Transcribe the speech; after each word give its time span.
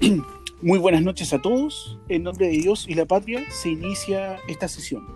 Muy 0.62 0.78
buenas 0.78 1.02
noches 1.02 1.32
a 1.34 1.42
todos. 1.42 1.98
En 2.08 2.22
nombre 2.22 2.46
de 2.46 2.52
Dios 2.52 2.86
y 2.88 2.94
la 2.94 3.04
patria 3.04 3.42
se 3.50 3.70
inicia 3.70 4.38
esta 4.48 4.66
sesión. 4.66 5.06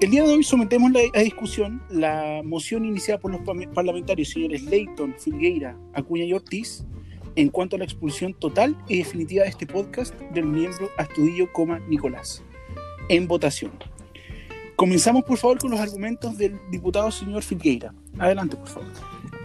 El 0.00 0.10
día 0.10 0.22
de 0.22 0.32
hoy 0.32 0.44
sometemos 0.44 0.92
a 1.14 1.18
discusión 1.20 1.82
la 1.90 2.42
moción 2.44 2.84
iniciada 2.84 3.18
por 3.20 3.32
los 3.32 3.40
parlamentarios 3.74 4.30
señores 4.30 4.62
Leighton, 4.62 5.14
Filgueira, 5.18 5.76
Acuña 5.94 6.24
y 6.24 6.32
Ortiz 6.32 6.84
en 7.34 7.48
cuanto 7.48 7.76
a 7.76 7.78
la 7.80 7.84
expulsión 7.84 8.34
total 8.34 8.76
y 8.88 8.98
definitiva 8.98 9.44
de 9.44 9.50
este 9.50 9.66
podcast 9.66 10.14
del 10.32 10.44
miembro 10.44 10.88
Astudillo, 10.96 11.48
Nicolás. 11.88 12.44
En 13.08 13.26
votación. 13.26 13.72
Comenzamos, 14.76 15.24
por 15.24 15.38
favor, 15.38 15.58
con 15.58 15.70
los 15.72 15.80
argumentos 15.80 16.38
del 16.38 16.58
diputado 16.70 17.10
señor 17.10 17.42
Filgueira. 17.42 17.94
Adelante, 18.18 18.56
por 18.56 18.68
favor. 18.68 18.92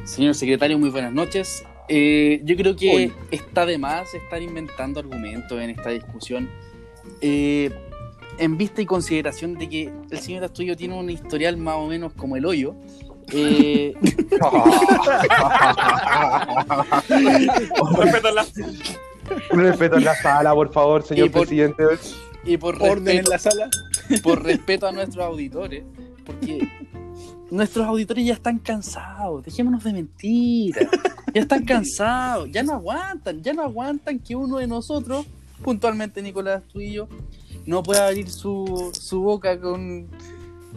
Señor 0.04 0.35
secretario, 0.35 0.77
muy 0.77 0.90
buenas 0.90 1.13
noches. 1.13 1.63
Eh, 1.90 2.41
yo 2.44 2.55
creo 2.58 2.76
que 2.76 3.12
está 3.32 3.66
de 3.66 3.77
más 3.77 4.14
estar 4.14 4.41
inventando 4.41 5.00
argumentos 5.00 5.62
en 5.62 5.70
esta 5.70 5.90
discusión. 5.90 6.50
Eh, 7.22 7.72
en 8.38 8.58
vista 8.58 8.82
y 8.82 8.86
consideración 8.86 9.55
de 9.55 9.70
que 9.70 9.91
el 10.12 10.20
señor 10.20 10.44
Astudillo 10.44 10.76
tiene 10.76 10.94
un 10.96 11.10
historial 11.10 11.58
más 11.58 11.76
o 11.76 11.88
menos 11.88 12.13
como 12.13 12.35
el 12.35 12.46
hoyo, 12.46 12.76
eh... 13.32 13.93
un, 17.82 17.96
respeto 17.96 18.30
en 18.30 18.35
la... 18.35 18.46
un 19.52 19.60
respeto 19.60 19.98
en 19.98 20.04
la 20.05 20.15
sala, 20.15 20.54
por 20.54 20.71
favor, 20.71 21.04
señor 21.04 21.32
presidente. 21.32 21.84
Y 22.46 22.58
por 22.58 22.82
orden 22.82 23.18
en 23.18 23.26
la 23.26 23.38
sala. 23.38 23.70
Por 24.24 24.43
respeto 24.43 24.88
a 24.88 24.91
nuestros 24.93 25.26
auditores, 25.26 25.84
porque 26.26 26.70
nuestros 27.52 27.85
auditores 27.85 28.26
ya 28.26 28.34
están 28.34 28.60
cansados, 28.60 29.43
dejémonos 29.43 29.84
de 29.84 29.93
mentiras, 29.93 30.88
ya 31.38 31.41
están 31.43 31.66
cansados, 31.66 32.49
ya 32.52 32.63
no 32.63 32.74
aguantan, 32.74 33.43
ya 33.43 33.54
no 33.54 33.62
aguantan 33.62 34.18
que 34.18 34.35
uno 34.35 34.57
de 34.57 34.66
nosotros, 34.66 35.27
puntualmente 35.63 36.20
Nicolás, 36.21 36.63
tú 36.74 36.82
y 36.82 36.93
yo, 36.93 37.07
no 37.66 37.84
pueda 37.84 38.07
abrir 38.07 38.27
su, 38.30 38.91
su 38.99 39.21
boca 39.21 39.60
con 39.60 40.08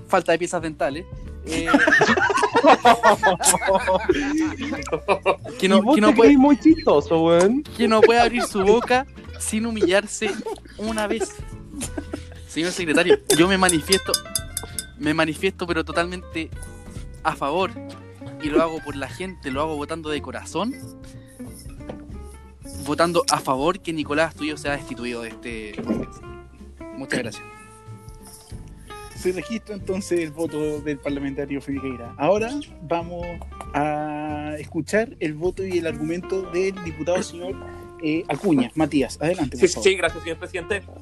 falta 0.07 0.33
de 0.33 0.39
piezas 0.39 0.61
dentales. 0.61 1.07
Eh, 1.47 1.67
que 5.59 5.67
no, 5.67 5.95
que 5.95 6.01
no 6.03 6.15
puede, 6.15 6.37
muy 6.37 6.61
chistoso, 6.61 7.31
Que 7.79 7.89
no 7.89 8.03
puede 8.03 8.21
abrir 8.21 8.43
su 8.43 8.63
boca 8.63 9.07
sin 9.39 9.65
humillarse 9.65 10.31
una 10.77 11.07
vez. 11.07 11.37
Señor 12.49 12.73
secretario, 12.73 13.19
yo 13.39 13.49
me 13.49 13.57
manifiesto 13.57 14.13
me 14.99 15.15
manifiesto 15.15 15.67
pero 15.67 15.83
totalmente 15.83 16.51
a 17.23 17.35
favor 17.35 17.71
y 18.43 18.49
lo 18.49 18.63
hago 18.63 18.81
por 18.81 18.97
la 18.97 19.09
gente, 19.09 19.51
lo 19.51 19.61
hago 19.61 19.77
votando 19.77 20.11
de 20.11 20.23
corazón, 20.23 20.75
votando 22.87 23.25
a 23.31 23.41
favor 23.41 23.81
que 23.81 23.93
Nicolás 23.93 24.35
Tuyo 24.35 24.57
sea 24.57 24.77
destituido 24.77 25.23
de 25.23 25.29
este 25.29 25.73
Muchas 26.97 27.19
gracias. 27.21 27.45
Se 29.17 29.33
registra 29.33 29.75
entonces 29.75 30.21
el 30.21 30.31
voto 30.31 30.81
del 30.81 30.99
parlamentario 30.99 31.61
Figueira. 31.61 32.15
Ahora 32.17 32.51
vamos 32.83 33.27
a 33.75 34.55
escuchar 34.59 35.17
el 35.21 35.35
voto 35.35 35.65
y 35.65 35.79
el 35.79 35.87
argumento 35.87 36.43
del 36.43 36.75
diputado 36.85 37.23
señor 37.23 37.55
eh, 38.03 38.25
Acuña. 38.29 38.71
Matías, 38.75 39.19
adelante. 39.21 39.57
sí, 39.57 39.69
sí, 39.69 39.95
gracias, 39.95 40.23
señor 40.23 40.39
presidente. 40.39 40.83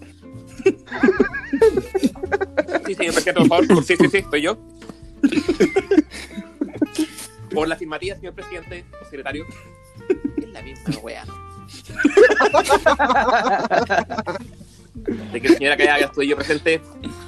Sí, 2.86 2.94
señor 2.94 3.12
presidente, 3.12 3.32
por 3.34 3.48
favor. 3.48 3.84
Sí, 3.84 3.96
sí, 3.96 4.08
sí, 4.08 4.16
estoy 4.18 4.42
yo. 4.42 4.58
Por 7.52 7.68
la 7.68 7.74
afirmativa, 7.74 8.16
señor 8.16 8.34
presidente, 8.34 8.84
secretario. 9.04 9.46
Es 10.36 10.48
la 10.48 10.62
misma 10.62 10.98
wea. 10.98 11.24
De 15.32 15.40
que 15.40 15.48
señora 15.48 15.76
que 15.76 15.84
estoy 15.84 16.28
yo 16.28 16.36
presente, 16.36 16.80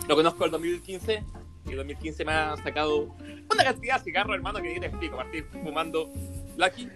lo 0.08 0.16
conozco 0.16 0.44
el 0.44 0.50
2015 0.50 1.22
y 1.66 1.70
el 1.70 1.76
2015 1.76 2.24
me 2.24 2.32
ha 2.32 2.56
sacado 2.56 3.14
una 3.52 3.64
cantidad 3.64 3.98
de 3.98 4.04
cigarros, 4.04 4.34
hermano, 4.34 4.62
que 4.62 4.74
yo 4.74 4.80
te 4.80 4.86
explico. 4.86 5.16
Partir 5.16 5.44
fumando 5.62 6.10
Lucky. 6.56 6.88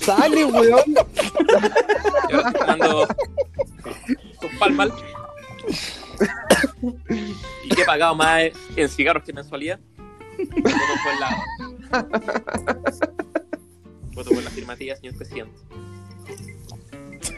Sale, 0.00 0.44
weón. 0.44 0.94
Fumando 2.52 3.08
sus 4.40 4.50
palmas 4.58 4.90
¿Y 7.64 7.68
qué 7.68 7.82
he 7.82 7.84
pagado 7.84 8.14
más 8.14 8.50
en 8.76 8.88
cigarros 8.88 9.22
que 9.22 9.32
mensualidad? 9.32 9.78
Voto 10.38 10.94
por 11.04 11.20
la. 11.20 11.44
Voto 14.14 14.30
por 14.30 14.42
la 14.42 14.48
afirmativa, 14.50 14.96
señor 14.96 15.14
presidente. 15.16 15.58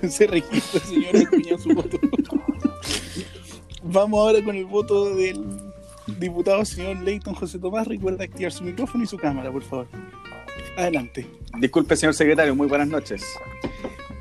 Se 0.08 0.26
registra, 0.26 0.80
señor 0.80 1.16
Acuña, 1.16 1.58
su 1.58 1.70
voto. 1.70 1.98
Vamos 3.82 4.20
ahora 4.20 4.44
con 4.44 4.56
el 4.56 4.66
voto 4.66 5.14
del 5.14 5.44
diputado 6.18 6.64
señor 6.64 6.98
Leighton 6.98 7.34
José 7.34 7.58
Tomás. 7.58 7.86
Recuerda 7.86 8.24
activar 8.24 8.52
su 8.52 8.64
micrófono 8.64 9.04
y 9.04 9.06
su 9.06 9.16
cámara, 9.16 9.50
por 9.50 9.62
favor. 9.62 9.88
Adelante. 10.76 11.26
Disculpe, 11.58 11.96
señor 11.96 12.14
secretario, 12.14 12.54
muy 12.54 12.66
buenas 12.66 12.88
noches. 12.88 13.22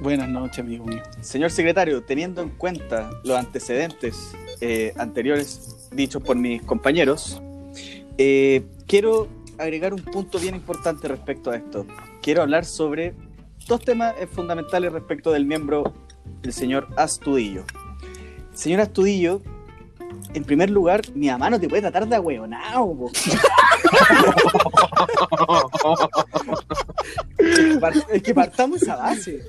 Buenas 0.01 0.29
noches, 0.29 0.59
amigo 0.59 0.85
mío. 0.85 1.03
Señor 1.21 1.51
secretario, 1.51 2.01
teniendo 2.03 2.41
en 2.41 2.49
cuenta 2.49 3.09
los 3.23 3.37
antecedentes 3.37 4.33
eh, 4.61 4.93
anteriores 4.97 5.89
dichos 5.91 6.23
por 6.23 6.37
mis 6.37 6.61
compañeros, 6.61 7.41
eh, 8.19 8.63
quiero 8.85 9.27
agregar 9.57 9.93
un 9.93 10.01
punto 10.01 10.39
bien 10.39 10.53
importante 10.53 11.07
respecto 11.07 11.51
a 11.51 11.55
esto. 11.55 11.85
Quiero 12.21 12.41
hablar 12.41 12.65
sobre 12.65 13.13
dos 13.65 13.79
temas 13.81 14.13
fundamentales 14.33 14.91
respecto 14.91 15.31
del 15.31 15.45
miembro, 15.45 15.93
el 16.43 16.51
señor 16.51 16.89
Astudillo. 16.97 17.63
Señor 18.53 18.81
Astudillo, 18.81 19.41
en 20.33 20.43
primer 20.43 20.69
lugar, 20.69 21.01
mi 21.15 21.27
mamá 21.27 21.49
no 21.49 21.61
te 21.61 21.69
puede 21.69 21.81
tratar 21.81 22.09
de 22.09 22.17
ahueonao, 22.17 23.09
es 28.11 28.21
que 28.21 28.33
partamos 28.33 28.85
a 28.89 28.97
base. 28.97 29.45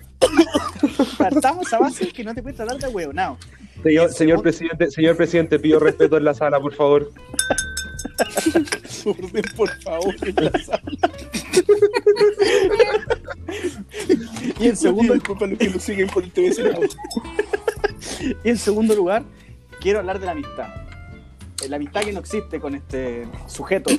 Partamos 1.19 1.73
a 1.73 1.81
base 1.81 2.13
que 2.13 2.23
no 2.23 2.33
te 2.35 2.43
puede 2.43 2.55
tratar 2.55 2.79
de 2.79 2.87
ahueonao. 2.87 3.37
Señor, 3.83 4.13
señor 4.13 4.43
presidente, 4.43 4.93
señor 4.93 5.17
presidente, 5.17 5.59
pido 5.59 5.81
respeto 5.81 6.17
en 6.17 6.25
la 6.25 6.35
sala, 6.35 6.61
por 6.61 6.73
favor. 6.75 7.11
Orden, 9.05 9.45
por 9.57 9.71
favor, 9.83 10.15
en 10.23 10.35
la 10.37 10.59
sala. 10.59 10.83
y 14.61 14.67
en 14.67 14.77
segundo, 14.77 15.15
disculpa 15.15 15.47
los 15.47 15.59
que 15.59 15.71
nos 15.71 15.83
siguen 15.83 16.09
por 16.09 16.25
el 16.25 16.31
TV 16.31 16.53
Y 18.45 18.49
en 18.49 18.59
segundo 18.59 18.95
lugar, 18.95 19.25
quiero 19.81 20.01
hablar 20.01 20.19
de 20.21 20.27
la 20.27 20.33
amistad. 20.33 20.69
La 21.69 21.77
amistad 21.77 22.03
que 22.03 22.13
no 22.13 22.21
existe 22.21 22.61
con 22.61 22.75
este 22.75 23.27
sujeto. 23.47 23.91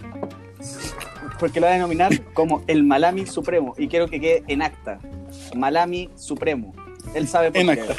Porque 1.40 1.60
lo 1.60 1.68
voy 1.68 1.72
a 1.72 1.78
denominar 1.78 2.24
como 2.34 2.64
el 2.68 2.84
Malami 2.84 3.26
Supremo. 3.26 3.74
Y 3.78 3.88
quiero 3.88 4.08
que 4.08 4.20
quede 4.20 4.44
en 4.48 4.62
acta. 4.62 5.00
Malami 5.56 6.10
Supremo. 6.16 6.74
Él 7.14 7.28
sabe 7.28 7.52
por 7.52 7.62
en 7.62 7.68
qué. 7.68 7.82
Acta. 7.82 7.96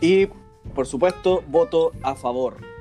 Y, 0.00 0.28
por 0.74 0.86
supuesto, 0.86 1.42
voto 1.48 1.92
a 2.02 2.14
favor. 2.14 2.75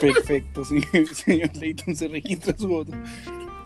Perfecto, 0.00 0.64
sí, 0.64 0.80
señor 1.12 1.54
Leighton 1.56 1.96
se 1.96 2.08
registra 2.08 2.54
su 2.56 2.68
voto. 2.68 2.92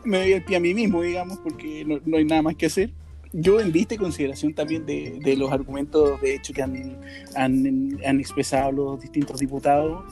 Me 0.04 0.18
doy 0.18 0.32
el 0.32 0.44
pie 0.44 0.56
a 0.56 0.60
mí 0.60 0.74
mismo, 0.74 1.02
digamos, 1.02 1.38
porque 1.38 1.84
no, 1.84 2.16
hay 2.16 2.24
nada 2.24 2.42
más 2.42 2.56
que 2.56 2.66
hacer. 2.66 2.90
Yo, 3.32 3.60
en 3.60 3.70
vista 3.70 3.94
y 3.94 3.98
consideración 3.98 4.54
también 4.54 4.86
de, 4.86 5.36
los 5.36 5.52
argumentos, 5.52 6.20
de 6.20 6.34
hecho, 6.34 6.52
que 6.52 6.62
han, 6.62 6.98
han, 7.36 8.20
expresado 8.20 8.72
los 8.72 9.00
distintos 9.00 9.38
diputados, 9.38 10.04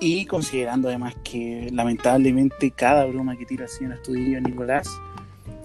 y 0.00 0.24
considerando 0.26 0.88
además 0.88 1.14
que 1.24 1.68
lamentablemente 1.72 2.70
cada 2.70 3.04
broma 3.04 3.36
que 3.36 3.44
tira 3.44 3.64
el 3.64 3.70
señor 3.70 3.94
Astudillo 3.94 4.40
Nicolás 4.40 4.88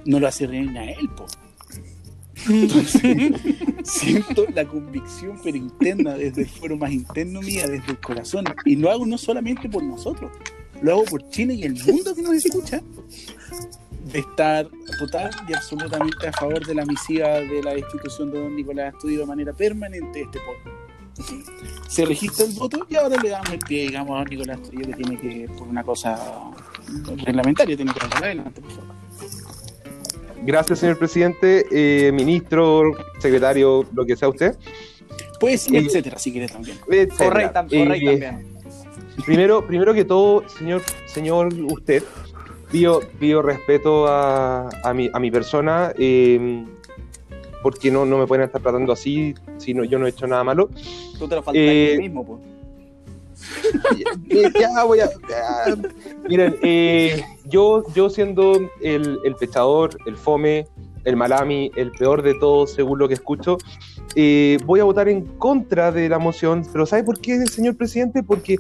no 0.06 0.20
lo 0.20 0.28
hace 0.28 0.48
reír 0.48 0.76
a 0.78 0.86
él, 0.92 1.10
po. 1.16 1.26
Entonces, 2.50 3.42
siento 3.84 4.46
la 4.54 4.66
convicción, 4.66 5.40
pero 5.44 5.58
interna, 5.58 6.16
desde 6.16 6.42
el 6.42 6.50
foro 6.50 6.78
más 6.78 6.92
interno 6.92 7.42
mía, 7.42 7.68
desde 7.68 7.92
el 7.92 8.00
corazón. 8.00 8.46
Y 8.66 8.76
lo 8.76 8.92
hago 8.92 9.06
no 9.06 9.18
solamente 9.18 9.70
por 9.70 9.84
nosotros, 9.84 10.32
lo 10.82 10.92
hago 10.92 11.06
por 11.06 11.30
Chile 11.30 11.54
y 11.54 11.64
el 11.64 11.76
mundo 11.84 12.14
que 12.16 12.22
nos 12.22 12.34
escucha, 12.34 12.82
de 14.12 14.20
estar 14.20 14.68
total 15.00 15.32
y 15.48 15.54
absolutamente 15.54 16.28
a 16.28 16.34
favor 16.34 16.66
de 16.66 16.76
la 16.76 16.86
misiva 16.86 17.30
de 17.40 17.64
la 17.64 17.78
institución 17.78 18.32
de 18.32 18.40
don 18.40 18.56
Nicolás 18.56 18.94
Estudio 18.94 19.22
de 19.22 19.26
manera 19.26 19.54
permanente 19.54 20.22
este 20.22 20.40
podcast. 20.40 20.84
Se 21.88 22.06
registra 22.06 22.46
el 22.46 22.54
voto 22.54 22.86
y 22.90 22.96
ahora 22.96 23.22
le 23.22 23.30
damos 23.30 23.50
el 23.52 23.60
pie, 23.60 23.84
digamos, 23.84 24.20
a 24.20 24.28
Nicolás 24.28 24.60
Estudio 24.60 24.88
que 24.88 24.94
tiene 24.94 25.20
que, 25.20 25.48
por 25.58 25.68
una 25.68 25.84
cosa 25.84 26.52
reglamentaria, 27.24 27.76
tiene 27.76 27.94
que 27.94 28.04
hablar 28.04 28.24
adelante, 28.24 28.62
por 28.62 28.72
favor. 28.72 29.03
Gracias, 30.46 30.80
señor 30.80 30.98
presidente, 30.98 31.66
eh, 31.72 32.12
ministro, 32.12 32.92
secretario, 33.20 33.86
lo 33.94 34.06
que 34.06 34.16
sea 34.16 34.28
usted. 34.28 34.56
Pues, 35.40 35.68
etcétera, 35.72 36.18
si 36.20 36.32
quiere 36.32 36.48
también. 36.48 36.78
Correy, 37.18 37.50
también. 37.52 38.54
Primero, 39.26 39.66
primero 39.66 39.94
que 39.94 40.06
todo, 40.06 40.48
señor, 40.50 40.82
señor 41.06 41.54
usted, 41.54 42.04
pido, 42.72 43.02
pido 43.20 43.42
respeto 43.42 44.08
a, 44.08 44.70
a, 44.84 44.94
mi, 44.94 45.10
a 45.14 45.20
mi 45.20 45.32
persona. 45.32 45.94
Eh, 45.98 46.66
porque 47.62 47.90
no, 47.90 48.06
no 48.06 48.18
me 48.18 48.28
pueden 48.28 48.44
estar 48.46 48.62
tratando 48.62 48.92
así 48.92 49.34
si 49.58 49.74
no, 49.74 49.86
yo 49.86 49.98
no 49.98 50.06
he 50.06 50.10
hecho 50.10 50.28
nada 50.28 50.44
malo. 50.44 50.70
Tú 51.18 51.28
te 51.28 51.36
lo 51.36 51.42
faltas 51.42 51.64
Eh, 51.66 51.94
tú 51.96 52.02
mismo, 52.02 52.26
pues. 52.26 52.42
Ya 54.60 54.84
voy 54.84 55.00
a. 55.00 55.10
ya. 55.30 55.76
Miren, 56.28 56.56
eh, 56.62 57.24
yo, 57.46 57.84
yo 57.94 58.10
siendo 58.10 58.54
el, 58.82 59.20
el 59.24 59.36
pechador, 59.36 59.98
el 60.06 60.16
fome, 60.18 60.68
el 61.04 61.16
malami, 61.16 61.72
el 61.76 61.92
peor 61.92 62.22
de 62.22 62.34
todos, 62.36 62.72
según 62.74 63.00
lo 63.00 63.08
que 63.08 63.14
escucho, 63.16 63.58
eh, 64.16 64.58
voy 64.66 64.80
a 64.80 64.84
votar 64.86 65.10
en 65.10 65.22
contra 65.38 65.92
de 65.92 66.10
la 66.10 66.20
moción. 66.20 66.66
Pero 66.72 66.86
¿sabe 66.86 67.04
por 67.04 67.20
qué, 67.20 67.46
señor 67.48 67.76
presidente? 67.76 68.24
Porque 68.24 68.58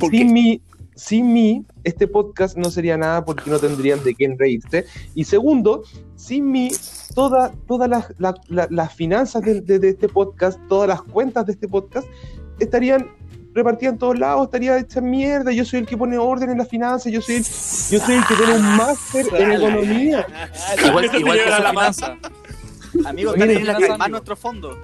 ¿Por 0.00 0.10
sin 0.10 0.28
qué? 0.28 0.32
mí, 0.32 0.60
sin 0.94 1.32
mí, 1.32 1.64
este 1.84 2.06
podcast 2.08 2.56
no 2.56 2.70
sería 2.70 2.96
nada 2.96 3.24
porque 3.24 3.50
no 3.50 3.58
tendrían 3.58 4.02
de 4.02 4.14
quién 4.14 4.38
reírse. 4.38 4.86
Y 5.14 5.24
segundo, 5.24 5.82
sin 6.16 6.50
mí, 6.50 6.70
toda- 7.14 7.52
todas 7.68 7.88
las, 7.90 8.08
la- 8.48 8.88
finanzas 8.88 9.42
de, 9.42 9.60
de- 9.60 9.78
de 9.78 9.90
este 9.90 10.08
podcast, 10.08 10.58
todas 10.68 10.88
las 10.88 11.02
cuentas 11.02 11.44
de 11.46 11.52
este 11.52 11.68
podcast, 11.68 12.08
estarían 12.58 13.08
repartidas 13.56 13.94
en 13.94 13.98
todos 13.98 14.18
lados, 14.18 14.44
estaría 14.44 14.78
hecha 14.78 15.00
mierda. 15.00 15.50
Yo 15.50 15.64
soy 15.64 15.80
el 15.80 15.86
que 15.86 15.96
pone 15.96 16.16
orden 16.18 16.50
en 16.50 16.58
las 16.58 16.68
finanzas, 16.68 17.10
yo 17.12 17.20
soy 17.20 17.36
el, 17.36 17.42
yo 17.42 18.04
soy 18.04 18.14
el 18.14 18.26
que 18.26 18.34
tiene 18.34 18.54
un 18.54 18.76
máster 18.76 19.26
en 19.34 19.52
economía. 19.52 20.26
Igual, 20.86 21.10
igual 21.16 21.38
que 21.38 21.50
la 21.50 21.70
finanza. 21.70 22.16
Amigo, 23.04 23.32
Miren, 23.32 23.48
tenés 23.48 23.66
la 23.66 23.74
amigo. 23.74 23.88
calma 23.88 24.08
nuestro 24.08 24.36
fondo. 24.36 24.78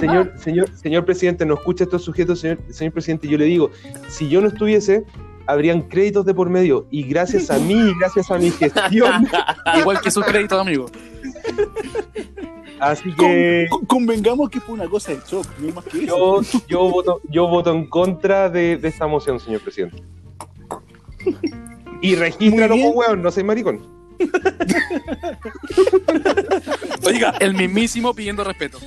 Señor, 0.00 0.32
señor, 0.36 0.68
señor 0.76 1.04
presidente, 1.04 1.46
no 1.46 1.54
escucha 1.54 1.84
a 1.84 1.86
estos 1.86 2.02
sujetos, 2.02 2.40
señor, 2.40 2.58
señor 2.70 2.92
presidente, 2.92 3.28
yo 3.28 3.38
le 3.38 3.44
digo, 3.44 3.70
si 4.08 4.28
yo 4.28 4.40
no 4.40 4.48
estuviese, 4.48 5.04
habrían 5.46 5.82
créditos 5.82 6.26
de 6.26 6.34
por 6.34 6.50
medio, 6.50 6.86
y 6.90 7.04
gracias 7.04 7.50
a 7.50 7.58
mí, 7.58 7.94
gracias 7.98 8.30
a 8.30 8.38
mi 8.38 8.50
gestión, 8.50 9.28
Igual 9.78 10.00
que 10.00 10.10
sus 10.10 10.24
créditos, 10.24 10.60
amigo. 10.60 10.86
así 12.80 13.12
que 13.14 13.66
con- 13.70 13.86
convengamos 13.86 14.48
que 14.50 14.60
fue 14.60 14.74
una 14.74 14.88
cosa 14.88 15.12
de 15.12 15.20
shock, 15.26 15.46
no 15.58 15.74
más 15.74 15.84
que 15.84 16.04
eso. 16.04 16.42
yo, 16.42 16.60
yo 16.68 16.80
voto, 16.90 17.20
yo 17.30 17.48
voto 17.48 17.72
en 17.72 17.86
contra 17.86 18.48
de, 18.50 18.76
de 18.76 18.88
esta 18.88 19.06
moción, 19.06 19.38
señor 19.40 19.60
presidente. 19.60 20.02
Y 22.00 22.14
regístralo, 22.14 22.74
Muy 22.74 22.82
bien. 22.82 22.92
po, 22.94 22.98
weón, 23.00 23.22
no 23.22 23.30
soy 23.30 23.42
maricón. 23.44 23.98
Oiga, 27.04 27.34
el 27.40 27.54
mismísimo 27.54 28.14
pidiendo 28.14 28.42
respeto. 28.44 28.78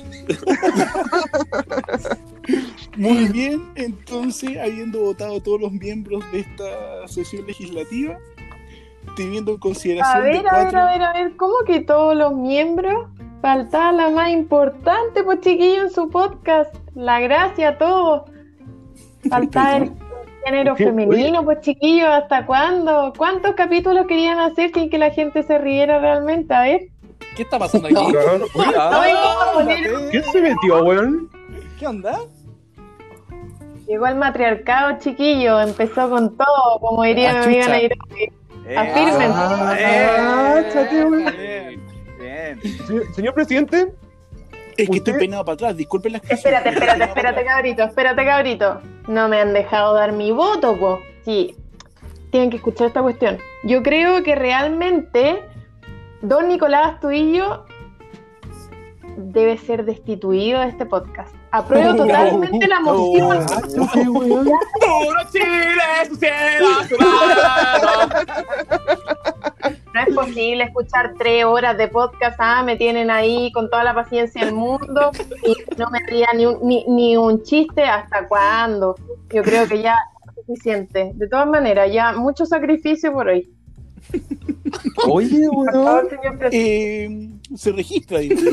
Muy 2.96 3.28
bien, 3.28 3.70
entonces, 3.74 4.58
habiendo 4.58 5.00
votado 5.00 5.40
todos 5.40 5.60
los 5.60 5.72
miembros 5.72 6.22
de 6.32 6.40
esta 6.40 7.08
sesión 7.08 7.46
legislativa, 7.46 8.18
teniendo 9.16 9.52
en 9.52 9.56
A 9.56 9.60
consideración 9.60 10.24
de 10.24 10.30
ver, 10.30 10.48
a 10.48 10.64
ver, 10.64 10.76
a 10.76 10.84
ver, 10.92 11.02
a 11.02 11.12
ver, 11.14 11.36
¿cómo 11.36 11.54
que 11.66 11.80
todos 11.80 12.16
los 12.16 12.34
miembros? 12.34 13.06
Faltaba 13.42 13.92
la 13.92 14.08
más 14.10 14.30
importante, 14.30 15.22
pues 15.24 15.40
chiquillo, 15.40 15.82
en 15.82 15.90
su 15.90 16.08
podcast. 16.08 16.74
La 16.94 17.20
gracia 17.20 17.70
a 17.70 17.78
todos. 17.78 18.22
Faltaba 19.28 19.76
el 19.78 19.92
género 20.44 20.76
femenino, 20.76 21.44
pues 21.44 21.60
chiquillo, 21.60 22.08
¿hasta 22.12 22.46
cuándo? 22.46 23.12
¿Cuántos 23.16 23.54
capítulos 23.54 24.06
querían 24.06 24.38
hacer 24.38 24.70
sin 24.72 24.88
que 24.88 24.98
la 24.98 25.10
gente 25.10 25.42
se 25.42 25.58
riera 25.58 25.98
realmente? 25.98 26.54
A 26.54 26.62
ver. 26.62 26.82
¿Qué 27.36 27.42
está 27.42 27.58
pasando 27.58 27.88
aquí? 27.88 27.96
No 28.54 29.00
vengo 29.00 29.18
a 29.18 29.52
poner- 29.54 30.10
¿Quién 30.10 30.24
se 30.24 30.40
metió, 30.40 30.84
weón? 30.84 31.28
¿Qué 31.78 31.86
onda? 31.86 32.18
Llegó 33.88 34.06
el 34.06 34.14
matriarcado, 34.16 34.98
chiquillo, 35.00 35.60
empezó 35.60 36.08
con 36.08 36.36
todo, 36.36 36.78
como 36.80 37.02
diría 37.02 37.32
mi 37.32 37.38
Ah, 37.38 37.42
amiga 37.44 37.62
chucha. 37.64 37.72
Nairobi. 37.74 38.32
Eh, 38.68 38.76
Afirmen. 38.78 39.30
Bien. 42.42 43.12
Señor, 43.14 43.34
presidente, 43.34 43.92
Es 44.76 44.88
que 44.88 44.96
estoy 44.96 45.14
peinado 45.14 45.44
para 45.44 45.54
atrás, 45.54 45.76
disculpen 45.76 46.12
la 46.12 46.18
expresión. 46.18 46.54
Espérate, 46.54 46.70
espérate, 46.78 47.04
espérate, 47.04 47.44
cabrito, 47.44 47.82
espérate, 47.84 48.24
cabrito. 48.24 48.80
No 49.06 49.28
me 49.28 49.40
han 49.40 49.52
dejado 49.52 49.94
dar 49.94 50.12
mi 50.12 50.32
voto, 50.32 50.76
po. 50.78 51.00
Sí, 51.24 51.54
tienen 52.30 52.50
que 52.50 52.56
escuchar 52.56 52.88
esta 52.88 53.02
cuestión. 53.02 53.38
Yo 53.64 53.82
creo 53.82 54.22
que 54.22 54.34
realmente 54.34 55.42
Don 56.22 56.48
Nicolás 56.48 56.98
Tuillo 57.00 57.64
debe 59.16 59.58
ser 59.58 59.84
destituido 59.84 60.60
de 60.60 60.68
este 60.68 60.86
podcast. 60.86 61.34
Apruebo 61.50 61.94
totalmente 61.96 62.66
la 62.66 62.80
moción. 62.80 63.44
ah. 63.50 63.60
¡Puro 63.94 65.18
Chile, 65.30 65.46
es 70.08 70.14
posible 70.14 70.64
escuchar 70.64 71.14
tres 71.18 71.44
horas 71.44 71.76
de 71.76 71.88
podcast. 71.88 72.36
Ah, 72.38 72.62
me 72.62 72.76
tienen 72.76 73.10
ahí 73.10 73.50
con 73.52 73.70
toda 73.70 73.84
la 73.84 73.94
paciencia 73.94 74.44
del 74.44 74.54
mundo 74.54 75.10
y 75.46 75.56
no 75.78 75.90
me 75.90 76.00
ría 76.00 76.28
ni 76.34 76.46
un, 76.46 76.58
ni, 76.62 76.84
ni 76.88 77.16
un 77.16 77.42
chiste. 77.42 77.84
¿Hasta 77.84 78.28
cuándo? 78.28 78.96
Yo 79.30 79.42
creo 79.42 79.66
que 79.66 79.82
ya 79.82 79.96
es 80.26 80.34
suficiente. 80.34 81.12
De 81.14 81.28
todas 81.28 81.46
maneras, 81.46 81.92
ya 81.92 82.12
mucho 82.12 82.46
sacrificio 82.46 83.12
por 83.12 83.28
hoy. 83.28 83.48
Oye, 85.08 85.48
weón. 85.48 86.08
Eh, 86.50 87.30
se 87.54 87.72
registra, 87.72 88.18
digo. 88.20 88.36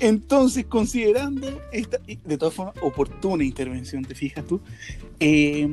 Entonces, 0.00 0.66
considerando 0.66 1.60
esta, 1.72 1.98
de 1.98 2.38
todas 2.38 2.54
formas, 2.54 2.74
oportuna 2.80 3.42
intervención, 3.44 4.04
te 4.04 4.14
fijas 4.14 4.46
tú, 4.46 4.60
eh, 5.18 5.68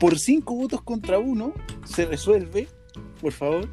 por 0.00 0.18
cinco 0.18 0.54
votos 0.54 0.80
contra 0.82 1.18
uno 1.18 1.52
se 1.84 2.06
resuelve, 2.06 2.68
por 3.20 3.32
favor, 3.32 3.68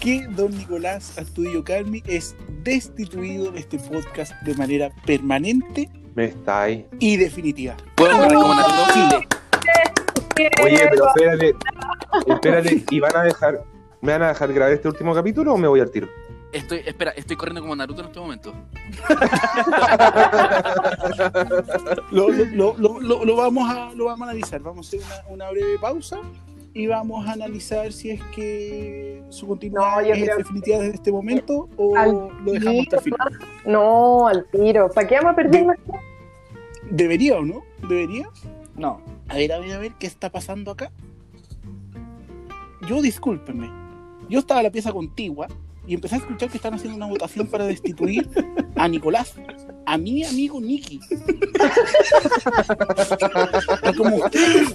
que 0.00 0.26
don 0.28 0.56
Nicolás 0.56 1.18
Astudillo 1.18 1.62
Calmi 1.62 2.02
es 2.06 2.34
destituido 2.62 3.52
de 3.52 3.60
este 3.60 3.78
podcast 3.78 4.32
de 4.42 4.54
manera 4.54 4.90
permanente 5.04 5.90
Me 6.14 6.24
está 6.24 6.62
ahí. 6.62 6.86
y 6.98 7.16
definitiva. 7.16 7.76
¿Puedo 7.94 8.16
correr 8.16 8.34
como 8.34 8.54
Naruto? 8.54 8.92
Chile. 8.94 9.28
Oye, 10.64 10.88
pero 10.90 11.06
espérate, 11.08 11.54
espérate, 12.26 12.84
¿y 12.90 13.00
van 13.00 13.16
a 13.16 13.22
dejar, 13.24 13.62
me 14.00 14.12
van 14.12 14.22
a 14.22 14.28
dejar 14.28 14.52
grabar 14.52 14.72
este 14.72 14.88
último 14.88 15.14
capítulo 15.14 15.52
o 15.54 15.58
me 15.58 15.68
voy 15.68 15.80
al 15.80 15.90
tiro? 15.90 16.08
Estoy, 16.52 16.80
espera, 16.84 17.12
estoy 17.12 17.36
corriendo 17.36 17.60
como 17.60 17.76
Naruto 17.76 18.00
en 18.00 18.06
este 18.08 18.18
momento. 18.20 18.52
Lo, 22.10 22.28
lo- 22.28 22.44
lo- 22.46 22.74
lo- 22.78 23.00
lo- 23.00 23.24
lo 23.24 23.36
vamos 23.36 23.70
a, 23.70 23.90
lo 23.94 24.06
vamos 24.06 24.26
a 24.26 24.30
analizar. 24.30 24.60
Vamos 24.60 24.86
a 24.86 24.88
hacer 24.96 25.00
una, 25.28 25.34
una 25.44 25.50
breve 25.50 25.78
pausa 25.78 26.18
y 26.72 26.86
vamos 26.86 27.26
a 27.26 27.32
analizar 27.32 27.92
si 27.92 28.10
es 28.10 28.22
que 28.34 29.22
su 29.28 29.46
continuidad 29.46 29.80
No, 29.80 30.00
es 30.00 30.22
creo 30.22 30.36
definitiva 30.38 30.78
desde 30.78 30.94
este 30.94 31.12
momento 31.12 31.68
o 31.76 31.96
Al 31.96 32.28
lo 32.44 32.52
dejamos 32.52 32.82
hasta 32.82 32.96
el 32.96 33.02
final. 33.02 33.38
No, 33.66 34.28
al 34.28 34.46
tiro. 34.50 34.88
¿Para 34.90 35.08
qué 35.08 35.16
vamos 35.16 35.32
a 35.32 35.36
perder 35.36 35.66
más? 35.66 35.76
¿Debería 36.90 37.38
o 37.38 37.44
no? 37.44 37.62
¿Debería? 37.88 38.28
No. 38.76 39.00
A 39.28 39.36
ver, 39.36 39.52
a 39.52 39.58
ver, 39.58 39.72
a 39.72 39.78
ver, 39.78 39.92
¿qué 39.98 40.06
está 40.06 40.30
pasando 40.30 40.70
acá? 40.70 40.90
Yo, 42.88 43.02
discúlpenme. 43.02 43.70
Yo 44.28 44.38
estaba 44.38 44.60
en 44.60 44.64
la 44.64 44.70
pieza 44.70 44.92
contigua 44.92 45.48
y 45.86 45.94
empecé 45.94 46.16
a 46.16 46.18
escuchar 46.18 46.48
que 46.50 46.56
están 46.56 46.74
haciendo 46.74 46.96
una 46.96 47.06
votación 47.06 47.46
para 47.46 47.66
destituir 47.66 48.28
a 48.76 48.86
Nicolás, 48.88 49.34
a 49.86 49.98
mi 49.98 50.24
amigo 50.24 50.60
Nicky. 50.60 51.00
Y 53.82 53.94
como 53.96 54.16
ustedes, 54.16 54.74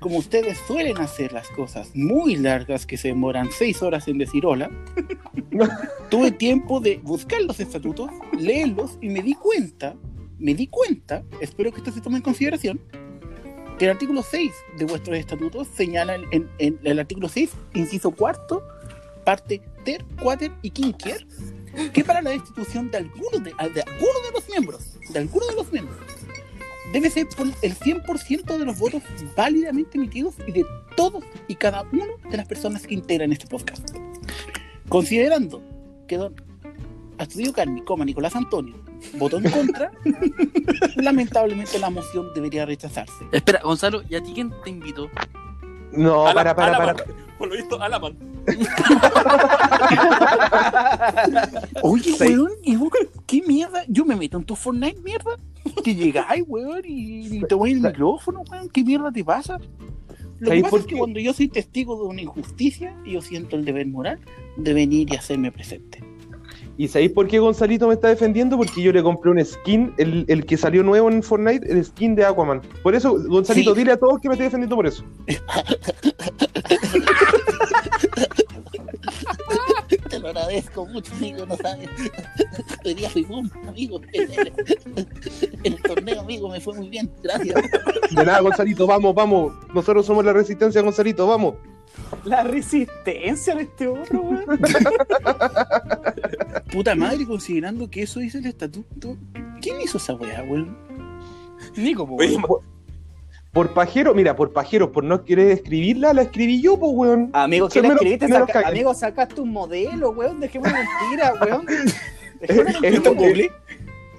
como 0.00 0.18
ustedes 0.18 0.58
suelen 0.66 0.98
hacer 0.98 1.32
las 1.32 1.48
cosas 1.48 1.90
muy 1.94 2.36
largas 2.36 2.86
que 2.86 2.96
se 2.96 3.08
demoran 3.08 3.48
seis 3.50 3.82
horas 3.82 4.06
en 4.08 4.18
decir 4.18 4.44
hola, 4.46 4.70
tuve 6.10 6.30
tiempo 6.32 6.80
de 6.80 6.98
buscar 7.02 7.40
los 7.42 7.60
estatutos, 7.60 8.10
leerlos 8.38 8.98
y 9.00 9.08
me 9.08 9.22
di 9.22 9.34
cuenta, 9.34 9.94
me 10.38 10.54
di 10.54 10.66
cuenta, 10.66 11.22
espero 11.40 11.72
que 11.72 11.78
esto 11.78 11.92
se 11.92 12.00
tome 12.00 12.16
en 12.16 12.22
consideración, 12.22 12.80
que 13.78 13.84
el 13.86 13.90
artículo 13.92 14.22
6 14.22 14.52
de 14.78 14.84
vuestros 14.86 15.16
estatutos 15.18 15.68
señala 15.74 16.14
en, 16.14 16.24
en- 16.32 16.48
en 16.58 16.78
el 16.84 16.98
artículo 16.98 17.28
6, 17.28 17.50
inciso 17.74 18.10
cuarto, 18.10 18.62
parte 19.24 19.60
ter, 19.84 20.04
quater 20.22 20.52
y 20.62 20.70
quinquier, 20.70 21.26
que 21.92 22.02
para 22.04 22.22
la 22.22 22.30
destitución 22.30 22.90
de 22.90 22.98
alguno 22.98 23.38
de, 23.38 23.50
de 23.74 23.82
alguno 23.82 24.20
de 24.24 24.32
los 24.32 24.48
miembros, 24.48 24.98
de 25.10 25.18
alguno 25.18 25.46
de 25.46 25.54
los 25.56 25.70
miembros, 25.72 25.96
debe 26.96 27.10
ser 27.10 27.28
por 27.28 27.46
el 27.46 27.74
100% 27.74 28.56
de 28.56 28.64
los 28.64 28.78
votos 28.78 29.02
válidamente 29.36 29.98
emitidos 29.98 30.34
y 30.46 30.52
de 30.52 30.64
todos 30.96 31.22
y 31.46 31.54
cada 31.54 31.82
uno 31.92 32.06
de 32.30 32.36
las 32.38 32.48
personas 32.48 32.86
que 32.86 32.94
integran 32.94 33.32
este 33.32 33.46
podcast. 33.46 33.90
Considerando 34.88 35.62
que 36.08 36.16
don 36.16 36.34
Astudio 37.18 37.52
Carmi, 37.52 37.82
coma 37.82 38.06
Nicolás 38.06 38.34
Antonio, 38.34 38.76
votó 39.18 39.36
en 39.36 39.50
contra, 39.50 39.92
lamentablemente 40.96 41.78
la 41.78 41.90
moción 41.90 42.28
debería 42.34 42.64
rechazarse. 42.64 43.26
Espera, 43.30 43.60
Gonzalo, 43.62 44.02
¿y 44.08 44.14
a 44.14 44.22
ti 44.22 44.32
quién 44.32 44.50
te 44.64 44.70
invitó? 44.70 45.10
No, 45.96 46.24
para, 46.34 46.54
para, 46.54 46.76
para. 46.76 46.94
Por 47.38 47.48
lo 47.48 47.56
visto, 47.56 47.80
Alaman. 47.80 48.16
Oye, 51.82 52.12
Sí. 52.12 52.24
weón, 52.24 52.50
¿y 52.62 52.76
vos 52.76 52.90
qué 53.26 53.42
mierda? 53.46 53.84
Yo 53.88 54.04
me 54.04 54.16
meto 54.16 54.38
en 54.38 54.44
tu 54.44 54.56
Fortnite, 54.56 55.00
mierda. 55.02 55.36
Que 55.84 55.94
llegáis, 55.94 56.44
weón, 56.46 56.82
y, 56.84 57.38
y 57.38 57.40
te 57.42 57.54
voy 57.54 57.72
el 57.72 57.80
micrófono, 57.80 58.42
weón. 58.50 58.68
¿Qué 58.70 58.84
mierda 58.84 59.10
te 59.12 59.24
pasa? 59.24 59.58
Lo 60.38 60.50
que 60.50 60.60
pasa 60.62 60.76
es 60.76 60.86
que 60.86 60.96
cuando 60.96 61.18
yo 61.18 61.32
soy 61.32 61.48
testigo 61.48 61.96
de 62.00 62.08
una 62.08 62.20
injusticia, 62.22 62.94
yo 63.06 63.20
siento 63.22 63.56
el 63.56 63.64
deber 63.64 63.86
moral 63.86 64.20
de 64.56 64.74
venir 64.74 65.12
y 65.12 65.16
hacerme 65.16 65.50
presente. 65.50 66.04
¿Y 66.78 66.88
sabéis 66.88 67.12
por 67.12 67.26
qué 67.26 67.38
Gonzalito 67.38 67.88
me 67.88 67.94
está 67.94 68.08
defendiendo? 68.08 68.56
Porque 68.56 68.82
yo 68.82 68.92
le 68.92 69.02
compré 69.02 69.30
un 69.30 69.44
skin, 69.44 69.94
el, 69.96 70.24
el 70.28 70.44
que 70.44 70.56
salió 70.56 70.82
nuevo 70.82 71.10
en 71.10 71.22
Fortnite, 71.22 71.70
el 71.72 71.82
skin 71.84 72.14
de 72.14 72.24
Aquaman. 72.24 72.60
Por 72.82 72.94
eso, 72.94 73.16
Gonzalito, 73.28 73.72
Sí. 73.74 73.78
dile 73.80 73.92
a 73.92 73.96
todos 73.96 74.20
que 74.20 74.28
me 74.28 74.34
estoy 74.34 74.44
defendiendo 74.46 74.76
por 74.76 74.86
eso. 74.86 75.04
Te 80.10 80.18
lo 80.18 80.28
agradezco 80.28 80.86
mucho, 80.86 81.12
amigo, 81.14 81.46
no 81.46 81.56
sabes. 81.56 81.88
Hoy 82.84 82.94
día 82.94 83.08
fui 83.10 83.24
boom, 83.24 83.50
amigo. 83.66 84.00
En 84.12 84.30
el, 84.32 84.52
en 85.64 85.72
el 85.72 85.82
torneo, 85.82 86.20
amigo, 86.20 86.48
me 86.48 86.60
fue 86.60 86.74
muy 86.74 86.88
bien. 86.88 87.10
Gracias. 87.22 87.54
De 88.10 88.24
nada, 88.24 88.40
Gonzalito, 88.40 88.86
vamos, 88.86 89.14
vamos. 89.14 89.52
Nosotros 89.74 90.06
somos 90.06 90.24
la 90.24 90.32
resistencia, 90.32 90.82
Gonzalito, 90.82 91.26
vamos. 91.26 91.54
La 92.24 92.42
resistencia 92.44 93.54
de 93.54 93.62
este 93.62 93.88
otro, 93.88 94.20
weón. 94.20 94.46
Puta 96.72 96.94
madre, 96.94 97.26
considerando 97.26 97.88
que 97.90 98.02
eso 98.02 98.20
dice 98.20 98.38
el 98.38 98.46
estatuto. 98.46 99.16
¿Quién 99.60 99.80
hizo 99.80 99.98
esa 99.98 100.14
weá, 100.14 100.42
weón? 100.42 100.76
Nico, 101.76 102.06
po, 102.06 102.16
Oye, 102.16 102.36
weón. 102.36 102.62
Por 103.52 103.72
pajero, 103.72 104.14
mira, 104.14 104.36
por 104.36 104.52
pajero, 104.52 104.92
por 104.92 105.02
no 105.02 105.24
querer 105.24 105.50
escribirla, 105.50 106.12
la 106.12 106.22
escribí 106.22 106.60
yo, 106.60 106.78
pues, 106.78 106.92
weón. 106.94 107.30
Amigo, 107.32 107.68
¿qué 107.68 107.80
lo- 107.80 107.92
escribiste? 107.94 108.28
Saca- 108.28 108.68
amigo, 108.68 108.92
sacaste 108.94 109.40
un 109.40 109.50
modelo, 109.52 110.10
weón. 110.10 110.40
Dejemos 110.40 110.68
de 110.70 110.74
mentira, 110.74 111.32
weón. 111.40 111.66
Es- 112.40 112.50
es- 112.50 112.66
¿Esto 112.82 113.10
es 113.12 113.16
doble? 113.16 113.50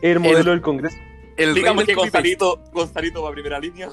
El 0.02 0.20
modelo 0.20 0.52
del 0.52 0.62
Congreso. 0.62 0.98
El 1.38 1.54
digamos 1.54 1.84
que. 1.86 1.94
Gonzalito, 1.94 2.64
Gonzalito 2.74 3.22
va 3.22 3.30
a 3.30 3.32
primera 3.34 3.60
línea. 3.60 3.90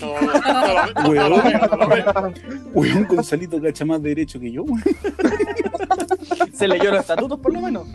No, 0.00 1.08
Weón. 1.08 2.34
Weón, 2.74 3.06
Gonzalito 3.08 3.60
cacha 3.60 3.84
más 3.84 4.02
derecho 4.02 4.38
que 4.40 4.52
yo. 4.52 4.64
Se 6.52 6.68
leyó 6.68 6.90
los 6.90 7.00
estatutos, 7.00 7.38
por 7.40 7.52
lo 7.52 7.60
menos. 7.60 7.86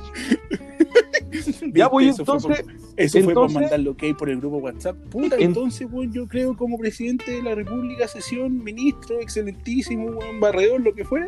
Ya, 1.73 1.89
pues, 1.89 2.07
Eso 2.07 2.25
fue 2.25 2.35
entonces, 2.35 2.63
por- 2.65 2.73
Eso 2.97 3.21
fue 3.23 3.33
por 3.33 3.51
mandar 3.51 3.79
lo 3.79 3.95
que 3.95 4.05
hay 4.07 4.13
por 4.13 4.29
el 4.29 4.37
grupo 4.37 4.57
WhatsApp. 4.57 4.95
Puta, 5.09 5.35
En- 5.35 5.43
entonces, 5.43 5.87
weón, 5.91 6.11
yo 6.13 6.27
creo 6.27 6.55
como 6.55 6.77
presidente 6.77 7.31
de 7.31 7.41
la 7.43 7.55
República, 7.55 8.07
sesión, 8.07 8.63
ministro, 8.63 9.19
excelentísimo, 9.19 10.07
weón, 10.11 10.39
barredor, 10.39 10.81
lo 10.81 10.93
que 10.93 11.03
fuera. 11.05 11.27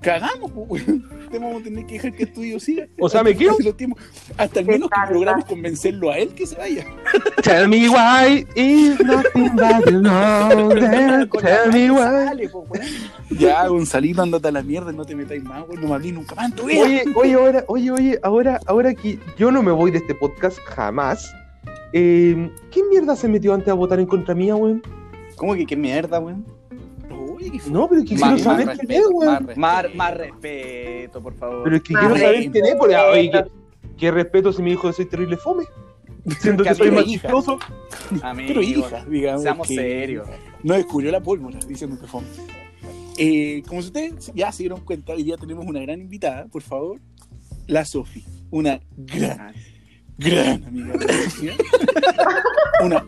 Cagamos, 0.00 0.50
pues, 0.52 0.86
weón. 0.86 1.08
Te 1.30 1.38
vamos 1.38 1.60
a 1.60 1.64
tener 1.64 1.84
que 1.86 1.94
dejar 1.94 2.12
que 2.14 2.22
el 2.22 2.28
estudio 2.30 2.58
siga. 2.60 2.86
O 2.98 3.08
sea, 3.08 3.22
me 3.22 3.36
quedo. 3.36 3.56
Hasta 4.38 4.60
el 4.60 4.66
menos 4.66 4.88
que 4.88 5.12
logramos 5.14 5.44
convencerlo 5.44 6.10
a 6.10 6.16
él 6.18 6.30
que 6.30 6.46
se 6.46 6.56
vaya. 6.56 6.86
Tell 7.42 7.68
me 7.68 7.86
why 7.88 8.46
is 8.54 8.98
nothing 9.00 9.50
but 9.54 9.92
la 9.92 11.26
Tell 11.40 11.72
me 11.72 11.90
why. 11.90 11.98
sale, 12.26 12.48
po, 12.48 12.60
weón. 12.70 12.86
Ya, 13.30 13.66
Gonzalito, 13.66 14.22
andate 14.22 14.48
a 14.48 14.52
la 14.52 14.62
mierda, 14.62 14.90
no 14.92 15.04
te 15.04 15.14
metáis 15.14 15.42
más, 15.44 15.64
weón. 15.68 15.82
No 15.82 15.88
me 15.88 15.94
hablís 15.96 16.14
nunca 16.14 16.34
más 16.34 16.46
en 16.46 16.52
tu 16.56 16.64
vida. 16.64 16.82
Oye, 16.82 17.04
oye, 17.14 17.34
ahora, 17.34 17.64
oye, 17.68 17.90
oye, 17.90 18.18
ahora, 18.22 18.60
ahora 18.66 18.94
que 18.94 19.18
yo 19.36 19.50
no 19.50 19.62
me 19.62 19.72
voy 19.72 19.90
de 19.90 19.98
este 19.98 20.14
podcast 20.14 20.58
jamás. 20.60 21.30
eh, 21.92 22.50
¿Qué 22.70 22.82
mierda 22.90 23.16
se 23.16 23.28
metió 23.28 23.52
antes 23.52 23.68
a 23.68 23.74
votar 23.74 24.00
en 24.00 24.06
contra 24.06 24.34
mía, 24.34 24.56
weón? 24.56 24.82
¿Cómo 25.36 25.54
que 25.54 25.66
qué 25.66 25.76
mierda, 25.76 26.18
weón? 26.20 26.46
No, 27.70 27.88
pero 27.88 28.02
es 28.02 28.08
que 28.08 28.16
Más, 28.16 28.34
quiero 28.34 28.50
más 28.50 28.58
saber 28.64 28.78
quién 28.78 28.90
es, 29.00 29.06
weón. 29.12 29.36
respeto. 29.46 29.60
Más, 29.96 30.14
respeto, 30.16 31.22
por 31.22 31.34
favor. 31.34 31.64
Pero 31.64 31.76
es 31.76 31.82
que 31.82 31.92
Más 31.94 32.02
quiero 32.06 32.16
saber 32.18 32.50
quién 32.50 32.64
es, 32.66 32.74
porque, 32.76 32.96
oye, 32.96 33.30
qué, 33.30 33.44
qué 33.96 34.10
respeto 34.10 34.52
si 34.52 34.62
mi 34.62 34.72
hijo 34.72 34.92
soy 34.92 35.06
terrible 35.06 35.36
fome. 35.36 35.64
Siendo 36.40 36.62
que 36.62 36.70
Que 36.70 36.74
soy 36.74 36.88
amigo, 36.88 37.02
más 37.02 37.10
chistoso. 37.10 37.58
Pero 38.36 38.62
hija, 38.62 39.04
digamos. 39.06 39.42
seamos 39.42 39.66
que 39.68 39.74
serios. 39.74 40.28
No 40.62 40.74
descubrió 40.74 41.10
la 41.10 41.20
pólvora, 41.22 41.58
diciendo 41.66 41.98
que 42.00 42.06
fue. 42.06 42.20
Eh, 43.16 43.62
como 43.66 43.80
ustedes 43.80 44.30
ya 44.34 44.52
se 44.52 44.64
dieron 44.64 44.80
cuenta, 44.80 45.12
hoy 45.12 45.22
día 45.24 45.36
tenemos 45.36 45.66
una 45.66 45.80
gran 45.80 46.00
invitada, 46.00 46.46
por 46.46 46.62
favor, 46.62 47.00
la 47.66 47.84
Sofi, 47.84 48.24
una 48.50 48.80
gran, 48.96 49.54
gran 50.16 50.64
amiga 50.64 50.92
de 50.94 51.06
la. 51.42 51.56
Una, 52.84 53.04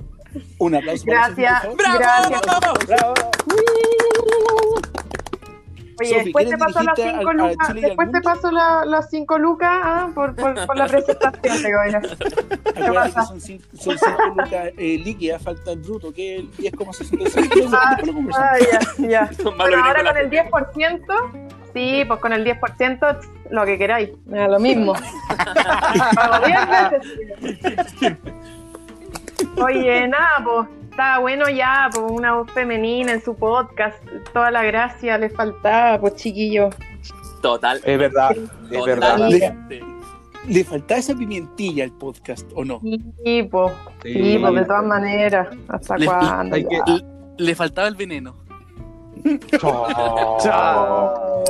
un 0.59 0.75
aplauso 0.75 1.05
para 1.07 1.29
Gracias. 1.29 1.67
por 1.67 1.81
favor. 1.81 1.99
Gracias. 2.01 2.87
Bravo. 2.89 3.15
Oye, 6.01 6.09
Sofi, 6.11 6.25
después 6.25 6.45
te 6.45 6.57
¿quieres 6.57 6.59
paso 6.75 6.83
las 6.85 6.97
dirigirte 6.97 7.19
5 7.19 7.31
al- 7.31 7.41
a 7.41 7.51
lucas. 7.51 7.75
Después 7.75 8.13
te 8.13 8.21
paso 8.21 8.51
la- 8.51 8.85
las 8.85 9.11
5 9.11 9.39
lucas 9.39 9.71
ah, 9.83 10.09
por, 10.15 10.35
por, 10.35 10.67
por 10.67 10.77
la 10.77 10.87
presentación, 10.87 11.63
te 11.63 11.77
voy 11.77 11.95
a 11.95 11.99
Acuérdate 12.87 13.13
que 13.15 13.23
son 13.27 13.41
5 13.41 13.65
son 13.75 13.99
cinco 13.99 14.23
lucas 14.37 14.71
eh, 14.77 14.99
líquidas, 15.05 15.43
falta 15.43 15.73
el 15.73 15.79
bruto, 15.81 16.13
que 16.13 16.37
es 16.37 16.41
el 16.41 16.51
10,66. 16.73 17.49
pero 17.55 17.69
Ah. 17.73 17.97
Ah, 18.37 18.57
ya, 18.99 19.07
ya. 19.09 19.31
Malos 19.57 19.81
ahora 19.85 20.05
con 20.05 20.17
el 20.17 20.31
10%, 20.31 21.51
sí, 21.75 22.05
pues 22.07 22.21
con 22.21 22.33
el 22.33 22.45
10%, 22.45 23.19
lo 23.51 23.65
que 23.65 23.79
queráis, 23.79 24.11
lo 24.27 24.59
mismo. 24.59 24.95
Pago 26.15 26.47
10 26.47 26.59
veces. 28.01 28.17
Oye, 29.63 30.09
nada, 30.09 30.31
pues, 30.45 30.69
bueno 31.21 31.49
ya, 31.49 31.89
pues, 31.93 32.05
una 32.11 32.35
voz 32.35 32.51
femenina 32.53 33.13
en 33.13 33.23
su 33.23 33.35
podcast, 33.37 33.97
toda 34.33 34.51
la 34.51 34.63
gracia 34.65 35.19
le 35.19 35.31
faltaba, 35.31 35.99
pues, 36.01 36.15
chiquillo. 36.17 36.71
Total. 37.43 37.81
Es 37.85 37.99
verdad, 37.99 38.37
es 38.71 38.85
verdad. 38.85 39.19
Le 40.49 40.65
faltaba 40.65 40.99
esa 41.01 41.15
pimientilla 41.15 41.85
al 41.85 41.93
podcast, 41.93 42.51
¿o 42.55 42.65
no? 42.65 42.81
Sí, 42.81 43.43
pues, 43.51 43.73
sí, 44.03 44.39
pues, 44.41 44.55
de 44.55 44.65
todas 44.65 44.85
maneras, 44.85 45.49
¿hasta 45.69 45.97
Le- 45.99 46.07
cuándo? 46.07 46.57
que-? 46.57 46.65
Le, 46.87 47.05
le 47.45 47.55
faltaba 47.55 47.89
el 47.89 47.95
veneno. 47.95 48.37
Chao. 49.61 50.39
Chao. 50.41 51.45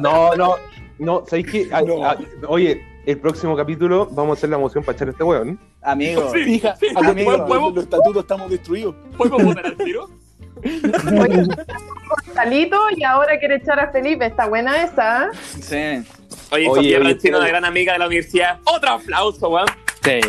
No, 0.00 0.34
no, 0.36 0.54
no, 0.98 1.24
¿sabéis 1.26 1.46
qué? 1.50 1.68
Ah, 1.72 1.82
No. 1.82 2.00
oye, 2.48 2.80
el 3.06 3.18
próximo 3.18 3.56
capítulo 3.56 4.06
vamos 4.12 4.30
a 4.30 4.38
hacer 4.38 4.50
la 4.50 4.58
moción 4.58 4.84
para 4.84 4.94
echar 4.96 5.08
a 5.08 5.10
este 5.12 5.24
weón. 5.24 5.58
Amigo. 5.82 6.30
Sí. 6.32 6.44
Fija, 6.44 6.76
amigo. 6.96 7.30
amigo, 7.32 7.70
los 7.74 7.84
estatutos 7.84 8.22
estamos 8.22 8.50
destruidos. 8.50 8.94
¿Podemos 9.16 9.42
votar 9.44 9.66
al 9.66 9.76
tiro? 9.76 10.08
Oye, 10.62 11.46
Gonzalito 12.26 12.78
y 12.96 13.02
ahora 13.04 13.38
quiere 13.38 13.56
echar 13.56 13.80
a 13.80 13.90
Felipe, 13.90 14.26
está 14.26 14.46
buena 14.46 14.82
esa, 14.82 15.24
¿eh? 15.24 15.28
Sí. 15.60 16.10
Oye, 16.52 16.68
Oye, 16.68 16.92
Sofía 16.96 17.18
pero- 17.22 17.38
una 17.38 17.48
gran 17.48 17.64
amiga 17.64 17.92
de 17.94 17.98
la 18.00 18.06
universidad. 18.08 18.58
Otro 18.64 18.90
aplauso, 18.90 19.48
weón. 19.48 19.68
Sí. 20.02 20.20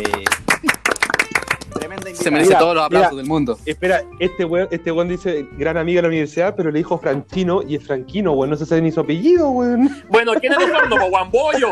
Tremenda 2.00 2.04
Se 2.04 2.28
invitada. 2.28 2.30
merece 2.32 2.48
Mira, 2.50 2.58
todos 2.58 2.74
los 2.74 2.84
aplausos 2.84 3.10
mira. 3.12 3.20
del 3.22 3.28
mundo. 3.28 3.58
Espera, 3.66 4.02
este 4.18 4.44
weón, 4.44 4.68
este 4.70 4.92
weón 4.92 5.08
dice 5.08 5.46
gran 5.58 5.76
amiga 5.76 5.98
de 5.98 6.02
la 6.02 6.08
universidad, 6.08 6.54
pero 6.56 6.70
le 6.70 6.78
dijo 6.78 6.98
Franchino 6.98 7.62
y 7.62 7.76
es 7.76 7.84
Franquino, 7.86 8.32
weón. 8.32 8.50
No 8.50 8.56
se 8.56 8.66
sabe 8.66 8.82
ni 8.82 8.90
su 8.92 9.00
apellido, 9.00 9.50
weón. 9.50 10.02
Bueno, 10.08 10.32
¿quién 10.40 10.52
es 10.52 10.58
po, 10.58 11.08
Guambollo? 11.10 11.68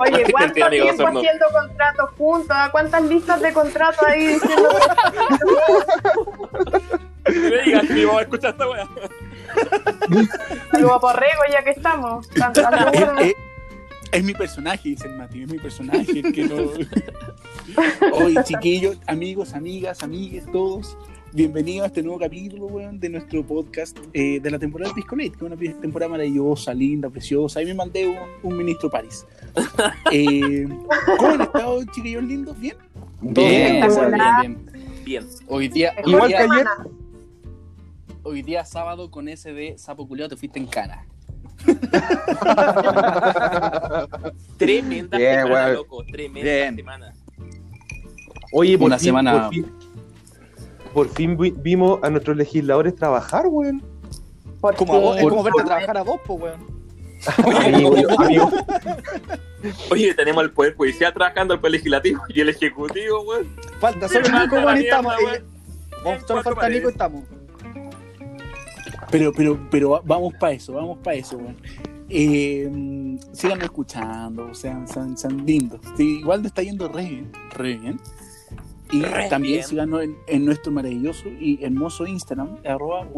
Oye, 0.00 0.24
¿cuánto 0.30 0.46
Mentira, 0.60 0.70
tiempo 0.70 1.06
haciendo 1.08 1.46
contratos 1.52 2.10
juntos? 2.18 2.56
¿A 2.56 2.70
¿Cuántas 2.70 3.02
listas 3.02 3.40
de 3.40 3.52
contratos 3.52 4.02
ahí 4.06 4.26
diciendo 4.26 4.68
me 7.26 7.62
digas, 7.62 7.84
mi 7.90 8.04
mamá 8.04 8.20
escucha 8.22 8.48
esta 8.50 8.68
weá. 8.68 8.86
algo 10.72 11.00
porrego 11.00 11.42
ya 11.50 11.62
que 11.62 11.70
estamos? 11.70 12.28
Tan- 12.34 12.52
tan 12.52 12.74
es, 14.14 14.24
mi 14.24 14.34
personaje, 14.34 14.90
dice 14.90 15.06
el 15.08 15.16
Mati, 15.16 15.42
es 15.42 15.50
mi 15.50 15.58
personaje. 15.58 16.20
el 16.20 16.32
que 16.32 16.44
no... 16.44 16.56
Oye, 18.24 18.42
chiquillos, 18.44 18.98
amigos, 19.06 19.54
amigas, 19.54 20.02
amigues, 20.02 20.44
todos, 20.52 20.96
bienvenidos 21.32 21.84
a 21.84 21.86
este 21.86 22.02
nuevo 22.02 22.18
capítulo, 22.20 22.66
weón, 22.66 23.00
de 23.00 23.08
nuestro 23.08 23.44
podcast 23.44 23.98
eh, 24.12 24.38
de 24.40 24.50
la 24.50 24.58
temporada 24.58 24.90
de 24.90 24.94
Piscolate, 24.94 25.30
que 25.30 25.36
es 25.36 25.42
una 25.42 25.56
temporada 25.56 26.10
maravillosa, 26.10 26.72
linda, 26.72 27.10
preciosa. 27.10 27.60
Ahí 27.60 27.66
me 27.66 27.74
mandé 27.74 28.06
un, 28.06 28.16
un 28.42 28.56
ministro 28.56 28.90
París. 28.90 29.26
Eh, 30.12 30.68
¿Cómo 31.18 31.32
han 31.32 31.40
estado, 31.40 31.84
chiquillos 31.92 32.22
lindos? 32.24 32.58
¿Bien? 32.58 32.76
Bien, 33.20 33.80
bien, 33.80 34.14
bien. 34.40 34.84
Bien. 35.04 35.26
Hoy 35.48 35.68
día, 35.68 35.92
Igual 36.04 36.28
día, 36.28 36.38
que 36.38 36.44
ayer. 36.44 36.66
hoy 38.22 38.42
día 38.42 38.64
sábado 38.64 39.10
con 39.10 39.28
ese 39.28 39.52
de 39.52 39.76
sapo 39.76 40.06
culiao 40.06 40.28
te 40.28 40.36
fuiste 40.36 40.58
en 40.58 40.66
cana. 40.66 41.04
Tremenda 44.58 45.18
Bien, 45.18 45.42
semana, 45.42 45.68
loco. 45.68 46.04
Tremenda 46.10 46.50
Bien. 46.50 46.76
semana. 46.76 47.12
Oye, 48.52 48.78
por 48.78 48.86
Una 48.86 48.98
fin, 48.98 49.04
semana- 49.06 49.42
Por 49.44 49.50
fin, 49.52 49.66
por 50.92 51.08
fin 51.08 51.36
vi- 51.36 51.54
vimos 51.56 51.98
a 52.02 52.10
nuestros 52.10 52.36
legisladores 52.36 52.94
trabajar, 52.94 53.46
weón. 53.48 53.82
¿Por 54.60 54.76
Como 54.76 54.94
a 54.94 54.98
vos, 54.98 55.16
es 55.16 55.22
como 55.24 55.42
verte 55.42 55.62
trabajar 55.64 55.96
a 55.98 56.02
vos, 56.02 56.20
pues, 56.26 56.40
weón. 56.42 56.74
Amigo, 58.18 58.50
Oye, 59.90 60.12
tenemos 60.14 60.44
el 60.44 60.50
Poder 60.50 60.74
Judicial 60.76 61.12
trabajando, 61.14 61.54
el 61.54 61.60
Poder 61.60 61.72
Legislativo 61.72 62.22
y 62.28 62.40
el 62.40 62.50
Ejecutivo, 62.50 63.22
weón. 63.22 63.48
Falta 63.80 64.08
solo 64.08 64.28
Nico, 64.40 64.56
weón, 64.56 64.76
estamos. 64.76 65.14
solo 66.26 66.42
falta 66.42 66.68
Nico 66.68 66.88
estamos. 66.90 67.24
Pero, 69.10 69.32
pero, 69.32 69.68
pero 69.70 70.02
vamos 70.04 70.34
para 70.34 70.52
eso, 70.52 70.72
vamos 70.74 70.98
para 70.98 71.16
eso, 71.16 71.36
weón. 71.38 71.56
Eh, 72.10 73.16
sigan 73.32 73.62
escuchando, 73.62 74.54
sean, 74.54 74.86
sean, 74.86 75.16
sean 75.16 75.44
lindos. 75.46 75.80
Sí, 75.96 76.18
igual 76.20 76.42
te 76.42 76.48
está 76.48 76.62
yendo 76.62 76.88
re 76.88 77.02
bien, 77.08 77.32
re 77.56 77.76
bien. 77.78 78.00
Y 78.92 79.00
Re 79.00 79.28
también 79.28 79.54
bien. 79.54 79.66
síganos 79.66 80.02
en, 80.04 80.14
en 80.28 80.44
nuestro 80.44 80.70
maravilloso 80.70 81.28
y 81.40 81.58
hermoso 81.64 82.06
Instagram, 82.06 82.58
arroba 82.64 83.08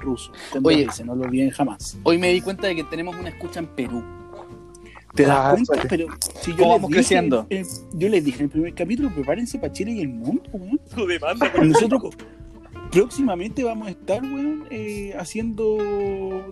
ruso. 0.00 0.32
Oye. 0.64 0.86
Oye, 0.88 1.04
no 1.04 1.14
lo 1.14 1.24
olviden 1.24 1.50
jamás. 1.50 1.98
Hoy 2.02 2.18
me 2.18 2.32
di 2.32 2.40
cuenta 2.40 2.66
de 2.66 2.74
que 2.74 2.84
tenemos 2.84 3.14
una 3.16 3.28
escucha 3.28 3.60
en 3.60 3.66
Perú. 3.66 4.02
¿Te 5.14 5.24
das 5.24 5.36
Ah, 5.38 5.50
cuenta? 5.50 5.74
suerte. 5.74 5.88
Pero 5.88 6.06
si 6.40 6.50
yo 6.52 6.56
¿Cómo 6.56 6.72
les 6.72 6.82
vamos 6.82 6.88
dije, 6.90 7.00
creciendo? 7.00 7.46
eh, 7.50 7.64
yo 7.92 8.08
les 8.08 8.24
dije 8.24 8.38
en 8.38 8.44
el 8.44 8.50
primer 8.50 8.74
capítulo, 8.74 9.10
prepárense 9.14 9.58
para 9.58 9.72
Chile 9.72 9.92
y 9.92 10.00
el 10.00 10.08
mundo, 10.08 10.42
weón. 10.52 10.80
Su 10.92 11.06
demanda, 11.06 11.52
Nosotros 11.62 12.02
próximamente 12.90 13.64
vamos 13.64 13.88
a 13.88 13.90
estar, 13.90 14.22
weón, 14.22 14.66
eh, 14.70 15.14
haciendo 15.18 15.76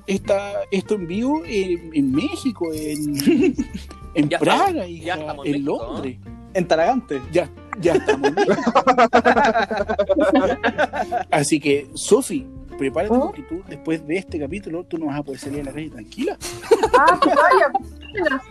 esta, 0.06 0.52
esto 0.70 0.94
en 0.94 1.06
vivo 1.06 1.42
en, 1.44 1.90
en 1.94 2.12
México, 2.12 2.72
en, 2.72 3.14
en 4.14 4.28
Ya 4.28 4.38
Praga, 4.38 4.66
estamos- 4.68 4.88
hija, 4.88 5.04
ya 5.06 5.14
estamos 5.16 5.46
en 5.46 5.52
México, 5.52 5.86
Londres. 5.92 6.18
En 6.54 6.66
Taragante. 6.66 7.20
Ya, 7.30 7.50
ya 7.80 7.94
estamos. 7.94 8.32
Así 11.30 11.60
que, 11.60 11.88
Sofi, 11.94 12.46
prepárate 12.78 13.14
¿Oh? 13.14 13.26
porque 13.26 13.42
tú, 13.42 13.62
después 13.68 14.06
de 14.06 14.16
este 14.16 14.38
capítulo, 14.38 14.84
tú 14.84 14.98
no 14.98 15.06
vas 15.06 15.18
a 15.18 15.22
poder 15.22 15.40
salir 15.40 15.60
a 15.60 15.64
la 15.64 15.72
calle 15.72 15.90
tranquila. 15.90 16.38
Ah, 16.98 17.20
que 17.22 17.28
vaya. 17.28 18.42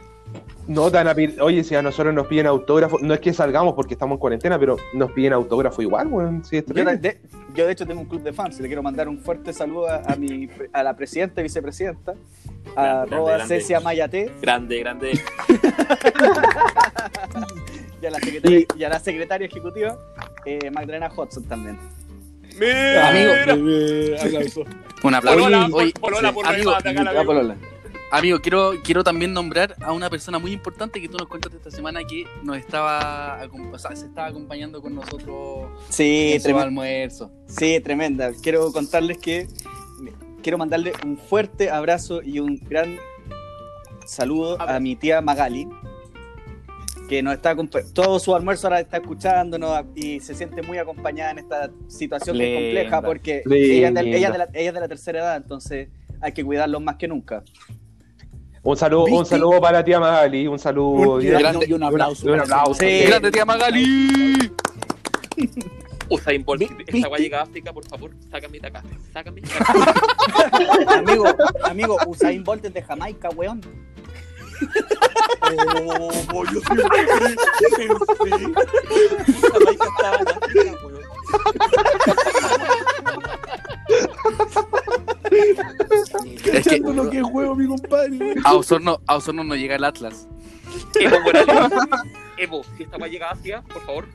No, 0.67 0.91
van 0.91 1.07
a 1.07 1.15
pedir- 1.15 1.39
oye, 1.41 1.63
si 1.63 1.75
a 1.75 1.81
nosotros 1.81 2.13
nos 2.13 2.27
piden 2.27 2.45
autógrafo, 2.47 2.97
no 3.01 3.13
es 3.13 3.19
que 3.21 3.31
salgamos 3.33 3.73
porque 3.73 3.93
estamos 3.93 4.15
en 4.15 4.19
cuarentena, 4.19 4.59
pero 4.59 4.75
nos 4.93 5.11
piden 5.13 5.31
autógrafo 5.33 5.81
igual, 5.81 6.07
weón. 6.07 6.43
Sí, 6.43 6.57
es 6.57 6.65
Yo 6.65 6.83
de, 6.83 7.21
yo 7.55 7.65
de 7.65 7.71
hecho 7.71 7.87
tengo 7.87 8.01
un 8.01 8.07
club 8.07 8.21
de 8.21 8.33
fans 8.33 8.59
y 8.59 8.61
le 8.63 8.67
quiero 8.67 8.83
mandar 8.83 9.07
un 9.07 9.17
fuerte 9.19 9.53
saludo 9.53 9.87
a, 9.89 10.01
a 10.05 10.15
mi, 10.17 10.49
a 10.73 10.83
la 10.83 10.95
presidenta 10.95 11.39
y 11.39 11.43
vicepresidenta, 11.43 12.15
a 12.75 13.05
grande. 13.09 13.45
Cecia 13.47 13.79
Mayate 13.79 14.29
Grande, 14.41 14.79
grande. 14.79 15.11
y 18.01 18.05
a 18.05 18.11
la 18.11 18.19
secretaria, 18.19 18.65
y 18.77 18.83
a 18.83 18.89
la 18.89 18.99
secretaria 18.99 19.47
ejecutiva, 19.47 19.97
eh, 20.45 20.69
Magdalena 20.71 21.09
Hudson 21.15 21.43
también. 21.45 21.77
Mira. 22.59 23.09
Amigo, 23.09 23.31
aplauso. 24.21 24.63
Un 25.03 25.13
aplauso. 25.13 25.39
Polola, 25.43 25.67
Oye, 25.71 25.93
polola 25.99 26.31
por 26.33 26.45
amigo, 26.47 26.71
acá. 26.71 27.23
Polola. 27.23 27.55
Amigo, 28.09 28.39
quiero, 28.39 28.71
quiero 28.83 29.03
también 29.03 29.33
nombrar 29.33 29.75
a 29.81 29.91
una 29.91 30.09
persona 30.09 30.39
muy 30.39 30.53
importante 30.53 31.01
que 31.01 31.09
tú 31.09 31.17
nos 31.17 31.27
contaste 31.27 31.57
esta 31.57 31.71
semana 31.71 31.99
que 32.05 32.25
nos 32.41 32.57
estaba, 32.57 33.43
acom- 33.43 33.73
o 33.73 33.77
sea, 33.77 33.93
se 33.97 34.05
estaba 34.05 34.27
acompañando 34.27 34.81
con 34.81 34.95
nosotros 34.95 35.67
Sí, 35.89 36.31
en 36.35 36.41
su 36.41 36.57
almuerzo. 36.57 37.31
Sí, 37.47 37.81
tremenda. 37.81 38.31
Quiero 38.41 38.71
contarles 38.71 39.17
que 39.17 39.47
quiero 40.41 40.57
mandarle 40.57 40.93
un 41.05 41.17
fuerte 41.17 41.69
abrazo 41.69 42.21
y 42.23 42.39
un 42.39 42.55
gran 42.69 42.97
saludo 44.05 44.61
a 44.61 44.79
mi 44.79 44.95
tía 44.95 45.19
Magali, 45.19 45.67
que 47.09 47.21
nos 47.21 47.33
está 47.33 47.53
todo 47.93 48.19
su 48.19 48.33
almuerzo 48.33 48.67
ahora 48.67 48.79
está 48.79 48.97
escuchándonos 48.97 49.83
y 49.95 50.21
se 50.21 50.33
siente 50.33 50.61
muy 50.61 50.77
acompañada 50.77 51.31
en 51.31 51.39
esta 51.39 51.69
situación 51.89 52.37
que 52.37 52.53
es 52.53 52.55
compleja 52.55 53.01
porque 53.01 53.43
ella 53.51 53.89
ella 54.15 54.27
es 54.27 54.31
de 54.31 54.37
la, 54.37 54.47
ella 54.53 54.67
es 54.69 54.73
de 54.73 54.79
la 54.79 54.87
tercera 54.87 55.19
edad, 55.19 55.35
entonces 55.37 55.89
hay 56.21 56.31
que 56.31 56.45
cuidarlos 56.45 56.81
más 56.81 56.95
que 56.95 57.09
nunca. 57.09 57.43
Un 58.67 58.75
saludo, 58.75 59.05
un 59.05 59.25
saludo 59.25 59.61
para 59.61 59.77
la 59.77 59.83
tía 59.85 59.97
Magali, 59.97 60.45
un 60.45 60.59
saludo. 60.59 61.13
Un, 61.13 61.21
y, 61.21 61.27
grande- 61.27 61.65
y 61.69 61.71
un 61.71 61.83
aplauso. 61.83 62.25
un 62.25 62.31
para 62.31 62.43
aplauso. 62.43 62.73
Sí. 62.81 63.03
¡Grande 63.07 63.31
tía 63.31 63.45
Magali! 63.45 64.51
Usain 66.09 66.43
Bolt, 66.43 66.59
Vi- 66.59 66.65
esta 66.65 66.91
¿viste? 66.91 67.07
va 67.09 67.15
a 67.15 67.19
llegar 67.19 67.39
a 67.39 67.43
África, 67.43 67.71
por 67.71 67.85
favor, 67.87 68.11
sácame 68.29 68.59
de 68.59 68.67
acá. 68.67 68.83
Sácame 69.13 69.39
de 69.39 69.49
acá. 69.53 69.93
amigo, 70.99 71.25
amigo, 71.63 71.97
Usain 72.07 72.43
Bolt 72.43 72.65
es 72.65 72.73
de 72.73 72.81
Jamaica, 72.81 73.29
weón. 73.37 73.61
Oh, 75.85 76.43
yo 76.43 76.59
siempre 76.59 77.07
pensé. 77.19 77.87
Jamaica 79.49 79.85
estaba 79.95 80.17
en 80.17 80.27
África, 80.27 80.71
weón. 80.83 80.97
Es 86.45 86.67
que 86.67 86.79
lo 86.79 87.09
que 87.09 87.17
es 87.19 87.23
juego, 87.23 87.55
mi 87.55 87.67
compadre. 87.67 88.35
a 88.43 88.53
Osorno, 88.53 88.99
a 89.07 89.15
Osorno 89.15 89.43
no 89.43 89.55
llega 89.55 89.75
el 89.75 89.83
Atlas. 89.83 90.27
Evo 90.99 91.19
Morales. 91.21 91.55
Evo, 92.37 92.63
si 92.75 92.83
esta 92.83 92.97
va 92.97 93.05
a 93.05 93.09
llegar 93.09 93.29
a 93.29 93.33
Asia, 93.33 93.63
por 93.63 93.81
favor. 93.85 94.07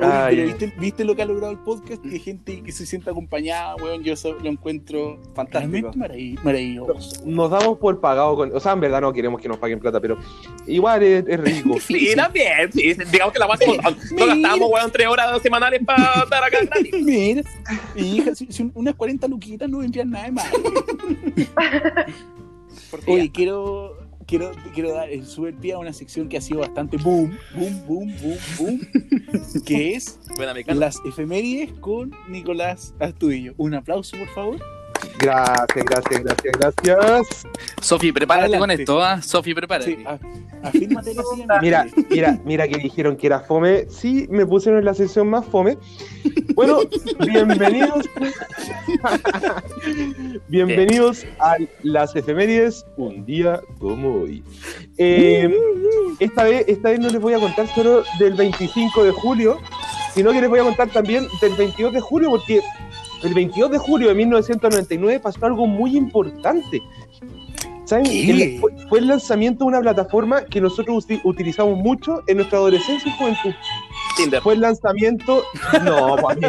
Ay, 0.00 0.36
pero 0.36 0.46
¿viste, 0.48 0.72
¿viste 0.78 1.04
lo 1.04 1.14
que 1.16 1.22
ha 1.22 1.26
logrado 1.26 1.52
el 1.52 1.58
podcast? 1.58 2.02
Que 2.02 2.18
gente 2.18 2.62
que 2.62 2.72
se 2.72 2.84
sienta 2.86 3.10
acompañada, 3.10 3.76
weón, 3.76 4.02
yo 4.02 4.12
eso 4.12 4.34
lo 4.42 4.48
encuentro 4.50 5.18
Fantástico. 5.34 5.90
realmente 5.92 5.98
marav- 5.98 6.42
maravilloso. 6.44 7.22
nos 7.24 7.50
damos 7.50 7.78
por 7.78 8.00
pagado 8.00 8.36
con. 8.36 8.54
O 8.54 8.60
sea, 8.60 8.72
en 8.72 8.80
verdad 8.80 9.00
no 9.00 9.12
queremos 9.12 9.40
que 9.40 9.48
nos 9.48 9.58
paguen 9.58 9.80
plata, 9.80 10.00
pero 10.00 10.18
igual 10.66 11.02
es, 11.02 11.24
es 11.26 11.40
rico. 11.40 11.78
Sí, 11.80 12.12
también. 12.14 12.72
Sí, 12.72 12.94
digamos 13.12 13.32
que 13.32 13.38
la 13.38 13.46
base 13.46 13.66
no, 13.66 13.74
no 13.74 14.26
gastamos, 14.26 14.70
weón, 14.70 14.90
tres 14.92 15.06
horas 15.06 15.42
semanales 15.42 15.80
para 15.84 16.22
estar 16.22 16.44
acá 16.44 16.58
gratis. 16.64 16.94
Mira, 17.04 17.42
hija, 17.94 18.34
si, 18.34 18.46
si 18.52 18.70
unas 18.74 18.94
40 18.94 19.26
luquitas 19.28 19.68
no 19.68 19.78
vendrían 19.78 20.10
nada 20.10 20.26
de 20.26 20.32
mal. 20.32 20.46
Oye, 23.06 23.30
quiero, 23.32 23.96
quiero, 24.26 24.52
quiero 24.74 24.92
dar 24.92 25.10
el 25.10 25.24
super 25.24 25.54
pie 25.54 25.72
a 25.74 25.78
una 25.78 25.92
sección 25.92 26.28
que 26.28 26.36
ha 26.36 26.40
sido 26.40 26.60
bastante 26.60 26.96
boom, 26.96 27.36
boom, 27.54 27.86
boom, 27.86 28.14
boom, 28.20 28.38
boom, 28.58 28.80
que 29.64 29.94
es 29.94 30.18
las 30.66 31.00
efemérides 31.04 31.72
con 31.74 32.12
Nicolás 32.28 32.94
Astudillo. 32.98 33.54
Un 33.56 33.74
aplauso, 33.74 34.16
por 34.16 34.28
favor. 34.28 34.75
Gracias, 35.18 35.84
gracias, 35.84 36.22
gracias, 36.22 36.54
gracias. 36.58 37.46
Sofi, 37.80 38.12
prepárate 38.12 38.58
con 38.58 38.70
esto, 38.70 39.02
¿ah? 39.02 39.20
Sofi, 39.22 39.54
prepárate. 39.54 39.96
Sí, 39.96 40.04
a- 40.06 40.18
afírmate 40.68 41.14
la 41.14 41.22
silla. 41.34 41.46
Mira, 41.62 41.86
mira, 42.10 42.40
mira 42.44 42.68
que 42.68 42.76
dijeron 42.78 43.16
que 43.16 43.26
era 43.26 43.40
fome. 43.40 43.86
Sí, 43.88 44.26
me 44.30 44.44
pusieron 44.46 44.78
en 44.80 44.84
la 44.84 44.94
sección 44.94 45.28
más 45.28 45.44
fome. 45.46 45.78
Bueno, 46.54 46.80
bienvenidos. 47.26 48.04
bienvenidos 50.48 51.24
a 51.38 51.56
las 51.82 52.14
efemérides 52.16 52.84
un 52.96 53.24
día 53.24 53.60
como 53.78 54.22
hoy. 54.22 54.42
Eh, 54.98 55.54
esta, 56.18 56.44
vez, 56.44 56.64
esta 56.68 56.90
vez 56.90 57.00
no 57.00 57.08
les 57.08 57.20
voy 57.20 57.34
a 57.34 57.38
contar 57.38 57.66
solo 57.74 58.02
del 58.18 58.34
25 58.34 59.04
de 59.04 59.12
julio, 59.12 59.58
sino 60.14 60.32
que 60.32 60.40
les 60.40 60.50
voy 60.50 60.60
a 60.60 60.64
contar 60.64 60.88
también 60.90 61.26
del 61.40 61.54
22 61.54 61.92
de 61.92 62.00
julio, 62.00 62.30
porque 62.30 62.60
el 63.22 63.34
22 63.34 63.70
de 63.70 63.78
julio 63.78 64.08
de 64.08 64.14
1999 64.14 65.20
pasó 65.20 65.46
algo 65.46 65.66
muy 65.66 65.96
importante. 65.96 66.82
¿Saben? 67.84 68.04
¿Qué? 68.04 68.30
El- 68.56 68.60
fue, 68.88 68.98
el 68.98 69.06
lanzamiento 69.06 69.64
de 69.64 69.68
una 69.68 69.80
plataforma 69.80 70.44
que 70.44 70.60
nosotros 70.60 71.06
uti- 71.06 71.20
utilizamos 71.22 71.78
mucho 71.78 72.20
en 72.26 72.38
nuestra 72.38 72.58
adolescencia 72.58 73.08
y 73.08 73.16
juventud. 73.16 73.54
Tinder. 74.16 74.42
Fue 74.42 74.54
el 74.54 74.60
lanzamiento. 74.62 75.44
No, 75.84 76.16
papi. 76.16 76.40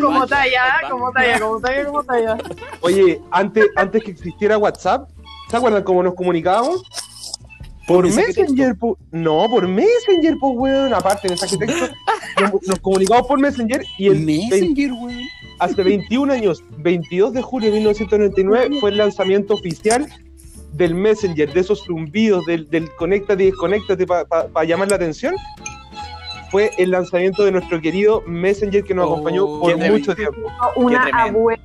Como 0.00 0.26
talla, 0.26 0.62
como 0.90 1.12
talla, 1.12 1.40
como 1.40 1.60
talla, 1.60 1.84
como 1.86 2.04
talla. 2.04 2.36
Oye, 2.80 3.20
antes, 3.30 3.66
antes 3.76 4.02
que 4.04 4.10
existiera 4.12 4.58
WhatsApp, 4.58 5.08
¿se 5.50 5.56
acuerdan 5.56 5.82
cómo 5.82 6.02
nos 6.02 6.14
comunicábamos? 6.14 6.82
Por 7.86 8.06
Messenger, 8.10 8.74
po- 8.76 8.96
no, 9.10 9.46
por 9.50 9.68
Messenger, 9.68 10.36
pues, 10.40 10.52
weón. 10.56 10.94
Aparte, 10.94 11.28
mensaje 11.28 11.56
texto, 11.58 11.86
nos, 12.40 12.52
nos 12.66 12.78
comunicamos 12.80 13.26
por 13.26 13.38
Messenger 13.38 13.84
y 13.98 14.06
el 14.08 14.20
Messenger, 14.20 14.92
weón. 14.92 15.20
hace 15.58 15.82
21 15.82 16.32
años, 16.32 16.62
22 16.78 17.32
de 17.34 17.42
julio 17.42 17.70
de 17.70 17.76
1999, 17.76 18.78
fue 18.80 18.90
el 18.90 18.96
lanzamiento 18.96 19.54
oficial 19.54 20.06
del 20.72 20.94
Messenger, 20.94 21.52
de 21.52 21.60
esos 21.60 21.84
zumbidos, 21.84 22.44
del, 22.46 22.68
del 22.70 22.90
conéctate 22.96 23.44
y 23.44 23.46
desconéctate 23.46 24.06
para 24.06 24.64
llamar 24.64 24.88
la 24.88 24.96
atención. 24.96 25.34
Fue 26.50 26.70
el 26.78 26.90
lanzamiento 26.90 27.44
de 27.44 27.52
nuestro 27.52 27.80
querido 27.80 28.22
Messenger 28.26 28.82
que 28.84 28.94
nos 28.94 29.06
Oh, 29.08 29.12
acompañó 29.12 29.46
por 29.60 29.76
qué 29.78 29.90
mucho 29.90 30.14
tiempo. 30.14 30.40
Una 30.76 31.04
abuela. 31.06 31.60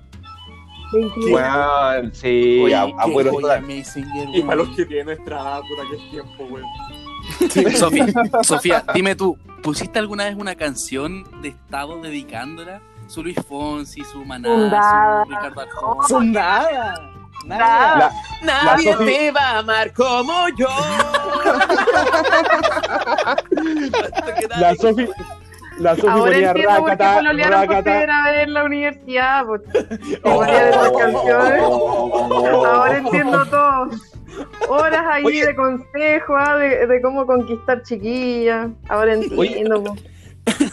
22. 0.91 1.31
Weón, 1.31 2.13
sí, 2.13 2.61
Oye, 2.63 2.75
a- 2.75 2.85
qué 2.85 2.93
abuelo 2.97 3.31
joya. 3.33 3.61
Messenger, 3.61 4.27
Y 4.33 4.41
para 4.41 4.55
los 4.55 4.69
que 4.75 4.85
tienen 4.85 5.05
nuestra 5.07 5.39
edad, 5.41 5.61
puta 5.61 5.83
que 5.91 5.97
tiempo, 6.09 6.43
weón. 6.45 6.65
Sofía, 7.77 8.05
Sofía, 8.43 8.83
dime 8.93 9.15
tú, 9.15 9.37
¿pusiste 9.61 9.99
alguna 9.99 10.25
vez 10.25 10.35
una 10.35 10.55
canción 10.55 11.23
de 11.41 11.49
Estado 11.49 12.01
dedicándola? 12.01 12.81
Su 13.07 13.23
Luis 13.23 13.37
Fonsi, 13.47 14.03
su 14.03 14.23
Maná, 14.25 14.49
Fundada. 14.49 15.23
su 15.25 15.29
Ricardo 15.31 15.61
Arjona. 15.61 16.07
Son 16.07 16.31
nada. 16.31 16.95
Nada. 17.45 17.47
Nada. 17.95 18.11
La- 18.43 18.63
Nadie 18.63 18.93
Sofi- 18.93 19.05
me 19.05 19.31
va 19.31 19.41
a 19.41 19.57
amar 19.59 19.93
como 19.93 20.47
yo. 20.57 20.67
La 24.59 24.75
Sofi, 24.75 25.07
la 25.79 25.95
Sofi 25.95 26.07
Ahora 26.07 26.31
ponía 26.31 26.49
entiendo 26.49 26.75
por 26.79 26.89
qué 26.97 26.97
pololearon 27.15 27.59
por 27.59 27.69
racata. 27.69 27.83
primera 27.83 28.23
vez 28.23 28.43
en 28.43 28.53
la 28.53 28.63
universidad. 28.63 29.45
Pues. 29.45 29.61
Memoria 30.23 30.63
de 30.65 30.71
las 30.71 30.91
canciones. 30.91 31.61
Ahora 31.61 32.97
entiendo 32.97 33.45
todo. 33.45 33.89
Horas 34.69 35.03
ahí 35.09 35.23
Oye. 35.25 35.45
de 35.47 35.55
consejo, 35.55 36.35
ah, 36.37 36.57
de, 36.57 36.87
de 36.87 37.01
cómo 37.01 37.25
conquistar 37.25 37.81
chiquillas. 37.83 38.69
Ahora 38.87 39.13
entiendo. 39.15 39.95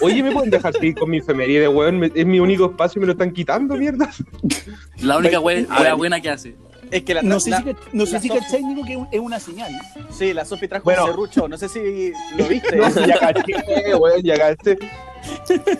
Oye, 0.00 0.22
¿me 0.22 0.30
pueden 0.32 0.50
dejar 0.50 0.72
seguir 0.72 0.94
con 0.94 1.10
mi 1.10 1.18
efeméride, 1.18 1.68
weón? 1.68 1.98
Me- 1.98 2.12
Es 2.14 2.24
mi 2.26 2.38
único 2.40 2.66
espacio 2.66 2.98
y 2.98 3.00
me 3.00 3.06
lo 3.06 3.12
están 3.12 3.30
quitando, 3.32 3.76
mierda. 3.76 4.08
La 5.02 5.18
única 5.18 5.40
wea, 5.40 5.64
wea 5.80 5.94
buena 5.94 6.20
que 6.20 6.30
hace. 6.30 6.56
Es 6.90 7.02
que 7.02 7.14
la, 7.14 7.22
No 7.22 7.40
sé 7.40 7.50
la- 7.50 7.58
si, 7.58 7.64
cach- 7.64 7.76
no 7.92 8.06
sé 8.06 8.12
la 8.12 8.20
si 8.20 8.28
Sofi- 8.28 8.38
cachai, 8.40 8.62
Nico, 8.62 8.84
que 8.84 8.92
es 8.92 8.98
un- 8.98 9.08
es 9.10 9.20
una 9.20 9.40
señal. 9.40 9.72
Sí, 10.10 10.32
la 10.32 10.44
Sofi 10.44 10.68
trajo 10.68 10.84
Bueno. 10.84 11.04
un 11.04 11.10
serrucho. 11.10 11.48
No 11.48 11.56
sé 11.58 11.68
si 11.68 12.12
lo 12.36 12.44
viste. 12.48 12.76
No, 12.76 12.88
ya 13.06 13.18
caché, 13.18 13.94
weón, 13.94 14.22
ya 14.22 14.36
caché. 14.38 14.78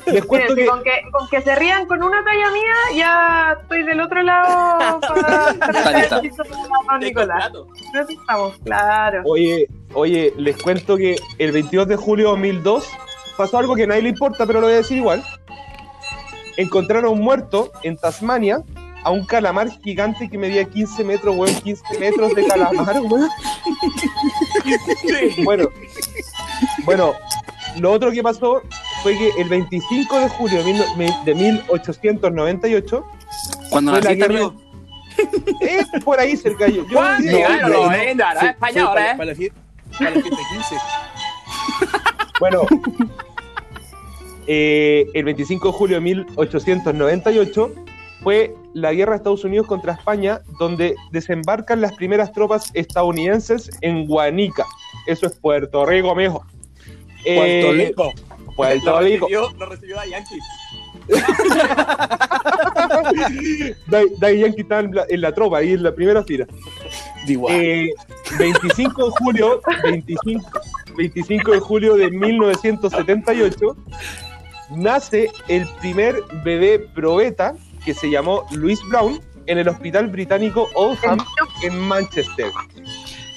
Les 0.07 0.25
cuento 0.25 0.55
Miren, 0.55 0.64
que 0.64 0.66
con, 0.71 0.83
que, 0.83 0.90
con 1.12 1.29
que 1.29 1.40
se 1.40 1.55
rían 1.55 1.87
con 1.87 2.03
una 2.03 2.25
talla 2.25 2.51
mía, 2.51 2.75
ya 2.97 3.57
estoy 3.62 3.85
del 3.85 4.01
otro 4.01 4.21
lado 4.23 4.99
para 5.01 5.55
para 5.55 6.21
Te 6.99 7.05
Nicolás. 7.07 7.53
que 7.92 8.12
estamos, 8.14 8.55
claro. 8.64 9.23
Oye, 9.25 9.69
oye, 9.95 10.33
les 10.37 10.61
cuento 10.61 10.97
que 10.97 11.14
el 11.38 11.53
22 11.53 11.87
de 11.87 11.95
julio 11.97 12.27
de 12.27 12.31
2002 12.33 12.88
pasó 13.37 13.59
algo 13.59 13.77
que 13.77 13.85
a 13.85 13.87
nadie 13.87 14.03
le 14.03 14.09
importa, 14.09 14.47
pero 14.47 14.61
lo 14.61 14.66
voy 14.66 14.75
a 14.75 14.79
decir 14.79 14.97
igual. 14.97 15.23
Encontraron 16.57 17.19
muerto 17.21 17.71
en 17.83 17.97
Tasmania 17.97 18.62
a 19.07 19.11
un 19.12 19.25
calamar 19.25 19.71
gigante 19.85 20.29
que 20.29 20.37
medía 20.37 20.64
15 20.64 21.05
metros, 21.05 21.37
weón, 21.37 21.55
15 21.55 21.83
metros 22.01 22.35
de 22.35 22.45
calamar, 22.45 23.01
weón. 23.03 23.29
Bueno, 25.45 25.69
bueno, 26.85 27.14
lo 27.79 27.92
otro 27.92 28.11
que 28.11 28.21
pasó 28.21 28.62
fue 29.05 29.16
que 29.16 29.31
el 29.38 29.49
25 29.49 30.19
de 30.19 30.29
julio 30.29 30.59
de 30.64 30.73
mil- 30.97 31.14
de 31.25 31.35
1898, 31.37 33.05
Cuando 33.71 33.92
naciste, 33.92 34.25
amigo. 34.25 34.55
eh, 35.61 35.85
por 36.05 36.19
ahí 36.19 36.37
cerca 36.37 36.66
yo. 36.66 36.85
yo 36.88 36.99
Juan, 36.99 37.23
yo- 37.25 37.31
llegaron 37.31 37.61
no, 37.61 37.69
los 37.69 37.77
no, 37.87 37.90
90, 37.92 38.33
fue-. 38.40 38.49
España 38.51 38.73
fue 38.73 38.83
ahora, 38.83 39.01
para, 39.03 39.16
para 39.19 39.25
la 39.31 39.35
fiesta, 39.37 39.61
para 39.99 40.11
la 40.11 40.21
fiesta 40.21 40.40
15. 40.53 40.77
Bueno, 42.40 42.62
eh, 44.49 45.07
el 45.14 45.25
25 45.25 45.69
de 45.69 45.73
julio 45.75 45.97
de 45.97 46.01
1898 46.01 47.73
fue 48.22 48.55
la 48.74 48.92
guerra 48.92 49.12
de 49.12 49.16
Estados 49.18 49.44
Unidos 49.44 49.66
contra 49.66 49.92
España, 49.92 50.40
donde 50.59 50.96
desembarcan 51.12 51.81
las 51.81 51.94
primeras 51.94 52.33
tropas 52.33 52.70
estadounidenses 52.74 53.70
en 53.81 54.07
Guanica. 54.07 54.64
Eso 55.07 55.26
es 55.26 55.37
Puerto 55.38 55.87
Rico, 55.87 56.14
mijo. 56.14 56.44
Eh, 57.24 57.62
Puerto 57.62 57.72
Rico. 57.72 58.12
Puerto 58.57 58.90
Lo 58.90 59.00
Rico. 59.00 59.26
recibió, 59.26 59.50
lo 59.59 59.66
recibió 59.66 60.00
a 60.00 60.07
Yankees. 60.07 60.44
Dai 63.87 64.07
Dai 64.18 64.38
Yankee 64.40 64.62
está 64.62 64.81
en 64.81 64.94
la, 64.94 65.05
en 65.09 65.20
la 65.20 65.33
tropa, 65.33 65.59
ahí 65.59 65.72
en 65.72 65.83
la 65.83 65.94
primera 65.94 66.22
fila. 66.24 66.46
Eh, 67.29 67.90
25 68.38 69.05
de 69.07 69.11
julio, 69.18 69.61
25, 69.83 70.50
25 70.96 71.52
de 71.52 71.61
julio 71.61 71.94
de 71.96 72.11
1978, 72.11 73.76
nace 74.70 75.31
el 75.48 75.66
primer 75.81 76.22
bebé 76.44 76.79
probeta 76.79 77.55
que 77.87 77.94
se 77.94 78.11
llamó 78.11 78.44
Louis 78.51 78.79
Brown 78.90 79.18
en 79.46 79.59
el 79.59 79.68
hospital 79.68 80.09
británico 80.09 80.68
Oldham 80.75 81.18
en 81.62 81.79
Manchester. 81.79 82.51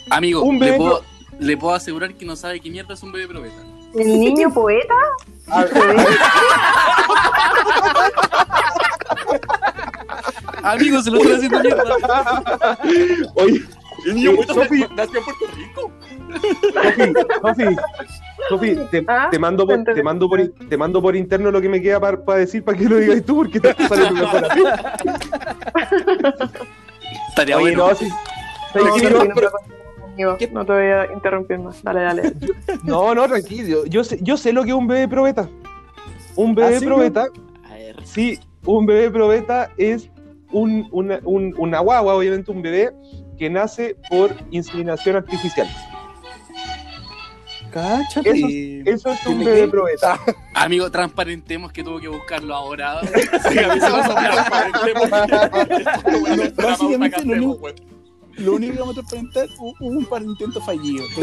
Amigo, 0.10 0.42
Un 0.42 0.58
le, 0.60 0.66
bebé 0.66 0.78
puedo, 0.78 1.04
le 1.40 1.56
puedo 1.56 1.76
asegurar 1.76 2.16
que 2.16 2.26
no 2.26 2.36
sabe 2.36 2.60
qué 2.60 2.70
mierda 2.72 2.96
es 2.96 3.04
un 3.04 3.12
bebé 3.12 3.28
probeta. 3.28 3.62
¿El 3.96 4.20
niño 4.20 4.52
poeta? 4.54 4.94
Amigo, 10.64 11.02
se 11.02 11.12
lo 11.12 11.18
estoy 11.18 11.34
haciendo 11.36 11.60
mierda. 11.62 12.78
Oye, 13.36 13.62
El 14.06 14.16
niño 14.16 14.32
Eh, 14.32 14.46
Sofi. 14.48 14.86
nació 14.96 15.20
en 15.20 15.26
Puerto 15.26 15.46
Rico. 15.56 15.92
Sofi, 16.30 17.14
Sofi, 17.42 17.76
Sofi, 18.50 18.76
te, 18.92 19.06
Ah, 19.08 19.28
te 19.32 19.40
mando 19.40 19.66
por, 19.68 19.84
te, 19.84 20.04
mando 20.04 20.30
por, 20.30 20.40
te 20.70 20.78
mando 20.78 21.02
por 21.02 21.16
interno 21.16 21.52
lo 21.52 21.62
que 21.62 21.70
me 21.70 21.82
queda 21.82 22.00
para 22.00 22.40
decir 22.40 22.64
para 22.64 22.78
que 22.78 22.86
lo 22.86 22.98
digas 22.98 23.24
tú, 23.26 23.38
porque 23.38 23.60
te 23.60 23.74
saliendo 23.88 24.22
mejor 24.22 24.46
a 24.46 24.50
ti. 24.54 24.62
Estaría 27.30 27.58
Oye, 27.58 27.76
bueno. 27.76 27.88
no, 27.90 27.96
sí. 27.96 28.10
¿Sabes 28.74 28.86
No, 30.52 30.66
te 30.66 30.74
voy 30.74 30.84
a 30.86 31.12
interrumpir 31.14 31.60
más. 31.60 31.82
Dale, 31.84 32.02
dale. 32.02 32.34
No, 32.84 33.16
no, 33.16 33.28
tranquilo. 33.28 33.86
Yo 33.86 34.04
sé, 34.04 34.20
yo 34.22 34.38
sé 34.38 34.52
lo 34.54 34.64
que 34.64 34.70
es 34.70 34.76
un 34.76 34.88
bebé 34.88 35.08
probeta. 35.08 35.48
Un 36.36 36.56
bebé 36.56 36.76
¿Ah, 36.76 36.80
sí, 36.80 36.86
probeta, 36.86 37.28
sí, 38.04 38.40
un 38.66 38.86
bebé 38.86 39.10
probeta 39.12 39.72
es 39.78 40.10
un, 40.52 40.88
una, 40.92 41.20
un- 41.24 41.54
una 41.58 41.80
guagua, 41.80 42.14
obviamente 42.16 42.52
un 42.52 42.62
bebé, 42.62 42.92
que 43.38 43.50
nace 43.50 43.96
por 44.10 44.36
inseminación 44.52 45.16
artificial. 45.18 45.68
Cáchate. 47.72 48.82
Eso 48.90 49.12
es 49.12 49.26
un 49.28 49.38
¿Tiene 49.38 49.52
bebé 49.52 49.68
probeta. 49.68 50.20
Amigo, 50.56 50.90
transparentemos 50.92 51.72
que 51.72 51.84
tuvo 51.84 52.00
que 52.00 52.08
buscarlo 52.08 52.56
ahora. 52.56 53.02
Sí, 53.52 53.60
a 53.60 53.74
mí 53.74 53.80
se 53.80 53.90
me 53.90 54.04
pasó 56.52 56.90
Básicamente, 56.90 57.26
lo 57.26 57.34
único- 57.50 57.70
Lo 58.38 58.54
único 58.54 58.74
que 58.74 58.80
vamos 58.80 58.98
a 58.98 59.02
transparentar, 59.02 59.48
hu- 59.58 59.74
hubo 59.80 59.90
un 59.98 60.06
par 60.06 60.22
de 60.22 60.28
intentos 60.30 60.64
fallidos. 60.66 61.08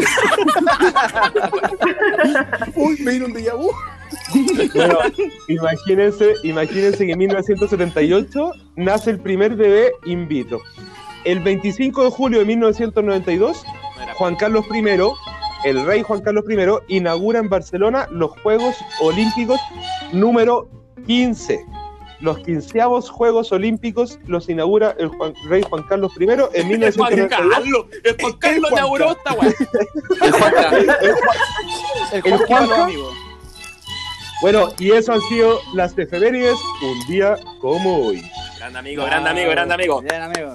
Uy, 2.77 2.97
me 3.03 3.11
dieron 3.13 3.33
de 3.33 3.51
vu. 3.53 3.71
Bueno, 4.75 4.99
imagínense, 5.49 6.35
imagínense 6.45 7.07
que 7.07 7.13
en 7.13 7.19
1978 7.19 8.51
nace 8.77 9.11
el 9.11 9.19
primer 9.21 9.57
bebé 9.57 9.93
in 10.05 10.29
vitro. 10.29 10.61
El 11.25 11.41
25 11.41 12.05
de 12.05 12.11
julio 12.11 12.39
de 12.41 12.45
1992, 12.45 13.65
Juan 14.15 14.37
Carlos 14.37 14.65
I, 14.73 14.83
el 15.69 15.85
rey 15.85 16.03
Juan 16.03 16.21
Carlos 16.21 16.45
I, 16.49 16.95
inaugura 16.97 17.39
en 17.41 17.49
Barcelona 17.49 18.07
los 18.11 18.31
Juegos 18.41 18.77
Olímpicos 19.01 19.61
número 20.13 20.69
15. 21.07 21.65
Los 22.21 22.39
quinceavos 22.39 23.11
Juegos 23.11 23.53
Olímpicos 23.53 24.19
los 24.27 24.49
inaugura 24.49 24.95
el 24.99 25.09
Juan- 25.09 25.35
rey 25.49 25.63
Juan 25.69 25.83
Carlos 25.83 26.13
I 26.19 26.25
en 26.25 26.31
El 26.31 26.41
Juan 26.41 26.69
1992. 26.69 27.29
Carlos, 27.29 27.87
el 28.05 28.17
Juan 28.21 28.33
Carlos 28.39 28.71
inauguró 28.73 29.11
esta 29.13 29.33
weá. 29.35 29.55
El 30.23 30.33
Juanca. 30.33 30.71
El 30.77 30.89
El 32.13 32.23
Juan 32.23 32.39
Juanca. 32.47 32.85
amigo. 32.85 33.11
Bueno, 34.43 34.69
y 34.79 34.93
eso 34.93 35.13
han 35.15 35.21
sido 35.23 35.59
las 35.75 35.97
efemérides 35.99 36.57
un 36.83 37.07
día 37.07 37.37
como 37.61 38.07
hoy. 38.07 38.23
Grande 38.59 38.79
amigo, 38.79 39.05
grande 39.05 39.31
amigo, 39.31 39.51
grande 39.51 39.75
amigo. 39.75 40.01
Bien, 40.03 40.23
amigo. 40.23 40.55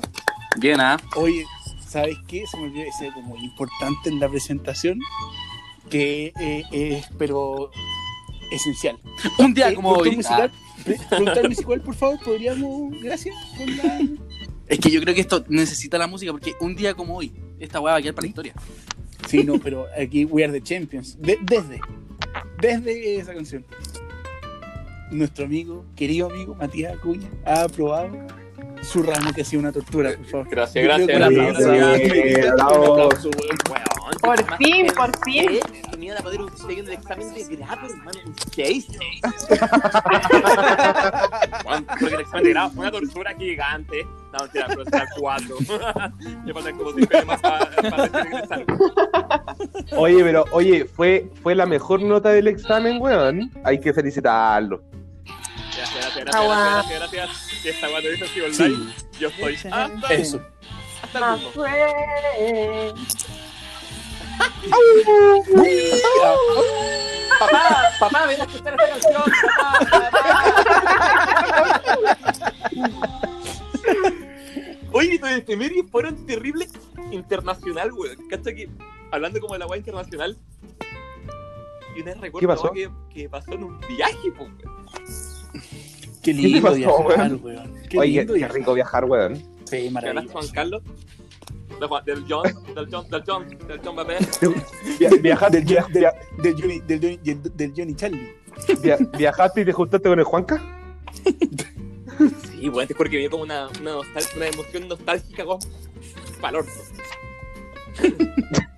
Bien, 0.58 0.80
¿ah? 0.82 0.98
Oye, 1.16 1.46
¿sabes 1.92 2.16
qué? 2.28 2.46
Se 2.48 2.58
me 2.58 2.64
olvidó 2.64 2.86
ese 2.86 3.12
como 3.14 3.36
importante 3.38 4.10
en 4.10 4.20
la 4.20 4.30
presentación, 4.30 5.00
que 5.90 6.32
eh, 6.40 6.64
es, 6.72 7.08
pero 7.18 7.70
esencial. 8.52 8.98
Un 9.38 9.54
día 9.54 9.70
Eh, 9.70 9.76
como 9.76 9.90
hoy. 9.92 10.16
musical, 10.16 10.52
Ah, 11.12 11.20
musical, 11.48 11.82
por 11.82 11.94
favor, 11.96 12.20
podríamos, 12.24 13.00
gracias, 13.02 13.36
con 13.58 13.78
la... 13.78 14.00
es 14.68 14.80
que 14.80 14.90
yo 14.90 15.00
creo 15.02 15.14
que 15.14 15.22
esto 15.22 15.46
necesita 15.48 15.98
la 16.00 16.08
música 16.08 16.32
porque 16.32 16.56
un 16.60 16.76
día 16.76 16.94
como 16.96 17.16
hoy, 17.18 17.32
esta 17.60 17.80
weá 17.80 17.94
va 17.94 18.00
a 18.00 18.02
quedar 18.02 18.16
para 18.16 18.24
la 18.26 18.30
historia. 18.30 18.54
Sí, 19.28 19.44
no, 19.44 19.60
pero 19.60 19.86
aquí 19.96 20.26
We 20.26 20.44
Are 20.44 20.52
the 20.52 20.62
Champions. 20.62 21.18
De- 21.22 21.38
desde, 21.44 21.80
desde 22.60 23.18
esa 23.18 23.34
canción. 23.36 23.64
Nuestro 25.12 25.46
amigo, 25.46 25.86
querido 25.96 26.30
amigo 26.32 26.56
Matías 26.56 26.96
Acuña, 26.98 27.30
ha 27.46 27.64
aprobado 27.64 28.10
su 28.82 29.04
ramo 29.04 29.32
que 29.34 29.42
ha 29.42 29.46
sido 29.46 29.60
una 29.62 29.72
tortura, 29.72 30.12
por 30.18 30.26
favor. 30.26 30.48
Gracias, 30.50 30.84
gracias. 30.84 31.10
Eh, 31.10 32.52
Un 32.54 32.62
aplauso, 32.62 33.30
weón. 33.30 33.58
Weón, 33.70 34.16
Por 34.22 34.58
fin, 34.58 34.88
por 34.96 35.24
fin. 35.24 35.60
Me 35.98 36.06
iban 36.06 36.18
a 36.18 36.22
poner 36.22 36.42
un 36.42 36.50
6 36.58 36.80
en 36.80 36.86
el 36.88 36.94
examen 36.94 37.34
de 37.34 37.56
grado, 37.56 37.88
hermano. 37.88 38.20
Un 38.26 38.36
6. 38.54 38.88
Weón, 41.66 41.86
Porque 41.86 42.16
el 42.16 42.22
examen 42.22 42.44
de 42.44 42.50
grado 42.50 42.70
fue 42.72 42.80
una 42.88 42.92
tortura 42.92 43.36
gigante. 43.38 44.04
No, 44.34 44.40
mentira, 44.40 44.66
pero 44.68 44.86
será 44.86 45.08
4. 45.18 45.56
Me 46.46 46.54
faltan 46.54 46.78
como 46.78 46.92
5 46.94 47.08
años 47.14 47.28
más 47.28 47.42
para. 47.42 47.70
Oye, 49.98 50.24
pero, 50.24 50.46
oye, 50.52 50.86
fue, 50.86 51.30
fue 51.44 51.54
la 51.56 51.66
mejor 51.66 52.02
nota 52.02 52.30
del 52.30 52.48
examen, 52.48 53.00
weón. 53.02 53.52
Hay 53.64 53.80
que 53.80 53.94
felicitarlo. 53.94 54.82
Gracias, 55.78 55.94
gracias, 55.96 56.26
gracias, 56.26 56.90
gracias, 56.90 57.12
gracias. 57.12 57.51
Que 57.62 57.70
esta 57.70 57.90
cuando 57.90 58.10
dice 58.10 58.24
así 58.26 58.42
online, 58.42 58.92
Sí. 58.94 59.06
yo 59.20 59.28
estoy 59.30 59.56
hasta, 59.72 60.14
Eso. 60.14 60.42
hasta 61.04 61.36
el. 62.40 62.94
Papá, 67.40 67.92
papá, 68.00 68.26
ven 68.28 68.42
a 68.42 68.44
escuchar 68.44 68.74
esta 68.74 68.90
canción, 68.90 69.24
papá. 69.58 69.80
Oye, 74.94 75.20
tus 75.20 75.30
efemérides 75.30 75.90
fueron 75.90 76.26
terribles 76.26 76.70
internacional, 77.12 77.92
weón. 77.94 78.18
¿Cachai 78.30 78.56
que 78.56 78.70
hablando 79.12 79.40
como 79.40 79.54
de 79.54 79.60
la 79.60 79.68
weá 79.68 79.78
internacional? 79.78 80.38
Y 81.96 82.02
una 82.02 82.12
vez 82.12 82.22
recuerdo 82.22 82.40
¿Qué 82.40 82.48
pasó? 82.48 82.72
Que, 82.72 82.90
que 83.14 83.30
pasó 83.30 83.52
en 83.54 83.64
un 83.64 83.80
viaje, 83.82 84.32
pues, 84.38 84.50
weón. 84.64 85.31
Qué 86.24 86.34
lindo 86.34 86.62
pasó, 86.62 86.76
viajar, 86.76 87.06
weón? 87.06 87.40
weón. 87.44 87.74
Qué 87.90 88.00
Oye, 88.00 88.10
lindo 88.20 88.34
qué 88.34 88.38
viajar. 88.40 88.56
rico 88.58 88.74
viajar, 88.74 89.06
weón. 89.06 89.36
Sí, 89.36 89.44
¿Te 89.66 89.78
hablaste 89.88 89.92
maravilloso. 89.92 90.34
Juan 90.34 90.48
Carlos? 90.50 90.84
Del 92.06 92.26
John, 92.30 92.44
del 92.76 92.88
John, 92.92 93.10
del 93.10 93.24
John, 93.26 93.58
del 93.68 93.80
John 93.84 93.94
Mbappé. 93.96 94.18
Via- 95.00 95.10
viajar, 95.22 95.52
Del, 95.52 95.64
via- 95.66 95.86
del, 95.92 96.06
del 96.44 96.54
Johnny, 96.62 96.80
del, 96.82 97.00
Johnny, 97.02 97.18
del, 97.24 97.58
del 97.58 97.74
Johnny 97.76 97.96
Charlie. 97.96 98.36
Via- 98.84 98.98
¿Viajaste 99.18 99.62
y 99.62 99.66
te 99.66 99.74
juntaste 99.74 100.08
con 100.10 100.20
el 100.20 100.26
Juanca? 100.26 100.62
Sí, 102.52 102.70
weón, 102.70 102.88
te 102.88 102.94
juro 102.94 103.10
que 103.10 103.28
como 103.30 103.44
una, 103.44 103.68
una, 103.82 103.92
nostal- 103.96 104.36
una 104.36 104.48
emoción 104.48 104.88
nostálgica 104.88 105.44
con 105.46 105.58
valor. 106.40 106.66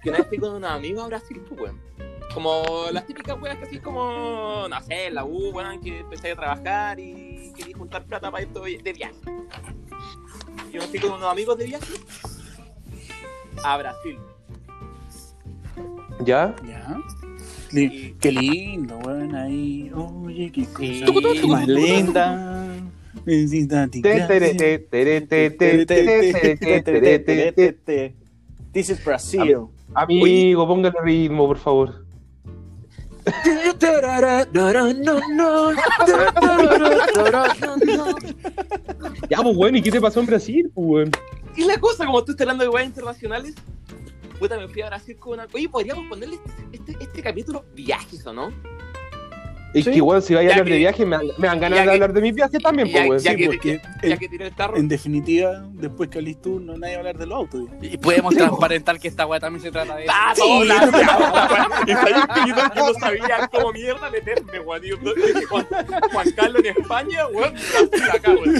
que 0.01 0.09
una 0.09 0.19
vez 0.19 0.27
fui 0.29 0.37
con 0.37 0.53
unos 0.55 0.71
amigos 0.71 1.03
a 1.03 1.07
Brasil, 1.07 1.41
pues, 1.49 1.59
weón. 1.61 1.79
Como 2.33 2.85
las 2.91 3.05
típicas 3.05 3.39
weas 3.41 3.57
que 3.57 3.65
así 3.65 3.79
como, 3.79 4.67
no 4.69 4.81
sé, 4.83 5.11
la 5.11 5.23
U, 5.23 5.49
weón, 5.51 5.79
que 5.81 5.99
empezáis 5.99 6.33
a 6.33 6.37
trabajar 6.37 6.99
y 6.99 7.53
queréis 7.55 7.77
juntar 7.77 8.05
plata 8.05 8.31
para 8.31 8.43
ir 8.43 8.83
de 8.83 8.93
viaje. 8.93 9.15
Yo 10.71 10.81
me 10.81 10.87
fui 10.87 10.99
con 10.99 11.13
unos 11.13 11.31
amigos 11.31 11.57
de 11.57 11.65
viaje 11.65 11.93
a 13.63 13.77
Brasil. 13.77 14.17
¿Ya? 16.21 16.55
Ya. 16.67 16.97
Qué 17.71 18.31
lindo, 18.31 18.97
weón, 18.99 19.35
ahí. 19.35 19.91
Oye, 19.93 20.51
qué 20.51 20.65
cosa 20.65 21.33
sí. 21.33 21.47
más 21.47 21.67
linda. 21.67 22.53
This 28.73 28.89
is 28.89 29.03
Brasil. 29.05 29.69
Amigo, 29.93 30.67
póngale 30.67 30.99
ritmo, 31.03 31.47
por 31.47 31.57
favor. 31.57 32.02
Ya, 39.29 39.41
pues 39.41 39.55
bueno, 39.55 39.77
¿y 39.77 39.81
qué 39.81 39.91
te 39.91 40.01
pasó 40.01 40.19
en 40.19 40.25
Brasil, 40.25 40.71
pues? 40.73 41.09
Y 41.55 41.65
la 41.65 41.79
cosa, 41.79 42.05
como 42.05 42.19
estás 42.19 42.39
hablando 42.41 42.63
de 42.63 42.69
weas 42.69 42.87
internacionales, 42.87 43.55
puta, 44.39 44.57
me 44.57 44.67
fui 44.67 44.81
a 44.81 44.87
Brasil 44.87 45.15
con 45.17 45.33
una. 45.33 45.47
Oye, 45.53 45.69
podríamos 45.69 46.05
ponerle 46.07 46.35
este, 46.35 46.91
este, 46.91 47.03
este 47.03 47.21
capítulo 47.21 47.65
viajes, 47.73 48.25
¿o 48.27 48.33
no? 48.33 48.51
Es 49.73 49.85
Sí. 49.85 49.89
que 49.91 49.97
igual 49.97 50.21
si 50.21 50.35
vais 50.35 50.45
a 50.45 50.49
Ya 50.49 50.53
hablar 50.53 50.65
de 50.65 50.71
que- 50.71 50.77
viaje, 50.77 51.05
me, 51.05 51.17
dan- 51.17 51.27
me 51.39 51.47
dan 51.47 51.59
ganas 51.59 51.77
ya 51.77 51.81
de 51.81 51.87
que- 51.87 51.93
hablar 51.93 52.13
de 52.13 52.21
mis 52.21 52.35
viajes 52.35 52.61
también, 52.61 52.87
ya- 52.89 52.93
pues 53.07 53.09
weón. 53.09 53.21
ya 53.23 53.31
Sí, 53.31 53.37
que- 53.37 53.45
porque 53.47 53.81
Ya 54.03 54.09
en, 54.13 54.17
que 54.19 54.29
tiré 54.29 54.45
el 54.47 54.55
tarro. 54.55 54.77
en 54.77 54.87
definitiva, 54.87 55.63
después 55.71 56.09
que 56.09 56.19
hablís 56.19 56.39
tú, 56.41 56.59
no 56.59 56.77
nadie 56.77 56.93
va 56.93 56.97
a 56.97 56.99
hablar 56.99 57.17
de 57.17 57.25
los 57.25 57.35
autos. 57.37 57.61
digamos. 57.61 57.83
Y 57.93 57.97
podemos 57.97 58.35
transparentar 58.35 58.99
que 58.99 59.07
esta 59.07 59.25
weá 59.25 59.39
también 59.39 59.63
se 59.63 59.71
trata 59.71 59.95
de 59.95 60.03
eso. 60.03 60.13
¡Ah, 60.15 60.33
no, 60.37 60.59
weá! 60.59 61.69
Y 61.87 61.91
sabes 61.91 62.13
que 62.13 62.51
no- 62.51 62.87
no 62.87 62.93
sabía 62.99 63.49
cómo 63.51 63.71
mierda 63.73 64.09
meterme, 64.11 64.59
weón. 64.59 64.83
Juan, 65.49 65.67
Juan 66.11 66.31
Carlos 66.35 66.63
en 66.65 66.77
España, 66.81 67.27
weón, 67.33 67.53
acá, 68.13 68.31
weón. 68.31 68.55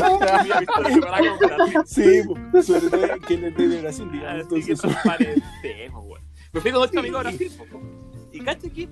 Sí, 1.86 2.22
pues, 2.52 2.66
sobre 2.66 2.90
todo 2.90 3.08
que 3.28 3.34
él 3.36 3.44
es 3.46 3.56
de 3.58 3.82
Brasil, 3.82 4.10
digamos. 4.12 4.48
Que 4.48 4.56
Entonces, 4.56 4.80
transparecemos, 4.82 6.04
weón. 6.06 6.22
Me 6.54 6.62
fui 6.62 6.72
con 6.72 6.82
ocho 6.82 7.00
amigos 7.00 7.20
a 7.20 7.24
Brasil. 7.30 7.52
Y 8.32 8.40
caché 8.40 8.68
aquí, 8.68 8.90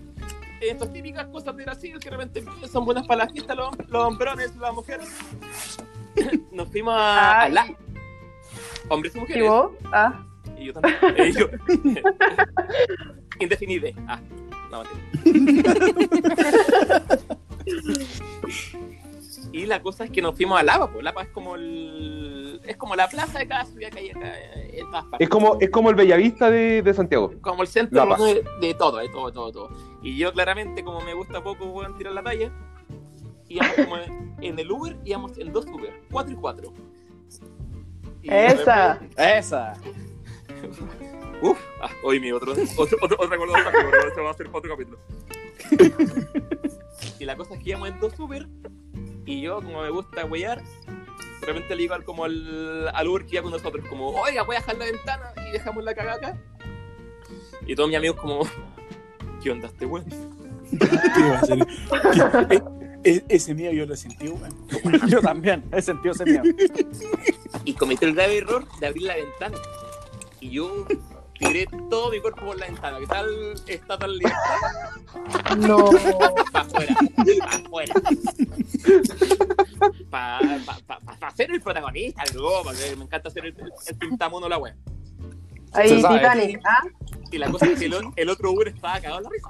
estas 0.62 0.94
típicas 0.94 1.26
cosas 1.28 1.56
de 1.56 1.64
Brasil 1.64 1.98
que 2.00 2.10
de 2.10 2.18
repente 2.18 2.44
son 2.72 2.86
buenas 2.86 3.06
para 3.08 3.26
la 3.26 3.32
fiesta, 3.32 3.56
los, 3.56 3.70
los 3.90 4.06
hombrones, 4.06 4.56
las 4.58 4.74
mujeres. 4.74 5.10
Nos 6.52 6.68
fuimos 6.70 6.94
a, 6.98 7.50
la. 7.50 7.68
Hombres 8.90 9.16
y 9.16 9.18
¿Y 9.18 9.22
mujeres. 9.22 9.50
vos? 9.50 9.72
Ah. 9.92 10.24
Y 10.58 10.66
yo 10.66 10.74
también. 10.74 10.98
Eh, 11.18 11.34
yo. 11.34 11.48
Indefinide. 13.40 13.96
Ah, 14.08 14.20
no. 14.70 14.84
Y 19.54 19.66
la 19.66 19.82
cosa 19.82 20.06
es 20.06 20.12
que 20.12 20.22
nos 20.22 20.36
fuimos 20.36 20.60
a 20.60 20.64
Lapa, 20.64 20.92
pues 20.92 21.04
Lapa 21.04 21.24
es 21.24 21.30
como 21.30 21.56
el. 21.56 22.62
Es 22.66 22.78
como 22.78 22.96
la 22.96 23.08
plaza 23.08 23.40
de 23.40 23.48
cada 23.48 23.66
ciudad 23.66 23.90
que 23.90 24.00
hay 24.00 24.10
acá 24.12 24.34
en 24.54 24.86
todas 24.86 25.04
partes. 25.06 25.20
Es 25.20 25.30
como, 25.30 25.58
es 25.60 25.70
como 25.70 25.90
el 25.90 25.96
Bellavista 25.96 26.50
de, 26.50 26.82
de 26.82 26.94
Santiago. 26.94 27.34
como 27.42 27.64
el 27.64 27.68
centro 27.68 28.06
de, 28.18 28.44
de 28.62 28.74
todo, 28.76 28.98
de 28.98 29.10
todo, 29.10 29.32
todo, 29.32 29.52
todo. 29.52 29.70
Y 30.02 30.18
yo 30.18 30.32
claramente, 30.32 30.84
como 30.84 31.02
me 31.02 31.14
gusta 31.14 31.44
poco, 31.44 31.66
voy 31.66 31.86
a 31.86 31.98
tirar 31.98 32.14
la 32.14 32.24
talla. 32.24 32.52
Íbamos 33.50 33.74
como 33.76 33.98
en 34.42 34.60
el 34.60 34.72
Uber, 34.72 34.98
íbamos 35.04 35.38
en 35.38 35.52
dos 35.52 35.66
Uber, 35.66 36.02
cuatro 36.10 36.34
y 36.34 36.38
cuatro. 36.38 36.74
Y 38.22 38.30
de 38.30 38.46
Esa. 38.48 39.00
Esa. 39.18 39.74
Uf, 41.42 41.60
ah, 41.82 41.90
hoy 42.04 42.20
mi 42.20 42.32
otro, 42.32 42.52
otro, 42.52 42.98
otro, 43.02 43.18
otra 43.20 43.38
cosa, 43.38 43.72
pero 43.72 44.08
eso 44.08 44.24
va 44.24 44.30
a 44.30 44.34
ser 44.36 44.48
otro 44.54 44.70
capítulo. 44.70 45.00
y 47.20 47.26
la 47.26 47.36
cosa 47.36 47.56
es 47.56 47.64
que 47.64 47.70
íbamos 47.70 47.90
en 47.90 48.00
dos 48.00 48.20
Uber 48.20 48.48
y 49.26 49.42
yo, 49.42 49.62
como 49.62 49.82
me 49.82 49.90
gusta 49.90 50.26
huellar, 50.26 50.62
de 50.62 51.46
repente 51.48 51.76
le 51.76 51.82
digo 51.84 51.94
al, 51.94 52.04
como 52.04 52.26
al, 52.26 52.90
al 52.94 53.08
Uber 53.08 53.26
que 53.26 53.36
iba 53.36 53.44
con 53.44 53.52
nosotros, 53.52 53.86
como, 53.88 54.10
oiga, 54.10 54.44
voy 54.44 54.56
a 54.56 54.60
dejar 54.60 54.78
la 54.78 54.86
ventana 54.86 55.34
y 55.48 55.52
dejamos 55.52 55.84
la 55.84 55.94
cagada 55.94 56.18
acá. 56.18 56.38
Y 57.66 57.76
todos 57.76 57.90
mis 57.90 57.98
amigos 57.98 58.18
como, 58.20 58.42
¿qué 59.44 59.52
onda 59.52 59.68
este 59.68 59.86
weón? 59.86 60.06
¿qué 60.10 61.22
va 61.22 61.36
a 61.36 61.40
hacer? 61.40 61.60
¿Qué- 62.50 62.56
e- 63.04 63.12
e- 63.16 63.26
ese 63.30 63.54
miedo 63.54 63.72
yo 63.74 63.86
lo 63.86 63.96
sentí, 63.96 64.28
weón. 64.28 64.56
Yo 65.08 65.22
también. 65.22 65.64
He 65.72 65.82
sentido 65.82 66.14
ese 66.14 66.26
miedo. 66.26 66.44
Y 67.66 67.74
cometí 67.74 68.06
el 68.06 68.14
grave 68.16 68.38
error 68.38 68.66
de 68.80 68.88
abrir 68.88 69.04
la 69.04 69.16
ventana. 69.16 69.58
Y 70.40 70.52
yo 70.52 70.86
tiré 71.42 71.68
todo 71.90 72.12
mi 72.12 72.20
cuerpo 72.20 72.46
por 72.46 72.60
la 72.60 72.68
ventana. 72.68 73.00
¿Qué 73.00 73.08
tal 73.08 73.54
está 73.68 73.98
tan 73.98 74.12
libertad? 74.18 74.58
No. 75.58 75.90
para 76.52 76.66
afuera, 76.66 76.96
para 77.40 77.56
afuera. 77.58 77.94
Para 80.10 80.60
pa, 80.66 80.78
pa, 80.88 81.16
pa 81.20 81.32
ser 81.32 81.52
el 81.52 81.62
protagonista, 81.62 82.24
el 82.24 82.38
lobo, 82.38 82.64
porque 82.64 82.96
me 82.96 83.06
encanta 83.06 83.30
ser 83.30 83.46
el, 83.46 83.56
el, 83.88 83.96
pintamono 83.98 84.48
la 84.48 84.58
wea. 84.58 84.76
Ahí. 85.74 85.96
Titanic. 85.96 86.60
¿Ah? 86.66 86.84
Y 87.32 87.38
la 87.38 87.50
cosa 87.50 87.66
es 87.68 87.80
que 87.80 87.86
el, 87.86 87.96
el 88.16 88.30
otro 88.30 88.52
Uber 88.52 88.68
estaba 88.68 88.96
cagado 88.96 89.18
en 89.18 89.24
la 89.24 89.30
risa. 89.30 89.50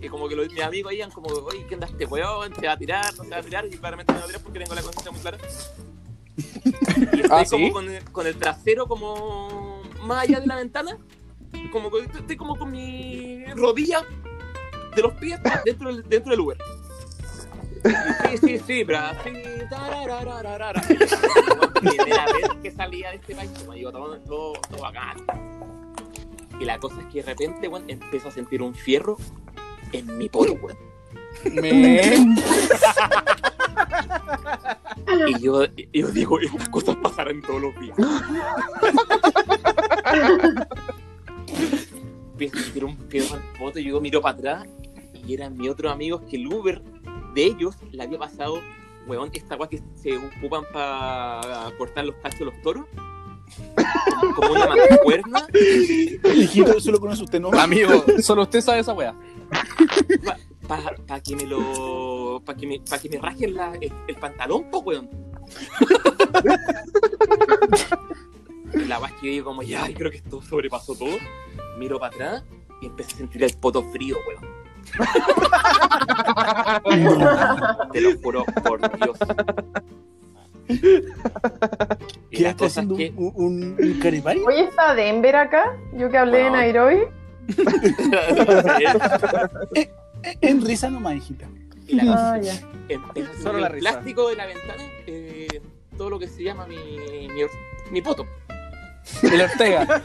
Y 0.00 0.08
como 0.08 0.28
que 0.28 0.36
los, 0.36 0.50
mis 0.52 0.62
amigos 0.62 0.92
iban 0.92 1.10
como, 1.10 1.28
oye, 1.28 1.64
¿qué 1.68 1.74
onda 1.74 1.86
este 1.86 2.04
weón? 2.06 2.54
¿Se 2.54 2.66
va 2.66 2.72
a 2.72 2.76
tirar? 2.76 3.16
¿No 3.16 3.24
se 3.24 3.30
va 3.30 3.38
a 3.38 3.42
tirar? 3.42 3.66
Y 3.66 3.76
claramente 3.76 4.12
no 4.12 4.18
va 4.18 4.24
a 4.24 4.28
tirar 4.28 4.42
porque 4.42 4.58
tengo 4.58 4.74
la 4.74 4.82
conciencia 4.82 5.10
muy 5.10 5.20
clara. 5.20 5.38
Y 6.36 7.20
estoy 7.20 7.22
Ah, 7.30 7.44
como 7.50 7.66
¿sí? 7.66 7.72
con, 7.72 7.90
el, 7.90 8.04
con 8.12 8.26
el 8.26 8.36
trasero 8.36 8.86
como 8.86 9.65
más 10.06 10.24
allá 10.24 10.40
de 10.40 10.46
la 10.46 10.56
ventana. 10.56 10.98
Como 11.72 11.90
que 11.90 12.04
estoy 12.18 12.36
como 12.36 12.56
con 12.56 12.70
mi 12.70 13.44
rodilla 13.54 14.02
de 14.94 15.02
los 15.02 15.12
pies 15.14 15.40
dentro 15.64 15.92
del, 15.92 16.08
dentro 16.08 16.30
del 16.30 16.40
Uber. 16.40 16.58
Sí, 18.30 18.38
sí, 18.38 18.58
sí, 18.66 18.84
Brasil. 18.84 19.42
tararararara. 19.70 20.80
Primera 20.80 22.26
vez 22.26 22.48
que 22.62 22.70
salía 22.72 23.10
de 23.10 23.16
este 23.16 23.34
país, 23.34 23.50
como 23.58 23.72
digo, 23.74 23.92
todo, 23.92 24.18
todo, 24.20 24.54
todo 24.68 24.80
bacán. 24.80 25.16
Y 26.58 26.64
la 26.64 26.78
cosa 26.78 27.00
es 27.00 27.06
que 27.06 27.22
de 27.22 27.26
repente, 27.26 27.68
weón, 27.68 27.84
empiezo 27.88 28.28
a 28.28 28.30
sentir 28.30 28.62
un 28.62 28.74
fierro 28.74 29.16
en 29.92 30.18
mi 30.18 30.28
poto, 30.28 30.54
weón. 30.54 30.76
Y 35.28 35.40
yo, 35.40 35.64
y 35.64 36.00
yo 36.00 36.08
digo, 36.08 36.40
estas 36.40 36.68
cosas 36.68 36.96
pasarán 36.96 37.40
todos 37.42 37.62
los 37.62 37.80
días. 37.80 37.96
Empiezo 42.38 43.36
a 43.36 43.64
un 43.64 43.72
yo 43.74 44.00
miro 44.00 44.20
para 44.20 44.36
atrás 44.36 44.66
y 45.26 45.34
eran 45.34 45.56
mis 45.56 45.70
otros 45.70 45.92
amigos 45.92 46.22
que 46.28 46.36
el 46.36 46.46
Uber 46.52 46.82
de 47.34 47.44
ellos 47.44 47.74
le 47.90 48.02
había 48.02 48.18
pasado, 48.18 48.60
weón, 49.06 49.30
esta 49.32 49.56
weá 49.56 49.68
que 49.68 49.82
se 49.94 50.16
ocupan 50.16 50.64
para 50.72 51.70
cortar 51.78 52.04
los 52.04 52.14
cachos 52.16 52.40
de 52.40 52.44
los 52.46 52.62
toros. 52.62 52.84
Como, 54.20 54.34
como 54.34 54.52
una 54.52 54.66
mancuerna 54.66 55.46
Hijito, 56.34 56.80
solo 56.80 56.98
conoce 56.98 57.22
usted, 57.24 57.40
¿no? 57.40 57.50
Amigo, 57.52 58.04
solo 58.20 58.42
usted 58.42 58.60
sabe 58.60 58.80
esa 58.80 58.92
weá. 58.92 59.14
para 60.66 61.20
que 61.20 61.36
me 61.36 61.44
lo. 61.46 62.42
para 62.44 62.58
que 62.58 62.66
me, 62.66 62.80
pa 62.80 62.98
que 62.98 63.08
me 63.08 63.18
rajen 63.18 63.54
la- 63.54 63.74
el, 63.80 63.92
el 64.08 64.16
pantalón, 64.16 64.68
po, 64.70 64.80
weón. 64.80 65.08
La 68.74 69.00
más 69.00 69.12
que 69.12 69.26
yo 69.26 69.32
digo 69.32 69.44
como, 69.46 69.62
ya, 69.62 69.86
creo 69.94 70.10
que 70.10 70.18
esto 70.18 70.42
sobrepasó 70.42 70.94
todo. 70.94 71.16
Miro 71.78 71.98
para 71.98 72.14
atrás 72.14 72.44
y 72.82 72.86
empecé 72.86 73.14
a 73.14 73.18
sentir 73.18 73.42
el 73.44 73.54
poto 73.58 73.82
frío, 73.90 74.16
weón. 74.28 74.56
Te 77.92 78.00
lo 78.00 78.18
juro 78.18 78.44
por 78.64 78.80
Dios. 78.98 79.18
Y 80.68 82.36
¿Qué 82.36 82.42
la 82.42 82.50
está 82.50 82.64
cosa 82.64 82.66
es 82.66 82.72
haciendo 82.78 82.96
que. 82.96 83.12
un, 83.16 83.32
un, 83.36 83.76
un? 83.78 84.00
Hoy 84.46 84.58
está 84.60 84.94
Denver 84.94 85.36
acá. 85.36 85.76
Yo 85.94 86.10
que 86.10 86.18
hablé 86.18 86.38
de 86.38 86.50
Bueno. 86.50 86.56
Nairobi. 86.56 86.98
En 90.40 90.64
risa 90.64 90.90
nomás, 90.90 91.14
hijita. 91.16 91.46
y 91.86 91.94
la 91.94 92.04
cosa 92.06 92.32
Ah, 92.32 92.38
ya. 92.40 92.52
sentir 92.88 93.28
Solo 93.42 93.58
la 93.60 93.68
el 93.68 93.74
risa. 93.74 93.90
plástico 93.92 94.28
de 94.28 94.34
la 94.36 94.46
ventana, 94.46 94.82
eh, 95.06 95.60
todo 95.96 96.10
lo 96.10 96.18
que 96.18 96.26
se 96.26 96.42
llama 96.42 96.66
mi, 96.66 96.74
mi, 96.76 97.42
mi 97.92 98.02
poto. 98.02 98.26
El 99.22 99.40
Ortega. 99.40 100.02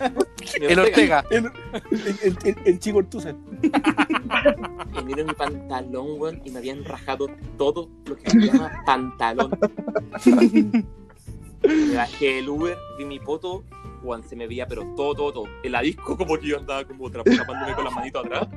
El 0.59 0.79
Ortega. 0.79 1.25
El, 1.29 1.45
el, 1.91 2.37
el, 2.43 2.55
el 2.65 2.79
chico 2.79 2.99
Ortuzar. 2.99 3.35
Y 4.99 5.03
miro 5.03 5.25
mi 5.25 5.33
pantalón, 5.33 6.19
weón, 6.19 6.41
y 6.45 6.51
me 6.51 6.59
habían 6.59 6.83
rajado 6.85 7.27
todo 7.57 7.89
lo 8.05 8.15
que 8.15 8.29
se 8.29 8.37
llama 8.39 8.83
pantalón. 8.85 9.57
Me 11.63 11.95
bajé 11.95 12.39
el 12.39 12.49
Uber, 12.49 12.77
vi 12.97 13.05
mi 13.05 13.19
poto, 13.19 13.63
weón, 14.03 14.23
se 14.23 14.35
me 14.35 14.47
veía, 14.47 14.67
pero 14.67 14.83
todo, 14.95 15.13
todo, 15.13 15.33
todo. 15.33 15.45
En 15.63 15.71
la 15.73 15.81
disco, 15.81 16.17
como 16.17 16.37
que 16.37 16.47
yo 16.47 16.57
andaba 16.57 16.83
como 16.85 17.09
tapándome 17.11 17.75
con 17.75 17.85
las 17.85 17.93
manitos 17.93 18.25
atrás. 18.25 18.47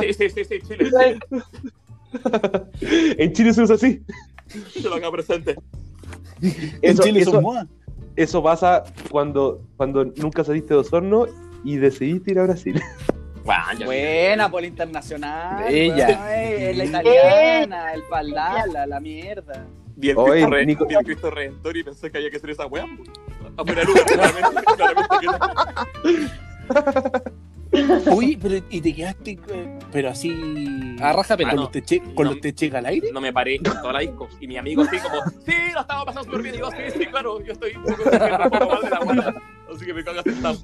Sí, 0.00 0.12
sí, 0.14 0.30
sí, 0.30 0.44
sí, 0.44 0.60
Chile, 0.66 0.90
Chile. 0.90 1.18
En 3.18 3.32
Chile 3.32 3.54
se 3.54 3.62
usa 3.62 3.76
así. 3.76 4.02
Yo 4.80 4.90
lo 4.90 4.96
acá 4.96 5.10
presente. 5.10 5.56
En 6.42 6.78
Eso, 6.82 7.02
Chile 7.02 7.20
eso- 7.20 7.32
son 7.32 7.42
moda. 7.42 7.66
eso 8.16 8.42
pasa 8.42 8.84
cuando, 9.10 9.62
cuando 9.76 10.04
nunca 10.16 10.42
saliste 10.44 10.74
de 10.74 10.80
Osorno 10.80 11.26
y 11.64 11.76
decidiste 11.76 12.30
ir 12.32 12.38
a 12.38 12.44
Brasil. 12.44 12.80
Bueno, 13.42 13.86
Buena 13.86 14.50
por 14.50 14.60
la 14.60 14.66
internacional. 14.68 15.64
Ella. 15.72 16.42
eh, 16.44 16.74
la 16.74 16.84
italiana, 16.84 17.94
el 17.94 18.02
palala, 18.02 18.86
la 18.86 19.00
mierda. 19.00 19.64
Vi 19.96 20.10
el 20.10 20.18
Oye, 20.18 20.32
Cristo, 20.32 20.50
Re- 20.50 20.66
Nico- 20.66 20.86
el 20.90 21.04
Cristo 21.06 21.30
Redentor 21.30 21.76
y 21.78 21.82
pensé 21.82 22.10
que 22.10 22.18
había 22.18 22.30
que 22.30 22.36
hacer 22.36 22.50
esa 22.50 22.66
weá. 22.66 22.84
A 23.56 23.64
poner 23.64 23.88
Uber, 23.88 24.04
claramente, 24.04 24.62
claramente 24.76 25.16
que 25.20 25.26
no. 25.26 25.38
Uy, 28.14 28.38
pero 28.40 28.64
y 28.70 28.80
te 28.80 28.94
quedaste, 28.94 29.38
eh, 29.48 29.78
pero 29.92 30.10
así. 30.10 30.96
A 31.00 31.12
raja 31.12 31.36
con 31.36 31.56
los 31.56 31.70
teche, 31.70 32.00
con 32.14 32.24
No. 32.26 32.32
los 32.32 32.40
teche 32.40 32.70
al 32.76 32.86
aire. 32.86 33.10
No 33.12 33.20
me 33.20 33.32
paré 33.32 33.58
con 33.58 33.74
toda 33.80 33.92
la 33.94 34.00
disco. 34.00 34.28
Y 34.40 34.46
mi 34.46 34.56
amigo 34.56 34.82
así 34.82 34.98
como, 34.98 35.16
sí, 35.44 35.52
lo 35.74 35.80
estaba 35.80 36.04
pasando 36.04 36.24
súper 36.24 36.42
bien. 36.42 36.54
Y 36.54 36.58
yo, 36.58 36.70
sí, 36.70 36.76
sí, 36.98 37.06
claro, 37.06 37.42
yo 37.44 37.52
estoy 37.52 37.72
un 37.76 37.82
poco, 37.84 38.02
un 38.04 38.50
poco 38.50 38.68
mal 38.68 38.80
de 38.82 38.90
la 38.90 38.98
guarda. 39.04 39.34
Así 39.74 39.86
que 39.86 39.94
me 39.94 40.04
cago 40.04 40.22
sentado. 40.22 40.58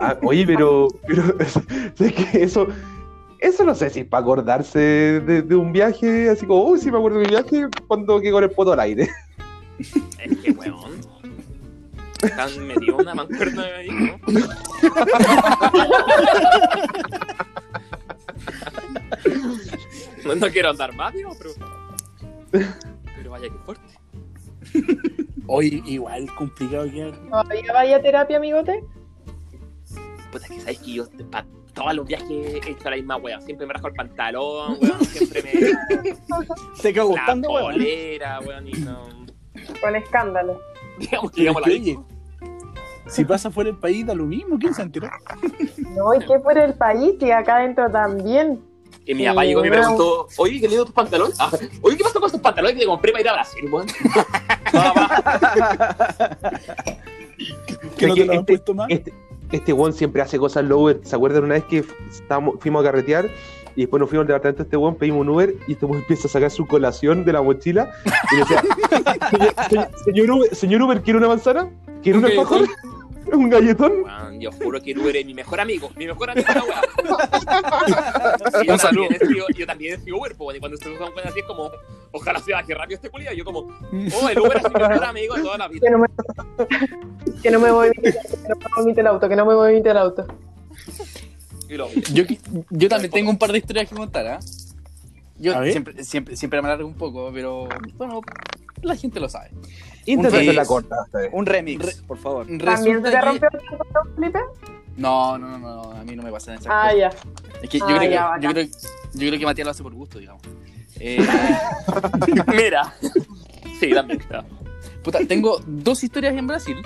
Ah, 0.00 0.16
oye, 0.22 0.46
pero, 0.46 0.88
pero 1.06 1.22
sé 1.94 2.12
que 2.14 2.42
eso, 2.42 2.66
eso 3.40 3.64
no 3.64 3.74
sé 3.74 3.90
si 3.90 4.00
es 4.00 4.06
para 4.06 4.22
acordarse 4.22 4.78
de, 4.78 5.42
de 5.42 5.54
un 5.54 5.72
viaje, 5.72 6.30
así 6.30 6.46
como, 6.46 6.64
uy, 6.64 6.78
sí 6.78 6.90
me 6.90 6.96
acuerdo 6.98 7.18
de 7.18 7.24
mi 7.24 7.30
viaje 7.30 7.66
cuando 7.86 8.20
quedé 8.20 8.32
con 8.32 8.44
el 8.44 8.50
poto 8.50 8.72
al 8.72 8.80
aire. 8.80 9.08
Es 9.78 10.36
que, 10.42 10.50
weón. 10.52 11.11
Están 12.22 12.66
metidos 12.66 13.00
una 13.00 13.14
mancuerna 13.14 13.62
ahí, 13.64 13.88
¿no? 13.90 14.18
No, 20.24 20.34
no 20.36 20.48
quiero 20.50 20.70
andar 20.70 20.94
más, 20.94 21.12
digo, 21.12 21.36
pero. 21.36 21.50
Pero 23.16 23.30
vaya 23.30 23.48
que 23.48 23.58
fuerte. 23.58 23.82
Hoy 25.46 25.82
igual 25.86 26.32
complicado 26.34 26.90
quedar. 26.90 27.12
¿Todavía 27.28 27.72
vaya 27.72 27.96
a 27.96 28.02
terapia, 28.02 28.36
amigote? 28.36 28.84
Puta, 30.30 30.46
que 30.48 30.60
sabes 30.60 30.78
que 30.78 30.92
yo 30.92 31.06
para 31.30 31.46
todos 31.74 31.94
los 31.94 32.06
viajes 32.06 32.28
he 32.30 32.70
hecho 32.70 32.90
la 32.90 32.96
misma 32.96 33.16
wea. 33.16 33.40
Siempre 33.40 33.66
me 33.66 33.72
rasco 33.72 33.88
el 33.88 33.94
pantalón, 33.94 34.78
weón. 34.80 35.04
Siempre 35.04 35.42
me. 35.42 35.52
¿Te 36.80 36.92
quedó 36.92 37.04
La 37.04 37.10
gustando, 37.10 37.50
weón? 37.50 37.72
polera, 37.72 38.40
weón. 38.40 38.68
Y 38.68 38.72
no. 38.72 39.08
Con 39.80 39.96
escándalo. 39.96 40.60
Digamos 40.98 41.32
es 41.36 41.44
la 41.44 41.52
oye, 41.52 41.98
si 43.12 43.24
pasa 43.24 43.50
fuera 43.50 43.70
del 43.70 43.78
país, 43.78 44.06
da 44.06 44.14
lo 44.14 44.24
mismo. 44.24 44.58
¿Quién 44.58 44.74
se 44.74 44.82
enteró? 44.82 45.08
No, 45.96 46.14
¿y 46.14 46.20
qué 46.20 46.38
fuera 46.40 46.64
el 46.64 46.74
país? 46.74 47.14
Y 47.20 47.30
acá 47.30 47.56
adentro 47.56 47.90
también. 47.90 48.60
Y 49.04 49.14
mi 49.14 49.26
papá 49.26 49.44
llegó 49.44 49.64
y 49.64 49.68
me 49.70 49.76
Sí, 49.76 49.80
preguntó, 49.82 50.26
oye, 50.38 50.60
¿qué 50.60 50.68
lindo 50.68 50.84
tus 50.84 50.94
pantalones? 50.94 51.36
Ah, 51.40 51.50
oye, 51.82 51.96
¿qué 51.96 52.04
pasó 52.04 52.20
con 52.20 52.30
tus 52.30 52.40
pantalones 52.40 52.74
que 52.76 52.80
te 52.82 52.86
compré 52.86 53.12
para 53.12 53.22
ir 53.22 53.28
a 53.28 53.32
Brasil, 53.34 53.68
weón? 53.70 53.86
Que 57.96 58.06
no 58.06 58.14
te 58.14 58.24
lo 58.24 58.32
han 58.32 58.38
este- 58.40 58.52
puesto 58.52 58.74
más. 58.74 58.86
Este, 58.90 59.12
este 59.52 59.74
siempre 59.92 60.22
hace 60.22 60.38
cosas 60.38 60.64
low. 60.64 60.88
¿Se 61.02 61.14
acuerdan 61.16 61.44
una 61.44 61.54
vez 61.54 61.64
que 61.64 61.84
estábamos, 62.10 62.56
fuimos 62.60 62.82
a 62.82 62.86
carretear 62.86 63.28
y 63.76 63.82
después 63.82 64.00
nos 64.00 64.08
fuimos 64.08 64.22
al 64.24 64.28
departamento 64.28 64.62
de 64.62 64.66
este 64.66 64.76
weón, 64.76 64.94
pedimos 64.96 65.20
un 65.22 65.28
Uber 65.30 65.54
y 65.66 65.72
este 65.72 65.86
weón 65.86 66.00
empieza 66.00 66.28
a 66.28 66.30
sacar 66.30 66.50
su 66.50 66.66
colación 66.66 67.24
de 67.24 67.32
la 67.32 67.42
mochila 67.42 67.90
y 68.32 68.36
decía, 68.36 68.62
señor, 69.30 69.54
señor- 70.04 70.54
señor 70.54 70.82
Uber, 70.82 71.00
¿quiere 71.02 71.18
una 71.18 71.28
manzana? 71.28 71.68
¿Quiere 72.02 72.18
un 72.18 72.24
Un 72.24 72.30
alfajor? 72.30 72.68
¿Un 73.32 73.48
galletón? 73.50 73.92
Weón, 74.04 74.40
yo 74.40 74.52
juro 74.52 74.80
que 74.80 74.94
tú 74.94 75.08
eres 75.08 75.24
mi 75.24 75.34
mejor 75.34 75.60
amigo, 75.60 75.90
mi 75.96 76.06
mejor 76.06 76.30
amigo 76.30 76.46
la. 76.48 76.60
Sí, 78.60 78.66
yo 78.66 78.72
Un 78.74 78.78
saludo. 78.78 79.08
también 79.08 79.22
he 79.22 79.26
sido- 79.26 79.46
Yo 79.56 79.66
también 79.66 79.94
sido 80.04 80.16
Uber, 80.18 80.34
pues, 80.36 80.56
y 80.56 80.60
cuando 80.60 80.76
ustedes 80.76 80.98
buenas 80.98 81.26
así 81.32 81.40
es 81.40 81.46
como, 81.46 81.70
ojalá 82.12 82.38
se 82.40 82.52
baje 82.52 82.74
rápido 82.74 82.96
este 82.96 83.10
culiado. 83.10 83.34
Yo 83.36 83.44
como, 83.44 83.60
oh, 83.60 84.28
el 84.28 84.38
Uber 84.38 84.56
es 84.56 84.62
mi 84.64 84.80
mejor 84.80 85.04
amigo 85.04 85.34
de 85.34 85.42
toda 85.42 85.58
la 85.58 85.68
vida. 85.68 85.80
Que 85.86 85.90
no 85.90 85.98
me, 85.98 86.06
que 87.42 87.50
no 87.50 87.60
me 87.60 87.70
vomite, 87.70 88.02
que 88.02 88.48
no 88.48 88.56
me 88.56 88.66
vomite 88.76 89.00
el 89.00 89.06
auto, 89.06 89.28
que 89.28 89.36
no 89.36 89.46
me 89.46 89.54
vomite 89.54 89.90
el 89.90 89.96
auto. 89.96 90.26
Yo, 92.12 92.24
yo 92.68 92.88
también 92.88 93.10
tengo 93.10 93.30
un 93.30 93.38
par 93.38 93.50
de 93.50 93.58
historias 93.58 93.88
que 93.88 93.94
contar, 93.94 94.26
¿ah? 94.26 94.38
Yo 95.38 95.56
A 95.56 95.60
ver. 95.60 95.72
siempre, 95.72 96.04
siempre, 96.04 96.36
siempre 96.36 96.60
me 96.60 96.68
alargo 96.68 96.86
un 96.86 96.94
poco, 96.94 97.30
pero 97.32 97.66
bueno, 97.96 98.20
la 98.82 98.94
gente 98.94 99.18
lo 99.18 99.28
sabe. 99.28 99.50
Intenta 100.06 100.28
Un 100.28 100.34
hacer 100.34 100.44
la 100.46 100.52
remix. 100.52 100.68
corta. 100.68 100.96
Un 101.32 101.46
remix, 101.46 101.94
por 102.02 102.18
favor. 102.18 102.46
¿También 102.46 102.96
se 103.02 103.02
te 103.02 103.10
que- 103.10 103.20
rompió 103.20 103.48
el 103.52 103.58
auto, 103.78 104.10
Felipe? 104.16 104.38
No, 104.96 105.38
no, 105.38 105.48
no, 105.48 105.58
no, 105.58 105.82
a 105.92 106.04
mí 106.04 106.14
no 106.16 106.22
me 106.22 106.30
pasa 106.30 106.54
esas 106.54 106.66
Ah, 106.68 106.90
cosas. 106.92 106.98
ya. 106.98 107.10
Es 107.62 107.70
que 107.70 107.78
yo, 107.78 107.84
Ah, 107.84 107.88
creo 107.88 108.00
que, 108.00 108.10
ya, 108.10 108.30
yo, 108.40 108.50
creo, 108.50 108.64
yo 108.66 109.28
creo 109.28 109.38
que 109.38 109.44
Matías 109.46 109.64
lo 109.64 109.70
hace 109.70 109.82
por 109.82 109.94
gusto, 109.94 110.18
digamos. 110.18 110.42
Eh, 111.00 111.18
Mira. 112.54 112.92
Sí, 113.80 113.90
también. 113.92 114.20
está. 114.20 114.44
puta, 115.02 115.18
tengo 115.26 115.60
dos 115.66 116.02
historias 116.04 116.34
en 116.36 116.46
Brasil. 116.46 116.76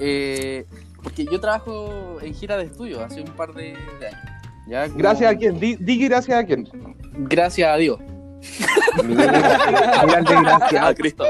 eh, 0.00 0.64
porque 1.02 1.24
yo 1.24 1.40
trabajo 1.40 2.18
en 2.20 2.34
gira 2.34 2.56
de 2.56 2.64
estudio 2.64 3.02
hace 3.04 3.20
un 3.22 3.30
par 3.30 3.54
de, 3.54 3.76
de 4.00 4.06
años. 4.08 4.20
Ya 4.68 4.86
como- 4.86 4.98
Gracias 4.98 5.32
a 5.32 5.36
quién, 5.36 5.58
Di, 5.58 5.76
di 5.76 6.06
gracias 6.08 6.38
a 6.38 6.44
quién. 6.44 6.68
Gracias 7.14 7.68
a 7.68 7.76
Dios. 7.76 7.98
Mira, 9.04 9.24
el 10.02 10.10
Ah, 10.10 10.22
desgraciado. 10.22 10.94
Cristo. 10.94 11.24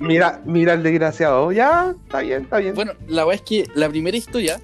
Mira, 0.00 0.40
mira 0.44 0.72
el 0.74 0.82
desgraciado. 0.82 1.52
Ya, 1.52 1.94
está 2.04 2.20
bien, 2.20 2.42
está 2.42 2.58
bien. 2.58 2.74
Bueno, 2.74 2.92
la 3.06 3.24
verdad 3.24 3.42
es 3.44 3.48
que 3.48 3.70
la 3.74 3.88
primera 3.88 4.16
historia 4.16 4.60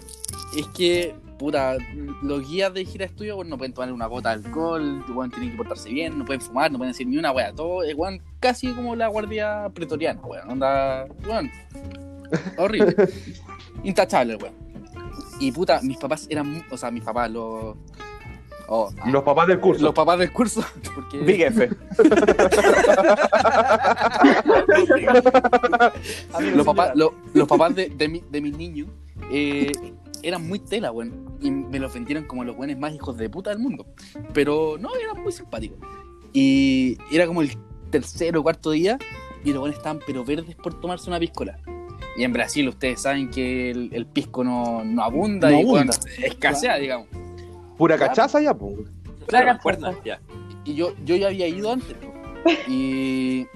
es 0.56 0.66
que, 0.68 1.14
puta, 1.38 1.76
los 2.22 2.48
guías 2.48 2.72
de 2.74 2.84
gira 2.84 3.04
estudio, 3.06 3.36
bueno, 3.36 3.50
no 3.50 3.58
pueden 3.58 3.72
tomar 3.72 3.92
una 3.92 4.06
gota 4.06 4.36
de 4.36 4.46
alcohol, 4.46 5.04
bueno, 5.08 5.30
tienen 5.30 5.52
que 5.52 5.56
portarse 5.56 5.88
bien, 5.90 6.18
no 6.18 6.24
pueden 6.24 6.40
fumar, 6.40 6.70
no 6.70 6.78
pueden 6.78 6.92
decir 6.92 7.06
ni 7.06 7.16
una 7.18 7.32
wea, 7.32 7.52
todo 7.52 7.82
es, 7.82 7.94
weón, 7.94 8.20
casi 8.40 8.72
como 8.72 8.94
la 8.96 9.08
guardia 9.08 9.68
pretoriana, 9.74 10.20
weón, 10.22 10.50
onda, 10.50 11.06
weón, 11.26 11.50
horrible, 12.58 12.94
intachable, 13.84 14.36
weón. 14.36 14.54
Y 15.38 15.52
puta, 15.52 15.80
mis 15.82 15.96
papás 15.96 16.26
eran, 16.28 16.62
o 16.70 16.76
sea, 16.76 16.90
mis 16.90 17.02
papás, 17.02 17.30
los... 17.30 17.76
oh, 18.70 18.90
ah, 18.98 19.10
Los 19.10 19.22
papás 19.22 19.46
del 19.48 19.60
curso. 19.60 19.84
los 19.84 19.92
papás 19.94 20.18
del 20.18 20.32
curso, 20.32 20.64
porque... 20.94 21.18
Big 21.18 21.42
F. 21.42 21.68
los 26.54 26.66
papás, 26.66 26.92
lo- 26.94 27.14
los 27.34 27.48
papás 27.48 27.74
de, 27.74 27.88
de, 27.90 28.08
mi- 28.08 28.24
de 28.30 28.40
mis 28.40 28.56
niños 28.56 28.88
eh, 29.30 29.70
eran 30.22 30.46
muy 30.46 30.58
tela, 30.58 30.92
weón. 30.92 31.30
Y 31.40 31.50
me 31.50 31.78
los 31.78 31.92
vendieron 31.94 32.24
como 32.24 32.44
los 32.44 32.56
buenos 32.56 32.78
más 32.78 32.92
hijos 32.94 33.16
de 33.16 33.30
puta 33.30 33.50
del 33.50 33.58
mundo. 33.58 33.86
Pero 34.34 34.76
no, 34.78 34.90
eran 34.96 35.22
muy 35.22 35.32
simpáticos. 35.32 35.78
Y 36.32 36.98
era 37.10 37.26
como 37.26 37.42
el 37.42 37.56
tercer 37.90 38.36
o 38.36 38.42
cuarto 38.42 38.70
día 38.70 38.98
y 39.44 39.50
los 39.50 39.60
buenos 39.60 39.78
estaban 39.78 40.00
pero 40.06 40.24
verdes 40.24 40.54
por 40.56 40.78
tomarse 40.80 41.08
una 41.08 41.18
piscola. 41.18 41.58
Y 42.16 42.24
en 42.24 42.32
Brasil 42.32 42.68
ustedes 42.68 43.00
saben 43.02 43.30
que 43.30 43.70
el, 43.70 43.90
el 43.94 44.04
pisco 44.04 44.44
no, 44.44 44.84
no 44.84 45.02
abunda 45.02 45.48
No 45.50 45.60
y 45.60 46.24
escasea, 46.24 46.76
digamos. 46.76 47.06
Pura 47.80 47.96
cachaza 47.96 48.42
ya, 48.42 48.52
pues. 48.52 48.74
Claro, 49.26 49.58
cuerda, 49.62 49.94
ya. 50.04 50.20
Y 50.66 50.74
yo, 50.74 50.92
yo 51.02 51.16
ya 51.16 51.28
había 51.28 51.48
ido 51.48 51.72
antes. 51.72 51.96
Y, 52.68 53.46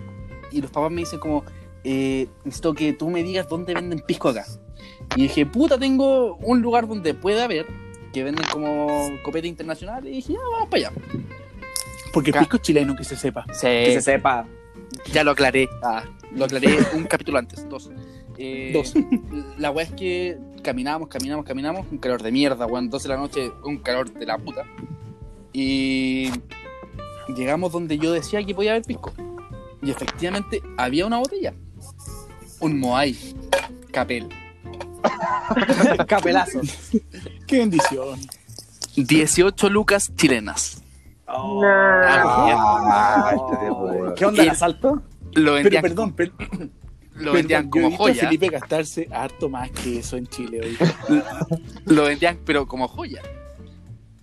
y 0.50 0.60
los 0.62 0.70
papás 0.70 0.90
me 0.90 1.02
dicen 1.02 1.18
como, 1.18 1.44
eh, 1.84 2.26
necesito 2.42 2.72
que 2.72 2.94
tú 2.94 3.10
me 3.10 3.22
digas 3.22 3.46
dónde 3.50 3.74
venden 3.74 4.00
pisco 4.00 4.30
acá. 4.30 4.46
Y 5.14 5.22
dije, 5.24 5.44
puta, 5.44 5.78
tengo 5.78 6.36
un 6.36 6.62
lugar 6.62 6.88
donde 6.88 7.12
puede 7.12 7.42
haber, 7.42 7.66
que 8.14 8.24
venden 8.24 8.46
como 8.50 9.10
copete 9.22 9.46
internacional. 9.46 10.06
Y 10.06 10.12
dije, 10.12 10.32
ya, 10.32 10.38
vamos 10.52 10.68
para 10.70 10.88
allá. 10.88 11.00
Porque 12.14 12.32
Ca- 12.32 12.38
pisco 12.40 12.56
es 12.56 12.62
chileno, 12.62 12.96
que 12.96 13.04
se 13.04 13.16
sepa. 13.16 13.44
Que 13.60 13.92
se 13.92 14.00
sepa. 14.00 14.46
Ya 15.12 15.22
lo 15.22 15.32
aclaré. 15.32 15.68
Ah, 15.82 16.02
lo 16.34 16.46
aclaré 16.46 16.78
un 16.94 17.04
capítulo 17.04 17.36
antes, 17.38 17.68
dos. 17.68 17.90
Eh, 18.38 18.70
Dos. 18.72 18.94
La 19.58 19.70
weá 19.70 19.84
es 19.84 19.92
que 19.92 20.38
caminamos, 20.64 21.08
caminamos, 21.08 21.44
caminamos. 21.46 21.86
Un 21.92 21.98
calor 21.98 22.20
de 22.22 22.32
mierda, 22.32 22.66
weón. 22.66 22.90
12 22.90 23.06
de 23.08 23.14
la 23.14 23.20
noche, 23.20 23.52
un 23.62 23.78
calor 23.78 24.12
de 24.12 24.26
la 24.26 24.38
puta. 24.38 24.64
Y 25.52 26.30
llegamos 27.36 27.70
donde 27.70 27.96
yo 27.98 28.10
decía 28.12 28.42
que 28.44 28.54
podía 28.54 28.72
haber 28.72 28.82
pisco. 28.82 29.12
Y 29.82 29.90
efectivamente 29.90 30.60
había 30.76 31.06
una 31.06 31.18
botella. 31.18 31.54
Un 32.58 32.80
Moai. 32.80 33.16
Capel. 33.92 34.28
Capelazo. 36.08 36.60
Qué 37.46 37.58
bendición. 37.58 38.18
18 38.96 39.68
lucas 39.68 40.12
chilenas. 40.16 40.82
No. 41.28 41.60
Ah, 41.64 43.32
este 43.34 43.64
de 43.64 43.70
puta. 43.72 44.14
¿Qué 44.14 44.24
onda 44.24 44.42
el 44.42 44.50
asalto? 44.50 45.02
Lo 45.34 45.54
Pero 45.62 45.80
perdón, 45.82 46.12
per- 46.12 46.32
lo 47.16 47.32
vendían 47.32 47.68
como 47.70 47.90
joya. 47.96 48.14
Felipe 48.24 48.48
gastarse 48.48 49.08
harto 49.10 49.48
más 49.48 49.70
que 49.70 49.98
eso 49.98 50.16
en 50.16 50.26
Chile 50.26 50.60
hoy. 50.62 50.76
Lo 51.86 52.04
vendían, 52.04 52.38
pero 52.44 52.66
como 52.66 52.88
joya. 52.88 53.22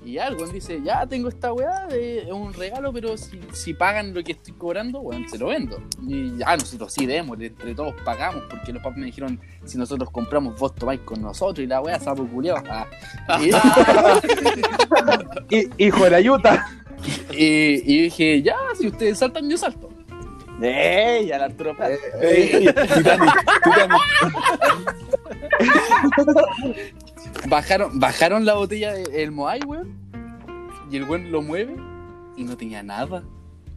Y 0.03 0.17
weón 0.17 0.51
dice, 0.51 0.81
ya 0.83 1.05
tengo 1.05 1.29
esta 1.29 1.53
weá, 1.53 1.85
de, 1.85 2.23
es 2.23 2.31
un 2.31 2.53
regalo, 2.53 2.91
pero 2.91 3.15
si, 3.17 3.39
si 3.53 3.75
pagan 3.75 4.15
lo 4.15 4.23
que 4.23 4.31
estoy 4.31 4.53
cobrando, 4.55 4.99
weón, 4.99 5.29
se 5.29 5.37
lo 5.37 5.47
vendo. 5.47 5.79
Y 6.07 6.37
ya 6.37 6.57
nosotros 6.57 6.91
sí 6.91 7.05
demos, 7.05 7.39
entre 7.39 7.75
todos 7.75 7.93
pagamos, 8.03 8.43
porque 8.49 8.73
los 8.73 8.81
papás 8.81 8.97
me 8.97 9.05
dijeron, 9.05 9.39
si 9.63 9.77
nosotros 9.77 10.09
compramos, 10.09 10.59
vos 10.59 10.73
tomáis 10.73 11.01
con 11.01 11.21
nosotros, 11.21 11.63
y 11.63 11.67
la 11.67 11.81
weá, 11.81 11.99
sapo 11.99 12.25
culiao. 12.27 12.57
Ah. 12.67 12.87
Hijo 15.77 16.03
de 16.03 16.09
la 16.09 16.19
yuta. 16.19 16.65
y- 17.31 17.93
y 17.93 18.01
dije, 18.03 18.41
ya, 18.41 18.55
si 18.79 18.87
ustedes 18.87 19.19
saltan, 19.19 19.47
yo 19.49 19.57
salto. 19.57 19.90
¡Ey! 20.62 21.28
Ya 21.28 21.38
la 21.39 21.45
Arturo 21.45 21.76
Prat. 21.76 21.91
Ey, 22.22 22.68
Titanic, 22.68 23.34
Titanic. 23.64 24.01
Bajaron, 27.47 27.99
bajaron 27.99 28.45
la 28.45 28.53
botella 28.53 28.93
del 28.93 29.32
Moai, 29.32 29.62
weón. 29.66 29.97
Y 30.91 30.97
el 30.97 31.03
weón 31.03 31.32
lo 31.32 31.41
mueve 31.41 31.76
y 32.38 32.43
no 32.43 32.55
tenía 32.57 32.84
nada. 32.84 33.24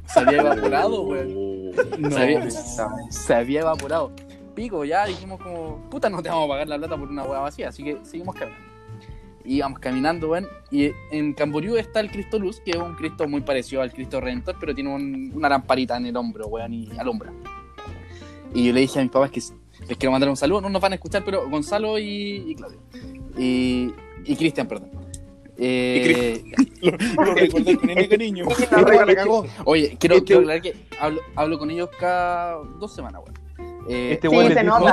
Se 0.07 0.20
había 0.20 0.41
evaporado, 0.41 1.03
weón. 1.03 1.70
No. 1.99 2.11
Se, 2.11 2.22
había, 2.22 2.51
se 2.51 3.35
había 3.35 3.61
evaporado. 3.61 4.12
Pico, 4.55 4.85
ya 4.85 5.07
dijimos 5.07 5.41
como, 5.41 5.78
puta, 5.91 6.09
no 6.11 6.22
te 6.22 6.28
vamos 6.28 6.45
a 6.47 6.49
pagar 6.49 6.68
la 6.68 6.78
plata 6.78 6.97
por 6.97 7.09
una 7.09 7.24
hueá 7.24 7.41
vacía, 7.41 7.68
así 7.68 7.82
que 7.82 7.99
seguimos 8.05 8.37
caminando. 8.37 8.74
Y 9.45 9.57
íbamos 9.57 9.78
caminando, 9.78 10.30
weón. 10.30 10.49
Y 10.70 10.90
en 11.11 11.34
Camboriú 11.34 11.76
está 11.76 12.01
el 12.01 12.11
Cristo 12.11 12.38
Luz, 12.38 12.61
que 12.61 12.70
es 12.72 12.76
un 12.78 12.95
Cristo 12.95 13.28
muy 13.28 13.42
parecido 13.42 13.82
al 13.82 13.92
Cristo 13.92 14.20
Redentor, 14.20 14.57
pero 14.59 14.74
tiene 14.74 14.95
un- 14.95 15.30
una 15.34 15.49
lamparita 15.51 15.97
en 15.97 16.07
el 16.07 16.16
hombro, 16.16 16.47
weón, 16.47 16.72
y 16.72 16.88
alumbra. 16.99 17.32
Y 18.55 18.66
yo 18.66 18.72
le 18.72 18.80
dije 18.80 18.99
a 18.99 19.03
mis 19.03 19.11
papás 19.11 19.30
que 19.30 19.40
les 19.88 19.99
quiero 19.99 20.12
mandar 20.12 20.30
un 20.30 20.36
saludo, 20.36 20.61
no 20.62 20.70
nos 20.70 20.80
van 20.80 20.92
a 20.92 20.95
escuchar, 20.95 21.24
pero 21.24 21.49
Gonzalo 21.51 21.99
y, 21.99 22.45
y 22.47 22.55
Claudio. 22.55 22.78
Y, 23.36 23.92
y 24.24 24.36
Cristian, 24.36 24.66
perdón. 24.68 24.90
Eh, 25.57 26.42
Lo 27.16 27.34
recordé 27.34 27.76
con 27.76 27.90
N 27.90 28.09
cariño. 28.09 28.47
La 29.07 29.14
cagó. 29.14 29.47
Oye, 29.64 29.97
quiero, 30.01 30.16
Este- 30.16 30.26
quiero 30.26 30.40
aclarar 30.42 30.62
que 30.62 30.74
hablo, 31.01 31.20
hablo 31.36 31.59
con 31.59 31.70
ellos 31.70 31.90
cada 31.99 32.57
dos 32.80 32.95
semanas, 32.95 33.22
weón. 33.24 33.43
Eh, 33.89 34.12
Este 34.14 34.28
Sí, 34.28 34.37
se 34.37 34.49
dijo, 34.62 34.78
nota. 34.78 34.91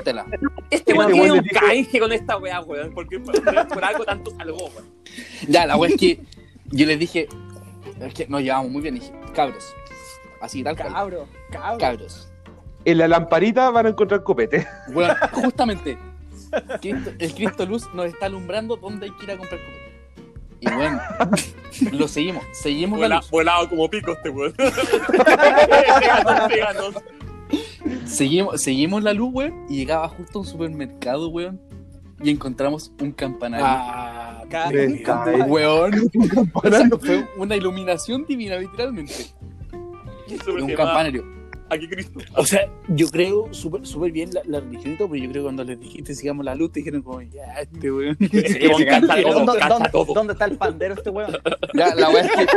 Este 0.70 0.76
Este 0.76 0.94
weón 0.94 1.12
tiene 1.12 1.32
un 1.32 1.44
canje 1.46 2.00
con 2.00 2.12
esta 2.12 2.38
weá, 2.38 2.62
weón. 2.62 2.94
Porque 2.94 3.20
por, 3.20 3.68
por 3.70 3.84
algo 3.86 4.04
tanto 4.06 4.32
salvó, 4.38 4.66
weón. 4.70 4.86
Ya, 5.48 5.66
la 5.66 5.78
wea 5.78 5.92
es 5.92 5.98
que 6.00 6.22
yo 6.72 6.86
les 6.86 7.00
dije, 7.00 7.28
es 8.00 8.14
que 8.14 8.28
nos 8.28 8.42
llevamos 8.42 8.72
muy 8.72 8.82
bien, 8.82 8.96
dije, 8.96 9.12
cabros, 9.34 9.74
así 10.42 10.64
tal 10.64 10.76
cual, 10.78 10.92
Cabro, 10.94 11.28
cabro. 11.52 11.78
cabros. 11.78 12.32
en 12.86 12.98
la 12.98 13.08
lamparita 13.08 13.70
van 13.70 13.86
a 13.86 13.90
encontrar 13.90 14.24
copete. 14.24 14.68
Bueno, 14.94 15.14
justamente, 15.34 15.98
Cristo- 16.82 17.12
el 17.20 17.34
Cristo 17.36 17.66
Luz 17.66 17.88
nos 17.94 18.06
está 18.08 18.26
alumbrando 18.28 18.76
dónde 18.78 19.06
hay 19.08 19.12
que 19.18 19.24
ir 19.26 19.32
a 19.32 19.38
comprar 19.38 19.60
comida. 19.62 19.80
Y 20.64 20.70
bueno, 20.76 21.02
lo 21.92 22.08
seguimos, 22.08 22.44
seguimos 22.54 23.00
la 23.00 23.06
Vola- 23.08 23.16
luz, 23.18 23.30
volado 23.32 23.70
como 23.70 23.90
pico 23.90 24.12
este 24.14 24.30
weón. 24.30 24.54
Seguimos, 28.06 28.62
seguimos 28.62 29.04
la 29.04 29.14
luz, 29.14 29.32
weón, 29.34 29.66
y 29.70 29.78
llegaba 29.78 30.08
justo 30.10 30.40
a 30.40 30.42
un 30.42 30.48
supermercado, 30.48 31.30
weón, 31.30 31.60
y 32.22 32.30
encontramos 32.30 32.92
un 33.02 33.12
campanario. 33.12 33.66
Ah, 33.68 34.44
cae. 34.50 35.04
Weón, 35.48 35.94
esa 36.64 36.90
fue 37.00 37.28
una 37.38 37.56
iluminación 37.56 38.26
divina, 38.26 38.58
literalmente. 38.58 39.14
Y 40.28 40.62
un 40.62 40.74
campanario. 40.74 41.41
Aquí 41.72 41.88
Cristo. 41.88 42.20
O 42.36 42.46
sea, 42.46 42.70
yo 42.90 43.08
creo 43.08 43.48
súper 43.54 44.12
bien 44.12 44.30
la, 44.34 44.42
la 44.46 44.60
religión 44.60 44.94
y 44.94 44.98
todo, 44.98 45.10
pero 45.10 45.24
yo 45.24 45.30
creo 45.32 45.42
que 45.42 45.46
cuando 45.46 45.64
les 45.64 45.80
dijiste 45.80 46.14
sigamos 46.14 46.44
la 46.46 46.54
luz, 46.54 46.72
te 46.74 46.82
dijeron 46.82 47.02
como, 47.02 47.22
ya, 47.22 47.46
este 47.62 47.92
weón. 47.92 48.18
Weón 48.20 48.86
canta 48.86 49.16
¿Dónde, 49.16 49.24
todo, 49.24 49.46
dónde- 49.46 49.60
canta 49.60 49.92
todo. 49.92 50.14
dónde 50.14 50.34
está 50.34 50.46
el 50.46 50.58
pandero 50.58 50.94
este 50.96 51.10
weón? 51.10 51.32
Ya, 51.74 51.96
la 51.96 52.10
que 52.12 52.48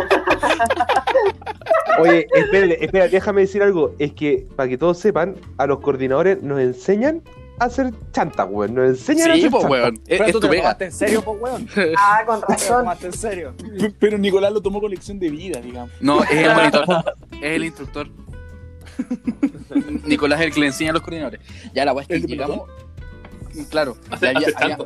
Oye, 2.00 2.26
espérate, 2.34 2.84
espera, 2.84 3.08
déjame 3.08 3.42
decir 3.42 3.62
algo. 3.62 3.94
Es 3.98 4.12
que, 4.12 4.46
para 4.56 4.68
que 4.68 4.76
todos 4.78 4.98
sepan, 4.98 5.36
a 5.58 5.66
los 5.66 5.78
coordinadores 5.80 6.42
nos 6.42 6.58
enseñan 6.60 7.22
a 7.60 7.66
hacer 7.66 7.92
chanta, 8.12 8.44
weón. 8.46 8.74
Nos 8.74 8.88
enseñan 8.90 9.30
a 9.30 9.34
Sí, 9.34 9.40
hacer 9.40 9.50
pues, 9.52 9.62
chanta. 9.62 9.78
weón. 9.80 10.00
Pero 10.08 10.24
es 10.24 10.32
tú 10.32 10.40
te 10.40 10.46
lo 10.48 10.54
tomaste 10.56 10.84
en 10.86 10.92
serio, 10.92 11.22
pues 11.22 11.40
weón. 11.40 11.68
Ah, 11.96 12.22
con 12.26 12.40
Te 12.40 12.46
lo 12.46 12.48
razón. 12.48 12.78
tomaste 12.80 13.06
en 13.06 13.12
serio. 13.12 13.54
Pero 14.00 14.18
Nicolás 14.18 14.52
lo 14.52 14.60
tomó 14.60 14.80
con 14.80 14.90
lección 14.90 15.20
de 15.20 15.30
vida, 15.30 15.60
digamos. 15.60 15.90
No, 16.00 16.22
es 16.24 16.30
el 16.32 16.52
monitor. 16.54 16.84
Es 17.44 17.56
el 17.56 17.64
instructor. 17.64 18.08
Nicolás 20.04 20.40
es 20.40 20.46
el 20.46 20.52
que 20.54 20.60
le 20.60 20.66
enseña 20.66 20.90
a 20.90 20.92
los 20.94 21.02
coordinadores. 21.02 21.40
Ya 21.74 21.84
la 21.84 21.92
weá 21.92 22.02
es 22.02 22.08
que 22.08 22.14
¿El 22.14 22.22
de 22.22 22.28
llegamos. 22.28 22.68
Claro, 23.70 23.96
ya 24.20 24.28
había, 24.30 24.48
hace 24.48 24.54
había- 24.64 24.76
tanto. 24.76 24.84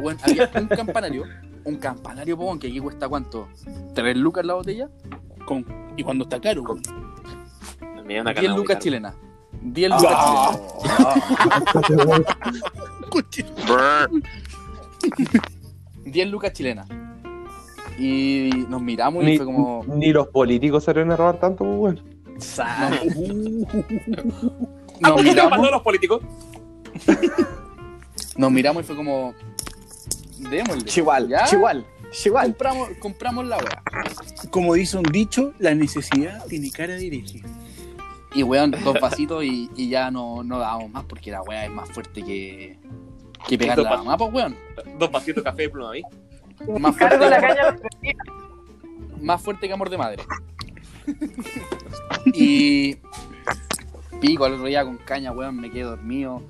bueno, 0.00 0.20
había 0.24 0.50
un 0.54 0.66
campanario. 0.68 1.24
Un 1.64 1.76
campanario, 1.76 2.36
po, 2.38 2.58
que 2.58 2.68
aquí 2.68 2.80
cuesta 2.80 3.08
cuánto? 3.08 3.48
¿Tres 3.94 4.16
lucas 4.16 4.44
la 4.46 4.54
botella? 4.54 4.88
Con, 5.44 5.64
y 5.96 6.02
cuando 6.02 6.24
está 6.24 6.40
caro, 6.40 6.62
una 6.62 8.02
10 8.06 8.24
gana 8.24 8.40
de 8.40 8.48
lucas 8.48 8.78
chilenas. 8.78 9.14
10 9.62 9.90
lucas 9.90 10.12
Ah. 10.16 10.58
chilenas. 11.86 12.20
10 16.04 16.28
lucas 16.30 16.52
chilenas. 16.52 16.88
Y 17.98 18.50
nos 18.68 18.80
miramos 18.80 19.22
y 19.22 19.26
Ni, 19.26 19.36
fue 19.36 19.46
como. 19.46 19.84
ni 19.86 20.12
los 20.12 20.28
políticos 20.28 20.84
se 20.84 20.90
atreven 20.90 21.12
a 21.12 21.16
robar 21.16 21.38
tanto, 21.38 21.64
pues, 21.64 21.78
weón. 21.78 22.00
Nos 25.00 25.10
Ah, 25.10 25.14
¿por 25.14 25.22
qué 25.22 25.30
se 25.30 25.34
miramos, 25.34 25.70
los 25.70 25.82
políticos? 25.82 26.22
nos 28.36 28.52
miramos 28.52 28.82
y 28.82 28.86
fue 28.86 28.96
como. 28.96 29.34
Démosle. 30.38 30.84
Chihual, 30.84 31.28
¿Ya? 31.28 31.44
chihual, 31.44 31.86
chihual. 32.10 32.48
Compramos, 32.48 32.88
compramos 32.98 33.46
la 33.46 33.56
weá. 33.58 33.82
Como 34.50 34.74
dice 34.74 34.98
un 34.98 35.04
dicho, 35.04 35.54
la 35.58 35.74
necesidad 35.74 36.44
tiene 36.46 36.70
cara 36.70 36.94
de 36.94 37.06
hereje. 37.06 37.42
Y 38.34 38.42
weón, 38.42 38.70
dos 38.84 38.98
vasitos 39.00 39.44
y, 39.44 39.70
y 39.74 39.88
ya 39.88 40.10
no, 40.10 40.42
no 40.42 40.58
dábamos 40.58 40.90
más 40.90 41.04
porque 41.04 41.30
la 41.30 41.42
weá 41.42 41.64
es 41.64 41.70
más 41.70 41.90
fuerte 41.90 42.22
que, 42.22 42.78
que 43.48 43.58
pegar 43.58 43.78
la 43.78 43.96
mamá, 43.96 44.18
pues 44.18 44.32
weón. 44.32 44.56
Dos 44.98 45.10
vasitos 45.10 45.42
de 45.42 45.50
café 45.50 45.62
de 45.62 45.70
pluma 45.70 45.92
ahí. 45.92 46.02
Más 46.78 46.94
Cargo 46.94 47.26
la 47.26 47.40
fuerte, 47.40 47.62
caña 47.62 47.76
más 49.20 49.40
fuerte 49.42 49.66
que 49.66 49.72
amor 49.72 49.90
de 49.90 49.98
madre. 49.98 50.22
y 52.34 52.96
pico 54.20 54.44
al 54.44 54.54
otro 54.54 54.66
día 54.66 54.84
con 54.84 54.96
caña, 54.98 55.32
weón, 55.32 55.56
me 55.60 55.70
quedé 55.70 55.82
dormido. 55.84 56.42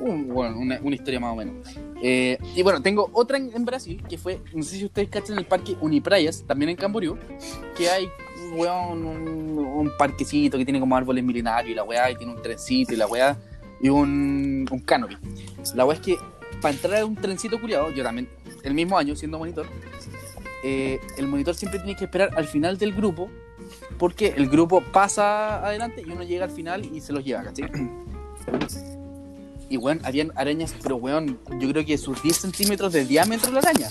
Un- 0.00 0.28
bueno, 0.28 0.56
una, 0.58 0.78
una 0.82 0.94
historia 0.94 1.20
más 1.20 1.32
o 1.32 1.36
menos. 1.36 1.68
Eh, 2.02 2.38
y 2.56 2.62
bueno, 2.62 2.80
tengo 2.82 3.10
otra 3.12 3.36
en, 3.36 3.50
en 3.54 3.64
Brasil 3.64 4.02
que 4.08 4.16
fue, 4.18 4.40
no 4.54 4.62
sé 4.62 4.76
si 4.76 4.84
ustedes 4.84 5.08
cachan 5.08 5.38
el 5.38 5.44
parque 5.44 5.76
Uniprayas, 5.80 6.44
también 6.46 6.70
en 6.70 6.76
Camboriú, 6.76 7.16
que 7.76 7.88
hay, 7.90 8.08
weón, 8.54 9.04
un, 9.04 9.58
un 9.58 9.90
parquecito 9.98 10.56
que 10.58 10.64
tiene 10.64 10.80
como 10.80 10.96
árboles 10.96 11.22
milenarios 11.24 11.72
y 11.72 11.74
la 11.74 11.84
weá, 11.84 12.10
y 12.10 12.16
tiene 12.16 12.32
un 12.32 12.42
trencito 12.42 12.94
y 12.94 12.96
la 12.96 13.06
weá, 13.06 13.36
y 13.80 13.88
un, 13.88 14.66
un 14.70 14.78
canopy. 14.80 15.16
La 15.74 15.84
weá 15.84 15.96
es 15.96 16.02
que 16.02 16.16
para 16.60 16.74
entrar 16.74 17.00
a 17.00 17.06
un 17.06 17.16
trencito 17.16 17.60
culiado, 17.60 17.90
yo 17.90 18.02
también, 18.02 18.28
el 18.62 18.74
mismo 18.74 18.96
año 18.96 19.14
siendo 19.16 19.38
monitor, 19.38 19.66
eh, 20.64 21.00
el 21.18 21.26
monitor 21.26 21.54
siempre 21.54 21.80
tiene 21.80 21.96
que 21.96 22.04
esperar 22.04 22.30
al 22.36 22.46
final 22.46 22.78
del 22.78 22.92
grupo 22.92 23.28
porque 23.98 24.34
el 24.36 24.48
grupo 24.48 24.82
pasa 24.92 25.64
adelante 25.66 26.02
y 26.06 26.10
uno 26.10 26.22
llega 26.22 26.44
al 26.44 26.50
final 26.50 26.84
y 26.84 27.00
se 27.00 27.12
los 27.12 27.24
lleva, 27.24 27.44
¿cachai? 27.44 27.70
Y 29.68 29.76
weón, 29.78 30.00
habían 30.04 30.32
arañas, 30.34 30.74
pero 30.82 30.96
weón, 30.96 31.38
yo 31.58 31.68
creo 31.70 31.84
que 31.84 31.96
sus 31.96 32.22
10 32.22 32.36
centímetros 32.36 32.92
de 32.92 33.06
diámetro 33.06 33.50
la 33.52 33.60
araña. 33.60 33.88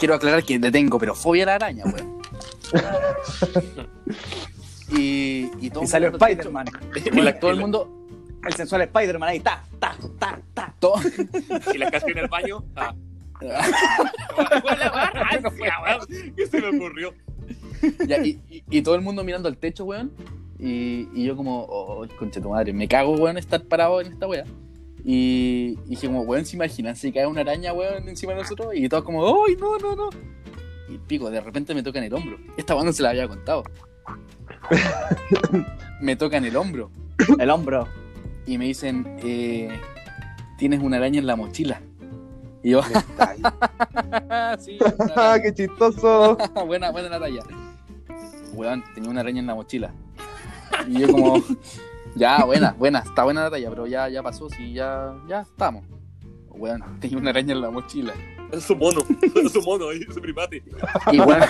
Quiero 0.00 0.14
aclarar 0.14 0.42
que 0.44 0.58
le 0.58 0.70
tengo, 0.72 0.98
pero 0.98 1.14
fobia 1.14 1.44
a 1.44 1.46
la 1.46 1.54
araña, 1.56 1.84
weón. 1.84 2.20
y, 4.90 5.50
y 5.60 5.70
todo 5.70 5.84
Y 5.84 5.86
salió 5.86 6.08
Spider-Man. 6.10 6.66
todo 7.40 7.50
el 7.52 7.60
mundo. 7.60 7.96
El 8.44 8.54
sensual 8.54 8.82
Spider-Man 8.82 9.28
ahí, 9.28 9.40
ta, 9.40 9.62
ta, 9.78 9.94
ta, 10.18 10.40
ta. 10.54 10.74
todo- 10.80 11.00
Y 11.74 11.78
la 11.78 11.90
casé 11.90 12.10
en 12.10 12.18
el 12.18 12.28
baño. 12.28 12.64
Ah. 12.74 12.94
¿Qué 16.36 16.46
se 16.46 16.60
me 16.60 16.76
ocurrió? 16.76 17.14
Ya, 18.06 18.24
y, 18.24 18.40
y- 18.50 18.62
y 18.70 18.82
todo 18.82 18.94
el 18.94 19.00
mundo 19.02 19.24
mirando 19.24 19.48
al 19.48 19.56
techo, 19.56 19.84
weón. 19.84 20.10
Y, 20.58 21.08
y 21.14 21.24
yo 21.24 21.36
como, 21.36 21.64
oh, 21.68 22.06
concha 22.18 22.40
tu 22.40 22.50
madre, 22.50 22.72
me 22.72 22.86
cago, 22.86 23.14
weón, 23.14 23.38
estar 23.38 23.62
parado 23.64 24.00
en 24.00 24.08
esta 24.12 24.26
weá. 24.26 24.44
Y, 25.04 25.76
dije 25.86 26.06
como, 26.08 26.20
weón, 26.22 26.44
se 26.44 26.56
imaginan 26.56 26.94
si 26.96 27.10
cae 27.12 27.26
una 27.26 27.40
araña, 27.40 27.72
weón, 27.72 28.08
encima 28.08 28.34
de 28.34 28.42
nosotros. 28.42 28.68
Y 28.74 28.88
todos 28.88 29.02
como, 29.04 29.26
¡ay, 29.46 29.56
no, 29.58 29.78
no, 29.78 29.96
no! 29.96 30.10
Y 30.88 30.98
pico, 30.98 31.30
de 31.30 31.40
repente 31.40 31.74
me 31.74 31.82
toca 31.82 31.98
en 31.98 32.04
el 32.06 32.14
hombro. 32.14 32.36
Esta 32.56 32.74
weá 32.74 32.84
no 32.84 32.92
se 32.92 33.02
la 33.02 33.10
había 33.10 33.26
contado. 33.28 33.62
me 36.00 36.16
toca 36.16 36.36
en 36.36 36.44
el 36.44 36.56
hombro. 36.56 36.90
El 37.38 37.50
hombro. 37.50 37.86
Y 38.46 38.58
me 38.58 38.64
dicen, 38.66 39.16
eh, 39.22 39.68
tienes 40.58 40.80
una 40.80 40.96
araña 40.98 41.18
en 41.20 41.26
la 41.26 41.36
mochila. 41.36 41.80
Y 42.62 42.70
yo, 42.70 42.82
sí, 44.58 44.76
una 44.80 45.14
¡Ah, 45.16 45.32
araña. 45.32 45.42
qué 45.42 45.54
chistoso! 45.54 46.36
buena, 46.66 46.90
buena 46.90 47.08
la 47.08 47.20
talla. 47.20 47.42
Weón, 48.52 48.84
tenía 48.94 49.10
una 49.10 49.20
araña 49.20 49.40
en 49.40 49.46
la 49.46 49.54
mochila. 49.54 49.92
Y 50.88 51.00
yo 51.00 51.08
como, 51.12 51.42
ya, 52.14 52.44
buena, 52.44 52.72
buena, 52.78 53.00
está 53.00 53.24
buena 53.24 53.44
la 53.44 53.50
talla, 53.50 53.68
pero 53.70 53.86
ya, 53.86 54.08
ya 54.08 54.22
pasó, 54.22 54.48
sí, 54.50 54.72
ya, 54.72 55.14
ya 55.28 55.42
estamos. 55.42 55.84
Weón, 56.48 56.82
tenía 57.00 57.18
una 57.18 57.30
araña 57.30 57.52
en 57.52 57.60
la 57.60 57.70
mochila. 57.70 58.12
Es 58.52 58.64
su 58.64 58.74
mono, 58.76 59.00
es 59.44 59.52
su 59.52 59.62
mono, 59.62 59.90
es 59.92 60.12
su 60.12 60.20
primate. 60.20 60.62
Y 61.12 61.20
weón, 61.20 61.42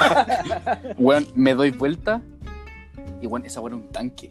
weón, 0.98 1.26
me 1.34 1.54
doy 1.54 1.70
vuelta 1.70 2.20
y 3.22 3.26
weón, 3.26 3.44
esa 3.46 3.60
weón 3.60 3.74
era 3.78 3.82
un 3.86 3.92
tanque. 3.92 4.30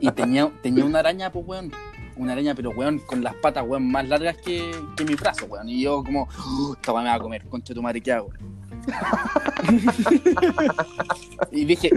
y 0.00 0.10
tenía, 0.12 0.50
tenía 0.62 0.84
una 0.84 1.00
araña, 1.00 1.32
pues 1.32 1.44
weón. 1.46 1.72
Una 2.16 2.32
araña, 2.32 2.54
pero 2.54 2.70
weón, 2.70 2.98
con 2.98 3.22
las 3.24 3.34
patas, 3.36 3.64
weón, 3.66 3.90
más 3.90 4.06
largas 4.06 4.36
que, 4.36 4.70
que 4.96 5.04
mi 5.04 5.14
brazo, 5.14 5.46
weón. 5.46 5.68
Y 5.68 5.80
yo 5.82 6.04
como, 6.04 6.24
"Uh, 6.24 6.74
esta 6.74 6.92
weón 6.92 7.04
me 7.04 7.10
va 7.10 7.16
a 7.16 7.20
comer, 7.20 7.44
concha 7.46 7.68
de 7.72 7.74
tu 7.74 7.82
madre, 7.82 8.00
¿qué 8.00 8.12
hago? 8.12 8.30
y 11.52 11.64
dije, 11.64 11.90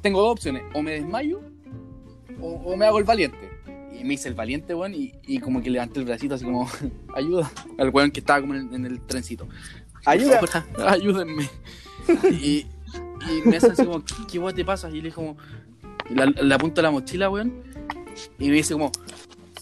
tengo 0.00 0.20
dos 0.22 0.32
opciones, 0.32 0.62
o 0.74 0.82
me 0.82 0.92
desmayo 0.92 1.40
o, 2.40 2.48
o 2.52 2.76
me 2.76 2.86
hago 2.86 2.98
el 2.98 3.04
valiente. 3.04 3.50
Y 3.98 4.04
me 4.04 4.14
hice 4.14 4.28
el 4.28 4.34
valiente, 4.34 4.74
weón, 4.74 4.94
y, 4.94 5.12
y 5.26 5.38
como 5.38 5.62
que 5.62 5.70
levanté 5.70 6.00
el 6.00 6.06
bracito 6.06 6.34
así 6.34 6.44
como, 6.44 6.68
ayuda, 7.14 7.50
al 7.78 7.90
weón 7.90 8.10
que 8.10 8.20
estaba 8.20 8.40
como 8.40 8.54
en, 8.54 8.72
en 8.74 8.86
el 8.86 9.00
trencito. 9.00 9.46
Ayuda. 10.04 10.40
Ayúdenme. 10.86 11.48
Y, 12.30 12.66
y 13.30 13.48
me 13.48 13.56
hace 13.56 13.68
así 13.68 13.84
como, 13.84 14.04
¿qué, 14.04 14.14
qué 14.30 14.38
weón 14.38 14.54
te 14.54 14.64
pasa? 14.64 14.90
Y 14.90 14.96
le 14.96 15.02
digo 15.02 15.14
como, 15.16 15.36
la- 16.10 16.26
le 16.26 16.54
apunto 16.54 16.80
a 16.80 16.84
la 16.84 16.90
mochila, 16.90 17.30
weón, 17.30 17.62
y 18.38 18.48
me 18.48 18.56
dice 18.56 18.74
como, 18.74 18.90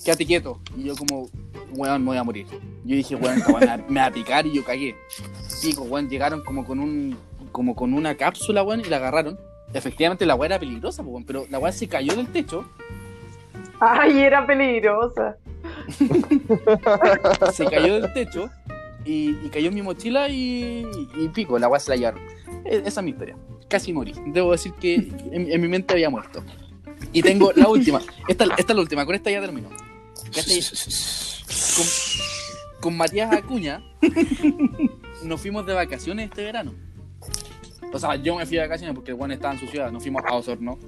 quédate 0.04 0.26
quieto. 0.26 0.60
Y 0.76 0.84
yo 0.84 0.96
como, 0.96 1.28
weón, 1.74 2.02
me 2.02 2.08
voy 2.08 2.16
a 2.16 2.24
morir. 2.24 2.46
Yo 2.84 2.96
dije, 2.96 3.14
weón, 3.16 3.42
me, 3.88 4.00
va- 4.00 4.06
a 4.06 4.10
picar 4.10 4.46
y 4.46 4.52
yo 4.52 4.64
cagué. 4.64 4.96
Pico, 5.62 5.82
weón, 5.82 6.08
llegaron 6.08 6.42
como 6.44 6.64
con 6.64 6.78
un, 6.80 7.16
como 7.52 7.74
con 7.74 7.94
una 7.94 8.14
cápsula, 8.16 8.62
weón, 8.62 8.80
y 8.80 8.84
la 8.84 8.96
agarraron. 8.96 9.38
Efectivamente 9.74 10.26
la 10.26 10.34
weá 10.34 10.46
era 10.48 10.58
peligrosa, 10.58 11.02
weón, 11.02 11.24
pero 11.24 11.46
la 11.50 11.58
weá 11.58 11.72
se 11.72 11.88
cayó 11.88 12.14
del 12.14 12.26
techo, 12.28 12.64
Ay, 13.80 14.20
era 14.20 14.46
peligrosa. 14.46 15.36
se 17.52 17.64
cayó 17.66 18.00
del 18.00 18.12
techo 18.12 18.50
y, 19.04 19.30
y 19.44 19.48
cayó 19.50 19.68
en 19.68 19.74
mi 19.74 19.82
mochila 19.82 20.28
y, 20.28 20.86
y 21.16 21.28
pico, 21.28 21.58
la 21.58 21.68
weá 21.68 21.80
se 21.80 21.90
la 21.90 21.96
llevaron. 21.96 22.20
E- 22.64 22.82
Esa 22.84 23.00
es 23.00 23.04
mi 23.04 23.10
historia. 23.10 23.36
Casi 23.68 23.92
morí. 23.92 24.12
Debo 24.26 24.52
decir 24.52 24.72
que 24.74 24.94
en, 24.94 25.50
en 25.50 25.60
mi 25.60 25.68
mente 25.68 25.94
había 25.94 26.10
muerto. 26.10 26.44
Y 27.12 27.22
tengo 27.22 27.52
la 27.56 27.68
última. 27.68 28.00
Esta, 28.28 28.44
esta 28.56 28.72
es 28.72 28.76
la 28.76 28.80
última, 28.82 29.04
con 29.04 29.14
esta 29.14 29.30
ya 29.30 29.40
termino. 29.40 29.68
¿Cachai? 30.34 30.60
Con, 31.76 31.86
con 32.80 32.96
Matías 32.96 33.32
Acuña 33.32 33.82
nos 35.24 35.40
fuimos 35.40 35.66
de 35.66 35.74
vacaciones 35.74 36.28
este 36.30 36.44
verano. 36.44 36.72
O 37.92 37.98
sea, 37.98 38.16
yo 38.16 38.36
me 38.36 38.46
fui 38.46 38.56
de 38.56 38.62
vacaciones 38.62 38.94
porque 38.94 39.10
el 39.10 39.16
weón 39.16 39.32
estaba 39.32 39.54
en 39.54 39.60
su 39.60 39.66
ciudad. 39.66 39.90
Nos 39.92 40.02
fuimos 40.02 40.22
a 40.26 40.34
Osorno, 40.34 40.78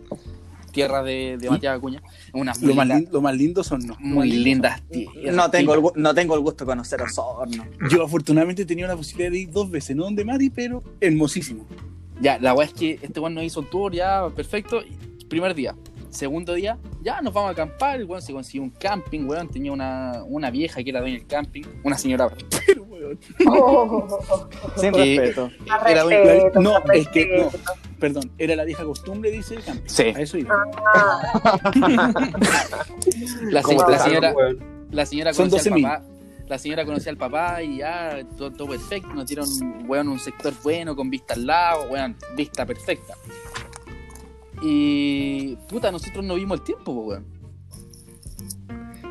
tierra 0.72 1.02
de, 1.02 1.36
de 1.38 1.50
Matías 1.50 1.76
Acuña. 1.76 2.02
Unas 2.32 2.60
Lo 2.62 2.74
más, 2.74 2.88
lindas- 2.88 3.12
lo 3.12 3.20
más 3.20 3.36
lindo 3.36 3.62
son 3.62 3.86
no. 3.86 3.96
muy 4.00 4.30
lindas 4.30 4.82
tierras. 4.90 5.34
No 5.34 5.50
tengo, 5.50 5.74
el, 5.74 5.82
no 6.02 6.14
tengo 6.14 6.34
el 6.34 6.40
gusto 6.40 6.64
de 6.64 6.70
conocer 6.70 7.02
Osorno. 7.02 7.66
Yo 7.90 8.04
afortunadamente 8.04 8.64
tenía 8.64 8.86
la 8.88 8.96
posibilidad 8.96 9.30
de 9.30 9.38
ir 9.40 9.50
dos 9.50 9.70
veces, 9.70 9.94
no 9.94 10.04
donde 10.04 10.24
Mati, 10.24 10.48
pero 10.50 10.82
hermosísimo. 11.00 11.66
Ya, 12.20 12.38
la 12.38 12.54
weá 12.54 12.66
es 12.66 12.72
que 12.72 12.98
este 13.02 13.20
weón 13.20 13.34
nos 13.34 13.44
hizo 13.44 13.60
un 13.60 13.68
tour 13.70 13.92
ya 13.92 14.26
perfecto. 14.34 14.82
Primer 15.28 15.54
día. 15.54 15.74
Segundo 16.14 16.54
día, 16.54 16.78
ya 17.02 17.20
nos 17.20 17.34
vamos 17.34 17.48
a 17.48 17.52
acampar. 17.52 17.96
El 18.00 18.04
weón 18.06 18.22
se 18.22 18.32
consiguió 18.32 18.62
un 18.62 18.70
camping, 18.70 19.26
weón. 19.26 19.48
Tenía 19.48 19.72
una, 19.72 20.22
una 20.26 20.48
vieja 20.50 20.82
que 20.82 20.90
era 20.90 21.00
dueña 21.00 21.18
del 21.18 21.26
camping. 21.26 21.62
Una 21.82 21.98
señora. 21.98 22.30
Pero, 22.66 22.84
weón, 22.84 23.18
Oh, 23.48 24.20
Sin 24.76 24.94
Eh, 24.94 25.16
respeto. 25.18 25.50
Era 25.66 26.04
respeto, 26.04 26.60
no, 26.60 26.78
es 26.92 27.08
que 27.08 27.26
no, 27.26 27.50
perdón, 27.98 28.30
era 28.38 28.54
la 28.56 28.64
vieja 28.64 28.84
costumbre, 28.84 29.30
dice 29.30 29.56
el 29.56 29.62
camping. 29.64 29.88
Sí. 29.88 30.02
A 30.04 30.20
eso 30.20 30.38
iba. 30.38 30.54
Ah, 30.94 31.60
La, 33.42 33.62
se- 33.62 33.66
¿Cómo 33.76 33.80
la 33.90 33.96
tal, 33.98 34.00
señora, 34.08 34.32
weón? 34.32 34.58
la 34.90 35.06
señora 35.06 35.34
Son 35.34 35.50
conocía 35.50 35.72
al 35.72 35.78
12.000. 35.78 35.82
papá. 35.82 36.04
La 36.46 36.58
señora 36.58 36.84
conocía 36.84 37.10
al 37.10 37.16
papá 37.18 37.62
y 37.62 37.78
ya, 37.78 38.20
todo, 38.36 38.52
todo 38.52 38.68
perfecto. 38.68 39.08
Nos 39.14 39.26
dieron, 39.26 39.48
weón, 39.88 40.08
un 40.08 40.18
sector 40.20 40.52
bueno, 40.62 40.94
con 40.94 41.08
vista 41.10 41.34
al 41.34 41.46
lago, 41.46 41.84
weón, 41.90 42.16
vista 42.36 42.64
perfecta. 42.66 43.14
Y, 44.62 45.56
puta, 45.68 45.90
nosotros 45.90 46.24
no 46.24 46.34
vimos 46.34 46.58
el 46.60 46.64
tiempo, 46.64 46.84
po, 46.94 47.00
weón. 47.02 47.24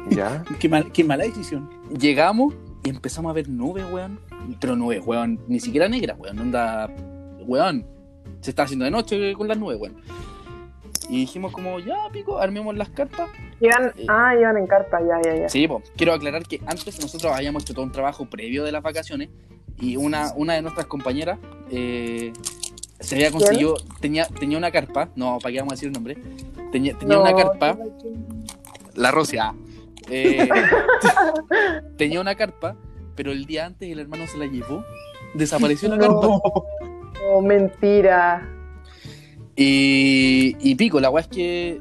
Ya. 0.10 0.44
Qué, 0.60 0.70
mal- 0.70 0.92
qué 0.92 1.04
mala 1.04 1.24
decisión. 1.24 1.70
Llegamos 1.98 2.54
y 2.84 2.90
empezamos 2.90 3.30
a 3.30 3.34
ver 3.34 3.50
nubes, 3.50 3.86
weón. 3.92 4.20
Pero 4.60 4.76
nubes, 4.76 5.02
weón, 5.06 5.40
ni 5.48 5.60
siquiera 5.60 5.88
negras, 5.88 6.18
weón. 6.20 6.40
Onda, 6.40 6.90
weón. 7.46 7.86
Se 8.42 8.50
está 8.52 8.64
haciendo 8.64 8.86
de 8.86 8.92
noche 8.92 9.34
con 9.34 9.48
las 9.48 9.58
nubes, 9.58 9.78
weón. 9.80 9.96
Y 11.10 11.20
dijimos 11.22 11.52
como, 11.52 11.80
ya, 11.80 11.96
pico, 12.12 12.40
armemos 12.40 12.76
las 12.76 12.90
carpas. 12.90 13.30
iban, 13.60 13.94
ah, 14.08 14.34
iban 14.40 14.58
en 14.58 14.68
carpa, 14.68 15.00
ya, 15.02 15.22
ya, 15.24 15.36
ya. 15.42 15.50
Sí, 15.50 15.68
pues, 15.68 15.92
quiero 15.98 16.14
aclarar 16.14 16.44
que 16.44 16.62
antes 16.66 17.00
nosotros 17.02 17.32
habíamos 17.34 17.64
hecho 17.64 17.74
todo 17.74 17.84
un 17.86 17.92
trabajo 17.92 18.26
previo 18.26 18.64
de 18.64 18.72
las 18.72 18.82
vacaciones 18.82 19.30
y 19.80 19.98
una, 19.98 20.32
una 20.36 20.54
de 20.54 20.62
nuestras 20.62 20.86
compañeras 20.88 21.40
eh, 21.70 22.32
se 23.04 23.16
había 23.16 23.32
conseguido, 23.32 23.76
tenía, 24.00 24.26
tenía 24.28 24.58
una 24.58 24.72
carpa, 24.72 25.10
no, 25.16 25.38
para 25.40 25.52
qué 25.52 25.60
vamos 25.60 25.74
a 25.74 25.76
decir 25.76 25.88
el 25.88 25.94
nombre, 25.94 26.18
tenía, 26.72 26.98
tenía 26.98 27.20
una 27.20 27.32
No, 27.32 27.38
carpa, 27.38 27.78
la 28.96 29.12
Rosia, 29.12 29.54
eh, 30.10 30.48
tenía 31.98 32.22
una 32.22 32.36
carpa, 32.36 32.76
pero 33.16 33.32
el 33.32 33.46
día 33.46 33.66
antes 33.66 33.90
el 33.92 34.00
hermano 34.00 34.26
se 34.28 34.38
la 34.38 34.46
llevó, 34.46 34.84
desapareció 35.34 35.90
la 35.90 35.98
carpa. 35.98 36.28
Oh, 37.26 37.42
mentira. 37.42 38.50
y, 39.56 40.56
y 40.60 40.76
pico, 40.76 41.00
la 41.00 41.10
weá 41.10 41.22
es 41.22 41.28
que 41.28 41.80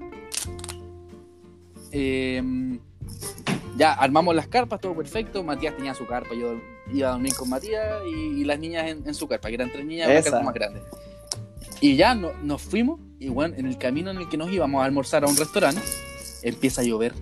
eh, 1.92 2.42
ya 3.76 3.92
armamos 3.92 4.34
las 4.34 4.48
carpas, 4.48 4.80
todo 4.80 4.94
perfecto. 4.94 5.42
Matías 5.42 5.76
tenía 5.76 5.94
su 5.94 6.06
carpa, 6.06 6.34
yo 6.34 6.60
iba 6.92 7.08
a 7.08 7.12
dormir 7.12 7.34
con 7.34 7.48
Matías 7.48 8.02
y, 8.06 8.40
y 8.40 8.44
las 8.44 8.58
niñas 8.58 8.86
en, 8.88 9.06
en 9.06 9.14
su 9.14 9.26
carpa, 9.28 9.48
que 9.48 9.54
eran 9.54 9.70
tres 9.72 9.84
niñas, 9.84 10.08
una 10.08 10.22
carpa 10.22 10.42
más 10.42 10.54
grande. 10.54 10.82
Y 11.82 11.96
ya 11.96 12.14
no- 12.14 12.32
nos 12.42 12.62
fuimos, 12.62 13.00
y 13.18 13.28
bueno, 13.28 13.54
en 13.58 13.66
el 13.66 13.76
camino 13.76 14.10
en 14.10 14.16
el 14.18 14.28
que 14.28 14.36
nos 14.38 14.50
íbamos 14.50 14.80
a 14.80 14.84
almorzar 14.84 15.24
a 15.24 15.26
un 15.26 15.36
restaurante, 15.36 15.82
empieza 16.42 16.80
a 16.80 16.84
llover. 16.84 17.12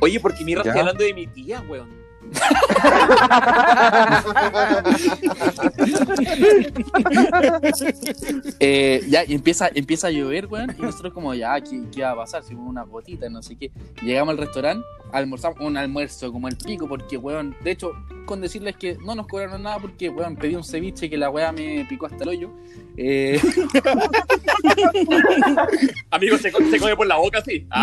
Oye, 0.00 0.18
porque 0.18 0.42
mierda 0.44 0.64
Ya. 0.64 0.70
estoy 0.70 0.80
hablando 0.80 1.04
de 1.04 1.12
mi 1.14 1.26
tía, 1.26 1.62
weón. 1.68 1.99
Eh, 8.62 9.02
ya, 9.08 9.24
y 9.24 9.34
empieza, 9.34 9.70
empieza 9.74 10.08
a 10.08 10.10
llover, 10.10 10.46
weón, 10.46 10.74
y 10.76 10.82
nosotros 10.82 11.12
como, 11.12 11.34
ya, 11.34 11.60
¿qué, 11.60 11.82
qué 11.92 12.02
va 12.02 12.12
a 12.12 12.16
pasar? 12.16 12.42
Si 12.42 12.54
con 12.54 12.66
unas 12.66 12.88
gotitas, 12.88 13.30
no 13.30 13.42
sé 13.42 13.56
qué. 13.56 13.70
Llegamos 14.02 14.32
al 14.32 14.38
restaurante, 14.38 14.84
almorzamos 15.12 15.60
un 15.60 15.76
almuerzo 15.76 16.32
como 16.32 16.48
el 16.48 16.56
pico, 16.56 16.88
porque, 16.88 17.16
weón, 17.16 17.56
de 17.62 17.72
hecho, 17.72 17.92
con 18.26 18.40
decirles 18.40 18.76
que 18.76 18.96
no 19.04 19.14
nos 19.14 19.26
cobraron 19.26 19.62
nada 19.62 19.78
porque, 19.78 20.08
weón, 20.08 20.36
pedí 20.36 20.54
un 20.54 20.64
ceviche 20.64 21.08
que 21.08 21.16
la 21.16 21.30
weá 21.30 21.52
me 21.52 21.84
picó 21.88 22.06
hasta 22.06 22.24
el 22.24 22.30
hoyo. 22.30 22.50
Eh, 22.96 23.40
Amigo, 26.10 26.36
se, 26.38 26.50
se 26.50 26.78
come 26.78 26.96
por 26.96 27.06
la 27.06 27.16
boca, 27.16 27.40
sí. 27.42 27.66
Ah, 27.70 27.82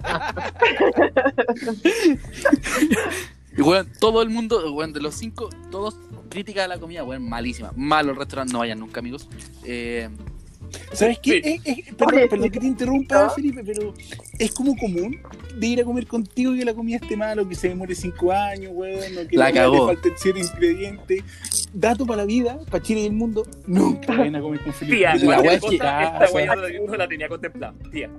y, 3.57 3.61
weón, 3.61 3.87
todo 3.99 4.21
el 4.21 4.29
mundo, 4.29 4.73
weón, 4.73 4.93
de 4.93 5.01
los 5.01 5.15
cinco, 5.15 5.49
todos 5.69 5.97
crítica 6.29 6.61
de 6.61 6.67
la 6.69 6.77
comida, 6.79 7.03
weón, 7.03 7.27
malísima. 7.27 7.71
Malo 7.75 8.11
el 8.11 8.17
restaurante, 8.17 8.53
no 8.53 8.59
vayan 8.59 8.79
nunca, 8.79 8.99
amigos. 8.99 9.27
Eh, 9.65 10.09
¿Sabes 10.93 11.19
qué? 11.21 11.41
Sí. 11.43 11.49
Eh, 11.49 11.61
eh, 11.65 11.93
perdón, 11.97 12.29
perdón 12.29 12.49
que 12.49 12.59
te 12.61 12.65
interrumpa, 12.65 13.23
¿No? 13.25 13.29
Felipe, 13.31 13.61
pero 13.65 13.93
es 14.39 14.53
como 14.53 14.73
común 14.77 15.17
de 15.57 15.67
ir 15.67 15.81
a 15.81 15.83
comer 15.83 16.07
contigo 16.07 16.55
y 16.55 16.59
que 16.59 16.65
la 16.65 16.73
comida 16.73 16.95
esté 16.95 17.17
mala 17.17 17.41
o 17.41 17.47
que 17.49 17.55
se 17.55 17.67
demore 17.67 17.93
cinco 17.93 18.31
años, 18.31 18.71
weón, 18.73 19.17
o 19.17 19.27
que 19.27 19.35
La 19.35 19.47
le 19.49 19.53
cagó. 19.53 19.87
falten 19.87 20.13
cierto 20.17 20.39
ingrediente. 20.39 21.23
Dato 21.73 22.05
para 22.05 22.21
la 22.21 22.25
vida, 22.25 22.57
para 22.69 22.81
Chile 22.81 23.01
y 23.01 23.05
el 23.07 23.11
mundo, 23.11 23.45
nunca 23.67 24.15
vayan 24.15 24.37
a 24.37 24.41
comer 24.41 24.61
con 24.61 24.71
Felipe. 24.73 24.97
tía, 24.97 25.15
La 25.15 25.37
cosa, 25.37 25.53
esta 25.73 25.99
ah, 26.21 26.55
la- 26.55 26.69
no 26.87 26.95
la 26.95 27.07
tenía 27.09 27.27
contemplada. 27.27 27.73
Tía, 27.91 28.09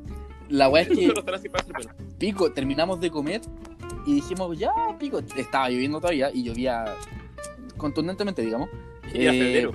la 0.53 0.69
weá 0.69 0.83
es 0.83 0.89
que 0.89 1.13
pico, 2.19 2.53
terminamos 2.53 3.01
de 3.01 3.11
comer 3.11 3.41
y 4.07 4.15
dijimos, 4.15 4.57
ya, 4.59 4.71
pico, 4.99 5.21
estaba 5.37 5.69
lloviendo 5.69 6.01
todavía 6.01 6.31
y 6.33 6.43
llovía 6.45 6.85
contundentemente, 7.77 8.43
digamos. 8.43 8.69
Y 9.15 9.23
era 9.23 9.33
Eh, 9.35 9.39
febrero. 9.39 9.73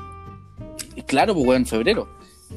Claro, 1.06 1.34
pues, 1.34 1.46
weón, 1.46 1.62
en 1.62 1.66
febrero. 1.68 2.08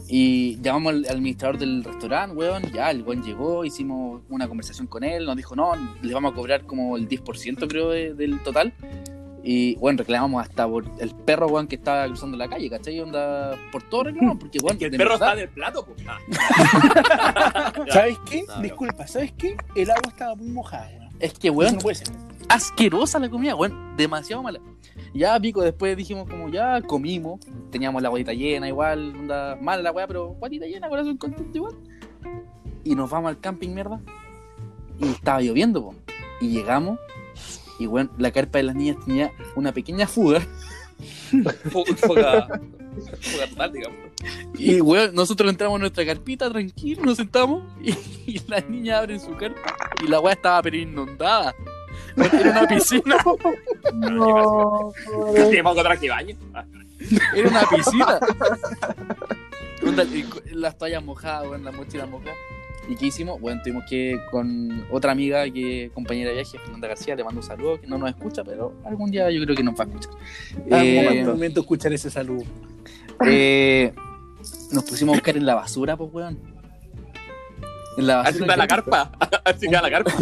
Y 0.08 0.56
llamamos 0.62 0.92
al 0.94 1.06
administrador 1.08 1.58
del 1.58 1.82
restaurante, 1.84 2.36
weón, 2.36 2.62
ya, 2.72 2.90
el 2.90 3.02
weón 3.02 3.22
llegó, 3.22 3.64
hicimos 3.64 4.22
una 4.28 4.46
conversación 4.48 4.86
con 4.86 5.02
él, 5.04 5.24
nos 5.26 5.36
dijo, 5.36 5.56
no, 5.56 5.72
le 6.02 6.14
vamos 6.14 6.32
a 6.32 6.34
cobrar 6.34 6.62
como 6.64 6.96
el 6.96 7.08
10% 7.08 7.66
creo 7.68 7.90
de- 7.90 8.14
del 8.14 8.40
total. 8.42 8.72
Y, 9.42 9.76
bueno, 9.76 9.98
reclamamos 9.98 10.42
hasta 10.42 10.68
por 10.68 10.84
el 10.98 11.14
perro, 11.14 11.46
weón, 11.48 11.66
que 11.66 11.76
estaba 11.76 12.06
cruzando 12.06 12.36
la 12.36 12.48
calle, 12.48 12.68
¿cachai? 12.68 13.00
Onda, 13.00 13.56
por 13.72 13.82
todo 13.84 14.04
reclamamos, 14.04 14.38
porque, 14.38 14.58
weón, 14.62 14.76
Que 14.78 14.84
el 14.86 14.90
perro 14.92 15.10
verdad- 15.12 15.28
está 15.28 15.40
en 15.40 15.48
el 15.48 15.54
plato, 15.54 15.86
pues. 15.86 16.06
Ah. 16.06 17.72
¿Sabes 17.90 18.18
qué? 18.28 18.44
No. 18.46 18.60
Disculpa, 18.60 19.06
¿sabes 19.06 19.32
qué? 19.32 19.56
El 19.74 19.90
agua 19.90 20.08
estaba 20.08 20.34
muy 20.34 20.48
mojada, 20.48 20.88
weón. 20.98 21.10
Es 21.20 21.32
que, 21.34 21.50
weón, 21.50 21.74
no 21.74 21.80
puede 21.80 21.96
ser. 21.96 22.08
asquerosa 22.48 23.18
la 23.18 23.28
comida, 23.30 23.54
weón, 23.54 23.96
demasiado 23.96 24.42
mala. 24.42 24.60
Ya, 25.14 25.38
pico, 25.40 25.62
después 25.62 25.96
dijimos 25.96 26.28
como 26.28 26.48
ya 26.50 26.80
comimos, 26.82 27.40
teníamos 27.70 28.00
la 28.02 28.08
guatita 28.10 28.32
llena 28.32 28.68
igual, 28.68 29.14
onda, 29.16 29.56
mala 29.60 29.82
la 29.82 29.90
weá, 29.92 30.06
pero 30.06 30.28
guatita 30.38 30.66
llena, 30.66 30.88
corazón 30.88 31.16
contento 31.16 31.56
igual. 31.56 31.74
Y 32.84 32.94
nos 32.94 33.10
vamos 33.10 33.28
al 33.30 33.40
camping, 33.40 33.70
mierda. 33.70 34.00
y 34.98 35.08
estaba 35.08 35.40
lloviendo, 35.40 35.82
po. 35.82 35.94
Y 36.40 36.48
llegamos, 36.48 36.98
y 37.80 37.86
bueno, 37.86 38.10
la 38.18 38.30
carpa 38.30 38.58
de 38.58 38.64
las 38.64 38.76
niñas 38.76 38.98
tenía 39.06 39.32
una 39.56 39.72
pequeña 39.72 40.06
fuga. 40.06 40.46
Foga 41.72 42.46
total, 43.48 43.72
digamos. 43.72 43.98
Y 44.58 44.82
weón, 44.82 45.14
nosotros 45.14 45.48
entramos 45.48 45.76
en 45.76 45.80
nuestra 45.80 46.04
carpita, 46.04 46.50
tranquilos, 46.50 47.06
nos 47.06 47.16
sentamos, 47.16 47.64
y, 47.80 47.92
y 48.26 48.40
las 48.48 48.68
niñas 48.68 48.98
abren 48.98 49.18
su 49.18 49.34
carpa, 49.34 49.74
y 50.04 50.08
la 50.08 50.20
weá 50.20 50.34
estaba 50.34 50.60
pero 50.60 50.76
inundada. 50.76 51.54
Era 52.16 52.50
una 52.50 52.68
piscina, 52.68 53.16
No, 53.94 54.92
aquí 55.90 56.08
baño. 56.08 56.36
Era 57.34 57.48
una 57.48 57.62
piscina. 57.66 58.20
Las 60.52 60.76
toallas 60.76 61.02
mojadas, 61.02 61.48
weón, 61.48 61.64
la 61.64 61.72
mochila 61.72 62.04
mojada. 62.04 62.34
¿Y 62.90 62.96
qué 62.96 63.06
hicimos? 63.06 63.40
Bueno, 63.40 63.60
tuvimos 63.62 63.84
que 63.88 64.20
con 64.32 64.84
otra 64.90 65.12
amiga 65.12 65.48
que 65.48 65.92
compañera 65.94 66.30
de 66.30 66.34
viaje, 66.36 66.58
Fernanda 66.58 66.88
García, 66.88 67.14
le 67.14 67.22
mando 67.22 67.40
un 67.40 67.46
saludo, 67.46 67.80
que 67.80 67.86
no 67.86 67.98
nos 67.98 68.10
escucha, 68.10 68.42
pero 68.42 68.74
algún 68.84 69.12
día 69.12 69.30
yo 69.30 69.40
creo 69.44 69.54
que 69.54 69.62
nos 69.62 69.78
va 69.78 69.84
a 69.84 69.86
escuchar. 69.86 70.12
Ah, 70.72 70.84
Eh, 70.84 71.24
momento, 71.24 71.60
escuchar 71.60 71.92
ese 71.92 72.10
saludo. 72.10 72.42
eh, 73.26 73.92
nos 74.72 74.82
pusimos 74.82 75.14
a 75.14 75.18
buscar 75.18 75.36
en 75.36 75.46
la 75.46 75.54
basura, 75.54 75.96
pues, 75.96 76.10
weón. 76.12 76.40
En 77.96 78.06
la 78.08 78.22
Así 78.22 78.40
basura. 78.40 78.46
está 78.46 78.56
la 78.56 78.66
carpa. 78.66 79.12
Así 79.44 79.66
está 79.66 79.82
la 79.82 79.90
carpa. 79.92 80.12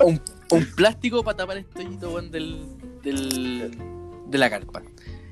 un, 0.04 0.20
un 0.50 0.64
plástico 0.76 1.24
para 1.24 1.38
tapar 1.38 1.56
este 1.56 1.86
hoyito, 1.86 2.10
weón, 2.10 2.30
del, 2.30 2.66
del, 3.02 3.78
de 4.26 4.38
la 4.38 4.50
carpa. 4.50 4.82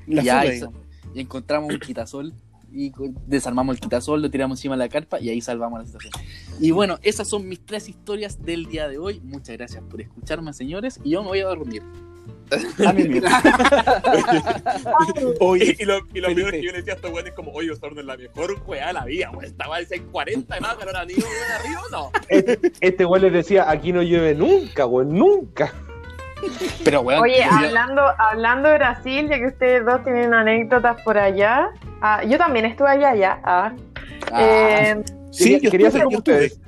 La 0.07 0.21
y, 0.21 0.23
digamos. 0.23 0.75
y 1.13 1.19
encontramos 1.21 1.71
un 1.71 1.79
quitasol 1.79 2.33
y 2.73 2.91
desarmamos 3.25 3.75
el 3.75 3.81
quitasol, 3.81 4.21
lo 4.21 4.29
tiramos 4.29 4.59
encima 4.59 4.75
de 4.75 4.79
la 4.79 4.89
carpa 4.89 5.19
y 5.19 5.29
ahí 5.29 5.41
salvamos 5.41 5.79
la 5.79 5.85
situación. 5.85 6.13
Y 6.59 6.71
bueno, 6.71 6.99
esas 7.01 7.27
son 7.27 7.47
mis 7.47 7.65
tres 7.65 7.89
historias 7.89 8.43
del 8.43 8.65
día 8.65 8.87
de 8.87 8.97
hoy. 8.97 9.19
Muchas 9.21 9.57
gracias 9.57 9.83
por 9.89 10.01
escucharme, 10.01 10.53
señores, 10.53 10.99
y 11.03 11.11
yo 11.11 11.21
me 11.21 11.29
voy 11.29 11.39
a 11.39 11.47
dormir. 11.47 11.83
A 12.85 12.93
mí 12.93 13.07
mismo. 13.07 13.29
Oye, 15.39 15.75
Y, 15.79 15.85
lo, 15.85 15.99
y 16.13 16.19
lo 16.19 16.33
peor 16.33 16.51
que 16.51 16.63
yo 16.63 16.71
le 16.71 16.79
decía 16.79 16.93
a 16.93 16.95
estos 16.95 17.11
weones 17.11 17.33
como, 17.33 17.51
oye, 17.51 17.69
Osorno 17.71 18.01
es 18.01 18.07
la 18.07 18.17
mejor 18.17 18.59
weá 18.65 18.87
de 18.87 18.93
la 18.93 19.05
vida, 19.05 19.29
weón. 19.29 19.45
Estaba 19.45 19.79
en 19.79 19.87
640 19.87 20.57
y 20.57 20.61
más, 20.61 20.75
pero 20.79 20.89
ahora 20.89 21.05
ni 21.05 21.13
uno 21.13 21.25
de 21.25 21.53
arriba, 21.53 21.81
no. 21.91 22.11
Este, 22.27 22.71
este 22.81 23.05
güey 23.05 23.21
les 23.21 23.33
decía, 23.33 23.69
aquí 23.69 23.93
no 23.93 24.01
llueve 24.01 24.33
nunca, 24.33 24.85
güey, 24.85 25.05
nunca. 25.05 25.71
Pero, 26.83 27.01
weón, 27.01 27.21
Oye, 27.23 27.43
hablando, 27.43 28.01
hablando 28.17 28.69
de 28.69 28.75
Brasil, 28.77 29.27
ya 29.29 29.37
que 29.37 29.47
ustedes 29.47 29.85
dos 29.85 30.03
tienen 30.03 30.33
anécdotas 30.33 31.01
por 31.03 31.17
allá. 31.17 31.69
ah, 32.01 32.23
yo 32.23 32.37
también 32.37 32.65
estuve 32.65 32.89
allá, 32.89 33.15
ya. 33.15 33.39
Ah, 33.43 33.71
Ah, 34.31 34.41
eh, 34.41 35.03
sí, 35.31 35.43
quería, 35.43 35.59
yo 35.59 35.71
quería 35.71 35.87
estuve, 35.87 35.99
ser 35.99 36.03
como 36.05 36.17
ustedes. 36.17 36.59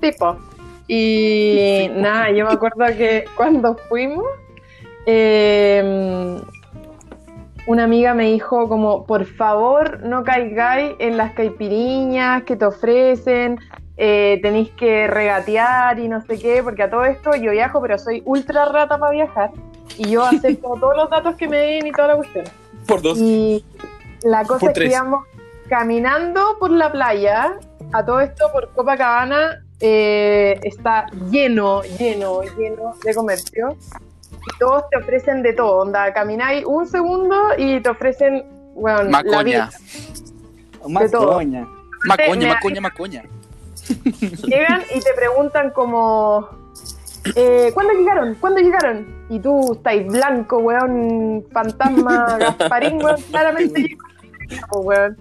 tipo. 0.00 0.36
Y 0.88 1.88
nada, 1.96 2.30
yo 2.30 2.44
me 2.46 2.52
acuerdo 2.52 2.84
que 2.96 3.24
cuando 3.36 3.76
fuimos, 3.88 4.26
eh, 5.06 6.38
una 7.66 7.84
amiga 7.84 8.12
me 8.14 8.24
dijo 8.24 8.68
como, 8.68 9.06
por 9.06 9.24
favor, 9.24 10.02
no 10.02 10.22
caigáis 10.24 10.92
en 10.98 11.16
las 11.16 11.32
caipiriñas 11.32 12.42
que 12.42 12.56
te 12.56 12.66
ofrecen, 12.66 13.58
eh, 13.96 14.38
tenéis 14.42 14.70
que 14.72 15.06
regatear 15.06 15.98
y 15.98 16.08
no 16.08 16.20
sé 16.22 16.38
qué, 16.38 16.62
porque 16.62 16.82
a 16.82 16.90
todo 16.90 17.04
esto 17.04 17.34
yo 17.36 17.52
viajo, 17.52 17.80
pero 17.80 17.98
soy 17.98 18.22
ultra 18.24 18.64
rata 18.66 18.98
para 18.98 19.12
viajar. 19.12 19.50
Y 19.96 20.10
yo 20.10 20.24
acepto 20.24 20.74
todos 20.80 20.96
los 20.96 21.10
datos 21.10 21.36
que 21.36 21.46
me 21.48 21.58
den 21.58 21.86
y 21.86 21.92
toda 21.92 22.08
la 22.08 22.16
cuestión. 22.16 22.44
Por 22.86 23.02
dos. 23.02 23.18
Y 23.18 23.64
la 24.22 24.42
cosa 24.44 24.60
Por 24.60 24.70
es 24.70 24.74
que 24.74 24.80
tres. 24.80 24.92
íbamos 24.92 25.24
caminando 25.68 26.56
por 26.58 26.70
la 26.70 26.90
playa, 26.92 27.54
a 27.92 28.04
todo 28.04 28.20
esto 28.20 28.50
por 28.52 28.70
Copacabana 28.72 29.62
eh, 29.80 30.58
está 30.62 31.06
lleno, 31.30 31.82
lleno, 31.98 32.42
lleno 32.58 32.94
de 33.04 33.14
comercio. 33.14 33.76
Y 34.32 34.58
todos 34.58 34.84
te 34.90 34.98
ofrecen 34.98 35.42
de 35.42 35.52
todo, 35.54 35.78
onda, 35.82 36.12
camináis 36.12 36.64
un 36.66 36.86
segundo 36.86 37.34
y 37.56 37.80
te 37.80 37.88
ofrecen, 37.88 38.44
bueno, 38.74 39.04
la 39.04 39.08
macoña. 39.10 39.42
vida. 39.42 39.70
Macoña, 40.86 41.60
Me- 42.40 42.46
macoña, 42.48 42.80
macoña. 42.80 43.22
Llegan 44.46 44.82
y 44.94 45.00
te 45.00 45.12
preguntan 45.14 45.70
como, 45.70 46.48
eh, 47.34 47.70
¿cuándo 47.74 47.92
llegaron? 47.94 48.34
¿Cuándo 48.36 48.60
llegaron? 48.60 49.26
Y 49.28 49.40
tú 49.40 49.72
estáis 49.72 50.06
blanco, 50.06 50.58
weón, 50.58 51.44
fantasma, 51.52 52.36
Gasparín, 52.38 53.02
weón, 53.02 53.20
claramente 53.30 53.96
llegó, 54.48 54.80
weón. 54.80 55.16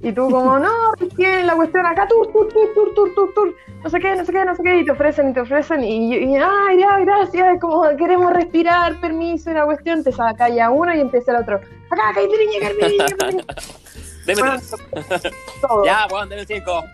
Y 0.00 0.12
tú 0.12 0.30
como, 0.30 0.60
no, 0.60 0.94
es 1.00 1.12
que 1.14 1.42
la 1.42 1.56
cuestión 1.56 1.84
acá, 1.84 2.06
tur, 2.06 2.30
tur, 2.32 2.46
tur, 2.52 2.72
tur, 2.72 2.94
tur, 2.94 3.14
tur, 3.14 3.34
tur, 3.34 3.56
no 3.82 3.90
sé 3.90 3.98
qué, 3.98 4.14
no 4.14 4.24
sé 4.24 4.32
qué, 4.32 4.44
no 4.44 4.54
sé 4.54 4.62
qué, 4.62 4.78
y 4.78 4.84
te 4.84 4.92
ofrecen, 4.92 5.30
y 5.30 5.32
te 5.32 5.40
ofrecen, 5.40 5.82
y, 5.82 6.14
y 6.14 6.36
ay, 6.36 6.78
ya, 6.78 7.00
gracias, 7.00 7.58
como 7.60 7.82
queremos 7.96 8.32
respirar, 8.32 9.00
permiso, 9.00 9.50
y 9.50 9.54
la 9.54 9.64
cuestión, 9.64 10.04
te 10.04 10.12
saca 10.12 10.48
ya 10.50 10.70
uno 10.70 10.94
y 10.94 11.00
empieza 11.00 11.32
el 11.32 11.38
otro, 11.38 11.56
acá, 11.56 12.02
caipiriña, 12.14 12.60
caipiriña, 12.60 13.06
caipiriña, 13.06 13.44
Deme 14.28 14.42
tres. 14.42 14.74
Ya, 15.86 16.06
weón, 16.12 16.28
deme 16.28 16.44
cinco. 16.44 16.84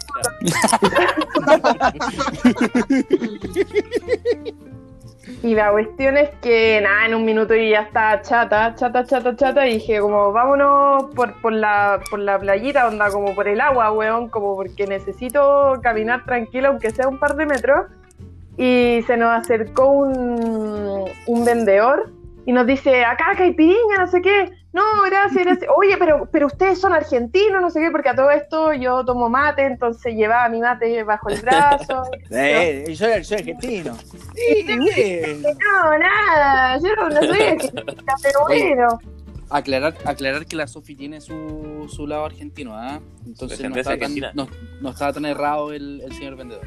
Y 5.43 5.55
la 5.55 5.73
cuestión 5.73 6.17
es 6.17 6.31
que, 6.43 6.81
nada, 6.83 7.07
en 7.07 7.15
un 7.15 7.25
minuto 7.25 7.55
yo 7.55 7.63
ya 7.63 7.81
estaba 7.81 8.23
chata, 8.23 8.75
chata, 8.77 9.05
chata, 9.05 9.35
chata, 9.35 9.67
y 9.67 9.75
dije 9.75 9.99
como, 10.01 10.33
vámonos 10.33 11.15
por, 11.15 11.41
por, 11.41 11.53
la, 11.53 12.01
por 12.09 12.21
la 12.21 12.39
playita, 12.39 12.87
onda, 12.87 13.11
como 13.11 13.35
por 13.35 13.49
el 13.49 13.61
agua, 13.61 13.91
weón, 13.91 14.29
como 14.29 14.55
porque 14.55 14.87
necesito 14.87 15.81
caminar 15.83 16.25
tranquilo, 16.25 16.69
aunque 16.69 16.91
sea 16.91 17.09
un 17.09 17.19
par 17.19 17.35
de 17.35 17.47
metros. 17.47 17.87
Y 18.57 19.03
se 19.09 19.17
nos 19.17 19.31
acercó 19.31 19.89
un, 19.89 21.11
un 21.27 21.45
vendedor 21.45 22.13
y 22.47 22.53
nos 22.53 22.67
dice, 22.67 23.05
acá 23.05 23.33
caipiriña, 23.37 23.99
no 23.99 24.07
sé 24.07 24.23
qué. 24.23 24.64
No, 24.75 24.83
gracias, 25.07 25.45
gracias. 25.45 25.71
Oye, 25.77 25.97
pero, 25.97 26.29
pero 26.33 26.49
ustedes 26.49 26.81
son 26.81 26.93
argentinos, 26.93 27.63
no 27.63 27.71
sé 27.71 27.81
qué, 27.81 27.93
porque 27.93 28.09
a 28.09 28.17
todo 28.17 28.33
esto 28.33 28.73
yo 28.73 29.05
tomo 29.05 29.29
mate, 29.29 29.67
entonces 29.67 30.17
llevaba 30.17 30.49
mi 30.49 30.59
mate 30.61 31.05
bajo 31.05 31.29
el 31.31 31.41
brazo. 31.41 32.03
Eh, 32.31 32.85
yo 32.89 32.97
soy, 32.97 33.23
soy 33.23 33.39
argentino. 33.39 33.97
Sí, 34.35 34.67
güey. 34.67 35.43
No, 35.43 35.99
nada, 35.99 36.79
yo 36.79 36.97
no 36.97 37.23
soy 37.23 37.41
argentina, 37.41 38.15
pero 38.21 38.41
bueno. 38.49 38.99
Aclarar, 39.51 39.95
aclarar 40.05 40.47
que 40.47 40.57
la 40.57 40.67
Sofi 40.67 40.97
tiene 40.97 41.21
su, 41.21 41.87
su 41.89 42.09
lado 42.09 42.25
argentino, 42.25 42.75
¿ah? 42.75 42.99
Entonces 43.25 43.61
no 43.61 43.77
estaba, 43.77 43.97
tan, 43.97 44.15
no, 44.35 44.49
no 44.81 44.91
estaba 44.91 45.13
tan 45.13 45.27
errado 45.27 45.73
el, 45.73 46.01
el 46.01 46.13
señor 46.15 46.35
vendedor. 46.35 46.67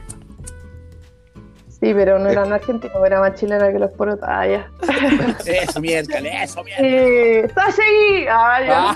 Sí, 1.80 1.94
pero 1.94 2.18
no 2.18 2.28
eran 2.28 2.52
argentinos, 2.52 2.98
era 3.06 3.20
más 3.20 3.36
chilena 3.36 3.72
que 3.72 3.78
los 3.78 3.92
porotas. 3.92 4.28
Ah, 4.28 4.48
ya. 4.48 4.68
Eso, 5.46 5.80
miércoles, 5.80 6.34
eso, 6.42 6.64
miércoles. 6.66 6.92
Eh, 6.92 7.48
¡Sashegi! 7.54 8.26
Ah, 8.28 8.60
ya. 8.66 8.96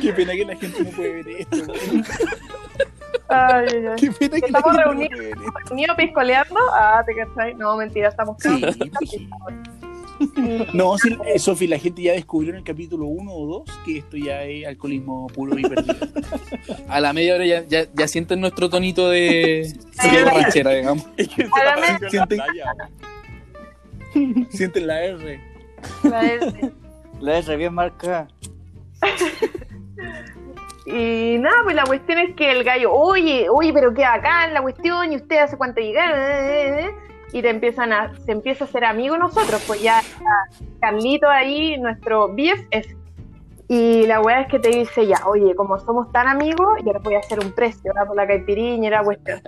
Qué 0.02 0.12
pena 0.12 0.32
que 0.32 0.44
la 0.44 0.56
gente 0.56 0.84
no 0.84 0.90
puede 0.90 1.22
ver 1.22 1.28
esto. 1.40 1.56
Ay, 3.28 3.66
ay, 3.72 3.86
ay. 3.86 3.96
Qué 3.96 4.10
pena 4.12 4.40
que 4.40 4.50
la 4.52 4.58
Estamos 4.58 4.76
gente 4.76 4.84
no 4.84 4.92
reunidos. 4.92 5.10
puede 5.16 5.28
ver 5.28 5.38
esto. 5.38 5.52
¿Reunido 5.68 5.96
piscoleando? 5.96 6.60
Ah, 6.72 7.02
¿te 7.06 7.14
cachai? 7.14 7.54
No, 7.54 7.76
mentira, 7.76 8.08
estamos 8.08 8.36
Sí, 8.40 8.64
sí. 9.06 9.28
No, 10.74 10.98
sí, 10.98 11.16
eh, 11.26 11.38
Sofi, 11.38 11.66
la 11.66 11.78
gente 11.78 12.02
ya 12.02 12.12
descubrió 12.12 12.50
en 12.50 12.56
el 12.58 12.64
capítulo 12.64 13.06
1 13.06 13.32
o 13.32 13.46
2 13.66 13.78
que 13.84 13.98
esto 13.98 14.16
ya 14.16 14.42
es 14.44 14.66
alcoholismo 14.66 15.26
puro 15.28 15.58
y 15.58 15.62
perdido. 15.62 15.94
A 16.88 17.00
la 17.00 17.12
media 17.12 17.34
hora 17.36 17.46
ya, 17.46 17.64
ya, 17.66 17.86
ya 17.94 18.06
sienten 18.08 18.40
nuestro 18.40 18.68
tonito 18.68 19.08
de, 19.08 19.72
de 20.12 20.24
ranchera, 20.24 20.70
digamos. 20.72 21.06
Es 21.16 21.28
que 21.28 21.42
se 21.44 21.48
la 21.48 21.98
Siente- 22.10 22.36
playa, 22.36 22.74
weón. 24.14 24.46
Sienten 24.50 24.86
la 24.86 25.04
R. 25.04 25.40
La 26.04 26.20
de- 26.22 26.72
La 27.20 27.38
R 27.38 27.56
bien 27.56 27.72
marcada. 27.74 28.28
Y 30.86 31.38
nada, 31.38 31.56
pues 31.62 31.76
la 31.76 31.84
cuestión 31.84 32.18
es 32.18 32.34
que 32.34 32.50
el 32.50 32.64
gallo, 32.64 32.92
oye, 32.92 33.48
oye, 33.48 33.72
pero 33.72 33.94
qué 33.94 34.04
acá 34.04 34.46
en 34.46 34.54
la 34.54 34.62
cuestión, 34.62 35.12
y 35.12 35.16
usted 35.16 35.38
hace 35.38 35.56
cuánto 35.56 35.80
llegaron, 35.80 36.18
Eh, 36.18 36.22
eh, 36.22 36.80
eh. 36.86 36.90
Y 37.32 37.42
te 37.42 37.50
empiezan 37.50 37.92
a, 37.92 38.16
se 38.24 38.32
empieza 38.32 38.64
a 38.64 38.68
ser 38.68 38.84
amigo 38.84 39.16
nosotros, 39.16 39.62
pues 39.66 39.82
ya 39.82 40.00
está 40.00 40.48
Carlito 40.80 41.28
ahí, 41.28 41.78
nuestro 41.78 42.28
BFF. 42.28 42.96
Y 43.68 44.06
la 44.06 44.20
weá 44.20 44.40
es 44.40 44.48
que 44.48 44.58
te 44.58 44.70
dice 44.70 45.06
ya, 45.06 45.20
oye, 45.26 45.54
como 45.54 45.78
somos 45.78 46.10
tan 46.10 46.26
amigos, 46.26 46.80
yo 46.84 46.92
les 46.92 47.02
voy 47.02 47.14
a 47.14 47.20
hacer 47.20 47.38
un 47.38 47.52
precio, 47.52 47.82
¿verdad? 47.84 48.08
Por 48.08 48.16
la 48.16 48.26
caipiriña 48.26 48.88
y 48.88 48.90
la 48.90 49.04
cuestión. 49.04 49.40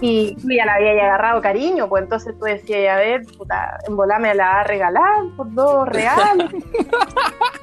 Y 0.00 0.36
tú 0.36 0.50
ya 0.50 0.66
la 0.66 0.74
habías 0.74 1.02
agarrado 1.02 1.42
cariño, 1.42 1.88
pues 1.88 2.04
entonces 2.04 2.38
tú 2.38 2.44
decías, 2.44 2.96
a 2.96 3.00
ver, 3.00 3.22
puta, 3.36 3.78
en 3.88 3.96
volá 3.96 4.20
me 4.20 4.32
la 4.36 4.44
va 4.44 4.60
a 4.60 4.64
regalar 4.64 5.24
por 5.36 5.52
dos 5.52 5.88
reales. 5.88 6.48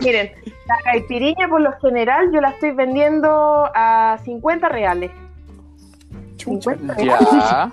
Miren, 0.00 0.32
la 0.66 0.78
caipiriña 0.82 1.48
por 1.48 1.60
lo 1.60 1.72
general 1.80 2.32
yo 2.32 2.40
la 2.40 2.50
estoy 2.50 2.72
vendiendo 2.72 3.70
a 3.74 4.18
50 4.24 4.68
reales. 4.68 5.12
50 6.38 6.94
reales. 6.94 7.28
Ya. 7.30 7.70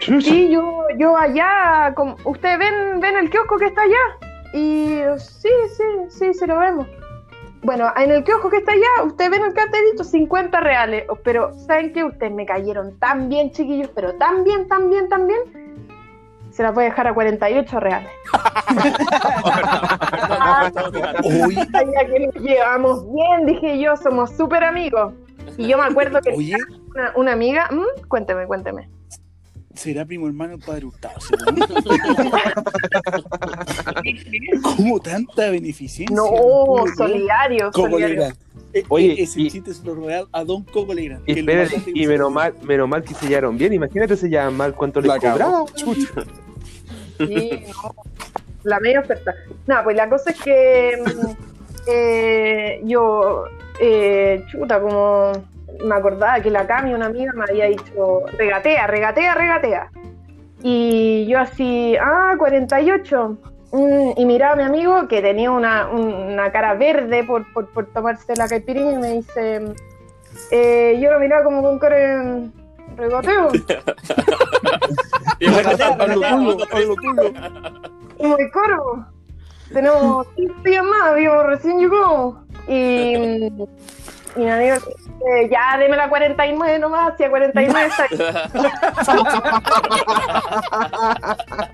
Sí, 0.00 0.50
yo, 0.50 0.86
yo 0.98 1.16
allá, 1.16 1.92
como- 1.94 2.16
ustedes 2.24 2.58
ven, 2.58 3.00
ven 3.00 3.16
el 3.16 3.30
kiosco 3.30 3.56
que 3.58 3.66
está 3.66 3.82
allá. 3.82 4.28
Y 4.54 5.00
sí, 5.18 5.48
sí, 5.76 5.84
sí, 6.08 6.34
se 6.34 6.46
lo 6.46 6.58
vemos. 6.58 6.86
bueno, 7.62 7.92
en 7.96 8.10
el 8.10 8.24
kiosco 8.24 8.48
que 8.48 8.56
está 8.56 8.72
allá, 8.72 9.02
ustedes 9.04 9.30
ven 9.30 9.44
el 9.44 9.52
cartelito, 9.52 10.02
50 10.02 10.60
reales. 10.60 11.04
Oh, 11.10 11.16
Pero, 11.16 11.52
¿saben 11.66 11.92
qué? 11.92 12.02
Ustedes 12.04 12.32
me 12.32 12.46
cayeron 12.46 12.98
tan 12.98 13.28
bien, 13.28 13.50
chiquillos, 13.52 13.90
pero 13.94 14.14
tan 14.14 14.44
bien, 14.44 14.66
tan 14.66 14.88
bien, 14.88 15.08
tan 15.10 15.26
bien. 15.26 15.40
Se 16.50 16.62
las 16.64 16.74
voy 16.74 16.84
a 16.84 16.86
dejar 16.86 17.06
a 17.06 17.12
48 17.14 17.78
reales. 17.80 18.10
Oye, 21.46 21.66
Sabía 21.70 22.06
que 22.06 22.26
nos 22.26 22.34
llevamos 22.36 23.04
bien, 23.12 23.46
dije 23.46 23.78
yo, 23.78 23.96
somos 23.96 24.30
súper 24.36 24.64
amigos. 24.64 25.12
Y 25.56 25.68
yo 25.68 25.78
me 25.78 25.84
acuerdo 25.84 26.20
que 26.22 26.30
oye, 26.34 26.56
una, 26.94 27.12
una 27.16 27.32
amiga, 27.32 27.68
¿Mm? 27.70 28.06
cuénteme, 28.08 28.46
cuénteme. 28.46 28.88
¿Será 29.74 30.04
primo 30.04 30.26
hermano 30.26 30.54
el 30.54 30.60
padre 30.60 30.86
Hurtado? 30.86 31.18
¿Cómo 34.62 35.00
tanta 35.00 35.50
beneficencia? 35.50 36.14
No, 36.14 36.26
¿Cómo 36.26 36.86
le- 36.86 36.94
solidario, 36.94 37.66
Coco 37.72 37.90
solidario. 37.90 38.08
Legrand. 38.16 38.36
Eh, 38.72 38.84
Oye, 38.88 39.12
eh, 39.12 39.22
ese 39.22 39.40
y- 39.40 39.50
chiste 39.50 39.74
se 39.74 39.84
lo 39.84 39.94
real 39.94 40.28
a 40.32 40.44
Don 40.44 40.62
Coco 40.64 40.94
Legrand. 40.94 41.28
Y, 41.28 41.42
mataste 41.42 41.82
y 41.94 42.06
menos 42.06 42.32
mal, 42.32 42.54
menos 42.62 42.88
mal 42.88 43.02
que 43.02 43.14
se 43.14 43.26
llevaron 43.26 43.56
bien. 43.58 43.72
Imagínate 43.72 44.16
se 44.16 44.28
llevan 44.28 44.56
mal 44.56 44.74
cuánto 44.74 45.00
les 45.00 45.10
cobraba. 45.12 45.64
Chucha. 45.74 46.08
Sí, 47.18 47.64
no. 47.68 47.94
La 48.62 48.78
media 48.80 49.00
oferta. 49.00 49.34
No, 49.66 49.76
pues 49.84 49.96
la 49.96 50.08
cosa 50.08 50.30
es 50.30 50.40
que 50.40 50.92
mm, 51.04 51.26
eh, 51.88 52.80
yo, 52.84 53.44
eh, 53.80 54.44
chuta, 54.50 54.80
como 54.80 55.32
me 55.84 55.94
acordaba 55.94 56.40
que 56.40 56.50
la 56.50 56.66
Cami, 56.66 56.94
una 56.94 57.06
amiga, 57.06 57.32
me 57.34 57.44
había 57.44 57.66
dicho, 57.66 58.26
regatea, 58.38 58.86
regatea, 58.86 59.34
regatea. 59.34 59.90
Y 60.62 61.26
yo 61.26 61.38
así, 61.38 61.96
ah, 62.00 62.34
48. 62.38 63.38
Mm, 63.72 64.10
y 64.16 64.24
miraba 64.26 64.54
a 64.54 64.56
mi 64.56 64.62
amigo 64.64 65.06
que 65.08 65.22
tenía 65.22 65.50
una, 65.50 65.88
una 65.88 66.50
cara 66.50 66.74
verde 66.74 67.24
por, 67.24 67.50
por, 67.52 67.68
por 67.68 67.86
tomarse 67.86 68.34
la 68.36 68.48
caipirinha 68.48 68.92
y 68.92 68.98
me 68.98 69.12
dice, 69.12 69.74
eh, 70.50 70.98
yo 71.00 71.12
lo 71.12 71.20
miraba 71.20 71.44
como 71.44 71.62
con 71.62 71.78
cara 71.78 72.40
regateo. 72.96 73.48
Y 75.40 75.46
haz 75.46 75.96
lo 75.96 76.94
tuyo. 76.96 77.32
como 78.18 78.36
de 78.36 78.50
coro. 78.50 79.06
Tenemos 79.72 80.26
cinco 80.36 80.54
días 80.64 80.84
más, 80.84 81.02
habíamos 81.12 81.46
recién 81.46 81.78
llegado. 81.78 82.44
Y, 82.68 83.50
y 84.36 84.40
mi 84.40 84.50
amigo, 84.50 84.76
eh, 84.76 85.48
ya 85.50 85.76
deme 85.78 85.96
la 85.96 86.08
49 86.08 86.78
nomás, 86.78 87.12
hacia 87.12 87.30
49 87.30 87.88
está 87.88 88.06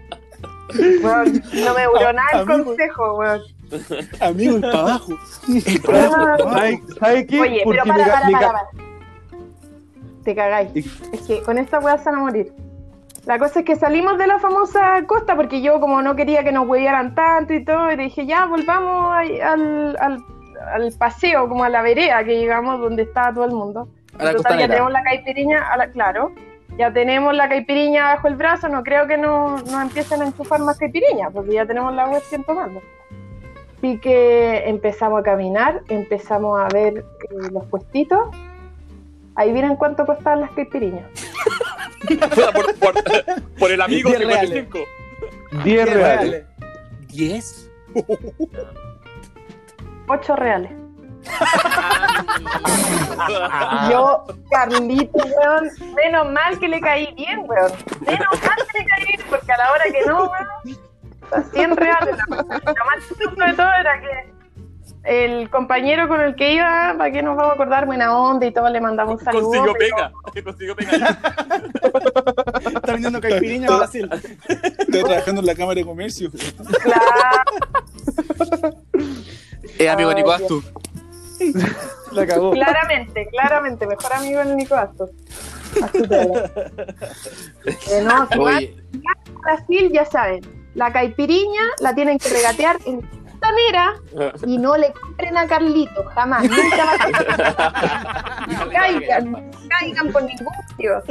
Weón, 1.03 1.43
no 1.65 1.75
me 1.75 1.85
duró 1.85 2.13
nada 2.13 2.29
el 2.33 2.41
Amigo. 2.41 2.65
consejo, 2.65 3.15
weón. 3.15 3.41
Amigo, 4.21 4.57
el 4.57 4.63
para 4.63 4.79
abajo. 4.81 5.13
¿Sabes 5.47 6.81
sabe 6.99 7.27
qué? 7.27 7.41
Oye, 7.41 7.61
Porque 7.65 7.81
pero 7.85 7.97
para, 7.97 8.05
para, 8.05 8.21
para, 8.31 8.53
para. 8.53 8.69
Te 10.25 10.35
cagáis. 10.35 10.71
Es 11.13 11.21
que 11.23 11.43
con 11.43 11.59
esta 11.59 11.79
weá 11.79 11.99
se 11.99 12.11
van 12.11 12.17
a 12.17 12.19
morir. 12.19 12.53
La 13.27 13.39
cosa 13.39 13.61
es 13.61 13.65
que 13.65 13.77
salimos 13.77 14.19
de 14.19 14.27
la 14.27 14.39
famosa 14.39 15.03
costa 15.07 15.35
porque 15.35 15.61
yo 15.61 15.81
como 15.81 16.01
no 16.01 16.15
quería 16.15 16.45
que 16.45 16.53
nos 16.53 16.69
huevearan 16.69 17.15
tanto 17.15 17.55
y 17.55 17.65
todo, 17.65 17.91
y 17.91 17.97
dije, 17.97 18.25
ya, 18.25 18.47
volvamos 18.47 19.17
al, 19.17 20.25
al 20.73 20.93
paseo, 20.99 21.49
como 21.49 21.65
a 21.65 21.69
la 21.69 21.83
vereda 21.83 22.25
que 22.25 22.39
llegamos 22.39 22.81
donde 22.81 23.03
estaba 23.03 23.33
todo 23.33 23.45
el 23.45 23.53
mundo. 23.53 23.89
A 24.19 24.25
la 24.25 24.33
Total, 24.35 24.59
ya 24.59 24.69
tenemos 24.69 24.93
la 24.93 25.03
caipiriña, 25.03 25.73
a 25.73 25.77
la- 25.77 25.91
claro, 25.91 26.33
ya 26.79 26.93
tenemos 26.93 27.35
la 27.35 27.49
caipiriña 27.49 28.15
bajo 28.15 28.29
el 28.29 28.37
brazo, 28.37 28.69
no 28.69 28.83
creo 28.83 29.07
que 29.07 29.17
no- 29.19 29.59
nos 29.59 29.83
empiecen 29.83 30.23
a 30.23 30.27
enchufar 30.27 30.61
más 30.61 30.79
caipiriña, 30.79 31.31
porque 31.31 31.53
ya 31.55 31.67
tenemos 31.67 31.95
la 31.95 32.07
cuestión 32.07 32.45
tomando. 32.45 32.81
Así 33.79 33.99
que 33.99 34.69
empezamos 34.69 35.21
a 35.21 35.23
caminar, 35.23 35.83
empezamos 35.89 36.59
a 36.59 36.67
ver 36.69 36.99
eh, 36.99 37.05
los 37.53 37.65
puestitos. 37.67 38.21
Ahí 39.35 39.53
vienen 39.53 39.77
cuánto 39.77 40.07
costaban 40.07 40.41
las 40.41 40.51
caipiriñas. 40.53 41.05
por, 42.55 42.75
por, 42.79 42.95
por 43.59 43.71
el 43.71 43.81
amigo 43.83 44.09
Diez 44.09 44.21
reales. 44.27 44.51
55. 44.51 44.79
10 45.65 45.95
reales. 45.95 46.45
¿Diez? 47.09 47.71
Ocho 50.09 50.37
reales. 50.37 50.73
Ah. 53.49 53.89
Yo, 53.91 54.25
Carlito, 54.51 55.19
weón, 55.19 55.71
menos 55.95 56.31
mal 56.31 56.59
que 56.59 56.69
le 56.69 56.81
caí 56.81 57.13
bien, 57.15 57.41
weón. 57.47 57.73
Menos 58.01 58.43
mal 58.43 58.57
que 58.71 58.79
le 58.79 58.87
caí 58.87 59.05
bien, 59.07 59.21
porque 59.29 59.53
a 59.53 59.57
la 59.59 59.73
hora 59.73 59.85
que 59.85 60.07
no, 60.07 60.31
weón, 60.31 60.47
a 61.33 61.43
100 61.43 61.77
reales. 61.77 62.17
Lo 62.29 62.37
más 62.37 63.09
chistoso 63.09 63.45
de 63.45 63.53
todo 63.55 63.73
era 63.81 64.01
que 64.01 64.37
el 65.07 65.49
compañero 65.51 66.09
con 66.09 66.21
el 66.21 66.35
que 66.35 66.55
iba, 66.55 66.95
¿para 66.99 67.13
qué 67.13 67.23
nos 67.23 67.37
vamos 67.37 67.53
a 67.53 67.55
acordar? 67.55 67.87
Buena 67.87 68.17
onda 68.19 68.47
y 68.47 68.53
todo, 68.53 68.69
le 68.69 68.81
mandamos 68.81 69.21
un 69.21 69.25
saludo. 69.25 69.51
Consiguió 69.51 69.73
pega. 69.75 70.13
Consiguió 70.45 70.77
pega. 70.77 71.19
Está 72.75 72.93
vendiendo 72.93 73.21
caipirinha 73.21 73.69
en 73.69 73.79
Brasil. 73.79 74.11
Estoy 74.79 75.05
trabajando 75.05 75.41
en 75.41 75.47
la 75.47 75.55
Cámara 75.55 75.77
de 75.77 75.85
Comercio. 75.85 76.31
Claro, 76.83 77.43
Eh, 79.79 79.89
amigo 79.89 80.11
Ay, 80.11 80.17
Nico 80.17 80.37
Dios. 80.37 80.43
Astu. 80.43 80.63
La 82.13 82.27
cagó. 82.27 82.53
claramente, 82.53 83.27
claramente, 83.31 83.87
mejor 83.87 84.13
amigo 84.15 84.39
del 84.39 84.57
Nico 84.57 84.75
hablo. 84.75 85.11
Eh, 87.91 88.01
no, 88.05 88.29
si 88.31 88.39
van 88.39 88.65
a 88.65 89.41
Brasil, 89.41 89.91
ya 89.93 90.05
saben, 90.05 90.41
la 90.75 90.93
caipiriña 90.93 91.63
la 91.81 91.95
tienen 91.95 92.19
que 92.19 92.29
regatear 92.29 92.79
en 92.87 93.03
Costanera 93.03 93.95
y 94.47 94.57
no 94.59 94.77
le 94.77 94.93
compren 94.93 95.37
a 95.37 95.49
Carlito, 95.49 96.05
jamás, 96.15 96.45
nunca 96.45 96.85
más. 96.85 98.47
No 98.47 98.71
caigan, 98.71 99.33
no 99.33 99.43
caigan 99.69 100.13
por 100.13 100.23
ningún 100.23 100.47
motivo. 100.69 101.03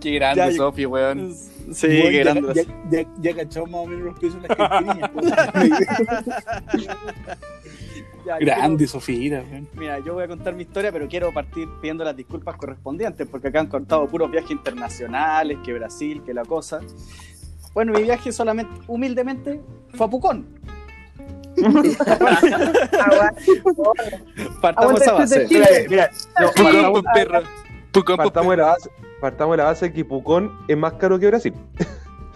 qué 0.00 0.10
grande, 0.12 0.56
Sofi, 0.56 0.86
weón. 0.86 1.34
Sí, 1.72 1.86
Bueno, 1.88 2.04
qué 2.10 2.24
ya, 2.24 2.32
grande. 2.32 2.54
ya, 2.54 2.62
ya, 2.90 3.06
ya 3.20 3.34
cachamos 3.36 3.70
más 3.70 3.80
o 3.80 3.86
menos 3.86 4.04
los 4.04 4.18
precios 4.18 4.42
de 4.42 4.48
las. 4.48 4.58
Ya, 8.26 8.38
Grande, 8.38 8.88
Sofía. 8.88 9.44
Mira, 9.74 10.00
yo 10.00 10.14
voy 10.14 10.24
a 10.24 10.28
contar 10.28 10.52
mi 10.54 10.62
historia, 10.62 10.90
pero 10.90 11.06
quiero 11.06 11.32
partir 11.32 11.68
pidiendo 11.80 12.02
las 12.02 12.16
disculpas 12.16 12.56
correspondientes, 12.56 13.28
porque 13.28 13.48
acá 13.48 13.60
han 13.60 13.68
contado 13.68 14.08
puros 14.08 14.30
viajes 14.32 14.50
internacionales, 14.50 15.58
que 15.64 15.72
Brasil, 15.72 16.22
que 16.26 16.34
la 16.34 16.44
cosa. 16.44 16.80
Bueno, 17.72 17.92
mi 17.92 18.02
viaje 18.02 18.32
solamente, 18.32 18.80
humildemente, 18.88 19.60
fue 19.94 20.06
a 20.06 20.10
Pucón. 20.10 20.44
Partamos 24.60 25.00
esa 25.00 25.10
Aguanta 25.12 25.14
base. 25.14 25.46
Mira, 25.48 25.66
mira, 25.88 26.10
no, 26.40 26.48
Sí. 26.48 26.62
partamos, 26.62 27.02
perro. 27.14 27.40
Pucón, 27.92 28.16
partamos 28.16 28.50
de 28.50 28.56
la 28.56 28.66
base, 28.66 28.90
partamos 29.20 29.54
de 29.54 29.58
la 29.58 29.64
base 29.64 29.92
que 29.92 30.04
Pucón 30.04 30.52
es 30.68 30.76
más 30.76 30.94
caro 30.94 31.18
que 31.18 31.26
Brasil. 31.28 31.54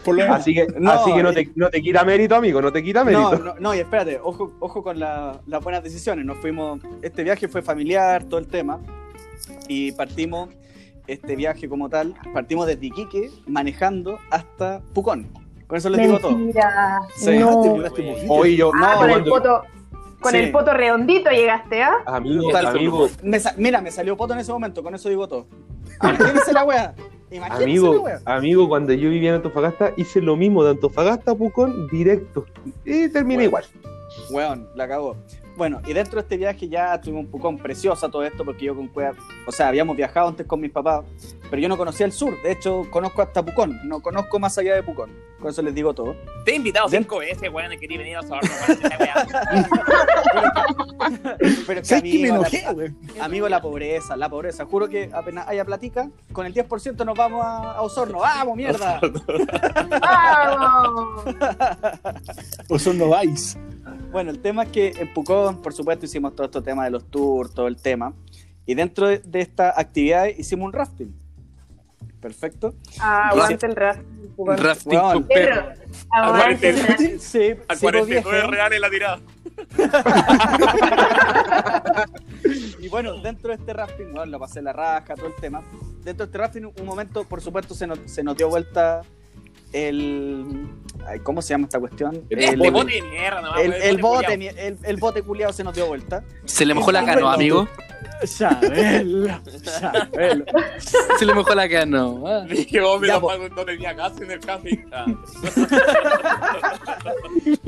Por 0.04 0.14
lo 0.16 0.22
menos. 0.24 0.36
Así 0.38 0.54
que, 0.54 0.66
No, 0.78 0.90
así 0.92 1.12
que 1.12 1.22
no, 1.22 1.30
eh. 1.30 1.34
te, 1.34 1.50
no 1.54 1.68
te 1.70 1.82
quita 1.82 2.04
mérito, 2.04 2.34
amigo, 2.36 2.60
no 2.62 2.72
te 2.72 2.82
quita 2.82 3.00
No, 3.04 3.06
mérito. 3.30 3.38
no, 3.44 3.54
no, 3.58 3.74
y 3.74 3.78
espérate, 3.78 4.18
ojo, 4.22 4.52
ojo 4.60 4.82
con 4.82 4.98
la- 4.98 5.40
las 5.46 5.62
buenas 5.62 5.82
decisiones. 5.82 6.24
Nos 6.24 6.38
fuimos, 6.38 6.80
este 7.02 7.22
viaje 7.24 7.48
fue 7.48 7.62
familiar, 7.62 8.24
todo 8.24 8.40
el 8.40 8.46
tema, 8.46 8.80
y 9.68 9.92
partimos, 9.92 10.48
este 11.06 11.34
viaje 11.36 11.68
como 11.68 11.88
tal, 11.88 12.14
partimos 12.32 12.66
desde 12.66 12.86
Iquique, 12.86 13.30
manejando 13.46 14.18
hasta 14.30 14.80
Pucón. 14.94 15.26
Con 15.66 15.76
eso 15.78 15.88
les 15.90 16.00
digo 16.00 16.18
todo. 16.18 16.36
Mentira. 16.36 17.00
Sí. 17.16 17.38
no. 17.38 17.60
Hoy 18.28 18.56
yo, 18.56 18.70
Ah, 18.74 18.94
No, 18.94 18.98
con 19.00 19.10
el 19.10 19.24
poto, 19.24 19.62
con 20.20 20.32
Sí. 20.32 20.38
el 20.38 20.50
poto 20.52 20.72
redondito 20.72 21.30
llegaste, 21.30 21.82
¿ah? 21.82 21.92
amigo, 22.06 22.50
Tal, 22.50 22.66
amigo, 22.66 23.08
Me 23.22 23.38
mira, 23.56 23.80
me 23.80 23.90
salió 23.90 24.16
poto 24.16 24.32
en 24.34 24.40
ese 24.40 24.50
momento, 24.52 24.82
con 24.82 24.94
eso 24.94 25.08
digo 25.08 25.28
todo. 25.28 25.46
Imagínense 26.02 26.52
la 26.52 26.64
wea. 26.64 26.94
Imagínense 27.30 27.58
la 27.58 27.64
amigo, 27.64 28.00
wea. 28.02 28.20
amigo, 28.24 28.68
cuando 28.68 28.92
yo 28.92 29.10
vivía 29.10 29.30
en 29.30 29.36
Antofagasta, 29.36 29.92
hice 29.96 30.20
lo 30.20 30.36
mismo 30.36 30.64
de 30.64 30.70
Antofagasta 30.70 31.32
a 31.32 31.34
Pucón 31.34 31.86
directo. 31.88 32.46
Y 32.84 33.08
terminé 33.08 33.44
igual. 33.44 33.64
Weón, 34.30 34.68
la 34.74 34.88
cagó. 34.88 35.16
Bueno, 35.56 35.80
y 35.86 35.92
dentro 35.92 36.16
de 36.16 36.22
este 36.22 36.36
viaje 36.36 36.68
ya 36.68 37.00
tuvimos 37.00 37.24
un 37.24 37.30
Pucón 37.30 37.58
preciosa 37.58 38.08
todo 38.08 38.24
esto, 38.24 38.44
porque 38.44 38.64
yo 38.66 38.74
con 38.74 38.88
Cueva, 38.88 39.14
o 39.46 39.52
sea, 39.52 39.68
habíamos 39.68 39.96
viajado 39.96 40.28
antes 40.28 40.46
con 40.46 40.60
mis 40.60 40.70
papás, 40.70 41.04
pero 41.50 41.60
yo 41.60 41.68
no 41.68 41.76
conocía 41.76 42.06
el 42.06 42.12
sur. 42.12 42.40
De 42.42 42.52
hecho, 42.52 42.86
conozco 42.90 43.20
hasta 43.22 43.44
Pucón, 43.44 43.78
no 43.84 44.00
conozco 44.00 44.38
más 44.38 44.56
allá 44.58 44.74
de 44.74 44.82
Pucón. 44.82 45.10
Con 45.40 45.50
eso 45.50 45.62
les 45.62 45.74
digo 45.74 45.94
todo. 45.94 46.14
Te 46.44 46.52
he 46.52 46.56
invitado 46.56 46.88
cinco 46.88 47.18
veces, 47.18 47.50
weón, 47.50 47.70
quería 47.78 47.98
venir 47.98 48.16
a 48.16 48.20
Osorno, 48.20 48.50
weá. 48.98 49.26
Pero 51.66 51.80
es 51.80 51.88
que 51.88 51.96
¿Sabes 51.96 52.02
que 52.02 52.18
me 52.18 52.28
amigo, 52.30 52.36
enojé, 52.36 52.64
la, 53.16 53.24
amigo, 53.24 53.48
la 53.48 53.62
pobreza, 53.62 54.16
la 54.16 54.28
pobreza. 54.28 54.66
Juro 54.66 54.88
que 54.88 55.10
apenas 55.12 55.48
haya 55.48 55.64
platica, 55.64 56.10
con 56.32 56.44
el 56.46 56.52
10% 56.54 57.04
nos 57.06 57.16
vamos 57.16 57.42
a, 57.42 57.72
a 57.72 57.82
Osorno. 57.82 58.18
¡Vamos, 58.18 58.56
mierda! 58.56 59.00
¡Vamos! 60.00 61.24
O 62.68 62.78
son 62.78 62.98
no 62.98 63.08
vais. 63.08 63.56
Bueno, 64.12 64.30
el 64.30 64.40
tema 64.40 64.64
es 64.64 64.70
que 64.70 64.88
en 64.98 65.12
Pucón, 65.12 65.62
por 65.62 65.72
supuesto, 65.72 66.06
hicimos 66.06 66.34
todo 66.34 66.46
este 66.46 66.62
tema 66.62 66.84
de 66.84 66.90
los 66.90 67.04
tours, 67.10 67.52
todo 67.54 67.68
el 67.68 67.76
tema. 67.76 68.12
Y 68.66 68.74
dentro 68.74 69.08
de, 69.08 69.18
de 69.18 69.40
esta 69.40 69.72
actividad 69.78 70.26
hicimos 70.26 70.66
un 70.66 70.72
rafting. 70.72 71.14
Perfecto. 72.20 72.74
Ah, 73.00 73.28
aguante 73.30 73.66
el 73.66 73.74
rap. 73.74 73.96
Rafting 74.38 74.92
Weón. 74.92 75.12
con 75.12 75.24
perro. 75.24 75.68
Perro, 75.68 75.74
aguante 76.12 76.68
el 76.70 76.86
rap. 76.86 76.98
Sí, 76.98 77.14
A 77.14 77.18
sí, 77.18 77.54
pues, 77.66 77.80
49 77.80 78.30
viejo. 78.30 78.50
reales 78.50 78.80
la 78.80 78.90
tirada. 78.90 79.20
y 82.80 82.88
bueno, 82.88 83.14
dentro 83.20 83.48
de 83.50 83.56
este 83.56 83.72
rafting, 83.72 84.12
bueno, 84.12 84.26
lo 84.26 84.38
pasé 84.38 84.62
la 84.62 84.72
raja, 84.72 85.14
todo 85.14 85.26
el 85.26 85.34
tema. 85.36 85.62
Dentro 86.02 86.26
de 86.26 86.30
este 86.30 86.38
rafting, 86.38 86.64
un 86.78 86.86
momento, 86.86 87.24
por 87.24 87.40
supuesto, 87.40 87.74
se 87.74 87.86
nos, 87.86 87.98
se 88.06 88.22
nos 88.22 88.36
dio 88.36 88.48
vuelta 88.48 89.02
el. 89.72 90.68
ay, 91.06 91.20
¿Cómo 91.20 91.40
se 91.42 91.50
llama 91.54 91.64
esta 91.64 91.78
cuestión? 91.78 92.24
El, 92.30 92.56
bote 92.72 92.92
de 92.94 93.02
mierda, 93.02 93.40
nomás, 93.40 93.60
el, 93.60 93.98
bote, 93.98 94.24
culiao. 94.26 94.38
mi- 94.38 94.60
el, 94.60 94.78
el 94.82 94.96
bote 94.96 95.22
culiado 95.22 95.52
se 95.52 95.62
nos 95.64 95.74
dio 95.74 95.86
vuelta. 95.86 96.24
Se 96.44 96.66
le 96.66 96.74
mojó 96.74 96.90
la 96.92 97.04
canoa, 97.04 97.34
amigo. 97.34 97.68
Chabelo, 98.24 99.40
Chabelo. 99.80 100.44
Se 101.18 101.24
le 101.24 101.32
mojó 101.34 101.54
la 101.54 101.68
canoa. 101.68 102.44
Dije, 102.44 102.80
oh, 102.82 102.98
me 102.98 103.06
Ya, 103.06 103.14
lo 103.14 103.26
pago 103.26 103.48
no 103.48 103.64
tenía 103.64 103.92
gas 103.94 104.20
en 104.20 104.30
el 104.30 104.40
café. 104.40 104.84
Ah. 104.92 105.06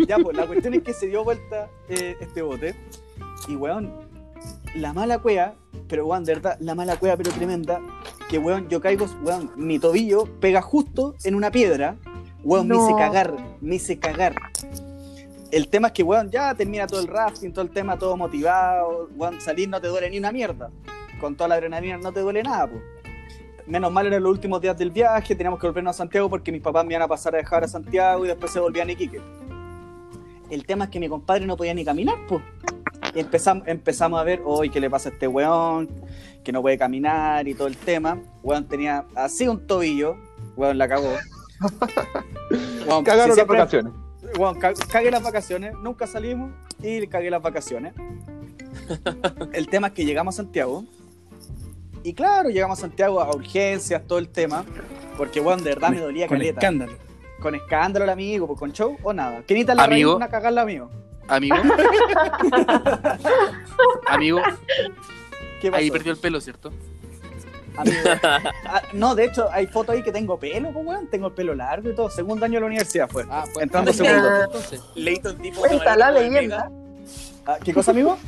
Ya, 0.07 0.19
pues 0.19 0.37
la 0.37 0.47
cuestión 0.47 0.75
es 0.75 0.83
que 0.83 0.93
se 0.93 1.07
dio 1.07 1.25
vuelta 1.25 1.69
eh, 1.89 2.17
este 2.21 2.43
bote. 2.43 2.75
Y 3.49 3.57
weón, 3.57 4.02
la 4.75 4.93
mala 4.93 5.19
cueva, 5.19 5.55
pero 5.89 6.07
weón, 6.07 6.25
de 6.25 6.35
verdad, 6.35 6.57
la 6.61 6.75
mala 6.75 6.97
cueva, 6.97 7.17
pero 7.17 7.31
tremenda. 7.31 7.81
Que 8.29 8.39
weón, 8.39 8.69
yo 8.69 8.81
caigo, 8.81 9.07
weón, 9.23 9.51
mi 9.57 9.79
tobillo 9.79 10.27
pega 10.41 10.63
justo 10.63 11.15
en 11.25 11.35
una 11.35 11.51
piedra. 11.51 11.97
Weón, 12.45 12.69
me 12.69 12.77
hice 12.77 12.95
cagar, 12.97 13.37
me 13.61 13.75
hice 13.77 13.99
cagar. 13.99 14.35
El 15.51 15.69
tema 15.69 15.89
es 15.89 15.93
que, 15.93 16.03
weón, 16.03 16.31
ya 16.31 16.55
termina 16.55 16.87
todo 16.87 17.01
el 17.01 17.09
rafting, 17.09 17.53
todo 17.53 17.65
el 17.65 17.71
tema, 17.71 17.99
todo 17.99 18.17
motivado. 18.17 19.11
Weón, 19.17 19.41
salir 19.41 19.69
no 19.69 19.81
te 19.81 19.89
duele 19.89 20.11
ni 20.11 20.19
una 20.19 20.33
mierda. 20.33 20.71
Con 21.21 21.37
toda 21.37 21.49
la 21.49 21.55
adrenalina 21.57 21.99
no 21.99 22.13
te 22.13 22.21
duele 22.21 22.43
nada, 22.43 22.69
pues. 22.69 22.83
Menos 23.67 23.93
mal 23.93 24.07
eran 24.07 24.23
los 24.23 24.33
últimos 24.33 24.61
días 24.61 24.77
del 24.77 24.91
viaje, 24.91 25.37
teníamos 25.37 25.61
que 25.61 25.69
volvernos 25.69 25.95
a 25.95 25.99
Santiago 25.99 26.29
porque 26.29 26.51
mis 26.51 26.61
papás 26.61 26.85
me 26.85 26.95
iban 26.95 27.03
a 27.03 27.09
pasar 27.09 27.35
a 27.35 27.39
dejar 27.39 27.63
a 27.63 27.69
Santiago 27.69 28.25
y 28.25 28.29
después 28.29 28.51
se 28.51 28.59
volvían 28.59 28.89
a 28.89 28.93
Iquique. 28.93 29.21
El 30.51 30.67
tema 30.67 30.85
es 30.85 30.91
que 30.91 30.99
mi 30.99 31.09
compadre 31.09 31.47
no 31.47 31.57
podía 31.57 31.73
ni 31.73 31.85
caminar, 31.85 32.17
pues. 32.29 32.43
Y 33.15 33.21
empezamos, 33.21 33.67
empezamos 33.69 34.21
a 34.21 34.25
ver, 34.25 34.41
hoy 34.45 34.71
¿qué 34.71 34.81
le 34.81 34.89
pasa 34.89 35.11
a 35.11 35.13
este 35.13 35.29
weón? 35.29 35.89
Que 36.43 36.51
no 36.53 36.63
puede 36.63 36.79
caminar 36.79 37.47
y 37.47 37.55
todo 37.55 37.69
el 37.69 37.77
tema. 37.77 38.19
Weón 38.43 38.67
tenía 38.67 39.05
así 39.15 39.47
un 39.49 39.67
tobillo, 39.67 40.17
weón 40.57 40.79
la 40.79 40.89
cagó. 40.89 41.13
Weón, 42.89 43.05
Cagaron 43.05 43.35
si 43.35 43.39
las 43.41 43.47
vacaciones. 43.47 43.93
Weón, 44.39 44.59
ca- 44.59 44.73
cagué 44.91 45.11
las 45.11 45.23
vacaciones, 45.23 45.75
nunca 45.83 46.07
salimos 46.07 46.51
y 46.83 47.07
cagué 47.07 47.31
las 47.31 47.41
vacaciones. 47.41 47.95
el 49.53 49.69
tema 49.69 49.89
es 49.89 49.93
que 49.93 50.05
llegamos 50.05 50.35
a 50.35 50.43
Santiago. 50.43 50.85
Y 52.03 52.15
claro, 52.15 52.49
llegamos 52.51 52.79
a 52.79 52.83
Santiago 52.83 53.21
a 53.21 53.31
urgencias, 53.35 54.03
todo 54.07 54.19
el 54.19 54.29
tema. 54.29 54.65
Porque, 55.17 55.41
weón, 55.41 55.63
de 55.63 55.71
verdad 55.71 55.91
me 55.91 56.01
dolía 56.01 56.27
con 56.27 56.39
caleta. 56.39 56.59
escándalo. 56.61 56.93
Con 57.41 57.55
escándalo 57.55 58.05
el 58.05 58.11
amigo, 58.11 58.47
pues, 58.49 58.59
con 58.59 58.73
show 58.73 58.97
o 59.03 59.13
nada. 59.13 59.43
¿Qué 59.47 59.55
necesita 59.55 59.75
la 59.77 59.85
Amigo. 59.85 60.11
reina 60.11 60.17
una 60.17 60.29
cagarla 60.29 60.63
amigo? 60.63 60.91
Amigo. 61.33 61.57
Amigo, 64.07 64.43
¿Qué 65.63 65.71
pasó? 65.71 65.81
ahí 65.81 65.91
perdió 65.91 66.13
el 66.13 66.19
pelo, 66.19 66.41
¿cierto? 66.41 66.73
Amigo. 67.77 67.97
Ah, 68.65 68.83
no, 68.93 69.15
de 69.15 69.25
hecho, 69.27 69.49
hay 69.51 69.67
fotos 69.67 69.95
ahí 69.95 70.03
que 70.03 70.13
tengo 70.13 70.39
pelo, 70.39 70.73
pues, 70.73 70.87
weón. 70.87 71.07
Tengo 71.09 71.29
el 71.29 71.33
pelo 71.33 71.55
largo 71.55 71.91
y 71.91 71.95
todo. 71.95 72.11
Segundo 72.11 72.45
año 72.45 72.55
de 72.55 72.61
la 72.61 72.67
universidad 72.67 73.09
fue. 73.09 73.25
Ah, 73.31 73.45
pues 73.53 73.63
Entrando 73.65 73.91
entonces, 73.91 74.79
segundo. 74.81 74.93
Leighton 74.95 75.39
tipo 75.39 75.61
Cuenta 75.61 75.97
la 75.97 76.11
leyenda. 76.11 76.71
Ah, 77.47 77.57
¿Qué 77.63 77.73
cosa, 77.75 77.91
amigo? 77.93 78.19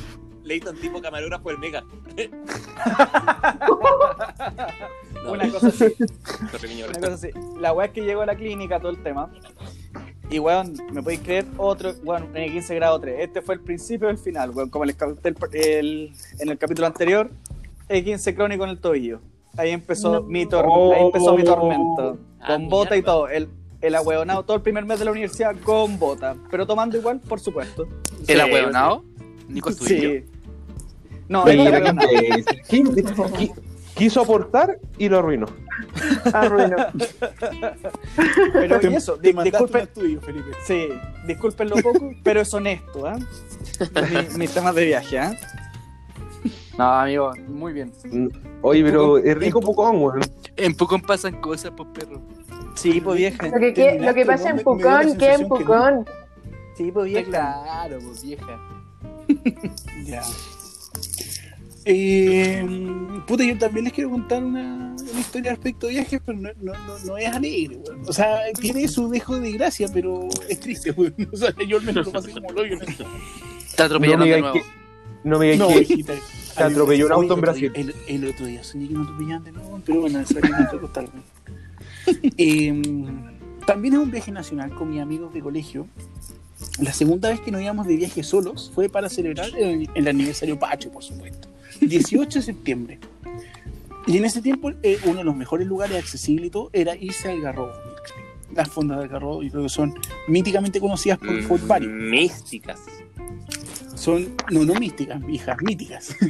Leighton 0.43 0.75
tipo 0.77 1.01
camarógrafo 1.01 1.49
del 1.49 1.57
Mega. 1.59 1.83
No, 5.23 5.31
Una 5.31 5.49
cosa 5.51 5.67
así. 5.67 5.85
Una 6.87 6.99
cosa 6.99 7.13
así. 7.13 7.29
La 7.59 7.73
weá 7.73 7.87
es 7.87 7.93
que 7.93 8.01
llegó 8.01 8.21
a 8.21 8.25
la 8.27 8.35
clínica, 8.35 8.79
todo 8.79 8.91
el 8.91 9.01
tema. 9.01 9.31
Y 10.29 10.39
weón, 10.39 10.73
me 10.91 11.03
podéis 11.03 11.19
creer, 11.21 11.45
otro, 11.57 11.93
weón, 12.03 12.29
en 12.35 12.43
el 12.43 12.51
15 12.51 12.75
grado 12.75 12.99
3. 12.99 13.15
Este 13.19 13.41
fue 13.41 13.55
el 13.55 13.61
principio 13.61 14.07
del 14.07 14.17
final, 14.17 14.49
weón. 14.51 14.69
Como 14.69 14.85
les 14.85 14.95
conté 14.95 15.29
el- 15.29 15.35
el- 15.53 16.11
en 16.39 16.49
el 16.49 16.57
capítulo 16.57 16.87
anterior, 16.87 17.29
el 17.89 18.03
15 18.03 18.33
crónico 18.35 18.63
en 18.63 18.71
el 18.71 18.79
tobillo. 18.79 19.19
Ahí 19.57 19.69
empezó 19.71 20.13
No. 20.13 20.21
mi 20.23 20.45
tor 20.45 20.65
ahí 20.95 21.05
empezó 21.05 21.37
mi 21.37 21.43
tormento. 21.43 22.17
Ah, 22.41 22.47
Con 22.55 22.69
bota 22.69 22.97
y 22.97 23.01
todo. 23.03 23.29
El, 23.29 23.47
el 23.81 23.95
ahueonado 23.95 24.43
todo 24.43 24.57
el 24.57 24.63
primer 24.63 24.83
mes 24.83 24.99
de 24.99 25.05
la 25.05 25.11
universidad 25.11 25.55
con 25.63 25.97
bota. 25.99 26.35
Pero 26.51 26.65
tomando 26.67 26.97
igual, 26.97 27.19
por 27.21 27.39
supuesto. 27.39 27.87
¿El 28.27 28.35
Sí, 28.35 28.41
ahueonado? 28.41 29.03
Nico. 29.47 29.71
Sí. 29.71 30.25
No, 31.29 31.47
el 31.47 31.59
ahueonado. 31.67 32.09
qué. 32.67 33.51
Qui- 33.95 33.97
Quiso 33.97 34.21
aportar 34.21 34.77
y 34.97 35.07
lo 35.09 35.19
arruinó. 35.19 35.47
Arruinó. 36.33 36.75
Pero 38.53 38.79
Te- 38.79 38.91
y 38.91 38.95
eso, 38.95 39.15
te 39.17 39.33
disculpen, 39.33 39.87
tuyo, 39.93 40.21
Felipe. 40.21 40.51
Sí, 40.65 40.89
disculpen 41.27 41.69
lo 41.69 41.77
poco, 41.77 42.11
pero 42.23 42.41
es 42.41 42.53
honesto, 42.53 43.07
¿ah? 43.07 43.17
Mi- 43.17 44.37
Mis 44.37 44.51
temas 44.53 44.75
de 44.75 44.85
viaje, 44.85 45.19
¿ah? 45.19 45.33
No, 46.77 46.83
amigo, 46.91 47.31
muy 47.47 47.71
bien. 47.73 47.91
Oye, 48.61 48.83
pero 48.83 49.17
es 49.17 49.37
rico 49.37 49.61
Pucón, 49.61 50.01
weón. 50.01 50.19
En 50.57 50.75
Pucón 50.75 51.01
pasan 51.01 51.39
cosas, 51.41 51.71
pues 51.75 51.89
perro. 51.93 52.21
Sí, 52.75 52.99
pues 53.01 53.17
vieja. 53.17 53.47
Lo 53.47 53.57
que, 53.59 53.73
que- 53.73 53.99
lo 53.99 54.13
que 54.13 54.25
pasa 54.25 54.49
en 54.49 54.57
Pucón, 54.57 55.17
queda 55.17 55.35
en 55.35 55.47
Pucón. 55.47 56.05
Sí, 56.75 56.91
pues 56.91 57.05
vieja. 57.05 57.29
Claro, 57.29 57.97
pues 58.05 58.21
vieja. 58.21 58.59
Ya. 60.05 60.21
Eh, 61.87 62.65
puta, 63.27 63.43
yo 63.43 63.57
también 63.57 63.85
les 63.85 63.93
quiero 63.93 64.09
contar 64.09 64.43
una, 64.43 64.95
una 65.11 65.19
historia 65.19 65.51
respecto 65.51 65.85
a 65.87 65.91
viajes, 65.91 66.19
pero 66.25 66.37
no, 66.37 66.49
no, 66.61 66.73
no, 66.73 66.99
no 67.05 67.17
es 67.17 67.27
alegre, 67.27 67.77
weón. 67.77 68.01
O 68.07 68.11
sea, 68.13 68.39
tiene 68.59 68.87
su 68.87 69.07
dejo 69.09 69.39
de 69.39 69.51
gracia, 69.51 69.87
pero 69.93 70.27
es 70.49 70.59
triste, 70.59 70.91
weón. 70.91 71.13
O 71.33 71.37
sea, 71.37 71.53
yo 71.67 71.77
al 71.77 71.83
menos 71.83 72.05
lo 72.07 72.11
pasé 72.11 72.31
como 72.31 72.49
lo 72.51 72.63
atropellaron 73.77 74.19
No 74.19 74.25
me 74.25 74.31
de 74.31 74.41
nuevo. 74.41 74.53
que, 74.53 74.61
no 75.23 75.39
me 75.39 75.45
digas 75.51 75.59
No, 75.69 75.75
que 75.75 76.03
te 76.03 76.19
atropelló 76.63 77.05
un 77.07 77.11
auto 77.11 77.23
en 77.23 77.27
el 77.27 77.31
otro 77.31 77.41
Brasil. 77.41 77.73
día- 77.73 77.81
El, 78.07 78.23
el 78.23 78.29
otro 78.31 78.45
día 78.47 78.63
soñé 78.63 78.87
que 78.87 78.93
me 78.95 79.03
atropellaban 79.03 79.43
de 79.43 79.51
nuevo, 79.51 79.81
pero 79.85 80.01
bueno, 80.01 80.19
eso 80.19 80.35
otro 80.65 80.81
costal, 80.81 81.09
weón. 81.13 81.35
Eh, 82.37 82.81
También 83.65 83.95
es 83.95 83.99
un 83.99 84.11
viaje 84.11 84.31
nacional 84.31 84.73
con 84.75 84.89
mis 84.89 85.01
amigos 85.01 85.33
de 85.33 85.41
colegio. 85.41 85.87
La 86.79 86.93
segunda 86.93 87.29
vez 87.29 87.39
que 87.41 87.51
nos 87.51 87.61
íbamos 87.61 87.85
de 87.87 87.95
viaje 87.95 88.23
solos 88.23 88.71
fue 88.73 88.89
para 88.89 89.09
celebrar 89.09 89.49
el, 89.57 89.89
el 89.93 90.07
aniversario 90.07 90.57
Pacho, 90.57 90.91
por 90.91 91.03
supuesto. 91.03 91.47
18 91.81 92.39
de 92.39 92.45
septiembre. 92.45 92.99
Y 94.07 94.17
en 94.17 94.25
ese 94.25 94.41
tiempo, 94.41 94.71
eh, 94.83 94.99
uno 95.05 95.19
de 95.19 95.23
los 95.23 95.35
mejores 95.35 95.67
lugares 95.67 95.97
accesibles 95.97 96.47
y 96.47 96.49
todo 96.51 96.69
era 96.73 96.95
irse 96.95 97.29
al 97.29 97.41
Garrobo. 97.41 97.71
Las 98.53 98.69
fondas 98.69 98.99
del 98.99 99.07
Garrobo, 99.09 99.41
yo 99.41 99.51
creo 99.51 99.63
que 99.63 99.69
son 99.69 99.93
míticamente 100.27 100.79
conocidas 100.79 101.17
por 101.17 101.41
Fort 101.43 101.65
Barry. 101.65 101.87
Místicas. 101.87 102.79
Son, 103.95 104.35
no, 104.51 104.63
no 104.65 104.75
místicas, 104.75 105.21
hijas, 105.29 105.57
míticas. 105.61 106.15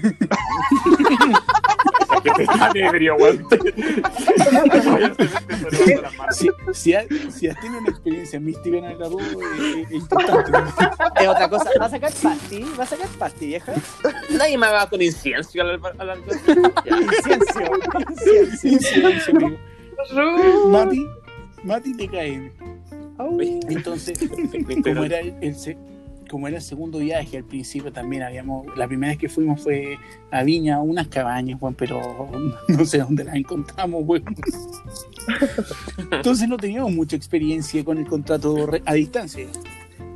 Ebrio. 2.75 3.15
Si, 6.31 6.49
si, 6.73 6.93
has, 6.93 7.05
si 7.33 7.47
has 7.47 7.59
tenido 7.59 7.79
una 7.79 7.89
experiencia 7.89 8.39
mística 8.39 8.77
en 8.77 8.85
el 8.85 8.97
Garrobo, 8.97 9.19
eh, 9.21 9.83
es 9.87 9.91
importante. 9.91 10.51
Es 11.21 11.27
otra 11.27 11.49
cosa. 11.49 11.69
¿Va 11.79 11.85
a 11.85 11.89
sacar 11.89 12.11
pasti? 12.21 12.65
¿Va 12.77 12.83
a 12.83 12.87
sacar 12.87 13.07
pasti, 13.19 13.47
vieja? 13.47 13.73
Nadie 14.31 14.57
me 14.57 14.67
va 14.67 14.89
con 14.89 15.01
incienso 15.01 15.61
al 15.61 15.71
al- 15.99 16.09
al- 16.09 16.23
Inciencio. 17.01 17.71
Inciencio. 18.09 18.55
Sí, 18.57 18.79
silencio, 18.79 19.33
amigo. 19.35 19.57
Mati, 20.69 21.05
Mati 21.63 21.93
te 21.97 22.07
cae. 22.07 22.51
Entonces, 23.69 24.19
como 24.83 25.03
era 25.05 25.19
el, 25.19 25.35
el 25.41 25.55
como 26.29 26.47
era 26.47 26.57
el 26.57 26.63
segundo 26.63 26.99
viaje, 26.99 27.37
al 27.37 27.43
principio 27.43 27.91
también 27.91 28.23
habíamos, 28.23 28.65
la 28.77 28.87
primera 28.87 29.11
vez 29.11 29.19
que 29.19 29.29
fuimos 29.29 29.61
fue 29.61 29.97
a 30.31 30.43
Viña, 30.43 30.81
unas 30.81 31.07
cabañas, 31.07 31.61
weón, 31.61 31.75
pero 31.75 32.01
no 32.67 32.85
sé 32.85 32.99
dónde 32.99 33.23
las 33.23 33.35
encontramos, 33.35 34.03
weón. 34.05 34.35
Entonces 36.11 36.47
no 36.47 36.57
teníamos 36.57 36.91
mucha 36.91 37.15
experiencia 37.15 37.83
con 37.83 37.97
el 37.97 38.07
contrato 38.07 38.67
a 38.85 38.93
distancia. 38.93 39.47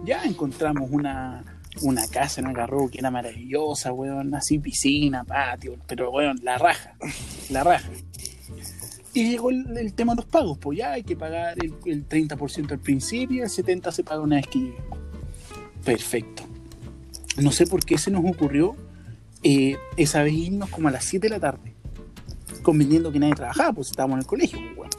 Ya 0.04 0.24
encontramos 0.24 0.90
una, 0.92 1.44
una 1.82 2.08
casa 2.08 2.42
en 2.42 2.48
Algarrobo 2.48 2.90
que 2.90 3.00
era 3.00 3.12
maravillosa, 3.12 3.94
weón, 3.94 4.34
así 4.34 4.60
piscina, 4.60 5.24
patio, 5.24 5.78
pero 5.88 6.12
weón, 6.12 6.40
la 6.44 6.58
raja, 6.58 6.96
la 7.50 7.64
raja. 7.64 7.90
Y 9.14 9.32
llegó 9.32 9.50
el, 9.50 9.94
tema 9.94 10.14
de 10.14 10.18
los 10.18 10.26
pagos, 10.26 10.58
pues 10.60 10.78
ya 10.78 10.92
hay 10.94 11.04
que 11.04 11.16
pagar 11.16 11.58
el, 11.64 11.74
el 11.86 12.08
30% 12.08 12.72
al 12.72 12.80
principio 12.80 13.44
el 13.44 13.50
70% 13.50 13.92
se 13.92 14.04
paga 14.04 14.22
una 14.22 14.38
vez 14.38 14.48
que. 14.48 14.74
Perfecto. 15.90 16.44
No 17.38 17.52
sé 17.52 17.66
por 17.66 17.84
qué 17.84 17.98
se 17.98 18.12
nos 18.12 18.24
ocurrió 18.24 18.76
eh, 19.42 19.76
esa 19.98 20.22
vez 20.22 20.34
irnos 20.34 20.70
como 20.70 20.88
a 20.88 20.92
las 20.92 21.04
7 21.04 21.26
de 21.26 21.30
la 21.32 21.40
tarde, 21.40 21.74
conveniendo 22.62 23.12
que 23.12 23.18
nadie 23.18 23.34
trabajaba, 23.34 23.74
pues 23.74 23.90
estábamos 23.90 24.18
en 24.18 24.20
el 24.20 24.28
colegio, 24.28 24.60
pues. 24.76 24.92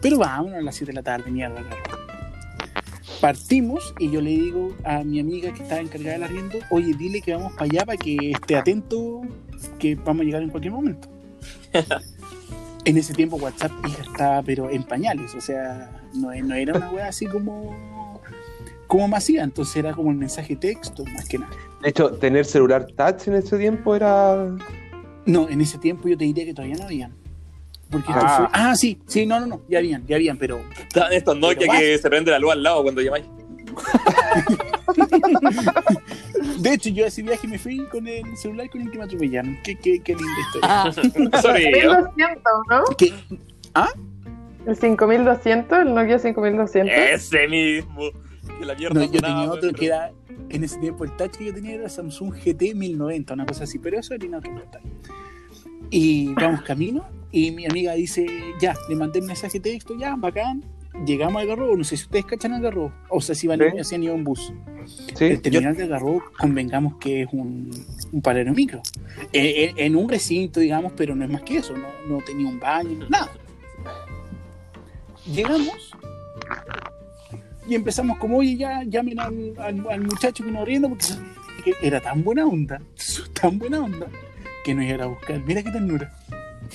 Pero 0.00 0.18
vámonos 0.18 0.58
a 0.58 0.60
las 0.60 0.76
7 0.76 0.92
de 0.92 0.94
la 0.94 1.02
tarde, 1.02 1.28
mierda, 1.32 1.60
claro. 1.60 2.06
Partimos 3.20 3.94
y 3.98 4.08
yo 4.08 4.20
le 4.20 4.30
digo 4.30 4.76
a 4.84 5.02
mi 5.02 5.18
amiga 5.18 5.52
que 5.52 5.64
estaba 5.64 5.80
encargada 5.80 6.12
del 6.12 6.22
arriendo, 6.22 6.58
oye, 6.70 6.94
dile 6.94 7.20
que 7.20 7.34
vamos 7.34 7.54
para 7.54 7.64
allá 7.64 7.84
para 7.84 7.98
que 7.98 8.30
esté 8.30 8.54
atento, 8.54 9.22
que 9.80 9.96
vamos 9.96 10.20
a 10.20 10.24
llegar 10.24 10.42
en 10.42 10.50
cualquier 10.50 10.72
momento. 10.72 11.08
en 12.84 12.96
ese 12.96 13.12
tiempo 13.12 13.38
WhatsApp 13.38 13.72
estaba 14.00 14.40
pero 14.44 14.70
en 14.70 14.84
pañales, 14.84 15.34
o 15.34 15.40
sea, 15.40 15.90
no, 16.14 16.32
no 16.32 16.54
era 16.54 16.74
una 16.74 16.90
wea 16.92 17.08
así 17.08 17.26
como 17.26 17.95
como 18.86 19.08
masiva, 19.08 19.42
entonces 19.42 19.76
era 19.76 19.92
como 19.92 20.10
el 20.10 20.16
mensaje 20.16 20.56
texto, 20.56 21.04
más 21.14 21.28
que 21.28 21.38
nada. 21.38 21.52
De 21.82 21.90
hecho, 21.90 22.10
tener 22.12 22.44
celular 22.44 22.86
touch 22.96 23.28
en 23.28 23.34
ese 23.34 23.58
tiempo 23.58 23.94
era. 23.94 24.48
No, 25.24 25.48
en 25.48 25.60
ese 25.60 25.78
tiempo 25.78 26.08
yo 26.08 26.16
te 26.16 26.24
diría 26.24 26.44
que 26.44 26.54
todavía 26.54 26.76
no 26.76 26.84
habían. 26.84 27.12
Porque 27.90 28.10
esto 28.10 28.24
Ah. 28.24 28.36
fue- 28.38 28.48
ah, 28.52 28.74
sí, 28.76 29.00
sí, 29.06 29.26
no, 29.26 29.38
no, 29.40 29.46
no, 29.46 29.60
ya 29.68 29.78
habían, 29.78 30.04
ya 30.06 30.16
habían, 30.16 30.36
pero 30.38 30.60
Estaban 30.80 31.12
estos 31.12 31.36
Nokia 31.38 31.66
Pero 31.68 31.72
que 31.78 31.98
se 31.98 32.10
prende 32.10 32.30
la 32.32 32.38
luz 32.40 32.52
al 32.52 32.62
lado 32.62 32.82
cuando 32.82 33.00
llamáis. 33.00 33.24
de 36.60 36.72
hecho 36.72 36.88
yo 36.90 37.04
a 37.04 37.08
ese 37.08 37.22
viaje 37.22 37.46
me 37.46 37.58
fui 37.58 37.84
con 37.86 38.06
el 38.08 38.36
celular 38.36 38.68
con 38.70 38.80
el 38.82 38.90
que 38.90 38.98
me 38.98 39.04
atropellaron. 39.04 39.58
Qué, 39.62 39.76
qué, 39.76 40.00
qué 40.00 40.14
linda 40.14 40.32
historia. 40.40 40.92
Sorry, 41.42 41.64
yo. 41.82 41.94
5200, 42.16 42.52
¿no? 42.70 42.82
¿Qué? 42.96 43.12
El 44.66 44.76
5200, 44.76 45.78
el 45.78 45.94
Nokia 45.94 46.18
5200. 46.18 46.92
Ese 46.96 47.46
mismo. 47.48 48.02
Que 48.58 48.64
la 48.64 48.74
mierda 48.74 48.94
No, 49.00 49.12
yo 49.12 49.20
tenía 49.20 49.42
otro 49.50 49.60
pero- 49.60 49.72
que 49.74 49.86
era, 49.86 50.12
en 50.48 50.64
ese 50.64 50.78
tiempo 50.78 51.04
el 51.04 51.14
touch 51.16 51.32
que 51.36 51.46
yo 51.46 51.54
tenía 51.54 51.74
era 51.74 51.88
Samsung 51.88 52.32
GT 52.34 52.74
1090, 52.74 53.34
una 53.34 53.46
cosa 53.46 53.64
así, 53.64 53.78
pero 53.78 53.98
eso 53.98 54.14
era 54.14 54.24
inautoportal. 54.24 54.82
Y 55.90 56.32
vamos 56.34 56.62
camino 56.62 57.04
y 57.30 57.50
mi 57.50 57.66
amiga 57.66 57.92
dice, 57.94 58.26
ya, 58.60 58.74
le 58.88 58.96
mandé 58.96 59.20
un 59.20 59.26
mensaje 59.26 59.58
de 59.60 59.70
texto, 59.72 59.94
ya, 59.98 60.16
bacán. 60.16 60.64
Llegamos 61.04 61.42
al 61.42 61.46
Garrobo, 61.48 61.76
no 61.76 61.84
sé 61.84 61.96
si 61.98 62.04
ustedes 62.04 62.24
cachan 62.24 62.54
al 62.54 62.62
Garrobo, 62.62 62.90
o 63.10 63.20
sea, 63.20 63.34
si 63.34 63.46
van 63.46 63.58
Sí. 63.60 63.78
haciendo 63.78 64.06
ido 64.06 64.14
en 64.14 64.24
bus. 64.24 64.50
Sí. 65.14 65.26
El 65.26 65.42
terminal 65.42 65.76
del 65.76 65.88
Garrobo, 65.88 66.22
convengamos 66.38 66.96
que 66.96 67.22
es 67.22 67.28
un, 67.32 67.68
un 68.12 68.22
paradero 68.22 68.54
micro. 68.54 68.80
Eh, 69.32 69.64
eh, 69.64 69.74
en 69.76 69.94
un 69.94 70.08
recinto, 70.08 70.58
digamos, 70.60 70.92
pero 70.96 71.14
no 71.14 71.24
es 71.24 71.30
más 71.30 71.42
que 71.42 71.58
eso, 71.58 71.76
no, 71.76 71.86
no 72.08 72.24
tenía 72.24 72.48
un 72.48 72.58
baño, 72.58 73.06
nada. 73.10 73.30
Llegamos 75.30 75.90
y 77.68 77.74
empezamos 77.74 78.18
como, 78.18 78.38
oye, 78.38 78.56
ya 78.56 78.82
llamen 78.84 79.18
al, 79.20 79.52
al- 79.58 79.86
al 79.90 80.00
muchacho 80.02 80.44
que 80.44 80.50
nos 80.50 80.66
rienda 80.66 80.88
porque 80.88 81.06
que 81.64 81.74
era 81.82 82.00
tan 82.00 82.22
buena 82.22 82.46
onda, 82.46 82.80
tan 83.40 83.58
buena 83.58 83.80
onda, 83.80 84.06
que 84.64 84.74
nos 84.74 84.84
iba 84.84 85.04
a 85.04 85.08
buscar. 85.08 85.40
Mira 85.44 85.62
qué 85.62 85.70
ternura. 85.70 86.12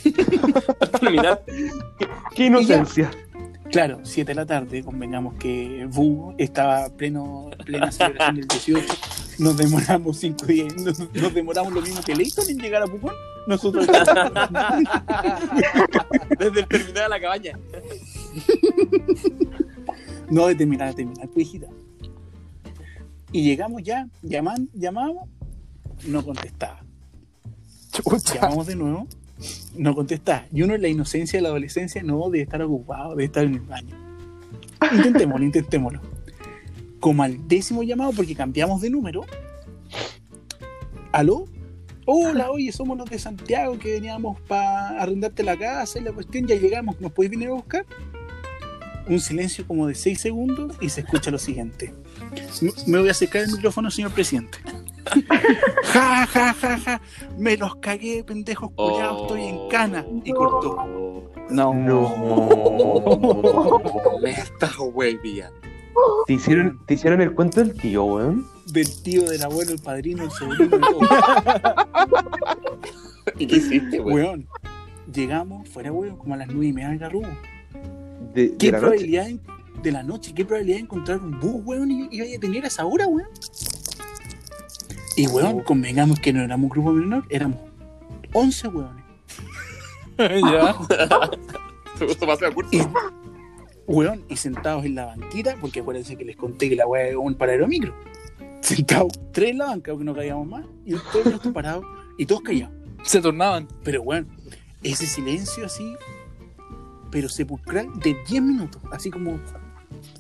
Terminar. 0.99 1.43
Qué 2.35 2.45
inocencia. 2.45 3.09
Claro, 3.71 3.99
7 4.03 4.29
de 4.31 4.35
la 4.35 4.45
tarde, 4.45 4.83
convengamos 4.83 5.35
que 5.35 5.87
Bu 5.89 6.35
estaba 6.37 6.89
pleno, 6.89 7.49
plena 7.65 7.89
celebración 7.91 8.35
del 8.35 8.47
18. 8.47 8.93
Nos 9.39 9.57
demoramos 9.57 10.17
5 10.17 10.45
días, 10.45 10.75
nos, 10.75 10.99
nos 10.99 11.33
demoramos 11.33 11.71
lo 11.73 11.81
mismo 11.81 12.01
que 12.03 12.13
Leighton 12.13 12.49
en 12.49 12.59
llegar 12.59 12.83
a 12.83 12.87
Pucón. 12.87 13.13
Nosotros 13.47 13.87
Desde 16.37 16.59
el 16.59 16.67
terminal 16.67 17.05
a 17.05 17.09
la 17.09 17.19
cabaña. 17.21 17.57
No 20.32 20.47
de 20.47 20.55
terminar 20.55 20.93
terminar, 20.95 21.27
pues 21.27 21.47
hijita. 21.47 21.67
Y 23.32 23.43
llegamos 23.43 23.84
ya, 23.84 24.07
llaman, 24.21 24.69
llamamos, 24.73 25.29
no 26.07 26.25
contestaba. 26.25 26.84
Llamamos 28.34 28.67
de 28.67 28.75
nuevo, 28.75 29.07
no 29.75 29.93
contestaba. 29.93 30.45
Y 30.51 30.63
uno 30.63 30.75
en 30.75 30.82
la 30.82 30.88
inocencia 30.88 31.38
de 31.38 31.43
la 31.43 31.49
adolescencia 31.49 32.01
no 32.01 32.29
debe 32.29 32.43
estar 32.43 32.61
ocupado, 32.61 33.11
debe 33.11 33.25
estar 33.25 33.43
en 33.43 33.55
el 33.55 33.61
baño. 33.61 33.95
Intentémoslo, 34.93 35.45
intentémoslo. 35.45 36.01
Como 36.99 37.23
al 37.23 37.47
décimo 37.47 37.84
llamado, 37.84 38.11
porque 38.13 38.36
cambiamos 38.36 38.82
de 38.82 38.89
número. 38.89 39.25
¿Aló? 41.11 41.45
Hola, 42.05 42.51
oye, 42.51 42.71
somos 42.71 42.97
los 42.97 43.09
de 43.09 43.19
Santiago 43.19 43.77
que 43.77 43.91
veníamos 43.93 44.39
para 44.41 45.01
arrendarte 45.01 45.43
la 45.43 45.57
casa 45.57 45.99
y 45.99 46.03
la 46.03 46.11
cuestión, 46.13 46.47
ya 46.47 46.55
llegamos, 46.55 46.99
¿nos 46.99 47.11
puedes 47.11 47.29
venir 47.29 47.49
a 47.49 47.53
buscar? 47.53 47.86
Un 49.07 49.19
silencio 49.19 49.65
como 49.67 49.87
de 49.87 49.95
6 49.95 50.19
segundos 50.21 50.75
y 50.79 50.89
se 50.89 51.01
escucha 51.01 51.31
lo 51.31 51.37
siguiente. 51.37 51.93
Me- 52.87 52.99
voy 52.99 53.07
a 53.07 53.11
acercar 53.11 53.43
el 53.43 53.51
micrófono, 53.51 53.89
señor 53.91 54.11
presidente. 54.11 54.59
ja, 55.83 56.25
ja, 56.27 56.53
ja, 56.53 56.77
ja. 56.77 57.01
Me 57.37 57.57
los 57.57 57.75
cagué, 57.77 58.23
pendejos 58.23 58.71
culiados, 58.75 59.23
estoy 59.23 59.43
en 59.43 59.69
cana. 59.69 60.05
Y 60.23 60.31
cortó. 60.31 61.31
No. 61.49 61.73
No. 61.73 62.51
Me 64.21 64.31
estás. 64.31 64.71
¿Te 66.25 66.33
hicieron, 66.33 66.79
te 66.85 66.93
hicieron 66.93 67.21
el 67.21 67.33
cuento 67.33 67.59
del 67.59 67.73
tío, 67.73 68.05
weón. 68.05 68.45
Del 68.67 69.01
tío, 69.03 69.23
del 69.23 69.43
abuelo, 69.43 69.71
el 69.71 69.79
padrino, 69.79 70.23
el 70.23 70.31
sobrino. 70.31 70.77
¿Y 73.37 73.47
qué 73.47 73.55
hiciste? 73.57 73.99
Weón. 73.99 74.47
Llegamos, 75.13 75.67
fuera 75.67 75.91
weón, 75.91 76.15
como 76.15 76.35
a 76.35 76.37
las 76.37 76.47
nueve 76.47 76.67
y 76.67 76.73
media 76.73 76.89
del 76.89 76.99
garrubo. 76.99 77.27
De, 78.34 78.49
de 78.49 78.57
¿Qué 78.57 78.71
la 78.71 78.79
probabilidad 78.79 79.29
de 79.82 79.91
la 79.91 80.03
noche? 80.03 80.34
¿Qué 80.34 80.45
probabilidad 80.45 80.77
de 80.77 80.84
encontrar 80.84 81.19
un 81.19 81.39
bus, 81.39 81.61
weón? 81.65 81.91
Y 81.91 82.07
iba 82.11 82.25
a 82.25 82.39
tener 82.39 82.63
a 82.63 82.67
esa 82.67 82.86
hora, 82.86 83.07
weón. 83.07 83.29
Y 85.15 85.27
weón, 85.27 85.61
convengamos 85.61 86.19
que 86.19 86.32
no 86.32 86.41
éramos 86.41 86.63
un 86.65 86.69
grupo 86.69 86.91
menor, 86.91 87.25
éramos 87.29 87.59
11 88.34 88.67
weones. 88.69 89.03
ya. 90.17 90.75
Y, 92.71 92.82
weón, 93.86 94.23
y 94.27 94.36
sentados 94.36 94.86
en 94.86 94.95
la 94.95 95.05
banquita, 95.05 95.55
porque 95.61 95.82
acuérdense 95.82 96.15
que 96.15 96.25
les 96.25 96.36
conté 96.36 96.69
que 96.69 96.75
la 96.75 96.88
weá 96.88 97.09
es 97.09 97.15
un 97.15 97.36
paradero 97.36 97.67
micro. 97.67 97.93
Sentados 98.61 99.19
tres 99.32 99.51
en 99.51 99.59
la 99.59 99.65
banca, 99.65 99.91
porque 99.91 100.05
no 100.05 100.15
caíamos 100.15 100.47
más, 100.47 100.65
y 100.86 100.93
todos 100.93 101.53
parados, 101.53 101.86
y 102.17 102.25
todos 102.25 102.41
callados. 102.41 102.73
Se 103.03 103.21
tornaban. 103.21 103.67
Pero 103.84 104.03
bueno, 104.03 104.27
ese 104.82 105.05
silencio 105.05 105.65
así, 105.65 105.95
pero 107.12 107.30
sepulcral 107.30 107.88
de 107.99 108.16
10 108.28 108.41
minutos, 108.41 108.82
así 108.91 109.12
como, 109.12 109.39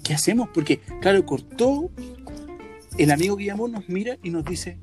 ¿qué 0.03 0.13
hacemos? 0.13 0.49
Porque, 0.53 0.79
claro, 1.01 1.25
cortó, 1.25 1.89
el 2.97 3.11
amigo 3.11 3.37
que 3.37 3.45
llamó 3.45 3.67
nos 3.67 3.87
mira 3.89 4.17
y 4.21 4.29
nos 4.29 4.45
dice, 4.45 4.77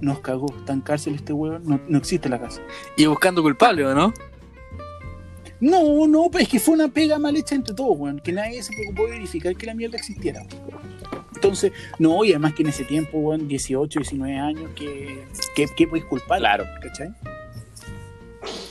nos 0.00 0.20
cagó, 0.20 0.46
está 0.58 0.72
en 0.72 0.80
cárcel 0.80 1.14
este 1.14 1.32
hueón, 1.32 1.62
no, 1.64 1.80
no 1.88 1.98
existe 1.98 2.28
la 2.28 2.40
casa. 2.40 2.60
Y 2.96 3.06
buscando 3.06 3.42
culpable, 3.42 3.84
¿o 3.86 3.94
no? 3.94 4.12
No, 5.60 6.08
no, 6.08 6.28
pues 6.30 6.44
es 6.44 6.48
que 6.48 6.58
fue 6.58 6.74
una 6.74 6.88
pega 6.88 7.18
mal 7.18 7.36
hecha 7.36 7.54
entre 7.54 7.74
todos, 7.74 7.96
weón, 7.96 8.18
que 8.18 8.32
nadie 8.32 8.62
se 8.62 8.72
preocupó 8.72 9.04
de 9.04 9.12
verificar 9.12 9.54
que 9.54 9.66
la 9.66 9.74
mierda 9.74 9.96
existiera. 9.96 10.44
Entonces, 11.36 11.72
no, 12.00 12.24
y 12.24 12.30
además 12.30 12.54
que 12.54 12.62
en 12.62 12.70
ese 12.70 12.84
tiempo, 12.84 13.18
weón, 13.18 13.46
18, 13.46 14.00
19 14.00 14.36
años, 14.36 14.70
que, 14.74 15.24
que, 15.54 15.66
que 15.66 15.86
puedes 15.86 16.04
culpar? 16.06 16.40
Claro. 16.40 16.64
¿cachai? 16.82 17.14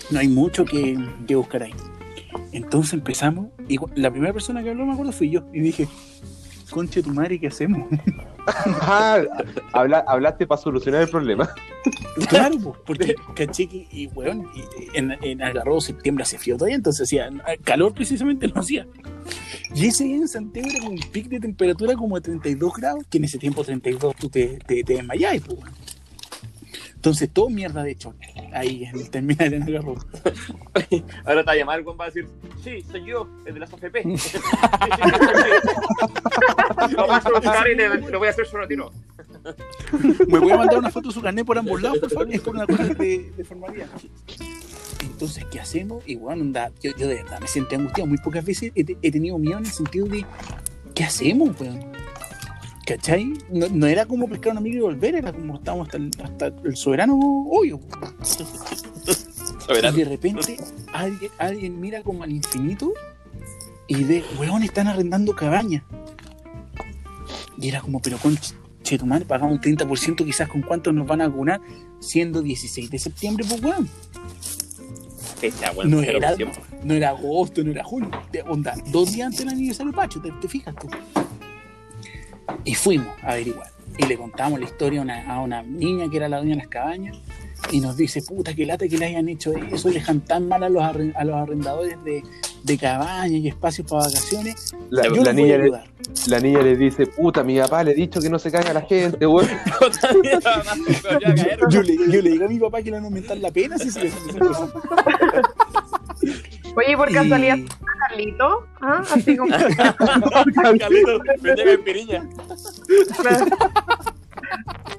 No 0.10 0.20
hay 0.20 0.28
mucho 0.28 0.66
que, 0.66 0.98
que 1.26 1.36
buscar 1.36 1.64
ahí. 1.64 1.74
Entonces 2.52 2.94
empezamos, 2.94 3.48
y 3.68 3.78
la 3.96 4.12
primera 4.12 4.34
persona 4.34 4.64
que 4.64 4.70
habló, 4.72 4.86
me 4.86 4.94
acuerdo, 4.94 5.12
fui 5.12 5.30
yo, 5.30 5.44
y 5.54 5.60
dije, 5.62 5.88
conche 6.70 7.02
tu 7.04 7.10
madre, 7.12 7.40
¿qué 7.40 7.48
hacemos? 7.48 7.88
Ah, 8.48 9.22
habla- 9.72 10.04
hablaste 10.08 10.48
para 10.48 10.60
solucionar 10.60 11.04
el 11.04 11.10
problema. 11.10 11.48
claro, 12.28 12.58
porque 12.88 13.14
caché 13.36 13.68
que, 13.68 13.88
y 13.92 14.08
weón, 14.08 14.48
y- 14.56 14.98
en, 14.98 15.12
en 15.22 15.44
Algarrobo 15.44 15.80
septiembre 15.80 16.24
hace 16.24 16.40
frío 16.40 16.56
todavía, 16.58 16.76
entonces 16.76 17.04
hacía 17.08 17.30
calor 17.64 17.94
precisamente, 17.94 18.48
no 18.56 18.62
hacía. 18.62 18.88
Y 19.76 19.86
ese 19.86 20.06
día 20.06 20.16
en 20.16 20.28
Santiago 20.28 20.70
era 20.76 20.90
un 20.90 21.00
pic 21.12 21.28
de 21.28 21.40
temperatura 21.40 21.94
como 21.96 22.16
de 22.16 22.22
32 22.22 22.74
grados, 22.74 23.04
que 23.12 23.20
en 23.20 23.26
ese 23.26 23.38
tiempo 23.38 23.64
32 23.64 24.16
tú 24.16 24.28
te, 24.28 24.58
te, 24.66 24.84
te 24.84 24.94
desmayás, 24.96 25.40
pues. 25.42 25.60
Entonces, 27.02 27.32
todo 27.34 27.50
mierda 27.50 27.82
de 27.82 27.94
hecho, 27.94 28.14
ahí 28.54 28.84
en 28.84 28.96
el 28.96 29.10
terminal 29.10 29.52
en 29.52 29.64
Algarrobo. 29.64 30.06
Ahora 31.26 31.42
te 31.42 31.46
va 31.48 31.52
a 31.52 31.56
llamar, 31.56 31.82
güey, 31.82 31.98
va 31.98 32.06
a 32.06 32.10
decir, 32.10 32.28
sí, 32.64 32.84
soy 32.84 33.04
yo, 33.06 33.28
el 33.44 33.56
de 33.56 33.60
las 33.60 33.74
AFP. 33.74 34.04
Vamos 36.76 37.26
a 37.26 37.30
buscar 37.32 37.68
y 37.72 37.76
lo 38.12 38.20
voy 38.20 38.28
a 38.28 38.30
hacer 38.30 38.46
solo 38.46 38.66
a 38.66 38.68
ti, 38.68 38.76
no. 38.76 38.92
¿Me 40.28 40.38
voy 40.38 40.52
a 40.52 40.58
mandar 40.58 40.78
una 40.78 40.92
foto 40.92 41.08
de 41.08 41.16
su 41.16 41.24
carnet 41.24 41.44
por 41.44 41.58
ambos 41.58 41.82
lados, 41.82 41.98
por 41.98 42.12
favor? 42.12 42.32
Es 42.32 42.42
por 42.42 42.54
una 42.54 42.68
cosa 42.68 42.84
de, 42.84 43.32
de 43.36 43.44
formalidad. 43.46 43.88
Entonces, 45.02 45.44
¿qué 45.46 45.60
hacemos? 45.60 46.04
Y 46.06 46.18
bueno, 46.18 46.44
onda, 46.44 46.72
yo, 46.84 46.92
yo 46.98 47.08
de 47.08 47.16
verdad 47.16 47.40
me 47.40 47.48
sentí 47.48 47.74
angustiado. 47.74 48.08
Muy 48.08 48.20
pocas 48.20 48.46
veces 48.46 48.74
he, 48.76 48.86
he 49.02 49.12
tenido 49.12 49.40
miedo 49.40 49.58
en 49.58 49.66
el 49.66 49.72
sentido 49.72 50.06
de, 50.06 50.24
¿qué 50.94 51.04
hacemos, 51.04 51.60
weón? 51.60 51.80
¿Cachai? 52.92 53.34
No, 53.50 53.70
no 53.70 53.88
era 53.88 54.06
como 54.06 54.28
pescar 54.28 54.52
un 54.52 54.58
amigo 54.58 54.78
y 54.78 54.82
volver, 54.82 55.16
era 55.16 55.32
como 55.32 55.56
estábamos 55.56 55.88
hasta 55.88 55.98
el, 55.98 56.12
hasta 56.22 56.48
el 56.48 56.76
soberano 56.76 57.18
hoyo. 57.50 57.80
Y 59.70 59.98
de 59.98 60.06
repente 60.06 60.58
alguien, 60.92 61.32
alguien 61.38 61.80
mira 61.80 62.04
como 62.04 62.24
al 62.24 62.32
infinito 62.32 62.92
y 63.88 64.04
ve, 64.04 64.26
weón, 64.38 64.64
están 64.64 64.88
arrendando 64.88 65.34
cabañas. 65.34 65.84
Y 67.58 67.70
era 67.70 67.80
como, 67.80 68.02
pero 68.02 68.18
con 68.18 68.38
tu 68.84 69.06
madre, 69.06 69.24
pagamos 69.24 69.54
un 69.54 69.62
30%, 69.62 70.26
quizás 70.26 70.50
con 70.50 70.62
cuánto 70.62 70.92
nos 70.92 71.08
van 71.08 71.22
a 71.22 71.30
vacunar, 71.30 71.62
siendo 72.02 72.42
16 72.42 72.90
de 72.90 73.00
septiembre, 73.00 73.46
pues 73.48 73.64
weón. 73.64 73.88
Fecha, 75.40 75.72
güey, 75.72 75.88
No 75.88 76.02
era, 76.02 76.36
no 76.84 76.94
era 76.94 77.10
agosto, 77.10 77.64
no 77.64 77.72
era 77.72 77.86
julio. 77.86 78.12
De 78.34 78.42
onda, 78.42 78.76
dos 78.88 79.14
días 79.14 79.28
antes 79.28 79.40
del 79.40 79.50
aniversario 79.50 79.94
Pacho, 79.94 80.22
te, 80.22 80.30
te 80.34 80.48
fijas 80.50 80.76
tú. 80.76 80.90
Y 82.66 82.76
fuimos 82.76 83.08
a 83.24 83.32
averiguar. 83.32 83.70
Y 83.98 84.06
le 84.06 84.18
contamos 84.18 84.60
la 84.60 84.66
historia 84.66 85.02
a 85.02 85.04
una, 85.04 85.34
a 85.34 85.42
una 85.42 85.64
niña 85.64 86.10
que 86.10 86.18
era 86.18 86.30
la 86.30 86.38
dueña 86.38 86.56
de 86.56 86.62
las 86.62 86.68
cabañas. 86.68 87.18
y 87.72 87.80
nos 87.80 87.98
dice, 87.98 88.22
puta, 88.22 88.54
que 88.54 88.66
lata 88.66 88.88
que 88.88 88.98
le 88.98 89.06
hayan 89.06 89.28
hecho 89.30 89.54
eso, 89.72 89.90
dejan 89.90 90.22
tan 90.22 90.48
mal 90.48 90.64
a 90.64 90.70
los, 90.70 90.84
a 90.84 91.24
los 91.24 91.36
arrendadores 91.36 91.98
de, 92.04 92.24
de 92.64 92.78
cabañas 92.78 93.42
y 93.42 93.48
espacios 93.48 93.88
para 93.88 94.06
vacaciones. 94.06 94.74
La, 94.90 95.04
Yo 95.04 95.34
niña 95.34 95.58
le, 95.58 95.72
la 96.28 96.40
niña 96.40 96.62
le 96.62 96.76
dice, 96.76 97.08
puta, 97.08 97.44
mi 97.44 97.60
papá 97.60 97.84
le 97.84 97.92
he 97.92 97.96
dicho 97.96 98.20
que 98.22 98.30
no 98.30 98.40
se 98.40 98.52
caiga 98.52 98.74
la 98.74 98.82
gente. 98.82 99.18
Yo 101.70 101.82
le, 101.82 101.96
yo 101.96 102.22
le 102.22 102.32
digo 102.32 102.46
a 102.46 102.48
mi 102.48 102.60
papá 102.60 102.80
que 102.80 102.86
le 102.86 102.92
van 102.92 103.04
a 103.04 103.08
aumentar 103.08 103.38
la 103.38 103.52
pena 103.52 103.78
si 103.78 103.92
se 103.92 104.06
le 104.06 104.12
Oye, 106.76 106.96
por 106.98 107.10
Y- 107.12 107.14
casualidad, 107.14 107.58
Carlito. 108.08 108.68
¿Ah? 108.82 109.04
Así 109.14 109.36
como. 109.38 109.52
Carlito, 110.80 111.22
en 111.44 111.84
piriña. 111.84 112.30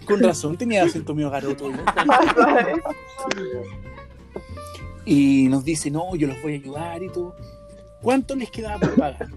Con 0.06 0.22
razón 0.22 0.56
tenía 0.56 0.84
acento 0.84 1.14
mío 1.14 1.30
garoto. 1.30 1.70
¿no? 1.70 1.78
Y 5.04 5.48
nos 5.48 5.64
dice, 5.64 5.90
no, 5.90 6.14
yo 6.14 6.28
los 6.28 6.40
voy 6.42 6.52
a 6.52 6.56
ayudar 6.56 7.02
y 7.02 7.08
todo. 7.08 7.34
¿Cuánto 8.00 8.36
les 8.36 8.50
quedaba 8.52 8.78
por 8.78 8.94
pagar? 8.94 9.28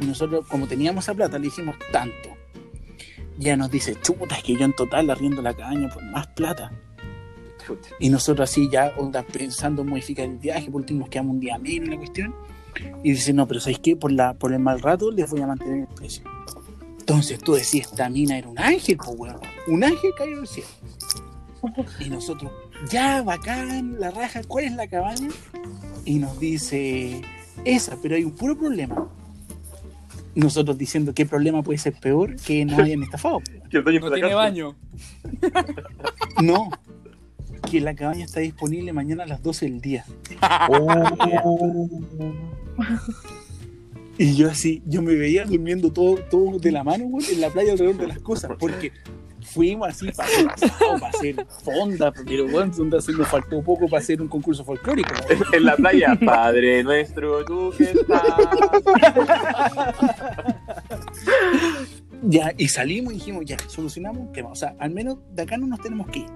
Y 0.00 0.06
nosotros, 0.06 0.46
como 0.48 0.66
teníamos 0.66 1.04
esa 1.04 1.12
plata, 1.14 1.38
le 1.38 1.44
dijimos 1.44 1.76
tanto. 1.92 2.30
Ya 3.36 3.56
nos 3.58 3.70
dice, 3.70 3.96
chuta, 4.00 4.36
es 4.36 4.42
que 4.42 4.54
yo 4.56 4.64
en 4.64 4.72
total 4.72 5.10
arriendo 5.10 5.42
la 5.42 5.52
cabaña 5.52 5.90
por 5.90 6.02
más 6.04 6.26
plata. 6.28 6.72
Y 7.98 8.08
nosotros 8.08 8.50
así 8.50 8.68
ya 8.70 8.92
onda, 8.96 9.22
pensando 9.22 9.82
en 9.82 9.88
modificar 9.88 10.26
el 10.26 10.38
viaje, 10.38 10.70
por 10.70 10.80
último 10.80 11.00
nos 11.00 11.08
quedamos 11.08 11.34
un 11.34 11.40
día 11.40 11.58
menos 11.58 11.84
en 11.86 11.90
la 11.90 11.96
cuestión. 11.98 12.34
Y 13.02 13.12
dice, 13.12 13.32
no, 13.32 13.46
pero 13.46 13.60
¿sabéis 13.60 13.80
qué? 13.80 13.96
Por, 13.96 14.12
la, 14.12 14.34
por 14.34 14.52
el 14.52 14.60
mal 14.60 14.80
rato 14.80 15.10
les 15.10 15.28
voy 15.30 15.40
a 15.40 15.46
mantener 15.46 15.80
el 15.80 15.94
precio. 15.94 16.24
Entonces 16.98 17.38
tú 17.40 17.54
decís, 17.54 17.86
esta 17.86 18.08
mina 18.08 18.38
era 18.38 18.48
un 18.48 18.58
ángel, 18.58 18.96
pues 18.96 19.10
weón. 19.16 19.40
Un 19.66 19.84
ángel 19.84 20.12
caído 20.16 20.38
del 20.38 20.46
cielo. 20.46 20.68
Y 21.98 22.08
nosotros, 22.08 22.52
ya, 22.90 23.22
bacán, 23.22 23.98
la 23.98 24.10
raja, 24.10 24.42
¿cuál 24.44 24.64
es 24.64 24.72
la 24.72 24.86
cabaña? 24.86 25.28
Y 26.04 26.18
nos 26.18 26.38
dice, 26.38 27.20
esa, 27.64 27.96
pero 28.00 28.14
hay 28.14 28.24
un 28.24 28.32
puro 28.32 28.56
problema. 28.56 29.08
Nosotros 30.34 30.78
diciendo, 30.78 31.12
¿qué 31.12 31.26
problema 31.26 31.62
puede 31.62 31.78
ser 31.78 31.94
peor 31.94 32.36
que 32.36 32.64
nos 32.64 32.78
hayan 32.80 33.02
estafado? 33.02 33.40
Que 33.68 33.78
el 33.78 33.84
dueño 33.84 34.00
No 34.00 34.10
tiene 34.12 34.34
baño. 34.34 34.76
No, 36.42 36.70
que 37.60 37.80
la 37.80 37.94
cabaña 37.94 38.24
está 38.24 38.40
disponible 38.40 38.92
mañana 38.92 39.24
a 39.24 39.26
las 39.26 39.42
12 39.42 39.66
del 39.66 39.80
día. 39.80 40.04
Oh. 40.68 41.88
Y 44.18 44.36
yo 44.36 44.50
así, 44.50 44.82
yo 44.84 45.00
me 45.00 45.14
veía 45.14 45.46
durmiendo 45.46 45.90
todo, 45.90 46.16
todo 46.16 46.58
de 46.58 46.70
la 46.70 46.84
mano, 46.84 47.06
güey, 47.06 47.24
en 47.32 47.40
la 47.40 47.48
playa 47.48 47.72
alrededor 47.72 47.96
de 47.96 48.06
las 48.06 48.18
cosas, 48.18 48.50
porque 48.58 48.92
fuimos 49.42 49.88
así 49.88 50.10
para 50.12 50.28
para 51.00 51.08
hacer 51.08 51.46
fonda, 51.64 52.12
pero 52.12 52.46
bueno, 52.46 52.70
donde 52.76 53.00
se 53.00 53.12
nos 53.12 53.28
faltó 53.28 53.62
poco 53.62 53.88
para 53.88 54.02
hacer 54.02 54.20
un 54.20 54.28
concurso 54.28 54.62
folclórico. 54.62 55.10
En 55.54 55.64
la 55.64 55.74
playa, 55.74 56.18
Padre 56.22 56.84
nuestro, 56.84 57.44
tú 57.46 57.72
que 57.78 57.84
estás. 57.84 58.22
Ya, 62.22 62.52
y 62.58 62.68
salimos 62.68 63.14
y 63.14 63.16
dijimos, 63.16 63.46
ya, 63.46 63.56
solucionamos 63.68 64.26
el 64.26 64.32
tema. 64.32 64.50
O 64.50 64.54
sea, 64.54 64.76
al 64.78 64.90
menos 64.90 65.16
de 65.32 65.42
acá 65.42 65.56
no 65.56 65.66
nos 65.66 65.80
tenemos 65.80 66.06
que 66.08 66.18
ir. 66.20 66.26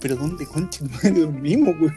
Pero 0.00 0.16
¿dónde 0.16 0.46
concha 0.46 0.84
dormimos, 1.14 1.74
güey? 1.78 1.92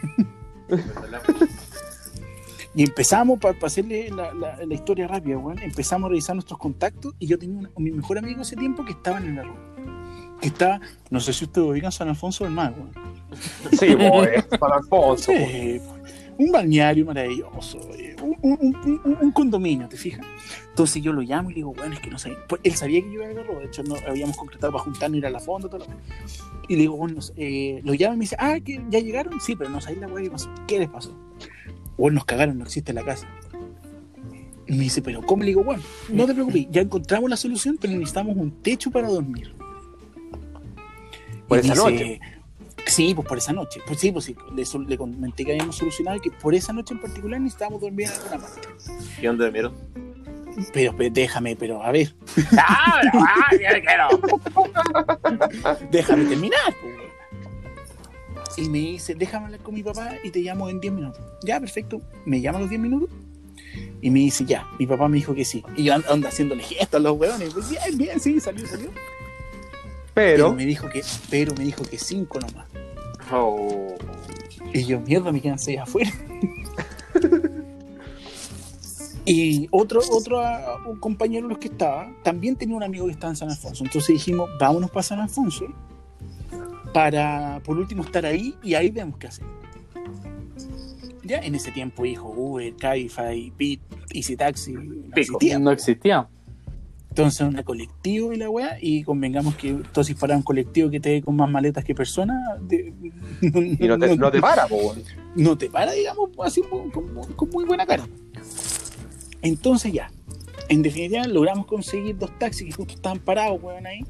Y 2.76 2.82
empezamos, 2.82 3.38
para 3.38 3.56
hacerle 3.62 4.10
la, 4.10 4.34
la- 4.34 4.58
la 4.66 4.74
historia 4.74 5.06
rápida, 5.06 5.38
weón, 5.38 5.60
empezamos 5.62 6.06
a 6.06 6.10
revisar 6.10 6.34
nuestros 6.34 6.58
contactos 6.58 7.14
y 7.20 7.26
yo 7.26 7.38
tenía 7.38 7.58
una- 7.60 7.70
mi 7.78 7.92
mejor 7.92 8.18
amigo 8.18 8.42
ese 8.42 8.56
tiempo 8.56 8.84
que 8.84 8.92
estaba 8.92 9.18
en 9.18 9.26
el 9.30 9.38
error. 9.38 9.56
Que 10.40 10.48
estaba, 10.48 10.80
no 11.10 11.20
sé 11.20 11.32
si 11.32 11.44
ustedes 11.44 11.66
ubican 11.68 11.92
San 11.92 12.08
Alfonso 12.08 12.42
del 12.44 12.52
Mar, 12.52 12.74
weón. 12.76 12.90
Sí, 13.78 13.94
weón, 13.94 14.28
San 14.50 14.72
Alfonso. 14.72 15.32
Sí, 15.32 15.80
un 16.36 16.50
balneario 16.50 17.06
maravilloso, 17.06 17.78
eh, 17.94 18.03
un, 18.24 18.36
un- 18.42 18.76
un- 18.84 19.00
un- 19.04 19.18
un 19.20 19.32
condominio, 19.32 19.88
¿te 19.88 19.96
fijas? 19.96 20.24
Entonces 20.70 21.02
yo 21.02 21.12
lo 21.12 21.20
llamo 21.22 21.50
y 21.50 21.52
le 21.52 21.56
digo, 21.56 21.72
bueno, 21.74 21.94
es 21.94 22.00
que 22.00 22.10
no 22.10 22.18
sé. 22.18 22.32
Pues 22.48 22.60
él 22.64 22.74
sabía 22.74 23.00
que 23.00 23.06
yo 23.08 23.14
iba 23.14 23.26
a 23.26 23.28
agarrar, 23.30 23.58
de 23.58 23.66
hecho 23.66 23.82
no 23.84 23.94
habíamos 24.08 24.36
concretado 24.36 24.72
para 24.72 24.84
juntarnos, 24.84 25.18
ir 25.18 25.26
a 25.26 25.30
la 25.30 25.40
fonda, 25.40 25.68
todo 25.68 25.78
lo 25.80 25.86
Y 26.68 26.74
le 26.74 26.80
digo, 26.82 26.96
bueno, 26.96 27.20
eh, 27.36 27.80
lo 27.84 27.92
llamo 27.92 28.14
y 28.14 28.16
me 28.18 28.22
dice, 28.22 28.36
ah, 28.38 28.56
que 28.64 28.80
ya 28.90 28.98
llegaron, 29.00 29.40
sí, 29.40 29.54
pero 29.54 29.70
no 29.70 29.80
sabéis 29.80 30.00
la 30.00 30.08
weá 30.08 30.24
que 30.24 30.30
pasó. 30.30 30.50
¿Qué 30.66 30.78
les 30.78 30.88
pasó? 30.88 31.16
Bueno, 31.96 32.16
nos 32.16 32.24
cagaron, 32.24 32.58
no 32.58 32.64
existe 32.64 32.92
la 32.92 33.04
casa. 33.04 33.28
Y 34.66 34.72
me 34.72 34.84
dice, 34.84 35.02
pero 35.02 35.20
¿cómo? 35.22 35.42
Le 35.42 35.48
digo, 35.50 35.62
bueno, 35.62 35.82
no 36.08 36.26
te 36.26 36.32
preocupes, 36.34 36.66
ya 36.70 36.80
encontramos 36.80 37.28
la 37.28 37.36
solución, 37.36 37.76
pero 37.80 37.92
necesitamos 37.92 38.36
un 38.36 38.50
techo 38.62 38.90
para 38.90 39.08
dormir. 39.08 39.54
Por 41.46 41.58
Y 41.58 41.60
esa 41.60 41.74
dice, 41.74 41.90
noche. 41.90 42.20
Sí, 42.86 43.14
pues 43.14 43.26
por 43.26 43.38
esa 43.38 43.52
noche. 43.52 43.80
Pues 43.86 43.98
sí, 44.00 44.12
pues 44.12 44.24
sí, 44.26 44.36
le, 44.86 44.98
comenté 44.98 45.44
que 45.44 45.52
habíamos 45.52 45.76
solucionado 45.76 46.20
que 46.20 46.30
por 46.30 46.54
esa 46.54 46.72
noche 46.72 46.94
en 46.94 47.00
particular 47.00 47.40
necesitábamos 47.40 47.80
dormir 47.80 48.08
en 48.08 48.12
alguna 48.12 48.38
parte. 48.38 48.60
¿Y 49.20 49.26
dónde 49.26 49.44
dormieron? 49.44 49.74
Pero, 50.72 50.94
pero 50.96 51.12
déjame, 51.12 51.56
pero 51.56 51.82
a 51.82 51.90
ver, 51.90 52.14
¡Ah, 52.58 53.00
pero, 53.02 53.24
ah, 53.24 53.48
quiero! 53.80 54.08
déjame 55.90 56.24
terminar. 56.26 56.74
pues. 56.80 56.94
Y 58.56 58.68
me 58.68 58.78
dice, 58.78 59.14
déjame 59.16 59.46
hablar 59.46 59.60
con 59.60 59.74
mi 59.74 59.82
papá 59.82 60.12
y 60.22 60.30
te 60.30 60.40
llamo 60.40 60.68
en 60.68 60.80
10 60.80 60.92
minutos. 60.92 61.20
Ya, 61.42 61.58
perfecto. 61.58 62.00
Me 62.24 62.40
llama 62.40 62.58
a 62.58 62.60
los 62.60 62.70
10 62.70 62.80
minutos 62.80 63.10
y 64.00 64.10
me 64.10 64.20
dice, 64.20 64.44
ya, 64.44 64.68
mi 64.78 64.86
papá 64.86 65.08
me 65.08 65.16
dijo 65.16 65.34
que 65.34 65.44
sí. 65.44 65.64
Y 65.76 65.84
yo 65.84 65.94
ando, 65.94 66.12
ando 66.12 66.28
haciéndole 66.28 66.62
gestos 66.62 67.00
a 67.00 67.02
los 67.02 67.18
huevones. 67.18 67.52
Pues, 67.52 67.68
bien, 67.70 67.98
bien, 67.98 68.20
sí, 68.20 68.38
salió, 68.38 68.66
salió. 68.66 68.90
Pero 70.14 70.36
Pero, 70.36 70.52
me 70.54 70.64
dijo 70.64 70.88
que, 70.88 71.02
pero 71.28 71.54
me 71.56 71.64
dijo 71.64 71.82
que 71.84 71.98
5 71.98 72.40
nomás. 72.40 72.66
Oh. 73.32 73.94
Y 74.72 74.84
yo, 74.84 75.00
mierda, 75.00 75.32
me 75.32 75.40
quedan 75.40 75.58
seis 75.58 75.78
afuera. 75.78 76.10
y 79.24 79.68
otro, 79.70 80.00
otro 80.10 80.40
ah, 80.40 80.82
un 80.86 80.98
compañero 80.98 81.46
de 81.46 81.54
los 81.54 81.58
que 81.58 81.68
estaba, 81.68 82.12
también 82.22 82.56
tenía 82.56 82.76
un 82.76 82.82
amigo 82.82 83.06
que 83.06 83.12
estaba 83.12 83.30
en 83.32 83.36
San 83.36 83.50
Alfonso. 83.50 83.84
Entonces 83.84 84.08
dijimos, 84.14 84.50
vámonos 84.58 84.90
para 84.90 85.02
San 85.02 85.20
Alfonso 85.20 85.66
para 86.92 87.60
por 87.64 87.76
último 87.76 88.04
estar 88.04 88.24
ahí 88.24 88.54
y 88.62 88.74
ahí 88.74 88.90
vemos 88.90 89.18
qué 89.18 89.26
hacer. 89.26 89.44
Ya 91.24 91.38
en 91.38 91.54
ese 91.54 91.72
tiempo, 91.72 92.04
hijo, 92.04 92.28
Uber, 92.28 92.74
Cabify, 92.76 93.52
Bit, 93.56 93.80
Easy 94.12 94.36
Taxi, 94.36 94.72
no 94.72 94.80
Pico. 95.14 95.20
existía. 95.20 95.58
No 95.58 95.70
existía. 95.70 96.28
Entonces 97.16 97.46
una 97.46 97.62
colectivo 97.62 98.32
y 98.32 98.36
la 98.38 98.50
weá, 98.50 98.76
y 98.80 99.04
convengamos 99.04 99.54
que 99.54 99.68
entonces 99.68 100.16
para 100.16 100.36
un 100.36 100.42
colectivo 100.42 100.90
que 100.90 100.98
te 100.98 101.10
dé 101.10 101.22
con 101.22 101.36
más 101.36 101.48
maletas 101.48 101.84
que 101.84 101.94
personas, 101.94 102.36
de- 102.66 102.92
y 103.40 103.86
no 103.86 103.96
te, 103.96 104.16
no 104.16 104.32
te 104.32 104.40
para, 104.40 104.66
po, 104.66 104.96
no 105.36 105.56
te 105.56 105.70
para, 105.70 105.92
digamos, 105.92 106.30
así 106.44 106.60
con, 106.62 106.90
muy 107.52 107.64
buena 107.66 107.86
cara. 107.86 108.04
Entonces 109.42 109.92
ya, 109.92 110.10
en 110.68 110.82
definitiva 110.82 111.24
logramos 111.28 111.66
conseguir 111.66 112.18
dos 112.18 112.36
taxis 112.36 112.66
que 112.66 112.72
justo 112.72 112.94
estaban 112.94 113.20
parados, 113.20 113.62
weón, 113.62 113.86
ahí. 113.86 114.00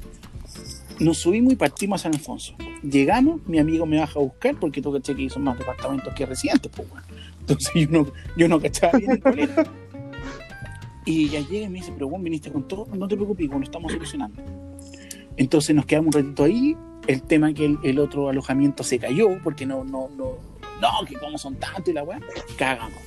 Nos 0.99 1.19
subimos 1.19 1.53
y 1.53 1.57
partimos 1.57 2.01
a 2.01 2.03
San 2.05 2.15
Alfonso. 2.15 2.55
Llegamos, 2.81 3.39
mi 3.45 3.59
amigo 3.59 3.85
me 3.85 3.99
baja 3.99 4.19
a 4.19 4.23
buscar 4.23 4.55
porque 4.59 4.81
tú 4.81 4.91
caché 4.91 5.15
que 5.15 5.29
son 5.29 5.43
más 5.43 5.59
departamentos 5.59 6.11
que 6.15 6.25
residentes, 6.25 6.71
pues, 6.75 6.89
weón. 6.91 7.03
Entonces 7.41 7.71
yo 7.75 7.87
no, 7.91 8.07
yo 8.35 8.47
no 8.47 8.59
cachaba 8.59 8.97
bien 8.97 9.21
era. 9.37 9.63
Y 11.05 11.29
ya 11.29 11.39
llega 11.41 11.67
y 11.67 11.69
me 11.69 11.79
dice, 11.79 11.91
pero 11.93 12.09
vos 12.09 12.21
viniste 12.21 12.51
con 12.51 12.67
todo, 12.67 12.87
no 12.95 13.07
te 13.07 13.15
preocupes, 13.15 13.47
bueno, 13.47 13.63
estamos 13.63 13.91
solucionando. 13.91 14.41
Entonces 15.37 15.75
nos 15.75 15.85
quedamos 15.85 16.15
un 16.15 16.23
ratito 16.23 16.43
ahí. 16.43 16.75
El 17.07 17.21
tema 17.21 17.53
que 17.53 17.77
el, 17.83 17.99
otro 17.99 18.29
alojamiento 18.29 18.83
se 18.83 18.97
cayó 18.97 19.39
porque 19.43 19.67
no, 19.67 19.83
no, 19.83 20.09
no, 20.17 20.37
no, 20.81 21.05
que 21.07 21.13
como 21.15 21.37
son 21.37 21.55
tantos 21.55 21.89
y 21.89 21.93
la 21.93 22.03
weá, 22.03 22.19
cagamos. 22.57 22.97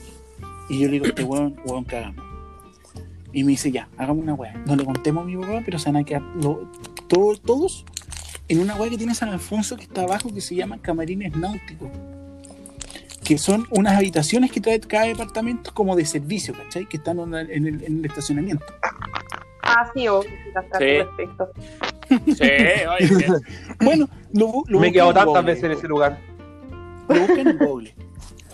Y 0.69 0.79
yo 0.79 0.87
le 0.87 0.93
digo, 0.93 1.07
este 1.07 1.25
weón, 1.25 1.57
weón, 1.65 1.85
cagamos. 1.85 2.25
Y 3.33 3.43
me 3.43 3.51
dice, 3.51 3.73
ya, 3.73 3.89
hagamos 3.97 4.23
una 4.23 4.35
weá. 4.35 4.53
No 4.67 4.77
le 4.77 4.85
contemos 4.85 5.25
a 5.25 5.27
mi 5.27 5.37
papá, 5.37 5.63
pero 5.65 5.81
se 5.81 5.91
van 5.91 5.97
a 5.97 6.05
quedar 6.05 6.23
todos 7.09 7.85
en 8.47 8.61
una 8.61 8.77
weá 8.77 8.89
que 8.89 8.99
tiene 8.99 9.15
San 9.15 9.31
Alfonso 9.31 9.77
que 9.77 9.83
está 9.83 10.03
abajo 10.03 10.33
que 10.33 10.41
se 10.41 10.55
llama 10.55 10.79
Camarines 10.81 11.37
Náuticos. 11.37 11.91
Que 13.25 13.37
son 13.39 13.67
unas 13.71 13.97
habitaciones 13.97 14.51
que 14.51 14.61
trae 14.61 14.81
cada 14.81 15.05
departamento 15.05 15.73
como 15.75 15.97
de 15.97 16.05
servicio, 16.07 16.55
¿cachai? 16.55 16.87
Que 16.87 16.97
están 16.97 17.19
en 17.19 17.35
el, 17.35 17.51
en 17.51 17.67
el- 17.67 17.85
en 17.85 17.99
el 17.99 18.05
estacionamiento. 18.07 18.65
Ah, 19.63 19.91
sí, 19.95 20.09
obvio, 20.09 20.31
sí, 20.31 20.49
está 20.49 21.49
Sí. 22.09 22.45
oye. 22.89 23.27
Bueno, 23.81 24.09
lo, 24.33 24.49
bu- 24.49 24.65
lo 24.69 24.81
Me 24.81 24.89
he 24.89 24.93
quedado 24.93 25.13
tantas 25.13 25.45
veces 25.45 25.65
en 25.65 25.73
ese 25.73 25.87
lugar. 25.89 26.19
Lo 27.09 27.21
buscan 27.21 27.49
en 27.49 27.59
Google. 27.59 27.95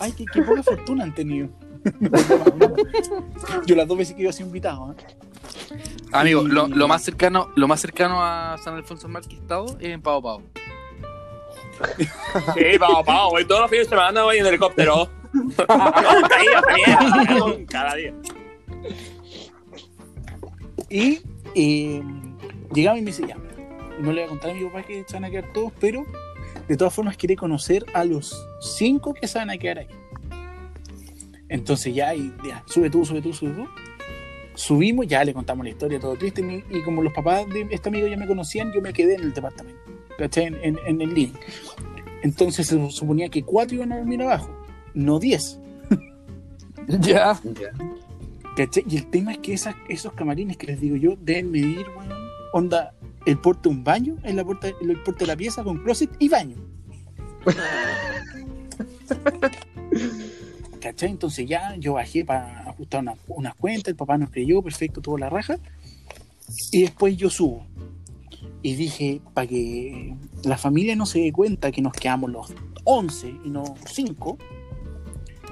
Ay, 0.01 0.13
qué, 0.13 0.25
qué 0.33 0.43
poca 0.43 0.63
fortuna 0.65 1.05
han 1.05 1.15
tenido. 1.15 1.49
Yo 3.67 3.77
las 3.77 3.87
dos 3.87 3.97
veces 3.99 4.15
que 4.17 4.23
iba 4.23 4.31
a 4.31 4.33
ser 4.33 4.47
invitado. 4.47 4.93
¿eh? 4.93 4.97
Amigo, 6.13 6.43
Y- 6.43 6.49
lo, 6.49 6.67
lo 6.67 6.89
más 6.89 7.03
cercano, 7.03 7.49
lo 7.55 7.69
más 7.69 7.81
cercano 7.81 8.23
a 8.25 8.57
San 8.59 8.75
Alfonso 8.75 9.07
del 9.07 9.13
Mar 9.13 9.23
que 9.23 9.37
he 9.37 9.39
estado 9.39 9.67
es 9.81 9.89
en 9.91 10.03
Pau 10.03 10.21
Pau. 10.23 10.43
Sí, 12.55 12.79
vamos, 12.79 13.05
vamos, 13.05 13.31
voy 13.31 13.45
todos 13.45 13.63
los 13.63 13.71
fines 13.71 13.87
de 13.87 13.91
semana 13.91 14.23
voy 14.23 14.39
en 14.39 14.47
helicóptero. 14.47 15.09
Nunca 15.33 15.65
he 16.41 16.45
ido 16.45 16.57
a 16.57 16.61
esa 16.61 16.75
mierda, 16.75 17.35
nunca, 17.39 17.73
cada 17.73 17.95
día. 17.97 18.15
Y 20.89 21.21
eh, 21.55 22.03
llegaba 22.73 22.99
y 22.99 23.03
me 23.03 23.07
dice, 23.07 23.27
ya, 23.27 23.37
no 23.99 24.13
le 24.13 24.21
voy 24.21 24.23
a 24.23 24.29
contar 24.29 24.51
a 24.51 24.55
mi 24.55 24.65
papá 24.65 24.83
que 24.83 25.05
se 25.07 25.15
van 25.15 25.25
a 25.25 25.31
quedar 25.31 25.53
todos, 25.53 25.73
pero 25.81 26.05
de 26.69 26.77
todas 26.77 26.95
formas 26.95 27.17
quiere 27.17 27.37
conocer 27.37 27.85
a 27.95 28.05
los 28.05 28.47
cinco 28.61 29.15
que 29.15 29.27
se 29.27 29.39
van 29.39 29.51
a 29.51 29.59
quedar 29.59 29.81
ahí. 29.81 29.89
Entonces 31.49 31.95
ya, 31.95 32.15
y, 32.15 32.33
ya, 32.47 32.63
sube 32.67 32.91
tú, 32.91 33.05
sube 33.05 33.21
tú, 33.21 33.33
sube 33.33 33.53
tú. 33.53 33.69
Subimos, 34.55 35.07
ya 35.09 35.25
le 35.25 35.35
contamos 35.35 35.65
la 35.65 35.71
historia, 35.71 35.99
todo 35.99 36.15
triste, 36.15 36.65
y 36.71 36.83
como 36.83 37.03
los 37.03 37.13
papás 37.13 37.49
de 37.49 37.67
este 37.71 37.89
amigo 37.89 38.07
ya 38.07 38.17
me 38.17 38.27
conocían, 38.27 38.73
yo 38.73 38.81
me 38.81 38.93
quedé 38.93 39.15
en 39.15 39.23
el 39.23 39.35
departamento, 39.35 39.81
¿cachai? 40.19 40.47
En, 40.47 40.55
en, 40.63 40.79
en 40.87 41.01
el 41.01 41.15
living. 41.15 41.33
Entonces 42.23 42.67
se 42.67 42.91
suponía 42.91 43.29
que 43.29 43.43
cuatro 43.43 43.77
iban 43.77 43.93
a 43.93 43.99
dormir 43.99 44.23
abajo, 44.23 44.51
no 44.95 45.19
diez. 45.19 45.59
Ya. 47.01 47.41
¿Cachai? 48.57 48.85
Y 48.89 48.97
el 48.99 49.07
tema 49.11 49.33
es 49.33 49.39
que 49.39 49.55
esas, 49.55 49.75
esos 49.89 50.13
camarines 50.13 50.57
que 50.57 50.67
les 50.67 50.81
digo 50.81 50.97
yo 50.97 51.17
deben 51.21 51.51
medir, 51.51 51.87
weón, 51.97 52.13
onda, 52.53 52.95
el 53.27 53.39
porte 53.39 53.69
de 53.69 53.75
un 53.75 53.85
baño, 53.85 54.17
en 54.23 54.37
la 54.37 54.45
puerta, 54.45 54.69
el 54.69 55.03
porte 55.03 55.25
de 55.25 55.29
la 55.29 55.37
pieza 55.37 55.65
con 55.65 55.79
closet 55.83 56.11
y 56.19 56.29
baño. 56.29 56.57
¿Cachai? 60.81 61.11
Entonces 61.11 61.47
ya 61.49 61.75
yo 61.77 61.95
bajé 61.95 62.25
para 62.25 62.69
ajustar 62.69 63.01
una- 63.01 63.15
unas 63.29 63.55
cuentas, 63.55 63.89
el 63.89 63.97
papá 63.97 64.19
nos 64.19 64.31
creyó, 64.31 64.61
perfecto, 64.63 65.01
tuvo 65.01 65.17
la 65.19 65.31
raja. 65.31 65.57
Y 66.71 66.83
después 66.83 67.17
yo 67.17 67.31
subo. 67.31 67.65
Y 68.63 68.75
dije, 68.75 69.21
para 69.35 69.47
que 69.47 70.17
la 70.45 70.57
familia 70.57 70.97
no 70.97 71.07
se 71.07 71.21
dé 71.21 71.33
cuenta 71.33 71.71
que 71.71 71.83
nos 71.83 71.93
quedamos 71.93 72.31
los 72.31 72.55
11 72.85 73.35
y 73.45 73.51
no 73.51 73.75
5, 73.87 74.39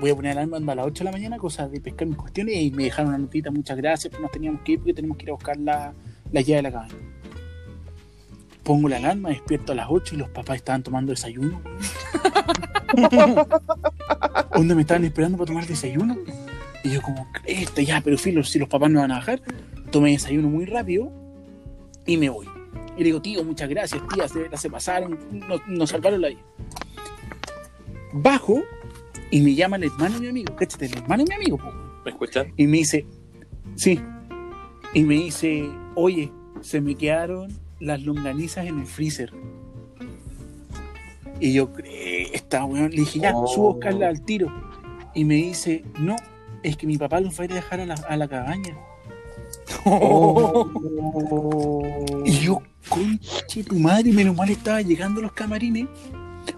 voy 0.01 0.11
a 0.11 0.17
poner 0.17 0.39
alarma 0.39 0.73
a 0.73 0.77
las 0.77 0.87
8 0.87 1.05
de 1.05 1.11
la 1.11 1.13
mañana, 1.13 1.39
cosa 1.39 1.69
de 1.69 1.81
pescar 1.81 2.09
mis 2.09 2.17
cuestiones, 2.17 2.57
y 2.57 2.71
me 2.71 2.85
dejaron 2.85 3.11
una 3.11 3.19
notita, 3.19 3.51
muchas 3.51 3.77
gracias, 3.77 4.11
pero 4.11 4.23
nos 4.23 4.33
teníamos 4.33 4.63
que 4.63 4.73
ir 4.73 4.79
porque 4.79 4.95
tenemos 4.95 5.17
que 5.17 5.25
ir 5.25 5.31
a 5.31 5.35
buscar 5.35 5.59
la, 5.59 5.93
la 6.33 6.41
llave 6.41 6.57
de 6.57 6.63
la 6.63 6.73
cabaña. 6.73 6.95
Pongo 8.63 8.89
la 8.89 8.97
alarma, 8.97 9.29
despierto 9.31 9.73
a 9.73 9.75
las 9.75 9.87
8 9.91 10.15
y 10.15 10.19
los 10.19 10.29
papás 10.31 10.57
estaban 10.57 10.83
tomando 10.83 11.11
desayuno. 11.11 11.61
¿Dónde 14.55 14.75
me 14.75 14.83
estaban 14.83 15.05
esperando 15.05 15.37
para 15.39 15.49
tomar 15.49 15.67
desayuno? 15.67 16.17
Y 16.85 16.91
yo 16.91 17.03
como, 17.03 17.27
este 17.45 17.85
ya, 17.85 18.01
pero 18.01 18.19
filo, 18.19 18.43
si 18.43 18.59
los 18.59 18.69
papás 18.69 18.91
no 18.91 19.01
van 19.01 19.13
a 19.13 19.17
bajar, 19.17 19.41
tomé 19.91 20.13
desayuno 20.13 20.49
muy 20.49 20.65
rápido 20.65 21.13
y 22.07 22.17
me 22.17 22.29
voy. 22.29 22.52
Y 22.97 22.99
le 22.99 23.05
digo, 23.05 23.23
tío, 23.23 23.43
muchas 23.45 23.69
gracias, 23.69 24.03
tía, 24.09 24.29
se, 24.29 24.55
se 24.57 24.71
pasaron, 24.71 25.19
nos, 25.49 25.67
nos 25.67 25.91
salvaron 25.91 26.21
la 26.21 26.29
vida. 26.29 26.41
Bajo 28.13 28.63
y 29.31 29.41
me 29.41 29.55
llama 29.55 29.77
el 29.77 29.85
hermano 29.85 30.15
de 30.17 30.21
mi 30.21 30.29
amigo, 30.29 30.55
cáchate, 30.57 30.87
el 30.87 30.99
hermano 30.99 31.25
de 31.25 31.29
mi 31.31 31.35
amigo, 31.37 31.57
po. 31.59 31.73
¿Me 32.05 32.11
escuchan? 32.11 32.53
y 32.57 32.67
me 32.67 32.79
dice, 32.79 33.07
sí, 33.77 33.99
y 34.93 35.03
me 35.05 35.15
dice, 35.15 35.71
oye, 35.95 36.31
se 36.61 36.81
me 36.81 36.95
quedaron 36.97 37.49
las 37.81 38.03
longanizas 38.03 38.67
en 38.67 38.81
el 38.81 38.87
freezer. 38.87 39.33
Y 41.41 41.55
yo, 41.55 41.71
"Eh, 41.85 42.29
esta 42.35 42.65
weón, 42.65 42.91
le 42.91 42.99
dije, 42.99 43.19
ya, 43.19 43.33
Oh. 43.35 43.47
subo 43.47 43.71
a 43.71 43.73
buscarla 43.75 44.09
al 44.09 44.23
tiro. 44.25 44.53
Y 45.15 45.25
me 45.25 45.35
dice, 45.37 45.85
no, 45.99 46.15
es 46.63 46.77
que 46.77 46.87
mi 46.87 46.99
papá 46.99 47.21
los 47.21 47.37
va 47.39 47.43
a 47.43 47.45
ir 47.47 47.53
a 47.53 47.55
dejar 47.57 47.81
a 47.81 47.87
la, 47.87 47.95
a 47.95 48.17
la 48.17 48.29
cabaña. 48.29 48.77
Y 52.25 52.33
yo, 52.41 52.63
conche 52.89 53.65
tu 53.65 53.77
madre, 53.79 54.13
menos 54.13 54.37
mal 54.37 54.49
estaba 54.51 54.81
llegando 54.83 55.21
los 55.21 55.33
camarines. 55.33 55.87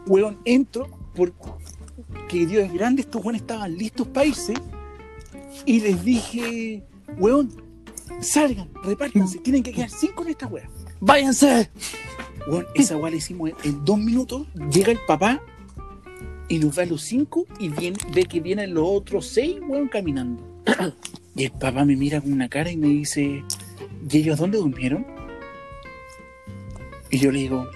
Weón, 0.07 0.39
entro 0.45 0.89
porque 1.15 2.47
Dios 2.47 2.65
es 2.65 2.73
grande, 2.73 3.03
estos 3.03 3.23
weones 3.25 3.43
estaban 3.43 3.77
listos 3.77 4.07
para 4.09 4.27
irse. 4.27 4.55
Y 5.67 5.81
les 5.81 6.05
dije, 6.05 6.83
weón, 7.19 7.51
salgan, 8.21 8.69
repártanse, 8.83 9.39
tienen 9.39 9.63
que 9.63 9.73
quedar 9.73 9.91
cinco 9.91 10.23
en 10.25 10.31
esta 10.31 10.47
wea. 10.47 10.69
¡Váyanse! 11.01 11.71
Weón, 12.49 12.67
esa 12.75 12.97
wea 12.97 13.11
la 13.11 13.17
hicimos 13.17 13.51
en, 13.63 13.85
dos 13.85 13.99
minutos. 13.99 14.47
Llega 14.71 14.93
el 14.93 14.99
papá 15.07 15.41
y 16.49 16.59
nos 16.59 16.75
ve 16.77 16.83
a 16.83 16.87
los 16.87 17.03
cinco 17.03 17.47
y 17.59 17.69
viene- 17.69 17.99
ve 18.13 18.25
que 18.25 18.41
vienen 18.41 18.75
los 18.75 18.85
otros 18.87 19.27
seis, 19.27 19.57
weón, 19.67 19.89
caminando. 19.89 20.43
Y 21.37 21.45
el 21.45 21.53
papá 21.53 21.85
me 21.85 21.97
mira 21.97 22.21
con 22.21 22.33
una 22.33 22.49
cara 22.49 22.71
y 22.71 22.77
me 22.77 22.89
dice, 22.89 23.43
¿y 24.09 24.19
ellos 24.19 24.39
dónde 24.39 24.59
durmieron? 24.59 25.07
Y 27.11 27.19
yo 27.19 27.33
le 27.33 27.41
digo, 27.41 27.69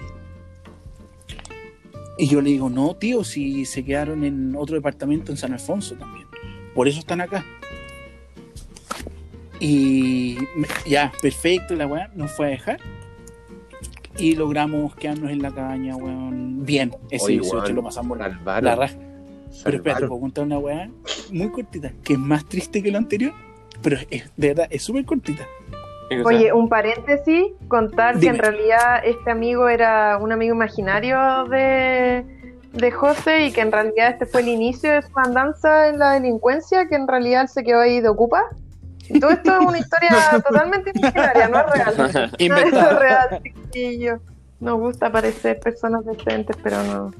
y 2.17 2.27
yo 2.27 2.41
le 2.41 2.49
digo, 2.49 2.69
no, 2.69 2.95
tío, 2.95 3.23
si 3.23 3.65
se 3.65 3.83
quedaron 3.83 4.25
en 4.25 4.55
otro 4.55 4.75
departamento 4.75 5.31
en 5.31 5.37
San 5.37 5.53
Alfonso 5.53 5.95
también. 5.95 6.27
Por 6.75 6.87
eso 6.87 6.99
están 6.99 7.21
acá. 7.21 7.45
Y 9.59 10.37
ya, 10.85 11.11
perfecto, 11.21 11.75
la 11.75 11.87
weá 11.87 12.09
nos 12.15 12.31
fue 12.31 12.47
a 12.47 12.49
dejar. 12.49 12.79
Y 14.17 14.35
logramos 14.35 14.95
quedarnos 14.95 15.31
en 15.31 15.41
la 15.41 15.51
cabaña, 15.51 15.95
weón, 15.95 16.65
bien. 16.65 16.91
Ese 17.09 17.25
Oye, 17.25 17.33
18 17.35 17.63
weón, 17.63 17.75
lo 17.75 17.83
pasamos 17.83 18.17
la, 18.17 18.29
Salvaron. 18.29 18.65
la 18.65 18.75
raja. 18.75 18.97
Pero 19.63 19.77
espérate, 19.77 20.07
puedo 20.07 20.21
contar 20.21 20.43
una 20.43 20.59
weá 20.59 20.89
muy 21.31 21.49
cortita, 21.51 21.93
que 22.03 22.13
es 22.13 22.19
más 22.19 22.45
triste 22.45 22.83
que 22.83 22.91
lo 22.91 22.97
anterior, 22.97 23.33
pero 23.81 23.97
es, 24.09 24.29
de 24.35 24.47
verdad, 24.49 24.67
es 24.69 24.83
súper 24.83 25.05
cortita. 25.05 25.45
Oye, 26.25 26.51
un 26.53 26.69
paréntesis, 26.69 27.51
contar 27.67 28.15
que 28.15 28.21
Dime. 28.21 28.37
en 28.37 28.39
realidad 28.39 29.01
este 29.03 29.29
amigo 29.29 29.69
era 29.69 30.17
un 30.17 30.31
amigo 30.31 30.55
imaginario 30.55 31.45
de, 31.45 32.25
de 32.73 32.91
José 32.91 33.45
y 33.45 33.51
que 33.51 33.61
en 33.61 33.71
realidad 33.71 34.09
este 34.09 34.25
fue 34.25 34.41
el 34.41 34.47
inicio 34.47 34.91
de 34.91 35.01
su 35.03 35.11
andanza 35.19 35.87
en 35.87 35.99
la 35.99 36.13
delincuencia, 36.13 36.87
que 36.87 36.95
en 36.95 37.07
realidad 37.07 37.43
él 37.43 37.49
se 37.49 37.63
quedó 37.63 37.81
ahí 37.81 38.01
de 38.01 38.09
ocupa. 38.09 38.43
Y 39.07 39.19
todo 39.19 39.31
esto 39.31 39.59
es 39.59 39.67
una 39.67 39.77
historia 39.77 40.09
totalmente 40.47 40.91
imaginaria, 40.95 41.47
no 41.47 41.59
es 41.59 41.71
real. 41.71 42.31
No, 42.49 42.57
es 42.57 42.99
real, 42.99 43.41
chiquillo. 43.43 44.19
Nos 44.59 44.79
gusta 44.79 45.11
parecer 45.11 45.59
personas 45.59 46.05
decentes, 46.05 46.57
pero 46.61 46.83
no. 46.83 47.11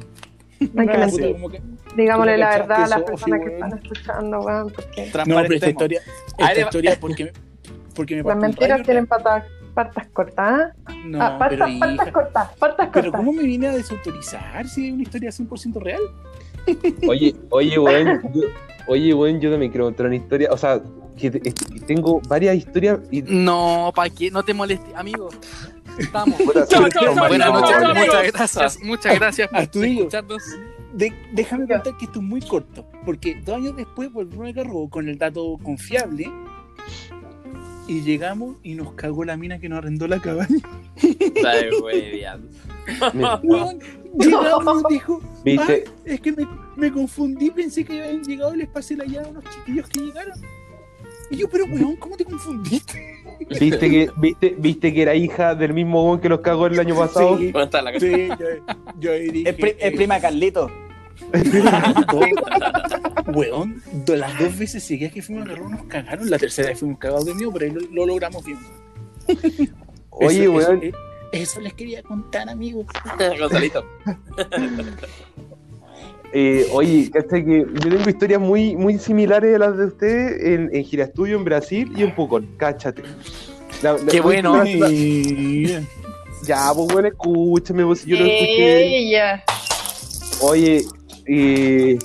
No 0.73 0.81
hay 0.81 0.87
que 0.87 0.97
mentir. 0.97 1.31
como 1.33 1.49
que- 1.49 1.61
Digámosle 1.95 2.37
la 2.37 2.49
¿Cómo 2.51 2.59
verdad 2.67 2.83
a 2.83 2.87
las 2.87 3.01
personas 3.03 3.39
que 3.41 3.53
están 3.53 3.73
escuchando, 3.79 4.39
weón, 4.41 4.71
porque 4.71 5.05
No, 5.25 5.35
pero 5.41 5.53
esta 5.55 5.69
historia, 5.69 6.01
esta 6.37 6.59
historia 6.61 6.97
porque, 7.01 7.31
porque 7.95 8.15
me 8.17 8.23
las 8.23 8.37
mentiras 8.37 8.69
rayo, 8.71 8.83
tienen 8.85 9.07
patas, 9.07 9.43
patas 9.73 10.07
cortas. 10.13 10.71
¿ah? 10.85 10.93
No, 11.05 11.21
Ah, 11.21 11.37
pero 11.49 11.65
partas, 11.65 11.79
partas 11.79 11.93
hija, 12.07 12.11
cortas, 12.11 12.49
partas 12.59 12.89
pero 12.93 13.03
cortas. 13.11 13.19
¿cómo 13.19 13.33
me 13.33 13.43
vine 13.43 13.67
a 13.67 13.71
desautorizar 13.73 14.67
si 14.67 14.87
es 14.87 14.93
una 14.93 15.03
historia 15.03 15.31
100% 15.31 15.79
real? 15.81 16.01
Oye, 17.07 17.35
oye, 17.49 17.79
weón, 17.79 18.21
yo, 18.33 18.41
oye, 18.87 19.13
weón, 19.13 19.39
yo 19.41 19.49
también 19.49 19.71
quiero 19.71 19.85
contar 19.85 20.05
una 20.05 20.15
historia. 20.15 20.49
O 20.51 20.57
sea, 20.57 20.79
que 21.17 21.31
tengo 21.87 22.21
varias 22.27 22.55
historias 22.55 22.99
y 23.11 23.23
No, 23.23 23.91
¿para 23.95 24.09
qué? 24.09 24.29
No 24.31 24.43
te 24.43 24.53
molestes, 24.53 24.93
amigo. 24.95 25.29
Estamos. 25.99 26.39
No, 26.39 26.65
chao, 26.65 26.81
Buenas 27.27 27.47
chao, 27.47 27.61
noches, 27.61 27.77
muchas 28.05 28.31
gracias, 28.33 28.79
muchas 28.83 29.15
gracias 29.19 29.47
por 29.49 29.57
Arturillo. 29.59 29.99
escucharnos. 30.01 30.43
De- 30.93 31.13
déjame 31.33 31.67
contar 31.67 31.95
que 31.97 32.05
esto 32.05 32.19
es 32.19 32.25
muy 32.25 32.41
corto, 32.41 32.85
porque 33.05 33.35
dos 33.45 33.57
años 33.57 33.75
después 33.77 34.11
volvió 34.11 34.45
a 34.47 34.53
cargo 34.53 34.89
con 34.89 35.07
el 35.07 35.17
dato 35.19 35.57
confiable 35.61 36.31
y 37.87 38.01
llegamos 38.01 38.57
y 38.63 38.73
nos 38.75 38.93
cagó 38.93 39.23
la 39.23 39.37
mina 39.37 39.59
que 39.59 39.69
nos 39.69 39.77
arrendó 39.79 40.07
la 40.07 40.19
cabaña. 40.19 40.57
Dale, 41.43 41.79
güey, 41.79 42.23
llegamos 44.19 44.83
y 44.89 44.93
dijo, 44.93 45.21
¿Viste? 45.45 45.83
"Ah, 45.87 45.91
es 46.05 46.21
que 46.21 46.31
me, 46.31 46.47
me 46.75 46.91
confundí, 46.91 47.51
pensé 47.51 47.83
que 47.85 48.01
habían 48.01 48.23
llegado 48.23 48.55
y 48.55 48.57
les 48.59 48.67
pasé 48.67 48.95
la 48.95 49.05
llave 49.05 49.27
a 49.27 49.29
unos 49.29 49.43
chiquillos 49.55 49.87
que 49.89 49.99
llegaron. 50.01 50.33
Y 51.31 51.37
yo, 51.37 51.49
pero 51.49 51.65
weón, 51.65 51.95
¿cómo 51.97 52.17
te 52.17 52.25
confundiste? 52.25 53.15
¿Viste 53.59 53.89
que, 53.89 54.09
viste, 54.17 54.55
viste 54.57 54.93
que 54.93 55.01
era 55.01 55.15
hija 55.15 55.55
del 55.55 55.73
mismo 55.73 56.03
weón 56.05 56.19
que 56.19 56.29
los 56.29 56.41
cagó 56.41 56.67
el 56.67 56.79
año 56.79 56.95
pasado? 56.95 57.37
Sí, 57.37 57.51
¿Dónde 57.51 57.65
está 57.65 57.81
la 57.81 57.93
casa? 57.93 58.05
sí, 58.05 58.27
yo, 58.27 58.45
yo 58.99 59.11
ahí 59.13 59.29
dije, 59.29 59.49
Es, 59.49 59.55
pri- 59.55 59.75
es 59.79 59.93
prima 59.93 60.15
de 60.15 60.21
Carlito. 60.21 60.69
Weón, 63.33 63.81
las 64.07 64.39
dos 64.39 64.57
veces 64.57 64.83
seguidas 64.83 65.13
que 65.13 65.21
fuimos 65.21 65.47
a 65.47 65.51
agarrar 65.51 65.69
nos 65.71 65.83
cagaron. 65.83 66.29
La 66.29 66.39
tercera 66.39 66.69
vez 66.69 66.79
fuimos 66.79 66.97
cagados 66.97 67.25
de 67.25 67.33
miedo, 67.35 67.51
pero 67.53 67.65
ahí 67.65 67.71
lo, 67.71 67.81
lo 67.91 68.05
logramos 68.05 68.43
bien. 68.43 68.57
Oye, 70.09 70.43
Eso- 70.43 70.51
weón, 70.53 70.83
Eso, 70.83 70.97
eso 71.31 71.61
les 71.61 71.73
quería 71.73 72.01
contar, 72.03 72.49
amigos. 72.49 72.85
Gonzalito. 73.39 73.85
Eh, 76.33 76.67
oye, 76.73 77.09
¿cachai? 77.11 77.43
que 77.45 77.59
yo 77.73 77.89
tengo 77.89 78.09
historias 78.09 78.39
muy, 78.39 78.75
muy 78.75 78.97
similares 78.99 79.55
a 79.55 79.59
las 79.59 79.77
de 79.77 79.85
ustedes 79.85 80.43
en, 80.43 80.69
en 80.75 80.83
Gira 80.83 81.05
Estudio, 81.05 81.37
en 81.37 81.43
Brasil 81.43 81.91
y 81.95 82.03
en 82.03 82.13
Pucón, 82.15 82.47
cáchate. 82.57 83.01
La- 83.81 83.93
la- 83.93 84.05
Qué 84.05 84.19
bueno. 84.21 84.63
ya, 86.43 86.71
pues 86.75 86.87
bueno, 86.93 87.07
escúchame, 87.07 87.85
pues, 87.85 88.05
yo 88.05 88.17
lo 88.17 88.25
escuché. 88.25 89.11
Oye, 90.41 90.85
eh, 91.25 91.97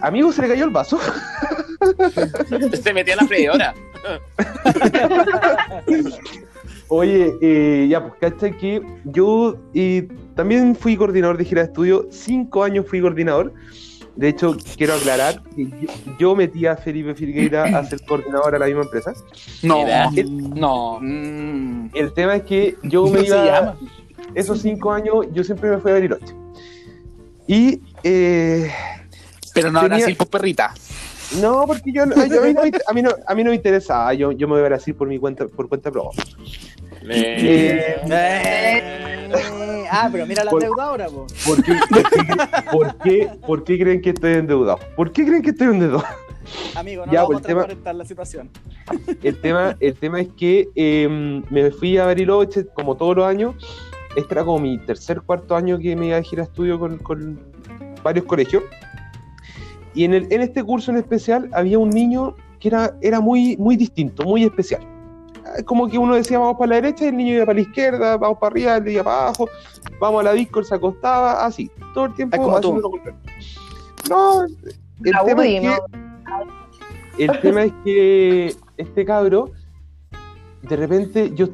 amigo, 0.00 0.32
se 0.32 0.42
le 0.42 0.48
cayó 0.48 0.64
el 0.64 0.70
vaso. 0.70 0.98
Se 2.82 2.92
metía 2.94 3.14
en 3.14 3.18
la 3.20 3.26
freidora. 3.26 3.74
Oye, 6.88 7.34
eh, 7.40 7.86
ya, 7.88 8.00
pues, 8.06 8.14
¿cachai? 8.20 8.56
Que 8.56 8.80
yo 9.04 9.56
eh, 9.74 10.06
también 10.34 10.74
fui 10.76 10.96
coordinador 10.96 11.36
de 11.36 11.44
gira 11.44 11.62
de 11.62 11.68
estudio, 11.68 12.08
cinco 12.10 12.62
años 12.64 12.86
fui 12.88 13.00
coordinador. 13.00 13.52
De 14.16 14.28
hecho, 14.28 14.56
quiero 14.76 14.94
aclarar 14.94 15.42
que 15.56 15.64
yo, 15.66 15.88
yo 16.20 16.36
metí 16.36 16.66
a 16.66 16.76
Felipe 16.76 17.14
Filgueira 17.16 17.64
a 17.76 17.84
ser 17.84 18.00
coordinador 18.06 18.54
a 18.54 18.58
la 18.60 18.66
misma 18.66 18.82
empresa. 18.82 19.12
No, 19.64 19.84
no. 20.54 20.98
Mm, 21.00 21.88
El 21.94 22.12
tema 22.12 22.36
es 22.36 22.42
que 22.44 22.76
yo 22.84 23.04
me 23.06 23.10
¿Cómo 23.10 23.20
se 23.22 23.26
iba. 23.26 23.44
llama? 23.44 23.76
esos 24.34 24.60
cinco 24.62 24.92
años 24.92 25.14
yo 25.32 25.42
siempre 25.44 25.68
me 25.70 25.78
fui 25.78 25.90
a 25.90 25.94
Bariloche. 25.94 26.34
Y 27.48 27.80
eh, 28.04 28.70
Pero 29.52 29.70
no 29.72 29.80
ahora 29.80 29.96
Tenía- 29.96 30.06
sí, 30.06 30.14
pues 30.14 30.28
perrita. 30.28 30.72
No, 31.40 31.64
porque 31.66 31.92
yo, 31.92 32.06
no- 32.06 32.14
yo- 32.26 32.42
a, 32.42 32.46
mí 32.46 32.52
no, 32.52 32.60
a, 32.86 32.92
mí 32.92 33.02
no, 33.02 33.10
a 33.26 33.34
mí 33.34 33.44
no 33.44 33.50
me 33.50 33.56
interesaba, 33.56 34.14
yo, 34.14 34.32
yo 34.32 34.46
me 34.48 34.54
voy 34.54 34.62
a 34.62 34.64
Brasil 34.64 34.94
por 34.94 35.08
mi 35.08 35.18
cuenta, 35.18 35.46
por 35.48 35.68
cuenta 35.68 35.90
propia. 35.90 36.22
Eh, 37.10 38.00
Eh, 39.36 39.84
ah, 39.90 40.08
pero 40.12 40.26
mira 40.26 40.44
la 40.44 40.50
Por- 40.50 40.62
deuda 40.62 40.84
ahora, 40.84 41.06
po. 41.08 41.26
¿Por 41.46 41.62
qué, 41.62 41.74
por, 41.90 42.10
qué, 42.10 42.36
por, 42.70 42.98
qué, 42.98 43.30
por 43.46 43.64
qué 43.64 43.78
creen 43.78 44.00
que 44.00 44.10
estoy 44.10 44.34
endeudado? 44.34 44.78
¿Por 44.96 45.12
qué 45.12 45.24
creen 45.26 45.42
que 45.42 45.50
estoy 45.50 45.66
endeudado? 45.68 46.04
Amigo, 46.74 47.04
no 47.06 47.12
Ya, 47.12 47.22
vamos 47.22 47.42
pues, 47.42 47.56
a 47.56 47.62
el 47.62 47.76
tema- 47.78 47.92
la 47.92 48.04
situación. 48.04 48.50
El 49.22 49.40
tema, 49.40 49.76
el 49.80 49.94
tema 49.94 50.20
es 50.20 50.28
que 50.36 50.68
eh, 50.76 51.42
me 51.50 51.70
fui 51.70 51.96
a 51.98 52.06
Bariloche 52.06 52.66
como 52.66 52.96
todos 52.96 53.16
los 53.16 53.26
años. 53.26 53.54
Este 54.16 54.32
era 54.34 54.44
como 54.44 54.58
mi 54.60 54.78
tercer, 54.78 55.22
cuarto 55.22 55.56
año 55.56 55.78
que 55.78 55.96
me 55.96 56.06
iba 56.08 56.16
a 56.18 56.22
gira 56.22 56.42
a 56.42 56.46
estudio 56.46 56.78
con, 56.78 56.98
con 56.98 57.40
varios 58.02 58.24
colegios. 58.26 58.62
Y 59.94 60.04
en, 60.04 60.14
el, 60.14 60.32
en 60.32 60.40
este 60.40 60.62
curso 60.64 60.90
en 60.90 60.96
especial 60.98 61.48
había 61.52 61.78
un 61.78 61.90
niño 61.90 62.34
que 62.58 62.68
era, 62.68 62.94
era 63.00 63.20
muy, 63.20 63.56
muy 63.58 63.76
distinto, 63.76 64.24
muy 64.24 64.44
especial. 64.44 64.80
Ah, 65.46 65.62
Como 65.64 65.88
que 65.88 65.98
uno 65.98 66.14
decía 66.14 66.38
vamos 66.38 66.56
para 66.56 66.70
la 66.70 66.74
derecha 66.76 67.04
y 67.04 67.08
el 67.08 67.16
niño 67.16 67.34
iba 67.34 67.46
para 67.46 67.56
la 67.56 67.60
izquierda, 67.62 68.16
vamos 68.16 68.38
para 68.38 68.50
arriba, 68.52 68.76
él 68.76 68.88
iba 68.88 69.04
para 69.04 69.16
abajo, 69.22 69.48
vamos 70.00 70.20
a 70.20 70.24
la 70.24 70.32
disco, 70.32 70.58
él 70.60 70.64
se 70.66 70.74
acostaba, 70.74 71.44
así, 71.44 71.70
todo 71.92 72.06
el 72.06 72.14
tiempo 72.14 72.36
haciendo. 72.58 72.90
No, 74.10 74.42
el 74.44 74.56
La 75.12 75.24
tema 75.24 75.42
UDI, 75.42 75.56
es 75.56 75.60
que- 75.62 75.66
¿no? 75.68 75.76
el 77.18 77.40
tema 77.42 77.62
es 77.64 77.72
que 77.84 78.56
este 78.76 79.04
cabro, 79.04 79.50
de 80.62 80.76
repente, 80.76 81.32
yo 81.34 81.48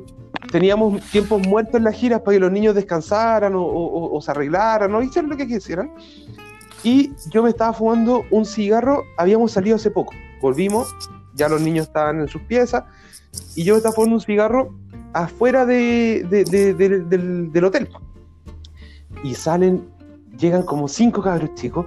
teníamos 0.51 1.01
tiempos 1.11 1.47
muertos 1.47 1.75
en 1.75 1.85
las 1.85 1.95
giras 1.95 2.21
para 2.23 2.37
que 2.37 2.41
los 2.41 2.51
niños 2.53 2.75
descansaran 2.75 3.55
o, 3.55 3.63
o- 3.63 4.17
o 4.17 4.21
se 4.21 4.31
arreglaran 4.31 4.95
o 4.95 5.03
hicieran 5.03 5.31
lo 5.31 5.37
que 5.37 5.47
quisieran. 5.47 5.93
Y 6.83 7.13
yo 7.31 7.43
me 7.43 7.51
estaba 7.51 7.73
fumando 7.73 8.25
un 8.31 8.45
cigarro, 8.47 9.05
habíamos 9.19 9.53
salido 9.53 9.77
hace 9.77 9.91
poco, 9.91 10.13
volvimos, 10.41 10.95
ya 11.35 11.49
los 11.49 11.61
niños 11.61 11.87
estaban 11.87 12.21
en 12.21 12.29
sus 12.29 12.41
piezas, 12.43 12.85
y 13.55 13.65
yo 13.65 13.75
me 13.75 13.79
estaba 13.79 13.95
fumando 13.95 14.17
un 14.17 14.21
cigarro 14.23 14.75
afuera 15.13 15.67
de, 15.67 16.27
de- 16.31 16.45
de- 16.45 16.75
de- 16.75 17.01
del, 17.01 17.53
del 17.53 17.65
hotel. 17.65 17.89
Y 19.23 19.35
salen, 19.35 19.87
llegan 20.39 20.63
como 20.63 20.89
cinco 20.89 21.21
cabros 21.23 21.55
chicos. 21.55 21.87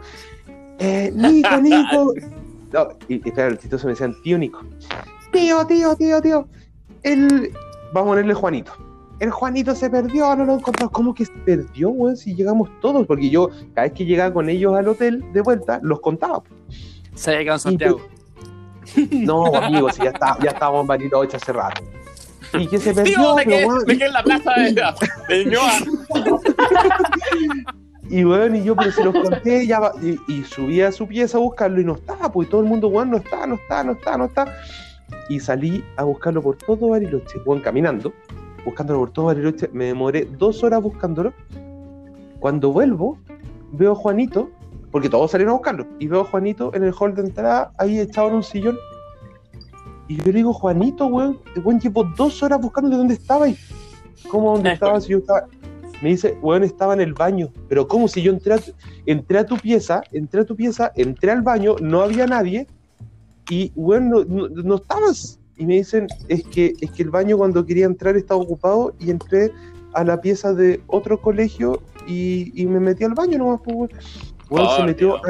Eh, 0.77 1.11
Nico, 1.15 1.57
Nico, 1.61 2.13
no, 2.73 2.87
y, 3.07 3.15
y 3.15 3.31
claro, 3.31 3.51
el 3.51 3.57
chistoso 3.57 3.87
me 3.87 3.93
decían, 3.93 4.15
tío 4.23 4.37
Nico. 4.37 4.61
Tío, 5.31 5.65
tío, 5.65 5.95
tío, 5.95 6.21
tío. 6.21 6.47
El... 7.01 7.51
Vamos 7.93 8.07
a 8.07 8.11
ponerle 8.11 8.33
Juanito. 8.35 8.73
El 9.23 9.31
Juanito 9.31 9.73
se 9.73 9.89
perdió, 9.89 10.35
no 10.35 10.43
lo 10.43 10.55
encontramos. 10.55 10.91
¿Cómo 10.91 11.13
que 11.13 11.23
se 11.23 11.31
perdió, 11.45 11.91
weón? 11.91 12.17
Si 12.17 12.35
llegamos 12.35 12.69
todos, 12.81 13.07
porque 13.07 13.29
yo, 13.29 13.47
cada 13.73 13.87
vez 13.87 13.93
que 13.93 14.03
llegaba 14.03 14.33
con 14.33 14.49
ellos 14.49 14.75
al 14.75 14.85
hotel 14.85 15.23
de 15.31 15.39
vuelta, 15.39 15.79
los 15.81 16.01
contaba. 16.01 16.43
Se 17.15 17.31
quedado 17.31 17.53
en 17.55 17.59
Santiago. 17.59 18.01
No, 19.11 19.45
amigos, 19.55 19.95
si 19.95 20.03
ya, 20.03 20.09
está, 20.09 20.37
ya 20.43 20.49
estábamos 20.49 20.81
en 20.81 20.87
Bariloche 20.87 21.37
hace 21.37 21.53
rato. 21.53 21.81
Y 22.59 22.67
que 22.67 22.77
se 22.79 22.93
perdió, 22.93 23.15
Tío, 23.15 23.35
pero, 23.37 23.85
quedé 23.85 24.05
en 24.07 24.11
la 24.13 24.23
plaza 24.23 24.51
de, 24.57 24.73
de 25.29 25.45
Ñoa. 25.45 25.71
Y 28.09 28.25
bueno, 28.25 28.57
y 28.57 28.63
yo, 28.63 28.75
pero 28.75 28.91
se 28.91 29.05
los 29.05 29.13
conté, 29.13 29.65
ya 29.65 29.79
va- 29.79 29.93
y, 30.01 30.19
y 30.31 30.43
subí 30.43 30.81
a 30.81 30.91
su 30.91 31.07
pieza 31.07 31.37
a 31.37 31.39
buscarlo 31.41 31.79
y 31.79 31.85
no 31.85 31.93
estaba, 31.95 32.29
pues 32.31 32.49
y 32.49 32.51
todo 32.51 32.59
el 32.61 32.67
mundo, 32.67 32.89
weón, 32.89 33.09
no 33.09 33.17
está, 33.17 33.47
no 33.47 33.55
está, 33.55 33.83
no 33.85 33.93
está, 33.93 34.17
no 34.17 34.25
está. 34.25 34.53
Y 35.29 35.39
salí 35.39 35.81
a 35.95 36.03
buscarlo 36.03 36.41
por 36.41 36.57
todo 36.57 36.89
Bariloche, 36.89 37.39
weón, 37.45 37.61
caminando, 37.61 38.11
buscándolo 38.65 38.99
por 38.99 39.11
todo 39.11 39.25
Bariloche. 39.25 39.69
Me 39.73 39.85
demoré 39.85 40.25
dos 40.37 40.63
horas 40.63 40.81
buscándolo. 40.81 41.33
Cuando 42.39 42.71
vuelvo, 42.71 43.17
veo 43.71 43.93
a 43.93 43.95
Juanito, 43.95 44.49
porque 44.91 45.09
todos 45.09 45.31
salieron 45.31 45.53
a 45.53 45.57
buscarlo, 45.57 45.87
y 45.99 46.07
veo 46.07 46.21
a 46.21 46.25
Juanito 46.25 46.71
en 46.73 46.83
el 46.83 46.93
hall 46.99 47.15
de 47.15 47.21
entrada, 47.23 47.71
ahí 47.77 47.99
echado 47.99 48.27
en 48.29 48.35
un 48.35 48.43
sillón. 48.43 48.77
Y 50.07 50.17
yo 50.17 50.23
le 50.25 50.33
digo, 50.33 50.53
Juanito, 50.53 51.07
weón, 51.07 51.39
weón, 51.63 51.79
llevo 51.79 52.03
dos 52.17 52.43
horas 52.43 52.59
buscándole 52.61 52.97
dónde 52.97 53.13
estaba 53.13 53.47
y 53.47 53.57
cómo 54.29 54.53
dónde 54.53 54.69
estaba, 54.73 54.99
si 55.01 55.09
yo 55.13 55.19
estaba. 55.19 55.47
Me 56.01 56.09
dice, 56.09 56.37
weón, 56.41 56.63
estaba 56.63 56.93
en 56.93 56.99
el 57.01 57.13
baño. 57.13 57.47
Pero 57.69 57.87
¿cómo 57.87 58.09
si 58.09 58.21
yo 58.21 58.33
entré 58.33 58.53
a, 58.55 58.57
tu- 58.57 58.73
entré 59.05 59.37
a 59.39 59.45
tu 59.45 59.55
pieza, 59.57 60.03
entré 60.11 60.41
a 60.41 60.45
tu 60.45 60.55
pieza, 60.55 60.91
entré 60.95 61.31
al 61.31 61.41
baño, 61.41 61.75
no 61.81 62.01
había 62.01 62.27
nadie 62.27 62.67
y, 63.49 63.71
weón, 63.75 64.09
no, 64.09 64.25
no- 64.25 64.49
no 64.49 64.75
estabas? 64.75 65.39
Y 65.57 65.65
me 65.65 65.75
dicen, 65.75 66.07
es 66.27 66.43
que, 66.43 66.73
es 66.81 66.91
que 66.91 67.03
el 67.03 67.09
baño 67.09 67.37
cuando 67.37 67.65
quería 67.65 67.85
entrar 67.85 68.15
estaba 68.17 68.41
ocupado 68.41 68.95
y 68.99 69.11
entré 69.11 69.51
a 69.93 70.03
la 70.03 70.19
pieza 70.19 70.53
de 70.53 70.81
otro 70.87 71.21
colegio 71.21 71.81
y, 72.07 72.51
y 72.59 72.65
me 72.65 72.79
metí 72.79 73.03
al 73.03 73.13
baño 73.13 73.37
nomás, 73.37 73.61
pues, 73.63 73.75
weón. 73.75 73.89
Weón, 74.49 74.77
se 74.77 74.83
metió, 74.83 75.07
Dios, 75.07 75.21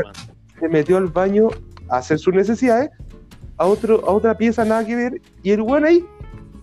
se 0.60 0.70
metió 0.70 0.98
al 0.98 1.08
baño 1.08 1.50
a 1.90 1.98
hacer 1.98 2.20
sus 2.20 2.34
necesidades, 2.34 2.90
a, 3.58 3.66
otro, 3.66 4.08
a 4.08 4.12
otra 4.12 4.38
pieza 4.38 4.64
nada 4.64 4.86
que 4.86 4.96
ver, 4.96 5.22
y 5.44 5.52
el 5.52 5.62
weón 5.62 5.86
ahí, 5.86 6.06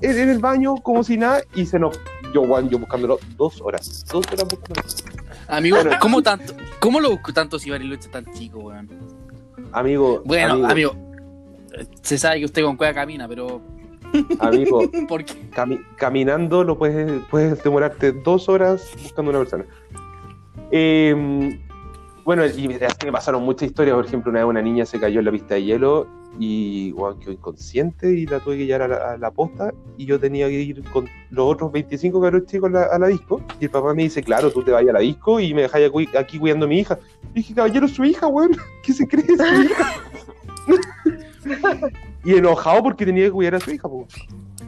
en, 0.01 0.19
en 0.19 0.29
el 0.31 0.39
baño, 0.39 0.77
como 0.77 1.05
si 1.05 1.19
nada, 1.19 1.43
y 1.55 1.67
se 1.67 1.79
nos. 1.79 2.01
Yo, 2.33 2.43
weón, 2.43 2.71
yo 2.71 2.79
buscándolo 2.79 3.19
dos 3.37 3.61
horas. 3.61 4.07
Dos 4.11 4.25
horas 4.33 4.47
buscándolo. 4.49 4.89
Amigo, 5.49 5.77
¿cómo 6.01 6.23
tanto? 6.23 6.55
¿Cómo 6.81 7.01
lo 7.01 7.11
busco 7.11 7.33
tanto 7.33 7.59
si 7.59 7.71
Bariloche 7.71 8.07
es 8.07 8.11
tan 8.11 8.25
chico, 8.33 8.59
weón? 8.61 8.89
Amigo, 9.73 10.23
Bueno, 10.25 10.55
amigo, 10.55 10.67
amigo, 10.67 11.10
se 12.03 12.19
sabe 12.19 12.41
que 12.41 12.45
usted 12.47 12.63
con 12.65 12.77
cueva 12.77 12.95
camina, 12.95 13.27
pero 13.29 13.61
amigo, 14.41 14.83
¿por 15.09 15.25
qué? 15.25 15.35
cami- 15.51 15.85
caminando 15.97 16.65
lo 16.65 16.77
puedes, 16.79 17.23
puedes 17.31 17.63
demorarte 17.63 18.13
dos 18.13 18.49
horas 18.49 18.91
buscando 19.03 19.31
una 19.31 19.39
persona. 19.41 19.65
Eh, 20.73 21.59
bueno, 22.25 22.45
y 22.47 22.49
así 22.49 23.07
me 23.07 23.13
pasaron 23.13 23.43
muchas 23.43 23.69
historias. 23.69 23.97
Por 23.97 24.05
ejemplo, 24.07 24.31
una 24.31 24.41
vez 24.41 24.49
una 24.49 24.63
niña 24.63 24.87
se 24.87 25.01
cayó 25.01 25.19
en 25.21 25.25
la 25.25 25.33
pista 25.33 25.55
de 25.55 25.65
hielo 25.65 26.07
y 26.39 26.93
weón, 26.93 27.19
quedó 27.19 27.33
inconsciente 27.33 28.13
y 28.13 28.25
la 28.27 28.39
tuve 28.39 28.57
que 28.59 28.67
llevar 28.67 28.83
a 28.83 28.89
la, 28.89 29.13
a 29.13 29.17
la 29.17 29.31
posta. 29.31 29.73
Y 29.97 30.07
yo 30.07 30.21
tenía 30.21 30.47
que 30.49 30.61
ir 30.61 30.83
con 30.91 31.09
los 31.31 31.47
otros 31.53 31.73
25 31.73 32.21
cabros 32.21 32.47
chicos 32.47 32.69
a 32.71 32.73
la, 32.73 32.83
a 32.85 32.99
la 32.99 33.07
disco. 33.09 33.43
Y 33.59 33.65
el 33.65 33.71
papá 33.71 33.95
me 33.95 34.03
dice, 34.05 34.23
claro, 34.23 34.51
tú 34.53 34.63
te 34.63 34.71
vayas 34.71 34.91
a 34.91 34.95
la 34.95 35.01
disco 35.01 35.41
y 35.41 35.55
me 35.55 35.63
dejáis 35.63 35.89
aquí, 35.89 36.09
aquí 36.17 36.39
cuidando 36.39 36.67
a 36.67 36.69
mi 36.69 36.79
hija. 36.81 36.99
Y 37.33 37.39
dije, 37.39 37.55
caballero, 37.55 37.89
su 37.89 38.05
hija, 38.05 38.27
weón. 38.29 38.53
¿Qué 38.83 38.93
se 38.93 39.09
cree? 39.09 39.25
Su 39.25 39.63
hija. 39.63 39.93
y 42.25 42.35
enojado 42.35 42.83
porque 42.83 43.07
tenía 43.07 43.25
que 43.25 43.31
cuidar 43.33 43.55
a 43.57 43.61
su 43.61 43.71
hija, 43.71 43.89
po. 43.89 44.07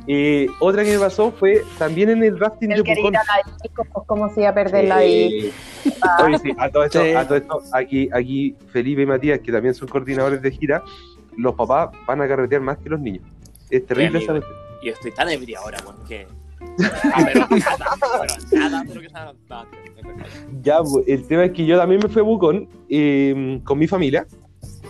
Eh, 0.07 0.49
otra 0.59 0.83
que 0.83 0.93
me 0.95 0.99
pasó 0.99 1.31
fue 1.31 1.63
también 1.79 2.11
en 2.11 2.25
el 2.25 2.39
rafting 2.39 2.71
de 2.71 2.75
El 2.77 2.83
querer 2.83 2.99
Pucón. 2.99 3.15
ir 3.15 3.19
a 3.19 3.25
la 3.25 3.53
disco, 3.63 3.87
pues 3.93 4.07
cómo 4.07 4.35
se 4.35 4.41
iba 4.41 4.51
a 4.51 4.55
perder 4.55 4.85
la. 4.87 5.01
Sí. 5.01 5.53
Oye, 6.25 6.39
sí, 6.39 6.53
a 6.59 6.69
todo 6.71 6.85
esto, 6.85 7.03
Sí. 7.03 7.11
a 7.13 7.27
todo 7.27 7.37
esto, 7.39 7.63
aquí, 7.73 8.09
aquí 8.13 8.57
Felipe 8.73 9.03
y 9.03 9.07
Matías, 9.07 9.41
que 9.41 9.53
también 9.53 9.75
son 9.75 9.89
coordinadores 9.89 10.43
de 10.43 10.51
gira, 10.51 10.83
los 11.37 11.55
papás 11.55 11.91
van 12.07 12.21
a 12.21 12.29
carretear 12.29 12.61
más 12.63 12.79
que 12.79 12.89
los 12.89 13.01
niños. 13.01 13.23
Es 13.71 13.87
terrible 13.87 14.19
esa. 14.19 14.41
Y 14.83 14.89
estoy 14.89 15.13
tan 15.13 15.29
ebrio 15.29 15.61
ahora, 15.61 15.79
weón, 15.85 15.97
que. 16.07 16.27
Ah, 17.15 17.25
pero 17.27 17.41
nada, 17.41 17.97
pero 18.51 18.61
nada 18.71 18.83
de 18.85 18.95
lo 18.95 19.01
que 19.01 19.09
Ya, 20.63 20.79
pues, 20.83 21.05
el 21.07 21.27
tema 21.27 21.45
es 21.45 21.53
que 21.53 21.65
yo 21.67 21.79
también 21.79 22.01
me 22.03 22.09
fui 22.09 22.21
a 22.21 22.25
Bucón 22.25 22.69
eh, 22.89 23.61
con 23.65 23.79
mi 23.79 23.87
familia. 23.87 24.27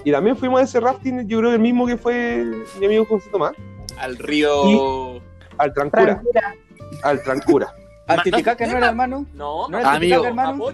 Y 0.05 0.13
también 0.13 0.37
fuimos 0.37 0.61
a 0.61 0.65
ese 0.65 0.81
rafting, 0.81 1.27
yo 1.29 1.39
creo 1.39 1.53
el 1.53 1.61
mismo 1.61 1.87
que 1.87 1.97
fue 1.97 2.45
mi 2.79 2.87
amigo 2.87 3.05
José 3.07 3.31
Tomás, 3.31 3.53
Al 3.99 4.17
río. 4.19 5.21
al 5.59 5.73
Trancura. 5.73 6.23
Al 7.03 7.23
Trancura. 7.23 7.73
¿Al 8.09 8.23
Titicaca 8.25 8.67
no 8.67 8.77
era 8.79 8.89
hermano? 8.89 9.27
No, 9.33 9.69
¿No 9.69 9.79
era 9.79 9.91
el 9.91 9.97
Amigo. 9.97 10.23
Titicaca, 10.23 10.29
hermano? 10.29 10.67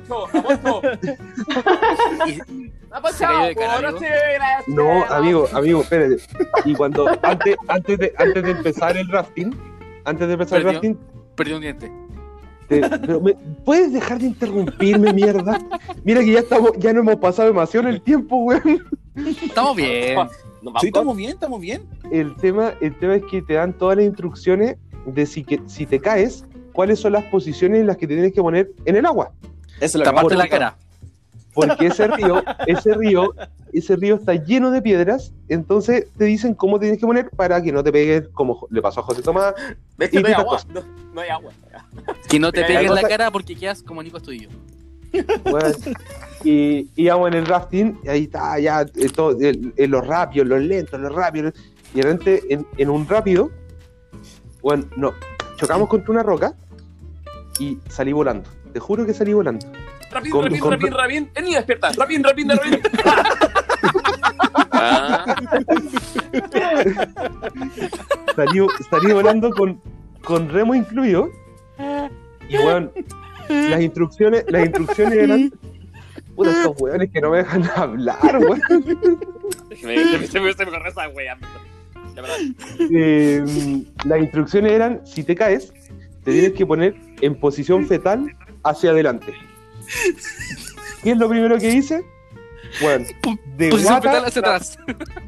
No, 4.66 5.05
amigo, 5.05 5.46
amigo, 5.52 5.82
espérate. 5.82 6.16
Y 6.64 6.74
cuando, 6.74 7.06
antes, 7.22 7.56
antes, 7.68 7.98
de, 7.98 8.14
antes 8.16 8.42
de 8.42 8.50
empezar 8.50 8.96
el 8.96 9.09
rafting, 9.09 9.55
antes 10.05 10.26
de 10.26 10.32
empezar 10.32 10.59
el 10.60 10.64
rafting, 10.64 10.98
Perdí 11.36 11.52
un 11.52 11.60
diente. 11.60 11.92
Te- 12.68 12.80
pero 13.00 13.20
me- 13.20 13.34
¿Puedes 13.64 13.92
dejar 13.92 14.18
de 14.18 14.26
interrumpirme, 14.26 15.12
mierda? 15.12 15.58
Mira 16.04 16.20
que 16.20 16.32
ya 16.32 16.40
estamos, 16.40 16.72
ya 16.78 16.92
no 16.92 17.00
hemos 17.00 17.16
pasado 17.16 17.48
demasiado 17.48 17.88
en 17.88 17.94
el 17.94 18.02
tiempo, 18.02 18.36
weón. 18.36 18.84
Estamos 19.42 19.74
bien. 19.76 20.16
No, 20.62 20.72
Sí, 20.80 20.88
estamos 20.88 21.16
bien, 21.16 21.30
estamos 21.30 21.60
bien. 21.60 21.82
El 22.10 22.34
tema, 22.36 22.74
el 22.80 22.96
tema 22.98 23.14
es 23.16 23.22
que 23.30 23.42
te 23.42 23.54
dan 23.54 23.72
todas 23.72 23.96
las 23.96 24.06
instrucciones 24.06 24.76
de 25.06 25.24
si, 25.26 25.44
que, 25.44 25.60
si 25.66 25.86
te 25.86 25.98
caes, 26.00 26.44
cuáles 26.72 26.98
son 27.00 27.12
las 27.12 27.24
posiciones 27.24 27.80
en 27.80 27.86
las 27.86 27.96
que 27.96 28.06
te 28.06 28.14
tienes 28.14 28.32
que 28.32 28.42
poner 28.42 28.70
en 28.84 28.96
el 28.96 29.06
agua. 29.06 29.32
Eso 29.80 29.84
es 29.86 29.94
lo 29.94 30.00
que 30.00 30.04
Taparte 30.10 30.34
la 30.36 30.48
cara. 30.48 30.76
Porque 31.66 31.86
ese 31.86 32.06
río, 32.09 32.43
ese 32.66 32.94
río, 32.94 33.35
ese 33.72 33.97
río 33.97 34.14
está 34.16 34.35
lleno 34.35 34.70
de 34.70 34.80
piedras, 34.80 35.32
entonces 35.48 36.06
te 36.16 36.24
dicen 36.24 36.55
cómo 36.55 36.78
tienes 36.78 36.98
que 36.98 37.06
poner 37.06 37.30
para 37.30 37.62
que 37.62 37.72
no 37.72 37.82
te 37.82 37.90
pegues 37.93 38.28
como 38.28 38.66
le 38.70 38.80
pasó 38.80 39.01
a 39.01 39.02
José 39.02 39.22
Tomás. 39.22 39.55
Hecho, 39.98 40.20
Y 40.20 40.22
no 40.22 40.28
hay 40.28 40.35
agua. 40.35 40.60
No, 40.72 40.80
no 41.14 41.20
hay 41.20 41.28
agua. 41.30 41.52
Que 42.28 42.39
no 42.39 42.52
te 42.52 42.64
pegues 42.64 42.86
en 42.86 42.94
la 42.94 43.02
cara 43.02 43.30
porque 43.30 43.56
quedas 43.56 43.82
como 43.82 44.02
Nico 44.02 44.18
Estudillo. 44.18 44.48
weón. 45.44 45.72
Y 46.44 46.89
íbamos 46.97 47.28
en 47.28 47.35
el 47.35 47.47
rafting, 47.47 47.98
y 48.05 48.09
ahí 48.09 48.22
está, 48.24 48.59
ya, 48.60 48.82
eh, 48.82 49.09
todo, 49.14 49.30
el- 49.40 49.72
en 49.76 49.90
los 49.90 50.06
rápidos, 50.06 50.47
los 50.47 50.60
lentos, 50.60 51.01
los 51.01 51.12
rápidos. 51.12 51.55
Y 51.94 51.97
de 51.97 52.02
repente, 52.02 52.43
en, 52.51 52.66
en 52.76 52.90
un 52.90 53.09
rápido, 53.09 53.51
bueno, 54.62 54.85
no, 54.97 55.12
chocamos 55.56 55.89
contra 55.89 56.12
una 56.12 56.22
roca 56.22 56.55
y 57.59 57.78
salí 57.89 58.12
volando. 58.12 58.48
Te 58.72 58.78
juro 58.78 59.05
que 59.06 59.14
salí 59.14 59.32
volando. 59.32 59.66
Rapín, 60.10 60.32
Con- 60.32 60.44
rapín, 60.44 60.60
con- 60.60 60.72
rapín, 60.72 60.93
rapín. 60.93 61.30
Eni, 61.35 61.55
despierta. 61.55 61.93
Rapín, 61.93 62.24
rapín, 62.24 62.48
rapín. 62.51 62.80
Ah, 64.70 65.24
Salí, 68.36 68.66
salí 68.90 69.12
volando 69.12 69.51
con, 69.51 69.80
con 70.22 70.48
remo 70.48 70.74
incluido. 70.74 71.30
Y 72.48 72.56
weón, 72.59 72.90
las 73.48 73.80
instrucciones, 73.80 74.44
las 74.48 74.64
instrucciones 74.66 75.18
eran. 75.18 75.52
Puta, 76.35 76.51
estos 76.52 76.80
weones 76.80 77.10
que 77.10 77.20
no 77.20 77.30
me 77.30 77.39
dejan 77.39 77.68
hablar, 77.76 78.39
weón. 78.39 78.60
se 79.76 80.40
me 80.40 80.55
corre 80.55 80.89
esa 80.89 81.09
wea. 81.09 81.36
Eh, 82.93 83.85
las 84.05 84.20
instrucciones 84.20 84.72
eran: 84.72 85.01
si 85.05 85.22
te 85.24 85.35
caes, 85.35 85.72
te 86.24 86.32
tienes 86.32 86.52
que 86.52 86.64
poner 86.66 86.94
en 87.20 87.35
posición 87.39 87.86
fetal 87.86 88.35
hacia 88.64 88.90
adelante. 88.90 89.35
¿Qué 91.02 91.10
es 91.12 91.16
lo 91.16 91.28
primero 91.28 91.59
que 91.59 91.70
hice? 91.70 92.05
Bueno, 92.82 93.06
de 93.56 93.70
Posición 93.70 93.94
guata, 93.94 94.10
fetal 94.10 94.24
hacia 94.27 94.40
atrás. 94.40 94.78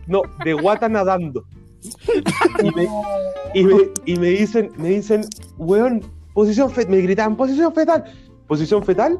no, 0.06 0.22
de 0.44 0.52
guata 0.52 0.88
nadando. 0.88 1.44
Y 2.62 2.70
me, 2.74 2.88
y 3.54 3.64
me, 3.64 3.74
y 4.04 4.16
me 4.16 4.28
dicen, 4.28 4.70
me 4.76 4.90
dicen, 4.90 5.24
weón, 5.56 6.02
posición 6.34 6.70
fetal, 6.70 6.90
me 6.90 6.98
gritaban, 7.00 7.36
posición 7.36 7.74
fetal, 7.74 8.04
posición 8.46 8.84
fetal, 8.84 9.18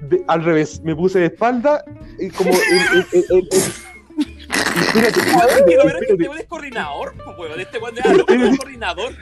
de- 0.00 0.24
al 0.26 0.42
revés, 0.42 0.80
me 0.82 0.96
puse 0.96 1.20
de 1.20 1.26
espalda, 1.26 1.84
y 2.18 2.28
como 2.30 2.50
el, 2.50 2.56
el- 2.56 3.06
el- 3.12 3.24
el- 3.30 3.48
el- 3.52 3.62
y 4.74 4.80
espérate, 4.80 5.20
espérate, 5.20 6.06
este 6.24 6.46
coordinador, 6.48 7.14
pues, 7.24 7.38
weón. 7.38 7.60
Este 7.60 7.78
weón 7.78 7.94
de 7.94 8.00
es 8.00 8.56
coordinador. 8.58 9.12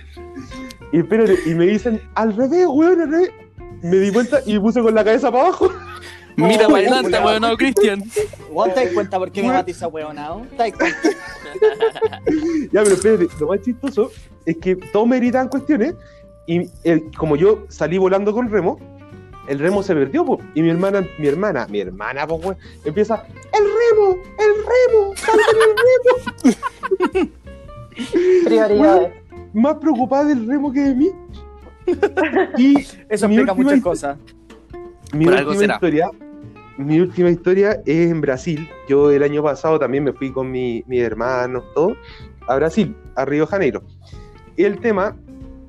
y 0.93 0.99
espérate, 0.99 1.39
y 1.45 1.55
me 1.55 1.66
dicen, 1.66 2.01
al 2.15 2.35
revés, 2.35 2.66
weón, 2.69 3.01
al 3.03 3.11
revés. 3.11 3.31
Me 3.82 3.97
di 3.97 4.11
vuelta 4.11 4.40
y 4.47 4.55
me 4.55 4.61
puse 4.61 4.81
con 4.82 4.94
la 4.94 5.05
cabeza 5.05 5.31
para 5.31 5.44
abajo. 5.44 5.70
Mira 6.36 6.69
para 6.69 6.78
adelante, 6.78 7.40
no, 7.40 7.57
Cristian. 7.57 8.02
¿Vos 8.52 8.73
te 8.73 8.85
das 8.85 8.94
cuenta 8.94 9.19
por 9.19 9.31
qué 9.31 9.43
me 9.43 9.48
batiza 9.51 9.89
huevonado? 9.89 10.43
¿Te 10.51 10.57
das 10.57 10.73
cuenta? 10.73 10.98
Ya, 12.73 12.82
pero 12.85 12.94
espérate, 12.94 13.27
lo 13.40 13.48
más 13.48 13.61
chistoso 13.61 14.11
es 14.47 14.57
que 14.59 14.77
todos 14.77 15.07
me 15.07 15.16
gritaban 15.16 15.48
cuestiones 15.48 15.94
y 16.47 16.70
el- 16.85 17.11
como 17.16 17.36
yo 17.36 17.65
salí 17.69 17.98
volando 17.98 18.32
con 18.32 18.48
remo, 18.51 18.78
el 19.48 19.59
remo 19.59 19.82
se 19.82 19.94
perdió, 19.94 20.24
po, 20.24 20.39
y 20.55 20.62
mi 20.62 20.70
hermana, 20.70 21.07
mi 21.19 21.27
hermana, 21.27 21.66
mi 21.69 21.81
hermana, 21.81 22.27
pues, 22.27 22.57
empieza, 22.85 23.24
el 23.52 23.65
remo, 23.65 24.16
el 24.39 24.55
remo, 24.65 25.12
salten 25.16 25.57
el 25.66 27.19
remo. 27.19 27.31
Prioridades. 28.44 29.12
Más 29.52 29.74
preocupada 29.77 30.24
del 30.27 30.47
remo 30.47 30.73
que 30.73 30.81
de 30.81 30.94
mí. 30.94 31.09
Y 32.56 32.74
Eso 33.08 33.28
mi 33.28 33.36
explica 33.36 33.54
muchas 33.54 33.80
cosas. 33.80 34.18
Mi 35.12 35.24
Por 35.24 35.34
algo 35.34 35.50
última 35.50 35.60
será. 35.62 35.74
historia, 35.74 36.10
mi 36.78 37.00
última 37.00 37.30
historia 37.30 37.80
es 37.84 38.10
en 38.10 38.20
Brasil. 38.20 38.68
Yo 38.88 39.10
el 39.10 39.22
año 39.22 39.42
pasado 39.42 39.78
también 39.78 40.04
me 40.04 40.12
fui 40.12 40.32
con 40.32 40.50
mi- 40.50 40.82
mis 40.86 41.00
hermanos, 41.02 41.64
todo, 41.74 41.94
a 42.46 42.56
Brasil, 42.56 42.96
a 43.16 43.24
Río 43.24 43.44
de 43.44 43.50
Janeiro. 43.50 43.82
Y 44.56 44.64
el 44.64 44.78
tema 44.78 45.16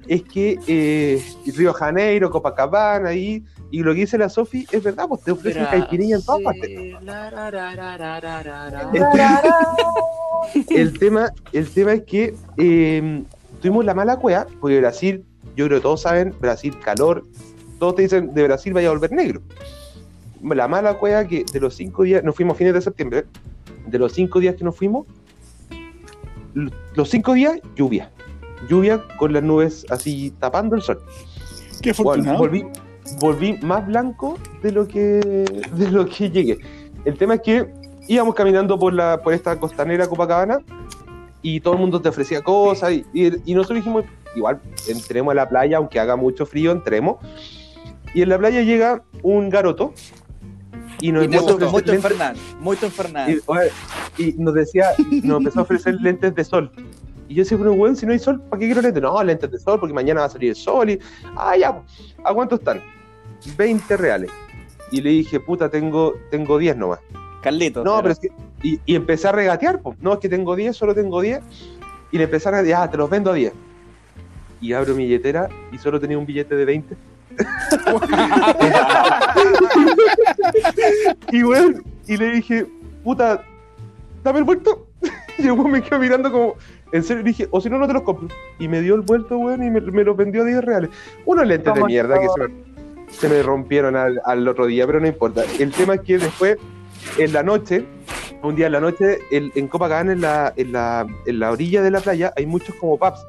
es 0.08 0.24
que 0.24 0.60
eh, 0.68 1.24
Río 1.56 1.70
de 1.74 1.80
Janeiro, 1.80 2.30
Copacabana, 2.30 3.10
ahí, 3.10 3.44
y 3.72 3.82
lo 3.84 3.94
que 3.94 4.02
dice 4.02 4.18
la 4.18 4.30
Sofi 4.30 4.66
es 4.72 4.84
verdad, 4.84 5.08
pues 5.08 5.22
te 5.24 5.32
ofrecen 5.32 5.66
caipirinha 5.66 6.18
en 6.18 6.26
todas 6.26 6.42
partes. 6.44 6.70
El 10.70 10.98
tema, 11.00 11.30
el 11.54 11.70
tema 11.70 11.94
es 11.94 12.04
que 12.04 12.34
eh, 12.58 13.24
tuvimos 13.62 13.86
la 13.86 13.94
mala 13.94 14.18
cueva, 14.18 14.48
porque 14.60 14.80
Brasil, 14.80 15.24
yo 15.56 15.66
creo 15.68 15.80
que 15.80 15.84
todos 15.84 16.02
saben, 16.02 16.34
Brasil 16.40 16.76
calor, 16.84 17.26
todos 17.80 17.96
te 17.96 18.02
dicen 18.04 18.34
de 18.34 18.44
Brasil 18.44 18.74
vaya 18.74 18.90
a 18.90 18.92
volver 18.92 19.12
negro. 19.12 19.42
La 20.44 20.68
mala 20.68 20.96
cueva 20.96 21.26
que 21.28 21.44
de 21.52 21.60
los 21.60 21.76
cinco 21.76 22.04
días, 22.04 22.24
nos 22.24 22.36
fuimos 22.36 22.56
a 22.56 22.58
fines 22.58 22.74
de 22.74 22.82
septiembre, 22.82 23.26
de 23.88 24.00
los 24.00 24.14
cinco 24.14 24.40
días 24.40 24.56
que 24.56 24.64
nos 24.64 24.76
fuimos, 24.76 25.06
los 26.96 27.10
cinco 27.10 27.34
días, 27.34 27.60
lluvia. 27.76 28.12
Lluvia 28.70 29.02
con 29.18 29.34
las 29.34 29.42
nubes 29.44 29.86
así 29.90 30.32
tapando 30.40 30.76
el 30.76 30.82
sol. 30.82 31.02
Qué 31.82 31.92
afortunado. 31.92 32.38
volví, 32.38 32.66
volví 33.20 33.58
más 33.64 33.88
blanco 33.88 34.38
de 34.62 34.72
lo 34.72 34.88
que 34.88 35.00
de 35.76 35.92
lo 35.92 36.06
que 36.06 36.30
llegué. 36.30 36.60
El 37.06 37.18
tema 37.18 37.36
es 37.36 37.42
que 37.42 37.74
íbamos 38.08 38.36
caminando 38.36 38.78
por 38.78 38.94
la 38.94 39.22
por 39.22 39.34
esta 39.34 39.60
costanera 39.60 40.08
Copacabana 40.08 40.60
y 41.42 41.60
todo 41.60 41.74
el 41.74 41.80
mundo 41.80 42.00
te 42.02 42.10
ofrecía 42.10 42.42
cosas 42.44 42.92
y, 42.92 43.06
y- 43.14 43.32
y 43.52 43.56
nosotros 43.56 43.78
dijimos 43.80 44.06
igual 44.36 44.60
entremos 44.88 45.32
a 45.32 45.36
la 45.36 45.50
playa 45.50 45.78
aunque 45.78 46.00
haga 46.00 46.16
mucho 46.16 46.46
frío 46.46 46.72
entremos 46.72 47.18
y 48.14 48.22
en 48.22 48.30
la 48.30 48.38
playa 48.38 48.62
llega 48.62 49.04
un 49.24 49.50
garoto 49.50 49.94
y 51.00 51.12
nos 51.12 51.24
Y 51.24 51.26
empezó 51.26 51.50
a 51.50 51.56
ofrecer 51.56 52.02
lentes- 52.18 52.38
muy 52.60 52.78
infernal. 52.82 53.30
y, 53.32 53.40
oye, 53.48 53.70
y 54.18 54.34
nos 54.38 54.54
decía, 54.54 54.86
nos 55.24 55.38
empezó 55.40 55.60
a 55.60 55.64
ofrecer 55.64 55.96
lentes 56.02 56.36
de 56.36 56.44
sol. 56.44 56.72
Y 57.28 57.36
yo 57.36 57.44
decía, 57.44 57.58
pero 57.58 57.74
weón, 57.74 57.96
si 57.96 58.06
no 58.06 58.12
hay 58.12 58.20
sol, 58.20 58.40
¿para 58.50 58.60
qué 58.60 58.66
quiero 58.68 58.82
lentes? 58.82 59.02
No, 59.02 59.24
lentes 59.24 59.50
de 59.50 59.58
sol, 59.58 59.80
porque 59.80 59.94
mañana 59.94 60.20
va 60.20 60.26
a 60.28 60.30
salir 60.30 60.50
el 60.50 60.56
sol. 60.56 60.90
Y, 60.92 61.00
ah, 61.38 61.56
ya, 61.58 61.82
¿a 62.24 62.34
cuánto 62.34 62.56
están? 62.56 62.82
20 63.58 63.98
reales. 63.98 64.30
Y 64.92 65.02
le 65.02 65.10
dije, 65.12 65.40
puta, 65.40 65.70
tengo, 65.70 66.14
tengo 66.30 66.58
10 66.58 66.76
nomás. 66.78 67.00
Carlito. 67.42 67.84
No, 67.84 68.00
pero 68.02 68.12
es 68.12 68.20
que. 68.20 68.28
Y, 68.62 68.80
y 68.86 68.96
empecé 68.96 69.30
a 69.30 69.32
regatear, 69.32 69.82
pues. 69.82 69.98
No, 70.02 70.14
es 70.14 70.20
que 70.20 70.30
tengo 70.30 70.56
10, 70.56 70.76
solo 70.76 70.94
tengo 70.94 71.22
10. 71.22 71.40
Y 72.12 72.18
le 72.18 72.26
empezaron 72.26 72.60
a 72.60 72.62
decir, 72.62 72.76
ah, 72.76 72.92
te 72.92 72.98
los 72.98 73.10
vendo 73.10 73.32
a 73.32 73.34
10. 73.34 73.54
Y 74.62 74.74
abro 74.74 74.94
mi 74.96 75.04
billetera 75.06 75.50
y 75.72 75.78
solo 75.80 76.00
tenía 76.00 76.18
un 76.18 76.26
billete 76.26 76.56
de 76.56 76.66
20. 76.66 76.96
y 81.32 81.44
weón, 81.44 81.84
y 82.08 82.18
le 82.18 82.32
dije, 82.32 82.66
puta, 83.04 83.44
dame 84.24 84.40
el 84.40 84.46
vuelto. 84.46 84.88
Y 85.38 85.44
el 85.48 85.54
weón 85.54 85.72
me 85.72 85.82
quedó 85.82 85.98
mirando 85.98 86.32
como, 86.32 86.56
en 86.92 87.04
serio, 87.04 87.24
le 87.24 87.30
dije, 87.30 87.48
o 87.50 87.60
si 87.62 87.70
no, 87.70 87.80
no 87.80 87.88
te 87.88 87.94
los 87.94 88.04
compro. 88.04 88.28
Y 88.60 88.68
me 88.68 88.82
dio 88.82 88.94
el 88.96 89.02
vuelto, 89.02 89.38
weón, 89.38 89.64
y 89.64 89.72
me, 89.72 89.82
me 89.82 90.04
los 90.04 90.16
vendió 90.16 90.44
a 90.44 90.46
10 90.46 90.64
reales. 90.64 90.90
Unos 91.26 91.48
lentes 91.48 91.74
de 91.74 91.80
¿Cómo 91.80 91.88
mierda 91.88 92.20
que 92.20 92.28
se 92.28 92.48
me, 92.48 92.54
se 93.10 93.30
me 93.30 93.42
rompieron 93.42 93.96
al, 93.96 94.22
al 94.26 94.48
otro 94.48 94.68
día, 94.68 94.86
pero 94.86 95.00
no 95.00 95.08
importa. 95.08 95.44
El 95.58 95.72
tema 95.72 95.96
es 95.96 96.02
que 96.02 96.20
después, 96.20 96.58
en 97.18 97.34
la 97.34 97.42
noche, 97.42 97.86
un 98.44 98.56
día 98.56 98.68
en 98.68 98.74
la 98.74 98.82
noche, 98.82 99.20
el- 99.32 99.52
en 99.56 99.68
Copacabana, 99.68 100.12
en 100.12 100.22
la, 100.22 100.54
en, 100.56 100.72
la, 100.74 101.08
en 101.26 101.40
la 101.40 101.52
orilla 101.52 101.82
de 101.82 101.90
la 101.92 102.02
playa, 102.02 102.34
hay 102.36 102.46
muchos 102.46 102.76
como 102.76 103.00
pubs. 103.00 103.26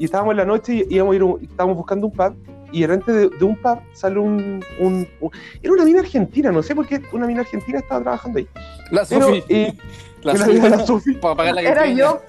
Y 0.00 0.06
estábamos 0.06 0.32
en 0.32 0.38
la 0.38 0.44
noche 0.46 0.74
y 0.88 0.94
íbamos 0.94 1.12
a 1.12 1.16
ir 1.16 1.22
un- 1.22 1.42
estábamos 1.42 1.76
buscando 1.76 2.06
un 2.06 2.12
pub. 2.12 2.34
Y 2.72 2.80
delante 2.82 3.12
de, 3.12 3.28
de 3.28 3.44
un 3.44 3.54
pub 3.56 3.78
sale 3.92 4.18
un, 4.18 4.64
un- 4.78 5.06
un- 5.20 5.30
Era 5.62 5.72
una 5.74 5.84
mina 5.84 6.00
argentina, 6.00 6.50
no 6.50 6.62
sé 6.62 6.74
por 6.74 6.86
qué 6.86 7.02
una 7.12 7.26
mina 7.26 7.40
argentina 7.42 7.78
estaba 7.80 8.00
trabajando 8.00 8.38
ahí. 8.38 8.48
La 8.90 9.04
Pero, 9.08 9.26
Sofi. 9.26 9.44
eh, 9.50 9.74
La 10.22 10.36
Sofi. 10.36 10.58
la 10.58 10.86
Sofi. 10.86 11.12
Para 11.14 11.34
pagar 11.34 11.54
la 11.54 11.60
Era 11.62 11.74
caipirinha. 11.74 12.04
yo. 12.04 12.22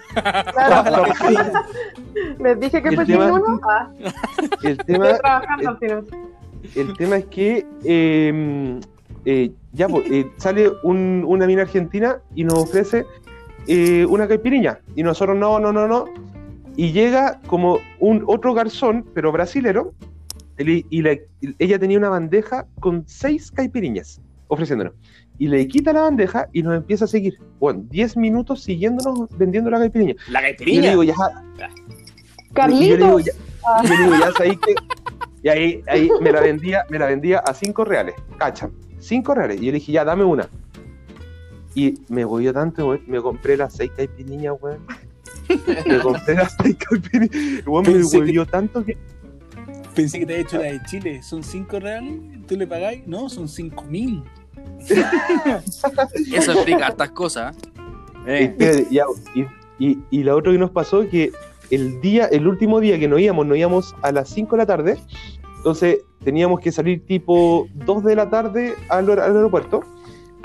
Claro. 0.52 1.04
Les 2.40 2.60
dije 2.60 2.82
que 2.82 2.90
El 2.90 2.96
fue 2.96 3.06
tema- 3.06 3.26
sin 3.26 3.34
uno. 3.34 3.60
Ah, 3.70 3.90
El 4.64 4.78
tema, 4.80 5.06
estoy 5.08 5.20
trabajando 5.22 5.70
al 5.70 5.78
final. 5.78 6.06
el 6.76 6.98
tema 6.98 7.18
es 7.18 7.26
que 7.28 7.66
eh, 7.86 8.80
eh, 9.26 9.52
ya 9.72 9.88
pues, 9.88 10.06
eh, 10.12 10.30
sale 10.38 10.72
un- 10.84 11.24
una 11.26 11.46
mina 11.48 11.62
argentina 11.62 12.18
y 12.36 12.44
nos 12.44 12.56
ofrece 12.56 13.06
eh, 13.68 14.06
una 14.10 14.28
caipiriña 14.28 14.80
y 14.96 15.04
nosotros 15.04 15.38
no, 15.38 15.60
no, 15.60 15.72
no, 15.72 15.88
no 15.88 16.06
y 16.76 16.92
llega 16.92 17.40
como 17.48 17.80
un 18.00 18.24
otro 18.28 18.54
garzón 18.54 19.06
pero 19.14 19.32
brasilero 19.32 19.94
y, 20.58 20.86
y 20.90 21.04
ella 21.60 21.80
tenía 21.80 21.98
una 21.98 22.10
bandeja 22.10 22.68
con 22.80 23.04
seis 23.08 23.52
caipiriñas 23.52 24.22
ofreciéndonos 24.48 24.94
y 25.40 25.48
le 25.48 25.68
quita 25.68 25.92
la 25.94 26.02
bandeja 26.02 26.48
y 26.54 26.62
nos 26.62 26.76
empieza 26.76 27.06
a 27.06 27.08
seguir 27.08 27.40
bueno 27.60 27.84
10 27.90 28.18
minutos 28.18 28.64
siguiéndonos 28.64 29.28
vendiendo 29.38 29.70
la 29.70 29.80
caipiriña 29.80 30.16
La 30.30 30.42
y 30.52 30.82
yo 30.82 30.82
digo 30.82 31.04
ya 31.04 31.16
y 32.52 32.90
yo 32.90 32.98
le 32.98 32.98
digo, 32.98 33.18
Carlitos. 33.18 33.26
ya, 33.26 33.32
y 33.84 33.88
yo 33.88 33.96
le 33.96 34.04
digo, 34.04 34.16
ya 34.20 34.32
sabéis 34.32 34.60
que. 34.60 34.76
Y 35.44 35.50
ahí, 35.50 35.84
ahí 35.88 36.10
me 36.22 36.32
la 36.32 36.42
vendía, 36.42 36.86
me 36.90 37.00
la 37.00 37.08
vendía 37.08 37.40
a 37.40 37.54
5 37.54 37.86
reales, 37.86 38.16
cacha, 38.38 38.70
5 39.00 39.34
reales. 39.34 39.62
Y 39.62 39.66
yo 39.66 39.72
le 39.72 39.80
dije, 39.80 39.92
ya, 39.92 40.04
dame 40.04 40.24
una. 40.24 40.48
Y 41.74 41.96
me 42.10 42.26
voy 42.26 42.52
tanto, 42.52 42.90
weón, 42.90 43.02
me 43.08 43.22
compré 43.22 43.58
las 43.58 43.74
6 43.76 43.92
caipiriñas, 43.96 44.56
weón. 44.62 44.86
Me 45.86 46.00
compré 46.00 46.36
las 46.36 46.56
6 46.62 46.76
caipiriñas. 46.78 47.36
El 47.36 47.64
weón 47.70 47.84
me 47.86 47.94
Pensé 47.94 48.12
que- 48.12 48.18
huevió 48.20 48.46
tanto 48.46 48.84
que. 48.86 48.98
Pensé 49.96 50.20
que 50.20 50.26
te 50.26 50.34
había 50.34 50.46
hecho 50.46 50.58
la 50.58 50.64
de 50.66 50.82
Chile. 50.90 51.22
¿Son 51.24 51.44
5 51.44 51.80
reales? 51.80 52.20
¿Tú 52.48 52.56
le 52.56 52.66
pagáis? 52.68 53.06
No, 53.08 53.28
son 53.30 53.48
5 53.50 53.84
mil. 53.86 54.24
Eso 56.34 56.52
explica 56.54 56.88
hartas 56.88 57.12
cosas. 57.12 57.56
¿eh? 58.28 58.44
Espérate, 58.58 58.88
ya, 58.92 59.04
y, 59.36 59.46
y, 59.80 60.00
y 60.10 60.24
la 60.24 60.36
otra 60.36 60.52
que 60.52 60.58
nos 60.58 60.72
pasó 60.72 61.08
que 61.10 61.32
el 61.70 62.02
día, 62.02 62.26
el 62.26 62.48
último 62.48 62.80
día 62.80 63.00
que 63.00 63.08
nos 63.08 63.20
íbamos, 63.20 63.46
nos 63.46 63.58
íbamos 63.58 63.96
a 64.02 64.12
las 64.12 64.30
5 64.30 64.56
de 64.56 64.58
la 64.62 64.66
tarde. 64.66 64.98
Entonces 65.58 66.00
teníamos 66.24 66.60
que 66.60 66.72
salir 66.72 67.06
tipo 67.06 67.68
2 67.86 68.04
de 68.04 68.16
la 68.16 68.30
tarde 68.30 68.76
al 68.90 69.10
aeropuerto. 69.10 69.82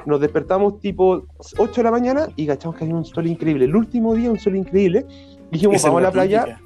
Nos 0.07 0.21
despertamos 0.21 0.81
tipo 0.81 1.27
8 1.59 1.73
de 1.75 1.83
la 1.83 1.91
mañana 1.91 2.29
y 2.37 2.47
cachamos 2.47 2.77
que 2.77 2.85
había 2.85 2.97
un 2.97 3.05
sol 3.05 3.27
increíble. 3.27 3.65
El 3.65 3.75
último 3.77 4.15
día, 4.15 4.31
un 4.31 4.39
sol 4.39 4.57
increíble. 4.57 5.05
Dijimos, 5.51 5.77
Esa 5.77 5.89
vamos 5.89 6.01
a 6.01 6.03
la 6.05 6.13
playa 6.13 6.45
típica. 6.45 6.61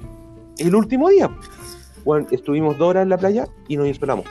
el 0.59 0.75
último 0.75 1.09
día. 1.09 1.29
Bueno, 2.05 2.27
estuvimos 2.31 2.77
dos 2.77 2.89
horas 2.89 3.03
en 3.03 3.09
la 3.09 3.17
playa 3.17 3.47
y 3.67 3.77
nos 3.77 3.87
insolamos. 3.87 4.25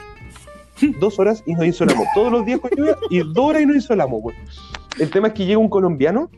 Dos 0.99 1.19
horas 1.19 1.43
y 1.45 1.53
nos 1.53 1.65
insolamos. 1.65 2.07
Todos 2.15 2.31
los 2.31 2.45
días 2.45 2.59
con 2.59 2.71
lluvia 2.71 2.97
y 3.09 3.19
dos 3.19 3.37
horas 3.49 3.61
y 3.61 3.65
nos 3.65 3.75
insolamos, 3.75 4.19
weón. 4.23 4.37
El 4.99 5.09
tema 5.09 5.27
es 5.27 5.33
que 5.33 5.45
llega 5.45 5.59
un 5.59 5.69
colombiano, 5.69 6.29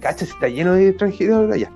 cacha, 0.00 0.24
está 0.24 0.48
lleno 0.48 0.74
de 0.74 0.88
extranjeros 0.88 1.50
allá. 1.52 1.70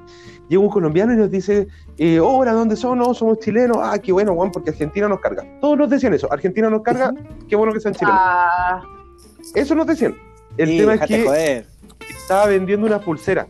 Llega 0.49 0.63
un 0.63 0.69
colombiano 0.69 1.13
y 1.13 1.17
nos 1.17 1.31
dice, 1.31 1.69
eh, 1.99 2.21
hola, 2.21 2.53
¿dónde 2.53 2.77
son? 2.77 2.99
No, 2.99 3.13
somos 3.15 3.39
chilenos. 3.41 3.79
Ah, 3.81 3.99
qué 3.99 4.13
bueno, 4.13 4.35
Juan, 4.35 4.51
porque 4.51 4.71
Argentina 4.71 5.09
nos 5.09 5.21
carga. 5.21 5.45
Todos 5.61 5.79
nos 5.79 5.91
decían 5.91 6.15
eso. 6.15 6.31
Argentina 6.33 6.71
nos 6.71 6.83
carga, 6.83 7.13
qué 7.49 7.57
bueno 7.57 7.73
que 7.73 7.81
sean 7.81 7.95
chilenos. 7.95 8.21
Ah, 8.21 8.83
Eso 9.57 9.75
nos 9.75 9.87
decían. 9.87 10.15
El 10.57 10.69
Sí, 10.69 10.79
tema 10.79 10.95
es 10.95 11.01
que 11.01 11.25
joder. 11.25 11.67
estaba 12.09 12.47
vendiendo 12.47 12.87
una 12.87 13.01
pulsera. 13.01 13.47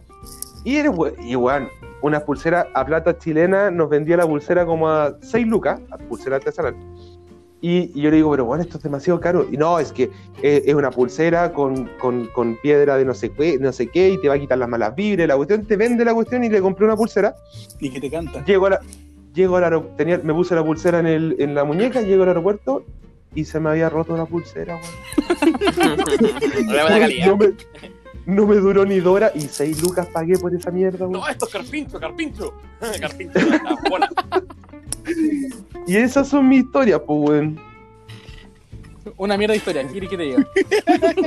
Y 0.65 0.77
era, 0.77 0.91
we- 0.91 1.15
y 1.23 1.37
weón, 1.37 1.69
una 2.03 2.20
pulsera 2.20 2.69
a 2.74 2.85
plata 2.85 3.19
chilena 3.19 3.70
nos 3.70 3.89
vendía 3.91 4.16
la 4.16 4.27
pulsera 4.27 4.65
como 4.65 4.89
a 4.89 5.16
6 5.20 5.47
lucas, 5.47 5.81
a 5.91 5.99
pulsera 5.99 6.37
artesanal. 6.37 6.74
Y, 7.61 7.91
y 7.99 8.03
yo 8.03 8.11
le 8.11 8.16
digo, 8.16 8.31
pero 8.31 8.45
bueno, 8.45 8.62
esto 8.62 8.77
es 8.77 8.83
demasiado 8.83 9.19
caro. 9.20 9.47
Y 9.51 9.57
no, 9.57 9.78
es 9.78 9.91
que 9.93 10.11
eh, 10.43 10.62
es 10.66 10.74
una 10.74 10.91
pulsera 10.91 11.53
con, 11.53 11.89
con- 12.01 12.27
con 12.28 12.57
piedra 12.62 12.97
de 12.97 13.05
no 13.05 13.15
sé, 13.15 13.31
qué, 13.31 13.59
no 13.59 13.73
sé 13.73 13.89
qué 13.89 14.11
y 14.11 14.20
te 14.20 14.28
va 14.28 14.35
a 14.35 14.39
quitar 14.39 14.59
las 14.59 14.69
malas 14.69 14.95
vibras. 14.95 15.27
La 15.28 15.37
cuestión 15.37 15.65
te 15.66 15.77
vende 15.77 16.05
la 16.05 16.15
cuestión 16.15 16.45
y 16.45 16.49
le 16.49 16.61
compré 16.61 16.85
una 16.87 16.97
pulsera. 16.97 17.35
Y 17.81 17.91
que 17.91 18.01
te 18.01 18.11
canta. 18.11 18.45
Llego, 18.45 18.66
a 18.66 18.70
la, 18.70 18.81
llego 19.35 19.57
al 19.57 19.65
aeropuerto, 19.65 19.97
tenía, 19.97 20.20
me 20.23 20.35
puse 20.35 20.55
la 20.55 20.65
pulsera 20.65 21.01
en, 21.01 21.07
el, 21.07 21.37
en 21.39 21.55
la 21.55 21.65
muñeca, 21.65 22.03
llego 22.03 22.23
al 22.24 22.28
aeropuerto 22.31 22.85
y 23.37 23.45
se 23.45 23.61
me 23.61 23.71
había 23.71 23.89
roto 23.89 24.17
la 24.17 24.27
pulsera, 24.27 24.81
weón. 24.81 25.97
No 27.27 27.37
me, 27.37 27.53
no 28.27 28.47
me 28.47 28.57
duró 28.57 28.85
ni 28.85 28.99
dos 28.99 29.15
horas 29.15 29.33
y 29.37 29.43
seis 29.43 29.81
lucas 29.81 30.09
pagué 30.09 30.37
por 30.39 30.53
esa 30.55 30.71
mierda, 30.73 31.07
weón. 31.07 31.13
No, 31.21 31.29
esto 31.29 31.47
es 31.47 31.53
carpincho, 31.53 32.01
carpincho. 32.01 32.53
carpincho, 33.01 33.39
la 33.39 33.79
bola. 33.89 34.11
Y 35.87 35.97
esas 35.97 36.27
son 36.29 36.49
mis 36.49 36.65
historias, 36.65 37.01
pues, 37.07 37.19
weón. 37.31 37.61
Una 39.19 39.37
mierda 39.39 39.53
de 39.53 39.59
historia, 39.59 39.83
¿qué 39.85 39.93
quieres 39.93 40.11
que 40.11 40.17
te 40.17 40.23
diga? 40.25 40.45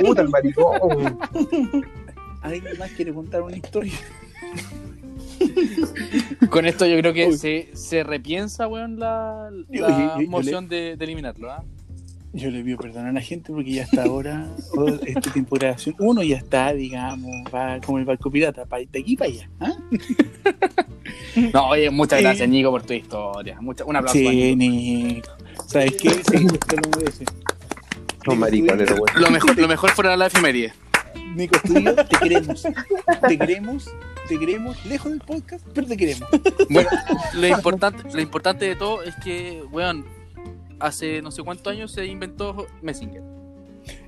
Puta, 0.02 0.20
el 0.20 0.28
maricón. 0.28 1.18
¿Alguien 2.42 2.78
más 2.78 2.90
quiere 2.90 3.14
contar 3.14 3.40
una 3.42 3.56
historia? 3.56 3.94
Con 6.50 6.66
esto 6.66 6.84
yo 6.86 6.98
creo 6.98 7.14
que 7.14 7.32
se, 7.38 7.70
se 7.72 8.02
repiensa, 8.04 8.68
weón, 8.68 8.98
la, 8.98 9.50
la 9.50 9.64
yo- 9.70 9.88
yo- 9.88 10.20
yo 10.20 10.28
moción 10.30 10.68
de, 10.68 10.96
de 10.96 11.04
eliminarlo, 11.04 11.50
¿ah? 11.50 11.64
Yo 12.32 12.48
le 12.50 12.62
pido 12.62 12.78
perdón 12.78 13.06
a 13.08 13.12
la 13.12 13.20
gente 13.20 13.52
porque 13.52 13.72
ya 13.72 13.82
hasta 13.84 14.04
ahora, 14.04 14.46
todo 14.72 14.86
este 15.04 15.30
tiempo 15.32 15.56
de 15.56 15.66
grabación, 15.66 15.96
uno 15.98 16.22
ya 16.22 16.36
está, 16.36 16.72
digamos, 16.72 17.28
va 17.52 17.80
como 17.84 17.98
el 17.98 18.04
barco 18.04 18.30
pirata, 18.30 18.66
pa- 18.66 18.78
de 18.78 19.00
aquí 19.00 19.16
para 19.16 19.30
allá. 19.30 19.50
¿ah? 19.60 19.72
No, 21.52 21.68
oye, 21.68 21.90
muchas 21.90 22.20
gracias, 22.22 22.48
Nico, 22.48 22.70
por 22.70 22.82
tu 22.82 22.92
historia. 22.92 23.60
Mucha- 23.60 23.84
un 23.84 23.96
aplauso. 23.96 24.18
a 24.18 24.22
Sí, 24.32 24.56
Nico. 24.56 25.14
Nico. 25.14 25.28
¿Sabes 25.66 25.92
qué? 25.96 26.10
Sí, 26.10 26.46
te 26.68 26.76
lo 26.76 26.90
merece. 26.98 27.24
Son 28.24 28.38
maricones, 28.38 28.90
weón. 28.90 29.04
Lo 29.16 29.30
mejor, 29.30 29.58
lo 29.58 29.68
mejor 29.68 29.90
fuera 29.90 30.16
la 30.16 30.26
efeméride. 30.26 30.72
Nico, 31.34 31.58
tú 31.64 31.78
y 31.78 31.84
yo 31.84 31.94
te 31.94 32.16
queremos. 32.18 32.62
Te 33.28 33.38
queremos, 33.38 33.90
te 34.28 34.38
queremos, 34.38 34.86
lejos 34.86 35.10
del 35.12 35.20
podcast, 35.20 35.64
pero 35.74 35.86
te 35.86 35.96
queremos. 35.96 36.28
Bueno, 36.68 36.88
lo 37.34 37.46
importante, 37.46 38.02
lo 38.12 38.20
importante 38.20 38.64
de 38.66 38.76
todo 38.76 39.02
es 39.02 39.14
que, 39.16 39.62
weón, 39.70 40.04
hace 40.80 41.22
no 41.22 41.30
sé 41.30 41.42
cuántos 41.42 41.72
años 41.72 41.92
se 41.92 42.04
inventó 42.06 42.66
Messenger. 42.82 43.22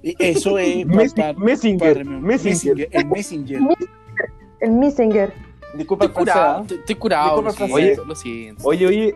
Y 0.03 0.15
eso 0.19 0.59
es 0.59 0.85
pa- 0.87 0.93
Messi- 0.93 1.15
pa- 1.17 1.33
Messenger, 1.41 1.99
pa- 1.99 2.05
Messenger. 2.05 2.89
El 2.91 3.07
Messenger. 3.07 3.61
el 4.61 4.73
Messenger. 4.73 5.33
Disculpa 5.75 6.05
Estoy 6.05 6.21
curado, 6.21 6.67
estoy, 6.69 6.95
curado, 6.97 7.43
lo 7.43 7.49
Disculpa, 7.51 7.77
siento, 7.77 8.03
Oye. 8.03 8.09
lo 8.09 8.15
siento. 8.15 8.63
Oye, 8.69 8.87
oye. 8.87 9.15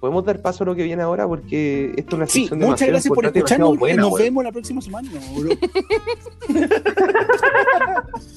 ¿Podemos 0.00 0.24
dar 0.24 0.40
paso 0.42 0.62
a 0.62 0.66
lo 0.66 0.74
que 0.74 0.82
viene 0.82 1.02
ahora? 1.02 1.26
Porque 1.26 1.92
esto 1.96 2.10
es 2.16 2.18
una 2.18 2.26
Sí, 2.26 2.40
sección 2.40 2.60
muchas 2.60 2.88
gracias 2.88 3.12
por 3.14 3.24
escucharnos. 3.24 3.78
buena, 3.78 4.02
Nos 4.02 4.18
vemos 4.18 4.44
la 4.44 4.52
próxima 4.52 4.80
semana. 4.82 5.10
No, 5.10 5.40
bro. 5.40 5.50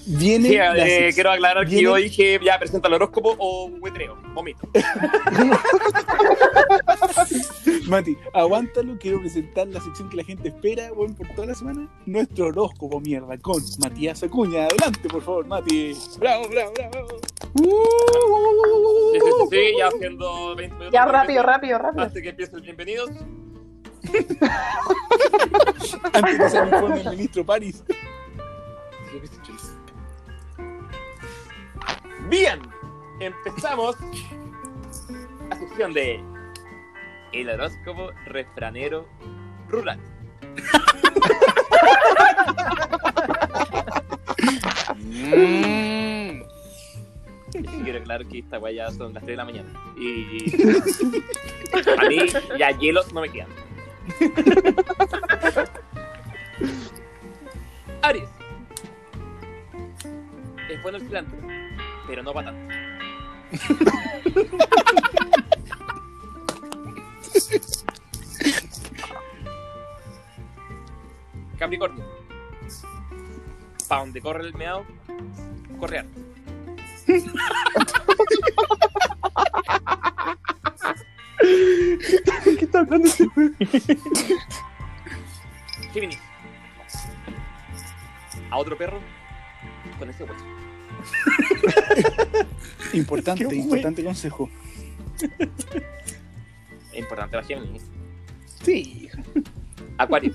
Viene 0.07 0.49
Sí, 0.49 0.55
la 0.55 0.77
eh, 0.87 1.09
sec- 1.09 1.13
quiero 1.15 1.31
aclarar 1.31 1.65
que 1.65 1.69
viene- 1.71 1.83
yo 1.83 1.95
dije 1.95 2.39
ya 2.43 2.57
presenta 2.57 2.87
el 2.87 2.93
horóscopo 2.95 3.35
o 3.37 3.67
huetreo, 3.79 4.17
vomito. 4.33 4.67
Mati, 7.87 8.15
aguántalo, 8.33 8.97
quiero 8.99 9.19
presentar 9.19 9.67
la 9.67 9.81
sección 9.81 10.09
que 10.09 10.17
la 10.17 10.23
gente 10.23 10.49
espera, 10.49 10.91
bueno, 10.93 11.15
por 11.15 11.27
toda 11.35 11.47
la 11.47 11.55
semana. 11.55 11.87
Nuestro 12.05 12.47
horóscopo, 12.47 12.99
mierda, 13.01 13.37
con 13.37 13.61
Matías 13.79 14.23
Acuña. 14.23 14.65
Adelante, 14.65 15.07
por 15.09 15.21
favor, 15.21 15.45
Mati. 15.45 15.93
Bravo, 16.19 16.47
bravo, 16.49 16.73
bravo. 16.73 17.07
Sí, 17.55 19.19
sí, 19.19 19.31
sí, 19.39 19.47
sí, 19.51 19.57
ya 19.77 19.87
haciendo 19.87 20.55
20 20.55 20.73
minutos. 20.75 20.93
Ya, 20.93 21.05
rápido, 21.05 21.41
rápido, 21.43 21.58
rápido. 21.59 22.03
Antes 22.03 22.23
que 22.23 22.29
empiece 22.29 22.55
el 22.55 22.61
bienvenidos. 22.61 23.09
Antes 26.13 26.37
que 26.37 26.49
se 26.49 26.61
me 26.61 26.69
informe 26.69 27.01
el 27.01 27.09
ministro 27.09 27.45
París. 27.45 27.83
Bien, 32.29 32.59
empezamos 33.19 33.95
la 35.49 35.57
sección 35.57 35.93
de 35.93 36.23
El 37.33 37.49
horóscopo 37.49 38.11
refranero 38.25 39.07
rural. 39.67 39.99
Mm. 45.19 46.18
Quiero 47.83 47.99
aclarar 47.99 48.25
que 48.27 48.39
esta 48.39 48.59
weá 48.59 48.71
ya 48.71 48.91
son 48.91 49.13
las 49.13 49.23
3 49.23 49.33
de 49.33 49.37
la 49.37 49.45
mañana. 49.45 49.69
Y 49.97 50.51
a 51.97 52.07
mí 52.07 52.19
ya 52.57 52.71
hielos 52.71 53.13
no 53.13 53.21
me 53.21 53.29
quedan. 53.29 53.49
Aries. 58.01 58.29
Es 60.69 60.81
bueno 60.81 60.97
el 60.97 61.05
cilantro, 61.05 61.37
pero 62.07 62.23
no 62.23 62.33
para 62.33 62.51
tanto. 62.51 62.75
Capricornio. 71.57 72.05
Pa' 73.89 73.99
donde 73.99 74.21
corre 74.21 74.45
el 74.45 74.53
meado, 74.53 74.85
corre 75.79 75.99
harto. 75.99 76.28
¿Qué 77.09 77.15
está 82.65 82.79
hablando 82.79 83.07
este. 83.07 83.25
A 88.51 88.57
otro 88.57 88.77
perro 88.77 88.99
con 89.97 90.09
ese 90.09 90.23
hueso. 90.23 90.45
Importante, 92.93 93.47
Qué 93.49 93.55
importante 93.55 94.03
consejo. 94.03 94.49
Importante 96.93 97.37
la 97.37 97.43
Géminis. 97.43 97.83
Sí. 98.63 99.09
Acuario. 99.97 100.33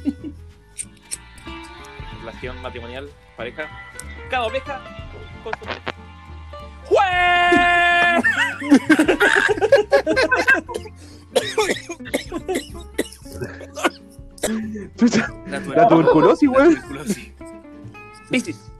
Relación 2.20 2.60
matrimonial, 2.62 3.08
pareja. 3.36 3.68
Cada 4.30 4.46
oveja 4.46 4.80
con 5.42 5.52
su 5.52 5.64
pareja. 5.64 6.03
La, 15.46 15.60
La 15.60 15.88
tuberculosis, 15.88 16.50
tuberculosis. 16.50 17.32
Piscis. 18.30 18.70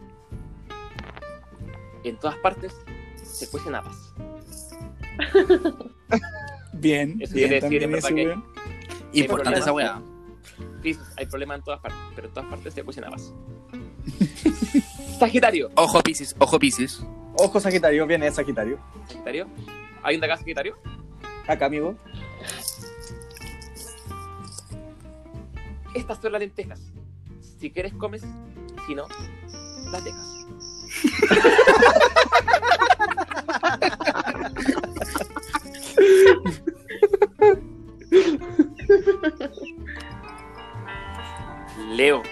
En 2.05 2.17
todas 2.19 2.37
partes 2.39 2.75
se 3.23 3.49
cuecen 3.49 3.75
habas. 3.75 3.97
Bien, 6.75 7.17
Eso 7.21 7.35
bien 7.35 7.49
quiere 7.49 7.55
decir, 7.61 7.61
también 7.61 7.83
en 7.85 7.91
verdad, 7.93 8.11
ese, 8.11 8.15
que- 8.15 8.27
weón. 8.27 8.45
Importante 9.13 9.59
esa 9.61 9.73
weá. 9.73 10.03
Piscis, 10.83 11.05
hay 11.17 11.27
problemas 11.27 11.59
en 11.59 11.65
todas 11.65 11.81
partes, 11.81 12.01
pero 12.15 12.29
en 12.29 12.35
todas 12.35 12.51
partes 12.51 12.75
se 12.75 12.83
cuecen 12.83 13.05
habas. 13.05 13.33
Sagitario. 15.19 15.71
Ojo 15.77 16.03
Piscis, 16.03 16.35
ojo 16.39 16.59
Piscis. 16.59 17.03
Ojo, 17.37 17.59
Sagitario, 17.61 18.07
viene 18.07 18.31
Sagitario. 18.31 18.79
Sagitario. 19.09 19.49
¿Hay 20.03 20.17
un 20.17 20.25
acá 20.25 20.37
Sagitario? 20.37 20.77
Acá, 21.49 21.67
amigo. 21.67 21.97
Estas 25.95 26.21
son 26.21 26.33
las 26.33 26.41
lentejas. 26.41 26.81
Si 27.59 27.71
quieres 27.71 27.93
comes, 27.95 28.23
si 28.87 28.95
no, 28.95 29.07
las 29.91 30.05
dejas. 30.05 30.47
Leo. 41.91 42.23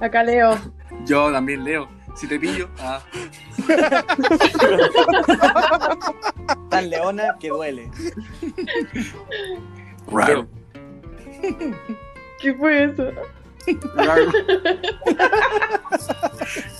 Acá 0.00 0.22
Leo. 0.22 0.58
Yo 1.04 1.32
también 1.32 1.64
leo. 1.64 1.93
Si 2.14 2.28
te 2.28 2.38
pillo. 2.38 2.68
Ah. 2.78 3.02
tan 6.70 6.90
leona 6.90 7.36
que 7.40 7.48
duele. 7.48 7.90
Leo. 10.26 10.46
¿Qué 12.40 12.54
fue 12.54 12.84
eso? 12.84 13.10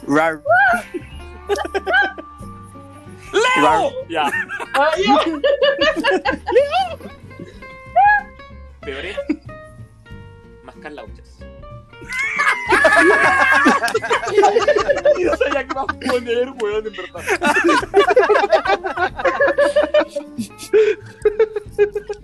Rar. 0.06 0.40
¡Leo! 3.32 3.90
Ya. 4.08 4.30
Ah, 4.74 4.90
ya. 4.98 5.16
Peor 8.82 9.04
es 9.04 9.16
mascar 10.62 10.92
lauchas. 10.92 11.33
No 15.24 15.36
sabía 15.36 15.66
qué 15.66 15.74
más 15.74 15.86
poner, 15.86 16.50
weón, 16.60 16.86
en 16.86 16.92
verdad. 16.92 17.22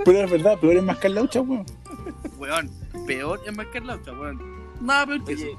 Pero 0.04 0.18
es 0.18 0.30
verdad, 0.30 0.58
peor 0.58 0.76
es 0.76 0.82
mascar 0.82 1.10
laucha, 1.10 1.40
weón. 1.40 1.66
Weón, 2.38 2.70
peor 3.06 3.40
es 3.46 3.56
marcar 3.56 3.82
la 3.82 3.96
otra, 3.96 4.12
weón. 4.12 4.40
Nada 4.80 5.06
peor 5.06 5.24
que 5.24 5.32
eso. 5.32 5.44
Oye, 5.44 5.58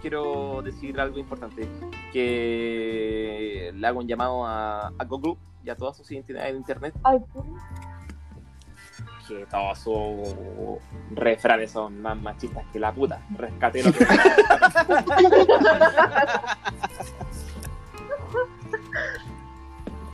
quiero 0.00 0.62
decir 0.62 0.98
algo 1.00 1.18
importante. 1.18 1.68
Que 2.12 3.72
le 3.74 3.86
hago 3.86 4.00
un 4.00 4.06
llamado 4.06 4.46
a, 4.46 4.88
a 4.88 5.04
Google 5.04 5.36
y 5.64 5.70
a 5.70 5.76
todas 5.76 5.96
sus 5.96 6.10
identidades 6.10 6.52
de 6.52 6.58
internet. 6.58 6.94
Ay, 7.02 7.18
Que 9.28 9.44
todos 9.50 9.78
sus 9.80 10.78
refranes 11.10 11.72
son 11.72 12.00
más 12.00 12.16
machistas 12.20 12.64
que 12.72 12.78
la 12.78 12.92
puta. 12.92 13.20
Rescate 13.36 13.82
lo 13.82 13.92
que 13.92 14.06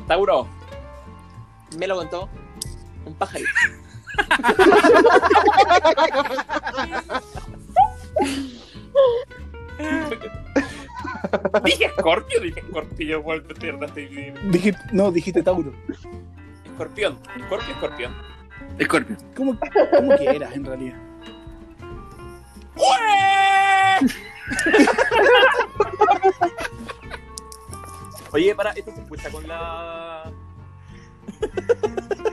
Tauro, 0.06 0.46
me 1.78 1.86
lo 1.86 1.96
contó 1.96 2.28
un 3.04 3.14
pajarito. 3.14 3.50
dije 11.64 11.90
Scorpio, 11.98 12.40
dije 12.40 12.62
Scorpio, 12.68 13.18
igual 13.18 13.42
te 13.44 13.54
pierdas, 13.54 13.90
estoy- 13.90 14.34
Dije, 14.50 14.74
no, 14.92 15.10
dijiste 15.10 15.42
Tauro. 15.42 15.72
Escorpión, 16.64 17.18
Scorpio, 17.46 17.72
Escorpión. 17.74 18.31
Escorpio. 18.78 19.16
¿Cómo, 19.36 19.56
cómo 19.96 20.16
que 20.16 20.24
eras 20.36 20.54
en 20.54 20.64
realidad? 20.64 20.96
Oye, 28.32 28.54
para, 28.54 28.70
esto 28.70 28.92
se 28.94 29.00
escucha 29.02 29.30
con 29.30 29.46
la. 29.46 30.32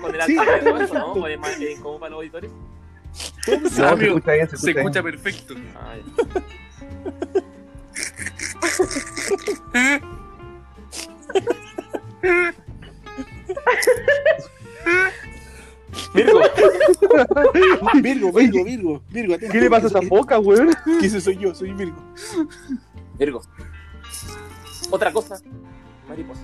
con 0.02 0.16
el 0.16 0.22
Sí, 0.24 0.38
eso, 0.38 0.44
¿no? 0.64 0.74
perfecto. 0.78 1.14
¿O 1.14 1.28
es 1.28 1.40
más 1.40 1.60
eh, 1.60 1.78
como 1.82 1.99
para 1.99 2.11
los 2.11 2.18
auditores? 2.20 2.52
No, 3.48 3.70
se 3.70 3.86
amigo, 3.86 4.16
escucha 4.18 4.32
bien, 4.34 4.49
se 4.49 4.57
Se 4.57 4.70
escucha 4.72 4.80
escucha 4.80 5.02
bien. 5.02 5.22
perfecto. 5.22 5.56
Virgo, 16.14 16.40
Virgo, 18.02 18.31
Virgo, 18.34 18.64
Virgo, 18.64 19.03
Virgo, 19.10 19.34
atento. 19.36 19.53
¿Qué 19.53 19.61
le 19.61 19.69
pasa 19.69 19.86
a 19.86 19.90
esa 19.90 20.02
foca, 20.02 20.40
weón? 20.40 20.72
Que 20.99 21.06
ese 21.06 21.22
soy 21.22 21.38
yo, 21.38 21.53
soy 21.53 21.72
Virgo. 21.73 21.98
Virgo. 23.18 23.41
Otra 24.90 25.14
cosa, 25.14 25.40
mariposa. 26.07 26.41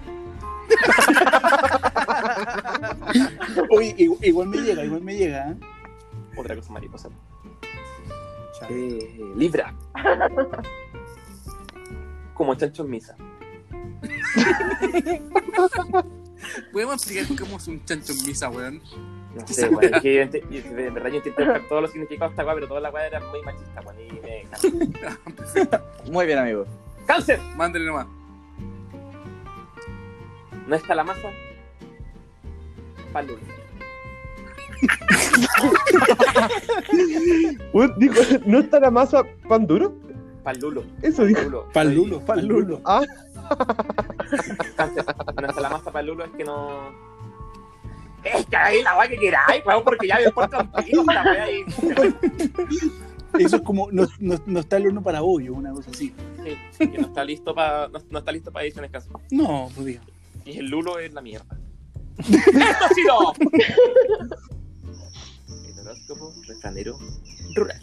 Oye, 3.71 3.95
igual, 3.97 4.19
igual 4.23 4.47
me 4.49 4.57
llega, 4.57 4.85
igual 4.85 5.01
me 5.01 5.17
llega, 5.17 5.51
¿eh? 5.51 5.55
Otra 6.37 6.55
cosa, 6.55 6.71
mariposa. 6.73 7.09
Eh, 8.69 9.19
Libra. 9.35 9.73
Como 12.33 12.55
chancho 12.55 12.83
en 12.83 12.89
misa. 12.89 13.15
¿Podemos 16.71 16.95
explicar 16.95 17.25
cómo 17.39 17.57
es 17.57 17.67
un 17.67 17.83
chancho 17.85 18.13
en 18.13 18.25
misa, 18.25 18.49
weón? 18.49 18.81
No 19.35 19.45
sé, 19.47 19.69
es 19.81 20.01
que 20.01 20.25
de 20.27 20.89
verdad 20.91 21.09
yo 21.09 21.17
intenté 21.17 21.43
buscar 21.43 21.61
todos 21.69 21.81
los 21.81 21.91
significados 21.91 22.31
de 22.31 22.35
esta 22.35 22.45
weá, 22.45 22.55
pero 22.55 22.67
toda 22.67 22.79
la 22.79 22.89
weá 22.89 23.07
era 23.07 23.19
muy 23.19 23.41
machista, 23.41 23.81
weón. 23.81 23.99
Y 23.99 24.13
me. 24.21 24.45
Muy 26.11 26.25
bien, 26.25 26.39
amigo. 26.39 26.65
¡Cáncer! 27.05 27.39
Mándale 27.55 27.85
nomás. 27.85 28.07
No 30.67 30.75
está 30.75 30.95
la 30.95 31.03
masa. 31.03 31.29
Weón, 37.73 37.93
dijo, 37.97 38.15
¿no 38.45 38.59
está 38.59 38.79
la 38.79 38.91
masa 38.91 39.23
pan 39.47 39.65
duro? 39.65 39.95
Palulo. 40.43 40.83
Eso 41.01 41.25
dijo. 41.25 41.41
Palulo. 41.41 41.71
Palulo, 41.71 42.19
palulo. 42.21 42.79
Ah, 42.85 43.01
Cáncer. 44.75 45.05
No 45.41 45.47
está 45.47 45.61
la 45.61 45.69
masa 45.69 45.91
palulo, 45.91 46.25
es 46.25 46.31
que 46.31 46.43
no. 46.43 47.14
Es 48.25 48.45
que 48.47 48.55
ahí 48.57 48.81
la 48.81 48.97
weá 48.97 49.07
que 49.07 49.17
queráis, 49.17 49.63
weón, 49.65 49.83
porque 49.83 50.07
ya 50.07 50.17
me 50.17 50.23
esta 50.23 50.69
weá 51.23 51.43
ahí. 51.43 51.63
Eso 53.39 53.57
es 53.57 53.61
como, 53.61 53.91
no, 53.91 54.07
no, 54.19 54.41
no 54.45 54.59
está 54.59 54.77
el 54.77 54.87
horno 54.87 55.03
para 55.03 55.21
bollo, 55.21 55.53
una 55.53 55.71
cosa 55.71 55.91
así. 55.91 56.13
Sí, 56.71 56.87
que 56.87 56.97
no 56.97 57.07
está 57.07 57.23
listo 57.23 57.53
para 57.53 57.87
no, 57.89 57.99
no 58.09 58.19
está 58.19 58.31
listo 58.31 58.51
para 58.51 58.65
ediciones 58.65 58.91
caso. 58.91 59.09
No, 59.29 59.69
pues 59.75 59.85
diga. 59.85 60.01
Y 60.45 60.57
el 60.59 60.67
lulo 60.67 60.99
es 60.99 61.13
la 61.13 61.21
mierda. 61.21 61.57
¡Esto 62.17 62.87
sí 62.95 63.03
no! 63.05 63.33
El 65.49 65.79
horóscopo 65.79 66.33
refranero 66.47 66.97
rural. 67.55 67.81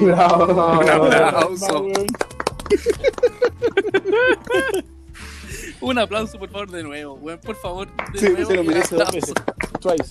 bravo. 0.00 0.80
Un 0.80 0.88
aplauso. 0.88 1.82
weón. 1.82 2.06
Un 5.80 5.98
aplauso, 5.98 6.38
por 6.38 6.50
favor, 6.50 6.70
de 6.70 6.82
nuevo, 6.82 7.14
weón. 7.14 7.38
Por 7.40 7.56
favor, 7.56 7.88
de 8.12 8.18
Sí, 8.18 8.28
nuevo. 8.30 8.50
se 8.50 8.56
lo 8.56 8.64
merece 8.64 8.96
dos 8.96 9.12
veces. 9.12 9.34
Twice. 9.80 10.10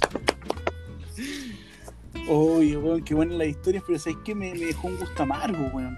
Oye, 2.29 2.77
weón, 2.77 3.03
qué 3.03 3.13
buenas 3.13 3.37
las 3.37 3.47
historias, 3.47 3.83
pero 3.85 3.99
¿sabes 3.99 4.17
qué? 4.25 4.35
Me, 4.35 4.51
me 4.53 4.65
dejó 4.67 4.87
un 4.87 4.97
gusto 4.97 5.23
amargo, 5.23 5.69
weón. 5.73 5.97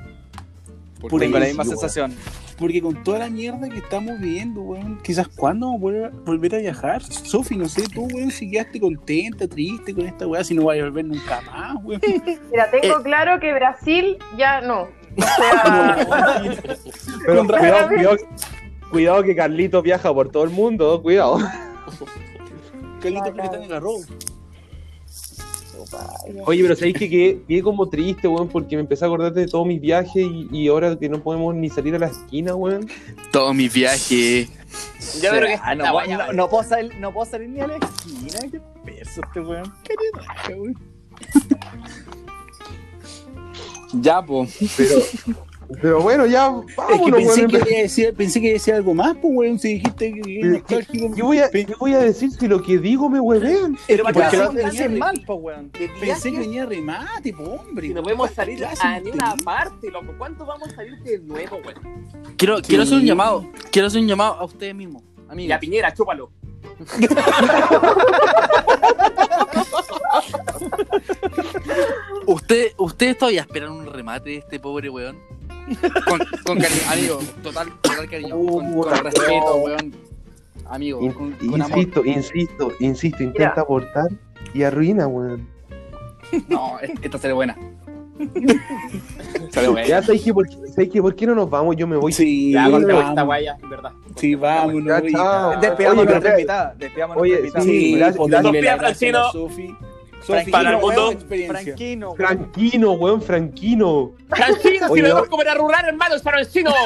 Por 0.99 1.19
Tengo 1.19 1.37
ahí 1.37 1.41
la 1.43 1.47
misma 1.47 1.63
weón. 1.63 1.77
sensación. 1.77 2.15
Porque 2.57 2.81
con 2.81 3.03
toda 3.05 3.19
la 3.19 3.29
mierda 3.29 3.69
que 3.69 3.77
estamos 3.77 4.19
viviendo, 4.19 4.61
weón, 4.61 4.99
quizás 5.01 5.27
cuándo 5.29 5.67
vamos 5.67 5.79
a 5.79 5.81
volver, 5.81 6.11
volver 6.11 6.55
a 6.55 6.57
viajar. 6.57 7.01
Sofi, 7.03 7.55
no 7.55 7.69
sé, 7.69 7.83
tú, 7.87 8.05
weón, 8.11 8.31
si 8.31 8.51
quedaste 8.51 8.79
contenta, 8.79 9.47
triste 9.47 9.93
con 9.93 10.05
esta 10.05 10.27
weá, 10.27 10.43
si 10.43 10.53
no 10.55 10.65
vaya 10.65 10.81
a 10.81 10.85
volver 10.85 11.05
nunca 11.05 11.41
más, 11.41 11.75
weón. 11.83 12.01
Mira, 12.51 12.69
tengo 12.69 13.01
claro 13.01 13.39
que 13.39 13.53
Brasil 13.53 14.17
ya 14.37 14.61
no. 14.61 14.81
O 15.17 15.21
sea, 15.21 16.05
cuidado 17.25 18.17
que 18.91 19.35
Carlito 19.35 19.81
viaja 19.81 20.13
por 20.13 20.29
todo 20.29 20.43
el 20.43 20.49
mundo, 20.49 21.01
cuidado. 21.01 21.37
Carlito 23.01 23.33
que 23.33 23.41
está 23.41 23.57
en 23.57 23.63
el 23.63 23.73
arroz. 23.73 24.07
Oye, 26.45 26.61
pero 26.61 26.75
sabéis 26.75 26.97
que 26.97 27.09
quedé, 27.09 27.41
quedé 27.47 27.63
como 27.63 27.89
triste, 27.89 28.27
weón, 28.27 28.47
porque 28.49 28.75
me 28.75 28.81
empecé 28.81 29.05
a 29.05 29.07
acordar 29.07 29.33
de 29.33 29.47
todos 29.47 29.65
mis 29.65 29.79
viajes 29.81 30.17
y, 30.17 30.47
y 30.51 30.67
ahora 30.67 30.95
que 30.99 31.09
no 31.09 31.21
podemos 31.23 31.55
ni 31.55 31.69
salir 31.69 31.95
a 31.95 31.99
la 31.99 32.07
esquina, 32.07 32.53
weón. 32.53 32.87
Todos 33.31 33.55
mis 33.55 33.73
viajes. 33.73 34.49
Yo 35.21 35.29
creo 35.31 35.47
que 35.47 35.59
Ah, 35.63 35.73
no, 35.75 35.83
puedo- 35.85 35.95
weá, 35.97 36.07
no, 36.17 36.23
weón. 36.25 36.35
no 36.35 36.49
puedo 36.49 36.63
salir, 36.63 36.95
no 36.99 37.13
puedo 37.13 37.25
salir 37.31 37.49
ni 37.49 37.61
a 37.61 37.67
la 37.67 37.75
esquina. 37.77 38.39
Qué 38.51 38.61
perso 38.85 39.21
este 39.25 39.39
weón. 39.39 39.73
Qué 39.83 39.93
le 39.95 40.21
raja, 40.21 40.49
weón. 40.49 40.75
Ya, 43.93 44.21
po. 44.21 44.47
Pero, 44.77 44.99
pero 45.81 46.01
bueno, 46.01 46.25
ya 46.25 46.47
Es 46.47 46.65
que 46.65 46.81
vámonos, 46.81 47.11
pensé 47.19 47.39
weón. 47.41 47.51
que, 47.51 47.57
iba 47.57 47.65
a 47.79 47.81
decir, 47.83 48.13
pensé 48.15 48.39
que 48.41 48.47
iba 48.47 48.53
a 48.53 48.57
decir 48.59 48.73
algo 48.73 48.93
más, 48.95 49.13
pues, 49.21 49.33
weón, 49.35 49.59
si 49.59 49.73
dijiste 49.75 50.13
que 50.13 50.21
¿Qué, 50.21 50.41
nostálgico. 50.43 51.15
qué 51.15 51.21
voy 51.21 51.39
a, 51.39 51.49
qué 51.49 51.67
voy 51.79 51.93
a 51.93 51.99
decir 51.99 52.31
si 52.31 52.47
lo 52.47 52.61
que 52.63 52.77
digo 52.79 53.07
me 53.09 53.19
huevean? 53.19 53.77
Pero 53.87 54.03
para 54.03 54.29
que 54.29 54.37
lo 54.37 54.43
haces 54.49 54.65
hacen 54.65 54.97
mal. 54.97 55.21
po, 55.25 55.35
weón. 55.35 55.69
Pensé 55.99 56.31
que 56.31 56.39
venía 56.39 56.65
remate, 56.65 57.31
po, 57.33 57.43
hombre. 57.43 57.87
y 57.87 57.93
no 57.93 58.01
podemos 58.01 58.31
salir 58.31 58.65
a 58.65 58.69
ni 58.71 58.75
una 58.75 58.97
inteligente. 58.97 59.43
parte, 59.45 59.91
loco. 59.91 60.13
¿Cuánto 60.17 60.45
vamos 60.45 60.67
a 60.69 60.75
salir 60.75 60.97
de 61.03 61.19
nuevo, 61.19 61.57
weón? 61.57 62.07
Quiero, 62.37 62.61
quiero 62.61 62.83
hacer 62.83 62.97
un 62.97 63.05
llamado. 63.05 63.45
Quiero 63.71 63.87
hacer 63.87 64.01
un 64.01 64.07
llamado 64.07 64.33
a 64.35 64.45
ustedes 64.45 64.73
mismos, 64.73 65.03
Y 65.27 65.31
amigos. 65.31 65.55
a 65.55 65.59
Piñera, 65.59 65.93
chúpalo. 65.93 66.31
Usted, 72.25 72.73
ustedes 72.77 73.17
todavía 73.17 73.41
esperan 73.41 73.71
un 73.71 73.85
remate 73.85 74.29
de 74.31 74.35
este 74.37 74.59
pobre 74.59 74.89
weón. 74.89 75.17
Con, 76.07 76.19
con 76.45 76.57
cariño, 76.59 76.81
amigo, 76.91 77.19
total, 77.43 77.69
total 77.81 78.09
cariño. 78.09 78.35
Con, 78.37 78.73
con 78.73 79.03
respeto, 79.03 79.55
weón. 79.57 79.93
Amigo, 80.69 81.01
In- 81.01 81.11
con, 81.13 81.31
con 81.33 81.61
amor. 81.61 81.77
insisto, 81.79 82.05
insisto, 82.05 82.71
insisto, 82.79 83.23
intenta 83.23 83.51
Mira. 83.51 83.61
aportar 83.61 84.07
y 84.53 84.63
arruina, 84.63 85.07
weón. 85.07 85.47
No, 86.47 86.79
es- 86.79 86.91
esta 87.01 87.17
será 87.17 87.33
buena. 87.33 87.57
Sale 89.51 89.67
bueno. 89.69 89.87
Ya 89.87 90.01
sabéis 90.01 90.23
que, 90.23 90.33
por, 90.33 90.47
sabéis 90.51 90.91
que 90.91 91.01
por 91.01 91.15
qué 91.15 91.25
no 91.25 91.35
nos 91.35 91.49
vamos, 91.49 91.75
yo 91.77 91.87
me 91.87 91.95
voy. 91.97 92.11
Sí, 92.11 92.51
Ya, 92.51 92.69
cortemos 92.69 93.01
esta 93.01 93.13
vamos. 93.13 93.25
guaya, 93.25 93.57
en 93.63 93.69
verdad. 93.69 93.91
Sí, 94.15 94.35
vámonos. 94.35 94.85
Ya, 94.87 94.97
oye. 95.01 95.11
chao. 95.13 95.59
Despedamos 95.61 95.95
nuestra 96.05 96.19
pero- 96.21 96.33
invitada. 96.33 96.75
Despedamos 96.77 97.17
a 97.17 97.19
Oye, 97.19 97.39
nuestra 97.39 97.61
invitada. 97.63 97.79
Sí, 97.79 97.95
gracias, 97.95 98.17
pues, 98.17 98.29
gracias. 98.29 98.79
gracias 98.79 99.88
Franquino, 100.21 100.51
Para 100.51 100.69
el 100.71 100.77
mundo. 100.77 101.13
Franquino. 101.47 102.13
Franquino, 102.15 102.91
weón, 102.93 103.21
Franquino. 103.21 104.11
Francino, 104.29 104.87
si 104.93 105.01
voy 105.01 105.11
a 105.11 105.21
comer 105.25 105.49
a 105.49 105.55
rural, 105.55 105.85
hermano, 105.87 106.19
Francino. 106.19 106.71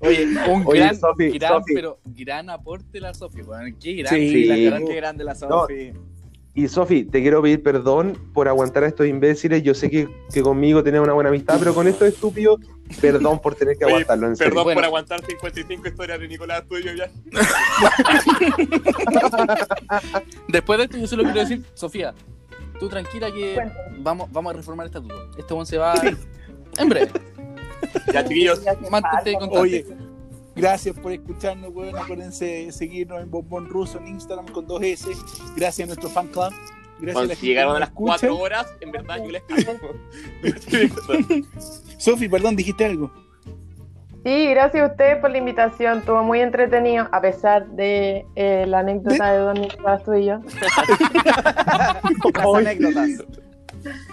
Oye, 0.00 0.26
un 0.48 0.62
Oye, 0.64 0.78
gran, 0.80 0.96
gran 1.34 1.62
pero 1.74 1.98
gran 2.06 2.50
aporte 2.50 3.00
la 3.00 3.14
Sofi, 3.14 3.42
weón. 3.42 3.76
Qué 3.80 3.94
gran. 3.94 4.14
Sí, 4.14 4.28
Sí, 4.30 4.44
la 4.44 4.54
Sí. 4.54 4.70
cagó, 4.70 4.86
qué 4.86 4.94
grande 4.94 5.24
la 5.24 5.34
Sofi. 5.34 5.92
Y 6.58 6.66
Sofi, 6.66 7.04
te 7.04 7.22
quiero 7.22 7.40
pedir 7.40 7.62
perdón 7.62 8.18
por 8.34 8.48
aguantar 8.48 8.82
a 8.82 8.88
estos 8.88 9.06
imbéciles. 9.06 9.62
Yo 9.62 9.74
sé 9.74 9.88
que, 9.88 10.08
que 10.34 10.42
conmigo 10.42 10.82
tenés 10.82 11.00
una 11.00 11.12
buena 11.12 11.28
amistad, 11.28 11.54
pero 11.60 11.72
con 11.72 11.86
estos 11.86 12.08
estúpidos, 12.08 12.58
perdón 13.00 13.40
por 13.40 13.54
tener 13.54 13.78
que 13.78 13.84
Oye, 13.84 13.94
aguantarlo, 13.94 14.26
en 14.26 14.34
serio. 14.34 14.50
Perdón 14.50 14.64
Bueno. 14.64 14.78
por 14.78 14.84
aguantar 14.86 15.24
55 15.24 15.86
historias 15.86 16.18
de 16.18 16.26
Nicolás 16.26 16.64
Tuyo 16.66 16.90
ya. 16.94 17.08
Después 20.48 20.78
de 20.78 20.84
esto, 20.86 20.98
yo 20.98 21.06
solo 21.06 21.22
quiero 21.22 21.38
decir, 21.38 21.64
Sofía, 21.74 22.12
tú 22.80 22.88
tranquila 22.88 23.30
que 23.30 23.54
Cuéntame. 23.54 23.98
vamos, 24.00 24.32
vamos 24.32 24.52
a 24.52 24.56
reformar 24.56 24.86
el 24.86 24.90
estatuto. 24.90 25.30
Este 25.38 25.54
one 25.54 25.64
se 25.64 25.78
va 25.78 25.94
en 26.76 26.88
breve. 26.88 27.12
Ya, 28.12 28.24
chiquillos. 28.24 28.62
Mantente. 28.90 29.36
Oye, 29.52 29.86
gracias 30.58 30.98
por 30.98 31.12
escucharnos, 31.12 31.72
weón. 31.72 31.96
Acuérdense 31.96 32.44
de 32.44 32.72
seguirnos 32.72 33.22
en 33.22 33.30
Bombón 33.30 33.68
Ruso 33.68 33.98
en 33.98 34.08
Instagram 34.08 34.48
con 34.48 34.66
dos 34.66 34.82
S. 34.82 35.08
Gracias 35.56 35.86
a 35.86 35.86
nuestro 35.86 36.10
fan 36.10 36.28
club. 36.28 36.52
Gracias 37.00 37.24
a 37.24 37.26
la 37.26 37.34
llegaron 37.34 37.76
a 37.76 37.80
las. 37.80 37.90
4 37.90 38.36
horas, 38.36 38.66
en 38.80 38.90
verdad 38.90 39.18
yo 39.24 39.30
les. 39.30 39.42
Sofi, 41.98 42.28
perdón, 42.28 42.56
dijiste 42.56 42.84
algo. 42.84 43.10
Sí, 44.24 44.48
gracias 44.50 44.82
a 44.82 44.90
ustedes 44.90 45.18
por 45.18 45.30
la 45.30 45.38
invitación. 45.38 45.98
Estuvo 45.98 46.22
muy 46.22 46.40
entretenido, 46.40 47.08
a 47.12 47.20
pesar 47.20 47.66
de 47.68 48.26
eh, 48.34 48.66
la 48.66 48.80
anécdota 48.80 49.32
de 49.32 49.38
Don 49.38 49.54
Nicolás 49.54 50.02
tú 50.02 50.12
y 50.14 50.26
yo. 50.26 50.40
Las 52.34 52.54
anécdotas. 52.54 53.08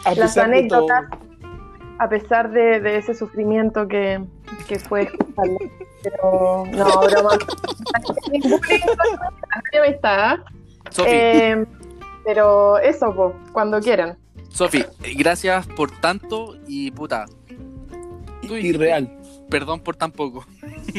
A 0.06 0.16
Las 0.16 0.38
anécdotas, 0.38 1.06
a 2.00 2.10
pesar 2.10 2.52
de, 2.52 2.80
de 2.80 2.98
ese 2.98 3.14
sufrimiento 3.14 3.88
que, 3.88 4.24
que 4.68 4.80
fue. 4.80 5.10
Pero, 6.04 6.66
no, 6.72 7.00
broma. 7.02 7.38
Amistad. 9.80 10.38
Sofi, 10.90 11.10
Eh, 11.12 11.66
pero 12.24 12.78
eso, 12.80 13.14
po, 13.14 13.34
cuando 13.52 13.80
quieran. 13.80 14.18
Sofi, 14.50 14.84
gracias 15.18 15.68
por 15.68 15.92
tanto 15.92 16.56
y 16.68 16.92
puta. 16.92 17.26
Tú 18.42 18.54
dijiste, 18.56 18.68
Irreal. 18.68 19.18
Perdón 19.50 19.80
por 19.80 19.96
tan 19.96 20.12
poco. 20.12 20.46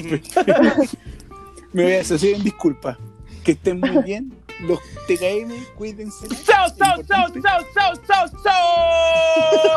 Me 1.73 1.83
voy 1.83 1.93
a 1.95 2.01
hacer 2.01 2.35
en 2.35 2.43
disculpas. 2.45 2.97
Que 3.45 3.53
estén 3.53 3.81
muy 3.81 4.03
bien. 4.03 4.33
Los 4.61 4.81
TKM, 5.07 5.53
cuídense. 5.77 6.29
¡Chao, 6.45 6.69
chao, 6.79 7.03
chao, 7.03 7.29
chao, 7.43 7.63
chao, 7.75 7.93
chao, 8.07 8.27
chao! 8.43 9.77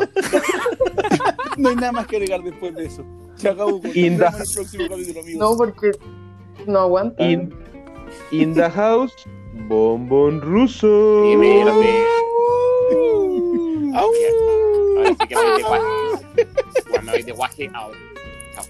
No 1.57 1.69
hay 1.69 1.75
nada 1.75 1.91
más 1.91 2.07
que 2.07 2.15
agregar 2.15 2.41
después 2.41 2.73
de 2.75 2.85
eso. 2.85 3.03
Se 3.35 3.49
acabó. 3.49 3.81
En 3.83 4.13
el 4.13 4.19
próximo 4.19 4.85
capítulo, 4.89 5.19
amigos. 5.21 5.39
No, 5.39 5.57
porque 5.57 5.91
no 6.65 6.79
aguanta. 6.79 7.23
In, 7.23 7.53
in 8.31 8.53
the 8.53 8.69
house, 8.69 9.13
bombón 9.67 10.41
ruso. 10.41 11.25
Y. 11.25 11.33
Au. 13.95 14.11
Ahora 14.97 15.09
sí 15.19 15.27
que 15.27 15.35
me 15.35 15.41
voy 15.41 15.57
de 15.57 15.63
guaje. 15.63 15.83
Bueno, 16.89 17.03
me 17.03 17.11
voy 17.11 17.23
de 17.23 17.31
guaje 17.31 17.71
ahora. 17.73 17.97
Chao. 18.55 18.65